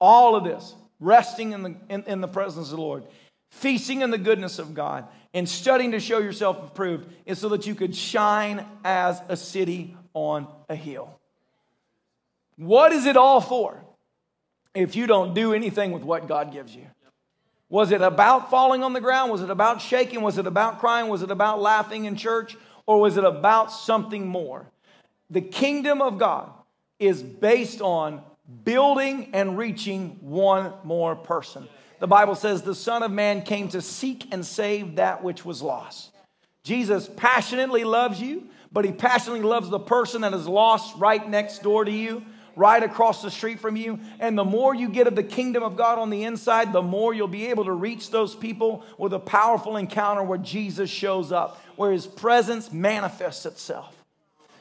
All 0.00 0.34
of 0.34 0.44
this, 0.44 0.74
resting 1.00 1.52
in 1.52 1.62
the, 1.62 1.76
in, 1.88 2.02
in 2.04 2.20
the 2.20 2.28
presence 2.28 2.70
of 2.70 2.76
the 2.76 2.82
Lord, 2.82 3.04
feasting 3.50 4.02
in 4.02 4.10
the 4.10 4.18
goodness 4.18 4.58
of 4.58 4.74
God, 4.74 5.06
and 5.32 5.48
studying 5.48 5.90
to 5.92 6.00
show 6.00 6.18
yourself 6.18 6.58
approved, 6.62 7.08
is 7.26 7.38
so 7.38 7.48
that 7.50 7.66
you 7.66 7.74
could 7.74 7.94
shine 7.94 8.64
as 8.84 9.20
a 9.28 9.36
city 9.36 9.96
on 10.14 10.46
a 10.68 10.76
hill. 10.76 11.18
What 12.56 12.92
is 12.92 13.06
it 13.06 13.16
all 13.16 13.40
for 13.40 13.82
if 14.74 14.94
you 14.94 15.06
don't 15.06 15.34
do 15.34 15.52
anything 15.52 15.90
with 15.90 16.02
what 16.02 16.28
God 16.28 16.52
gives 16.52 16.74
you? 16.74 16.86
Was 17.68 17.90
it 17.90 18.02
about 18.02 18.50
falling 18.50 18.84
on 18.84 18.92
the 18.92 19.00
ground? 19.00 19.32
Was 19.32 19.42
it 19.42 19.50
about 19.50 19.80
shaking? 19.80 20.20
Was 20.20 20.38
it 20.38 20.46
about 20.46 20.78
crying? 20.78 21.08
Was 21.08 21.22
it 21.22 21.32
about 21.32 21.60
laughing 21.60 22.04
in 22.04 22.14
church? 22.14 22.56
Or 22.86 23.00
was 23.00 23.16
it 23.16 23.24
about 23.24 23.72
something 23.72 24.28
more? 24.28 24.70
The 25.30 25.40
kingdom 25.40 26.02
of 26.02 26.18
God 26.18 26.50
is 26.98 27.22
based 27.22 27.80
on 27.80 28.22
building 28.64 29.30
and 29.32 29.56
reaching 29.56 30.18
one 30.20 30.72
more 30.84 31.16
person. 31.16 31.68
The 32.00 32.06
Bible 32.06 32.34
says 32.34 32.62
the 32.62 32.74
Son 32.74 33.02
of 33.02 33.10
Man 33.10 33.42
came 33.42 33.68
to 33.68 33.80
seek 33.80 34.32
and 34.32 34.44
save 34.44 34.96
that 34.96 35.22
which 35.22 35.44
was 35.44 35.62
lost. 35.62 36.10
Jesus 36.62 37.08
passionately 37.16 37.84
loves 37.84 38.20
you, 38.20 38.48
but 38.72 38.84
he 38.84 38.92
passionately 38.92 39.44
loves 39.44 39.70
the 39.70 39.78
person 39.78 40.22
that 40.22 40.34
is 40.34 40.48
lost 40.48 40.96
right 40.96 41.26
next 41.28 41.62
door 41.62 41.84
to 41.84 41.90
you 41.90 42.24
right 42.56 42.82
across 42.82 43.22
the 43.22 43.30
street 43.30 43.58
from 43.58 43.76
you. 43.76 43.98
And 44.20 44.36
the 44.36 44.44
more 44.44 44.74
you 44.74 44.88
get 44.88 45.06
of 45.06 45.16
the 45.16 45.22
kingdom 45.22 45.62
of 45.62 45.76
God 45.76 45.98
on 45.98 46.10
the 46.10 46.24
inside, 46.24 46.72
the 46.72 46.82
more 46.82 47.14
you'll 47.14 47.28
be 47.28 47.46
able 47.46 47.64
to 47.64 47.72
reach 47.72 48.10
those 48.10 48.34
people 48.34 48.84
with 48.98 49.12
a 49.12 49.18
powerful 49.18 49.76
encounter 49.76 50.22
where 50.22 50.38
Jesus 50.38 50.90
shows 50.90 51.32
up, 51.32 51.60
where 51.76 51.92
his 51.92 52.06
presence 52.06 52.72
manifests 52.72 53.46
itself. 53.46 53.93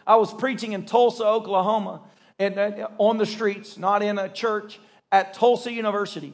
I 0.05 0.15
was 0.17 0.33
preaching 0.33 0.73
in 0.73 0.85
Tulsa, 0.85 1.25
Oklahoma, 1.25 2.01
and, 2.39 2.57
uh, 2.57 2.87
on 2.97 3.17
the 3.17 3.25
streets, 3.25 3.77
not 3.77 4.03
in 4.03 4.17
a 4.17 4.29
church, 4.29 4.79
at 5.11 5.33
Tulsa 5.33 5.71
University. 5.71 6.33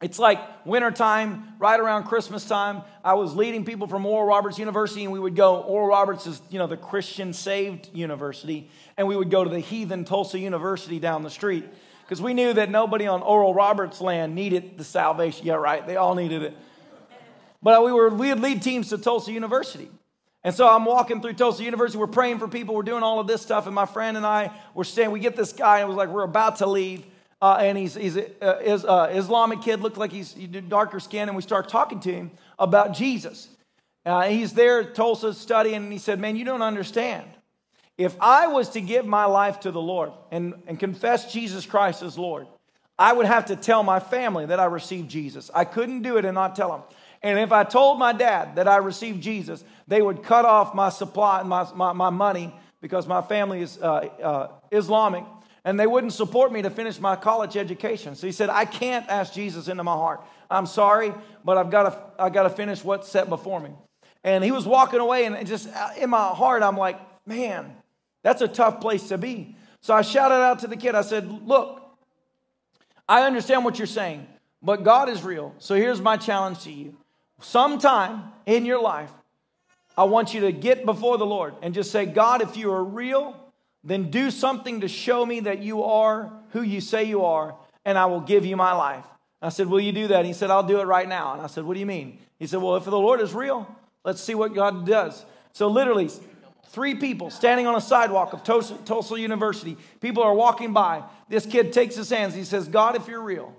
It's 0.00 0.18
like 0.18 0.40
wintertime, 0.66 1.54
right 1.60 1.78
around 1.78 2.04
Christmas 2.04 2.44
time. 2.46 2.82
I 3.04 3.14
was 3.14 3.36
leading 3.36 3.64
people 3.64 3.86
from 3.86 4.04
Oral 4.04 4.26
Roberts 4.26 4.58
University, 4.58 5.04
and 5.04 5.12
we 5.12 5.20
would 5.20 5.36
go. 5.36 5.60
Oral 5.60 5.86
Roberts 5.86 6.26
is, 6.26 6.42
you 6.50 6.58
know, 6.58 6.66
the 6.66 6.76
Christian 6.76 7.32
saved 7.32 7.88
university, 7.92 8.68
and 8.96 9.06
we 9.06 9.16
would 9.16 9.30
go 9.30 9.44
to 9.44 9.50
the 9.50 9.60
heathen 9.60 10.04
Tulsa 10.04 10.40
University 10.40 10.98
down 10.98 11.22
the 11.22 11.30
street 11.30 11.64
because 12.02 12.20
we 12.20 12.34
knew 12.34 12.52
that 12.52 12.68
nobody 12.68 13.06
on 13.06 13.22
Oral 13.22 13.54
Roberts 13.54 14.00
land 14.00 14.34
needed 14.34 14.76
the 14.76 14.82
salvation. 14.82 15.46
Yeah, 15.46 15.54
right. 15.54 15.86
They 15.86 15.94
all 15.94 16.16
needed 16.16 16.42
it. 16.42 16.56
But 17.62 17.84
we 17.84 17.92
were 17.92 18.08
we 18.08 18.30
would 18.30 18.40
lead 18.40 18.60
teams 18.60 18.88
to 18.88 18.98
Tulsa 18.98 19.30
University. 19.30 19.88
And 20.44 20.54
so 20.54 20.68
I'm 20.68 20.84
walking 20.84 21.22
through 21.22 21.34
Tulsa 21.34 21.62
University. 21.62 21.98
We're 21.98 22.08
praying 22.08 22.38
for 22.38 22.48
people. 22.48 22.74
We're 22.74 22.82
doing 22.82 23.02
all 23.02 23.20
of 23.20 23.26
this 23.26 23.42
stuff. 23.42 23.66
And 23.66 23.74
my 23.74 23.86
friend 23.86 24.16
and 24.16 24.26
I 24.26 24.50
were 24.74 24.84
staying. 24.84 25.10
We 25.10 25.20
get 25.20 25.36
this 25.36 25.52
guy, 25.52 25.78
and 25.78 25.84
it 25.84 25.88
was 25.88 25.96
like, 25.96 26.08
we're 26.08 26.24
about 26.24 26.56
to 26.56 26.66
leave 26.66 27.04
uh, 27.42 27.56
and 27.58 27.76
he's, 27.76 27.94
he's 27.94 28.16
uh, 28.16 28.60
is, 28.62 28.84
uh, 28.84 29.10
Islamic 29.12 29.62
kid, 29.62 29.80
looked 29.80 29.96
like 29.96 30.12
he's 30.12 30.32
he 30.32 30.46
darker 30.46 31.00
skin, 31.00 31.28
and 31.28 31.34
we 31.34 31.42
start 31.42 31.68
talking 31.68 31.98
to 31.98 32.12
him 32.12 32.30
about 32.56 32.94
Jesus. 32.94 33.48
Uh, 34.06 34.22
he's 34.28 34.52
there 34.52 34.84
Tulsa 34.84 35.34
studying, 35.34 35.74
and 35.74 35.92
he 35.92 35.98
said, 35.98 36.20
Man, 36.20 36.36
you 36.36 36.44
don't 36.44 36.62
understand. 36.62 37.28
If 37.98 38.16
I 38.20 38.46
was 38.46 38.68
to 38.70 38.80
give 38.80 39.06
my 39.06 39.24
life 39.24 39.58
to 39.60 39.72
the 39.72 39.80
Lord 39.80 40.12
and, 40.30 40.54
and 40.68 40.78
confess 40.78 41.32
Jesus 41.32 41.66
Christ 41.66 42.02
as 42.02 42.16
Lord, 42.16 42.46
I 42.96 43.12
would 43.12 43.26
have 43.26 43.46
to 43.46 43.56
tell 43.56 43.82
my 43.82 43.98
family 43.98 44.46
that 44.46 44.60
I 44.60 44.66
received 44.66 45.10
Jesus. 45.10 45.50
I 45.52 45.64
couldn't 45.64 46.02
do 46.02 46.18
it 46.18 46.24
and 46.24 46.36
not 46.36 46.54
tell 46.54 46.70
them. 46.70 46.82
And 47.22 47.38
if 47.38 47.52
I 47.52 47.64
told 47.64 47.98
my 47.98 48.12
dad 48.12 48.56
that 48.56 48.66
I 48.66 48.78
received 48.78 49.22
Jesus, 49.22 49.62
they 49.86 50.02
would 50.02 50.22
cut 50.22 50.44
off 50.44 50.74
my 50.74 50.88
supply, 50.88 51.42
my, 51.42 51.66
my, 51.74 51.92
my 51.92 52.10
money, 52.10 52.54
because 52.80 53.06
my 53.06 53.22
family 53.22 53.62
is 53.62 53.78
uh, 53.80 54.08
uh, 54.22 54.48
Islamic 54.70 55.24
and 55.64 55.78
they 55.78 55.86
wouldn't 55.86 56.12
support 56.12 56.52
me 56.52 56.62
to 56.62 56.70
finish 56.70 56.98
my 56.98 57.14
college 57.14 57.56
education. 57.56 58.16
So 58.16 58.26
he 58.26 58.32
said, 58.32 58.50
I 58.50 58.64
can't 58.64 59.08
ask 59.08 59.32
Jesus 59.32 59.68
into 59.68 59.84
my 59.84 59.92
heart. 59.92 60.20
I'm 60.50 60.66
sorry, 60.66 61.14
but 61.44 61.56
I've 61.56 61.70
got 61.70 61.82
to, 61.84 62.22
I've 62.22 62.32
got 62.32 62.42
to 62.42 62.50
finish 62.50 62.82
what's 62.82 63.08
set 63.08 63.28
before 63.28 63.60
me. 63.60 63.70
And 64.24 64.42
he 64.42 64.50
was 64.50 64.66
walking 64.66 65.00
away, 65.00 65.24
and 65.24 65.46
just 65.46 65.68
uh, 65.68 65.90
in 65.98 66.10
my 66.10 66.28
heart, 66.28 66.62
I'm 66.62 66.76
like, 66.76 67.00
man, 67.26 67.72
that's 68.22 68.42
a 68.42 68.48
tough 68.48 68.80
place 68.80 69.08
to 69.08 69.18
be. 69.18 69.56
So 69.80 69.94
I 69.94 70.02
shouted 70.02 70.36
out 70.36 70.60
to 70.60 70.66
the 70.66 70.76
kid, 70.76 70.94
I 70.94 71.02
said, 71.02 71.28
Look, 71.46 71.80
I 73.08 73.22
understand 73.22 73.64
what 73.64 73.78
you're 73.78 73.86
saying, 73.86 74.26
but 74.62 74.84
God 74.84 75.08
is 75.08 75.22
real. 75.22 75.54
So 75.58 75.74
here's 75.74 76.00
my 76.00 76.16
challenge 76.16 76.60
to 76.64 76.72
you. 76.72 76.96
Sometime 77.42 78.24
in 78.46 78.64
your 78.64 78.80
life, 78.80 79.10
I 79.96 80.04
want 80.04 80.32
you 80.32 80.42
to 80.42 80.52
get 80.52 80.86
before 80.86 81.18
the 81.18 81.26
Lord 81.26 81.54
and 81.60 81.74
just 81.74 81.90
say, 81.90 82.06
God, 82.06 82.40
if 82.40 82.56
you 82.56 82.72
are 82.72 82.82
real, 82.82 83.36
then 83.84 84.10
do 84.10 84.30
something 84.30 84.80
to 84.80 84.88
show 84.88 85.26
me 85.26 85.40
that 85.40 85.60
you 85.60 85.82
are 85.82 86.32
who 86.50 86.62
you 86.62 86.80
say 86.80 87.04
you 87.04 87.24
are, 87.24 87.56
and 87.84 87.98
I 87.98 88.06
will 88.06 88.20
give 88.20 88.46
you 88.46 88.56
my 88.56 88.72
life. 88.72 89.04
I 89.40 89.48
said, 89.48 89.66
Will 89.66 89.80
you 89.80 89.92
do 89.92 90.08
that? 90.08 90.24
he 90.24 90.32
said, 90.32 90.50
I'll 90.50 90.62
do 90.62 90.78
it 90.80 90.84
right 90.84 91.08
now. 91.08 91.32
And 91.32 91.42
I 91.42 91.48
said, 91.48 91.64
What 91.64 91.74
do 91.74 91.80
you 91.80 91.86
mean? 91.86 92.18
He 92.38 92.46
said, 92.46 92.62
Well, 92.62 92.76
if 92.76 92.84
the 92.84 92.92
Lord 92.92 93.20
is 93.20 93.34
real, 93.34 93.66
let's 94.04 94.20
see 94.20 94.36
what 94.36 94.54
God 94.54 94.86
does. 94.86 95.24
So, 95.52 95.66
literally, 95.66 96.08
three 96.68 96.94
people 96.94 97.30
standing 97.30 97.66
on 97.66 97.74
a 97.74 97.80
sidewalk 97.80 98.32
of 98.32 98.44
Tulsa, 98.44 98.74
Tulsa 98.84 99.18
University. 99.18 99.76
People 100.00 100.22
are 100.22 100.34
walking 100.34 100.72
by. 100.72 101.02
This 101.28 101.44
kid 101.44 101.72
takes 101.72 101.96
his 101.96 102.08
hands. 102.08 102.34
He 102.34 102.44
says, 102.44 102.68
God, 102.68 102.94
if 102.94 103.08
you're 103.08 103.20
real, 103.20 103.52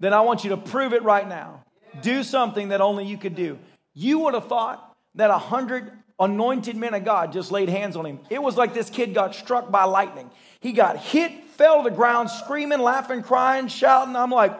then 0.00 0.12
I 0.12 0.22
want 0.22 0.42
you 0.42 0.50
to 0.50 0.56
prove 0.56 0.92
it 0.92 1.04
right 1.04 1.28
now. 1.28 1.64
Do 2.02 2.22
something 2.22 2.68
that 2.68 2.80
only 2.80 3.06
you 3.06 3.16
could 3.16 3.34
do. 3.34 3.58
You 3.94 4.20
would 4.20 4.34
have 4.34 4.48
thought 4.48 4.96
that 5.14 5.30
a 5.30 5.38
hundred 5.38 5.92
anointed 6.18 6.76
men 6.76 6.94
of 6.94 7.04
God 7.04 7.32
just 7.32 7.50
laid 7.50 7.68
hands 7.68 7.96
on 7.96 8.06
him. 8.06 8.20
It 8.30 8.42
was 8.42 8.56
like 8.56 8.74
this 8.74 8.90
kid 8.90 9.14
got 9.14 9.34
struck 9.34 9.70
by 9.70 9.84
lightning. 9.84 10.30
He 10.60 10.72
got 10.72 10.96
hit, 10.96 11.44
fell 11.50 11.82
to 11.82 11.90
the 11.90 11.94
ground, 11.94 12.30
screaming, 12.30 12.80
laughing, 12.80 13.22
crying, 13.22 13.68
shouting. 13.68 14.16
I'm 14.16 14.30
like, 14.30 14.52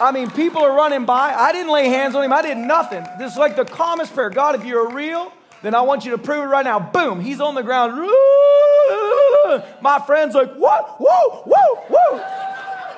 I 0.00 0.12
mean, 0.12 0.30
people 0.30 0.62
are 0.62 0.74
running 0.74 1.04
by. 1.04 1.34
I 1.34 1.52
didn't 1.52 1.72
lay 1.72 1.88
hands 1.88 2.14
on 2.14 2.24
him. 2.24 2.32
I 2.32 2.42
did 2.42 2.56
nothing. 2.56 3.04
This 3.18 3.32
is 3.32 3.38
like 3.38 3.54
the 3.54 3.66
calmest 3.66 4.14
prayer. 4.14 4.30
God, 4.30 4.54
if 4.54 4.64
you're 4.64 4.90
real, 4.90 5.30
then 5.62 5.74
I 5.74 5.82
want 5.82 6.06
you 6.06 6.12
to 6.12 6.18
prove 6.18 6.42
it 6.42 6.46
right 6.46 6.64
now. 6.64 6.80
Boom, 6.80 7.20
he's 7.20 7.40
on 7.40 7.54
the 7.54 7.62
ground. 7.62 7.92
My 9.82 9.98
friend's 10.06 10.34
like, 10.34 10.54
what? 10.54 10.96
Whoa, 10.98 11.42
whoa, 11.44 11.74
whoa. 11.88 12.49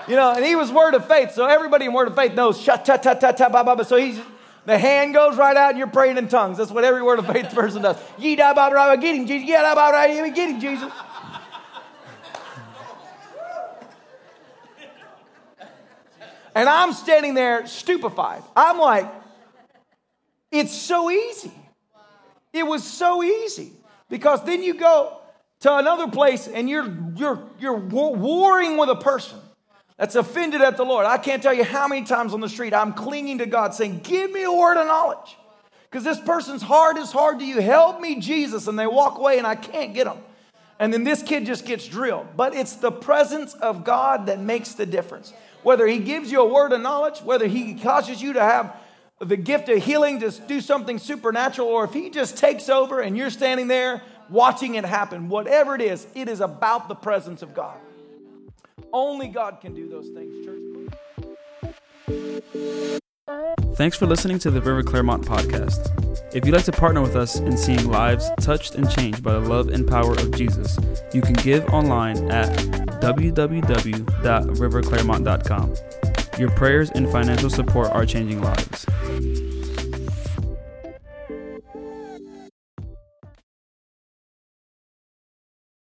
You 0.08 0.16
know, 0.16 0.32
and 0.32 0.44
he 0.44 0.56
was 0.56 0.70
word 0.72 0.94
of 0.94 1.06
faith. 1.06 1.32
So 1.32 1.46
everybody 1.46 1.84
in 1.84 1.92
word 1.92 2.08
of 2.08 2.16
faith 2.16 2.34
knows, 2.34 2.60
shut, 2.60 2.84
ta, 2.84 2.96
ta, 2.96 3.14
ta, 3.14 3.32
ta, 3.32 3.48
ba, 3.48 3.62
ba, 3.62 3.76
ba. 3.76 3.84
So 3.84 3.96
he's 3.96 4.20
the 4.64 4.78
hand 4.78 5.12
goes 5.12 5.36
right 5.36 5.56
out 5.56 5.70
and 5.70 5.78
you're 5.78 5.88
praying 5.88 6.18
in 6.18 6.28
tongues. 6.28 6.58
That's 6.58 6.70
what 6.70 6.84
every 6.84 7.02
word 7.02 7.18
of 7.18 7.26
faith 7.26 7.50
person 7.54 7.82
does. 7.82 7.96
Ye 8.18 8.36
da 8.36 8.54
ba 8.54 8.70
ba 8.70 8.96
get 9.00 9.16
him, 9.16 9.26
Jesus. 9.26 9.48
Yeah, 9.48 9.74
ba 9.74 9.90
ba 9.92 10.30
get 10.30 10.50
him, 10.50 10.60
Jesus. 10.60 10.92
And 16.54 16.68
I'm 16.68 16.92
standing 16.92 17.34
there 17.34 17.66
stupefied. 17.66 18.42
I'm 18.54 18.78
like, 18.78 19.10
it's 20.50 20.72
so 20.72 21.10
easy. 21.10 21.50
It 22.52 22.64
was 22.64 22.84
so 22.84 23.22
easy. 23.22 23.72
Because 24.10 24.44
then 24.44 24.62
you 24.62 24.74
go 24.74 25.16
to 25.60 25.76
another 25.76 26.08
place 26.08 26.46
and 26.46 26.68
you're, 26.68 26.94
you're, 27.16 27.42
you're 27.58 27.78
warring 27.78 28.76
with 28.76 28.90
a 28.90 28.96
person 28.96 29.38
that's 30.02 30.16
offended 30.16 30.62
at 30.62 30.76
the 30.76 30.84
Lord. 30.84 31.06
I 31.06 31.16
can't 31.16 31.40
tell 31.40 31.54
you 31.54 31.62
how 31.62 31.86
many 31.86 32.04
times 32.04 32.34
on 32.34 32.40
the 32.40 32.48
street 32.48 32.74
I'm 32.74 32.92
clinging 32.92 33.38
to 33.38 33.46
God 33.46 33.72
saying, 33.72 34.00
Give 34.02 34.32
me 34.32 34.42
a 34.42 34.50
word 34.50 34.76
of 34.76 34.88
knowledge. 34.88 35.38
Because 35.88 36.02
this 36.02 36.18
person's 36.18 36.60
heart 36.60 36.98
is 36.98 37.12
hard 37.12 37.38
to 37.38 37.44
you. 37.44 37.60
Help 37.60 38.00
me, 38.00 38.18
Jesus. 38.18 38.66
And 38.66 38.76
they 38.76 38.88
walk 38.88 39.18
away 39.18 39.38
and 39.38 39.46
I 39.46 39.54
can't 39.54 39.94
get 39.94 40.06
them. 40.06 40.18
And 40.80 40.92
then 40.92 41.04
this 41.04 41.22
kid 41.22 41.46
just 41.46 41.64
gets 41.64 41.86
drilled. 41.86 42.26
But 42.36 42.52
it's 42.52 42.74
the 42.74 42.90
presence 42.90 43.54
of 43.54 43.84
God 43.84 44.26
that 44.26 44.40
makes 44.40 44.74
the 44.74 44.86
difference. 44.86 45.32
Whether 45.62 45.86
He 45.86 46.00
gives 46.00 46.32
you 46.32 46.40
a 46.40 46.52
word 46.52 46.72
of 46.72 46.80
knowledge, 46.80 47.20
whether 47.20 47.46
He 47.46 47.74
causes 47.74 48.20
you 48.20 48.32
to 48.32 48.40
have 48.40 48.74
the 49.20 49.36
gift 49.36 49.68
of 49.68 49.84
healing 49.84 50.18
to 50.18 50.32
do 50.32 50.60
something 50.60 50.98
supernatural, 50.98 51.68
or 51.68 51.84
if 51.84 51.92
He 51.92 52.10
just 52.10 52.36
takes 52.36 52.68
over 52.68 53.00
and 53.00 53.16
you're 53.16 53.30
standing 53.30 53.68
there 53.68 54.02
watching 54.28 54.74
it 54.74 54.84
happen, 54.84 55.28
whatever 55.28 55.76
it 55.76 55.80
is, 55.80 56.08
it 56.16 56.28
is 56.28 56.40
about 56.40 56.88
the 56.88 56.96
presence 56.96 57.42
of 57.42 57.54
God. 57.54 57.76
Only 58.92 59.28
God 59.28 59.60
can 59.60 59.72
do 59.74 59.88
those 59.88 60.08
things, 60.08 60.44
church. 60.44 60.58
Thanks 63.74 63.96
for 63.96 64.06
listening 64.06 64.38
to 64.40 64.50
the 64.50 64.60
River 64.60 64.82
Clermont 64.82 65.24
podcast. 65.24 65.88
If 66.34 66.44
you'd 66.44 66.54
like 66.54 66.64
to 66.64 66.72
partner 66.72 67.00
with 67.00 67.16
us 67.16 67.38
in 67.38 67.56
seeing 67.56 67.90
lives 67.90 68.30
touched 68.40 68.74
and 68.74 68.90
changed 68.90 69.22
by 69.22 69.32
the 69.34 69.40
love 69.40 69.68
and 69.68 69.88
power 69.88 70.12
of 70.12 70.32
Jesus, 70.32 70.76
you 71.12 71.22
can 71.22 71.34
give 71.34 71.64
online 71.70 72.30
at 72.30 72.54
www.riverclermont.com. 73.00 75.74
Your 76.38 76.50
prayers 76.50 76.90
and 76.90 77.10
financial 77.10 77.50
support 77.50 77.90
are 77.90 78.06
changing 78.06 78.40
lives. 78.42 78.86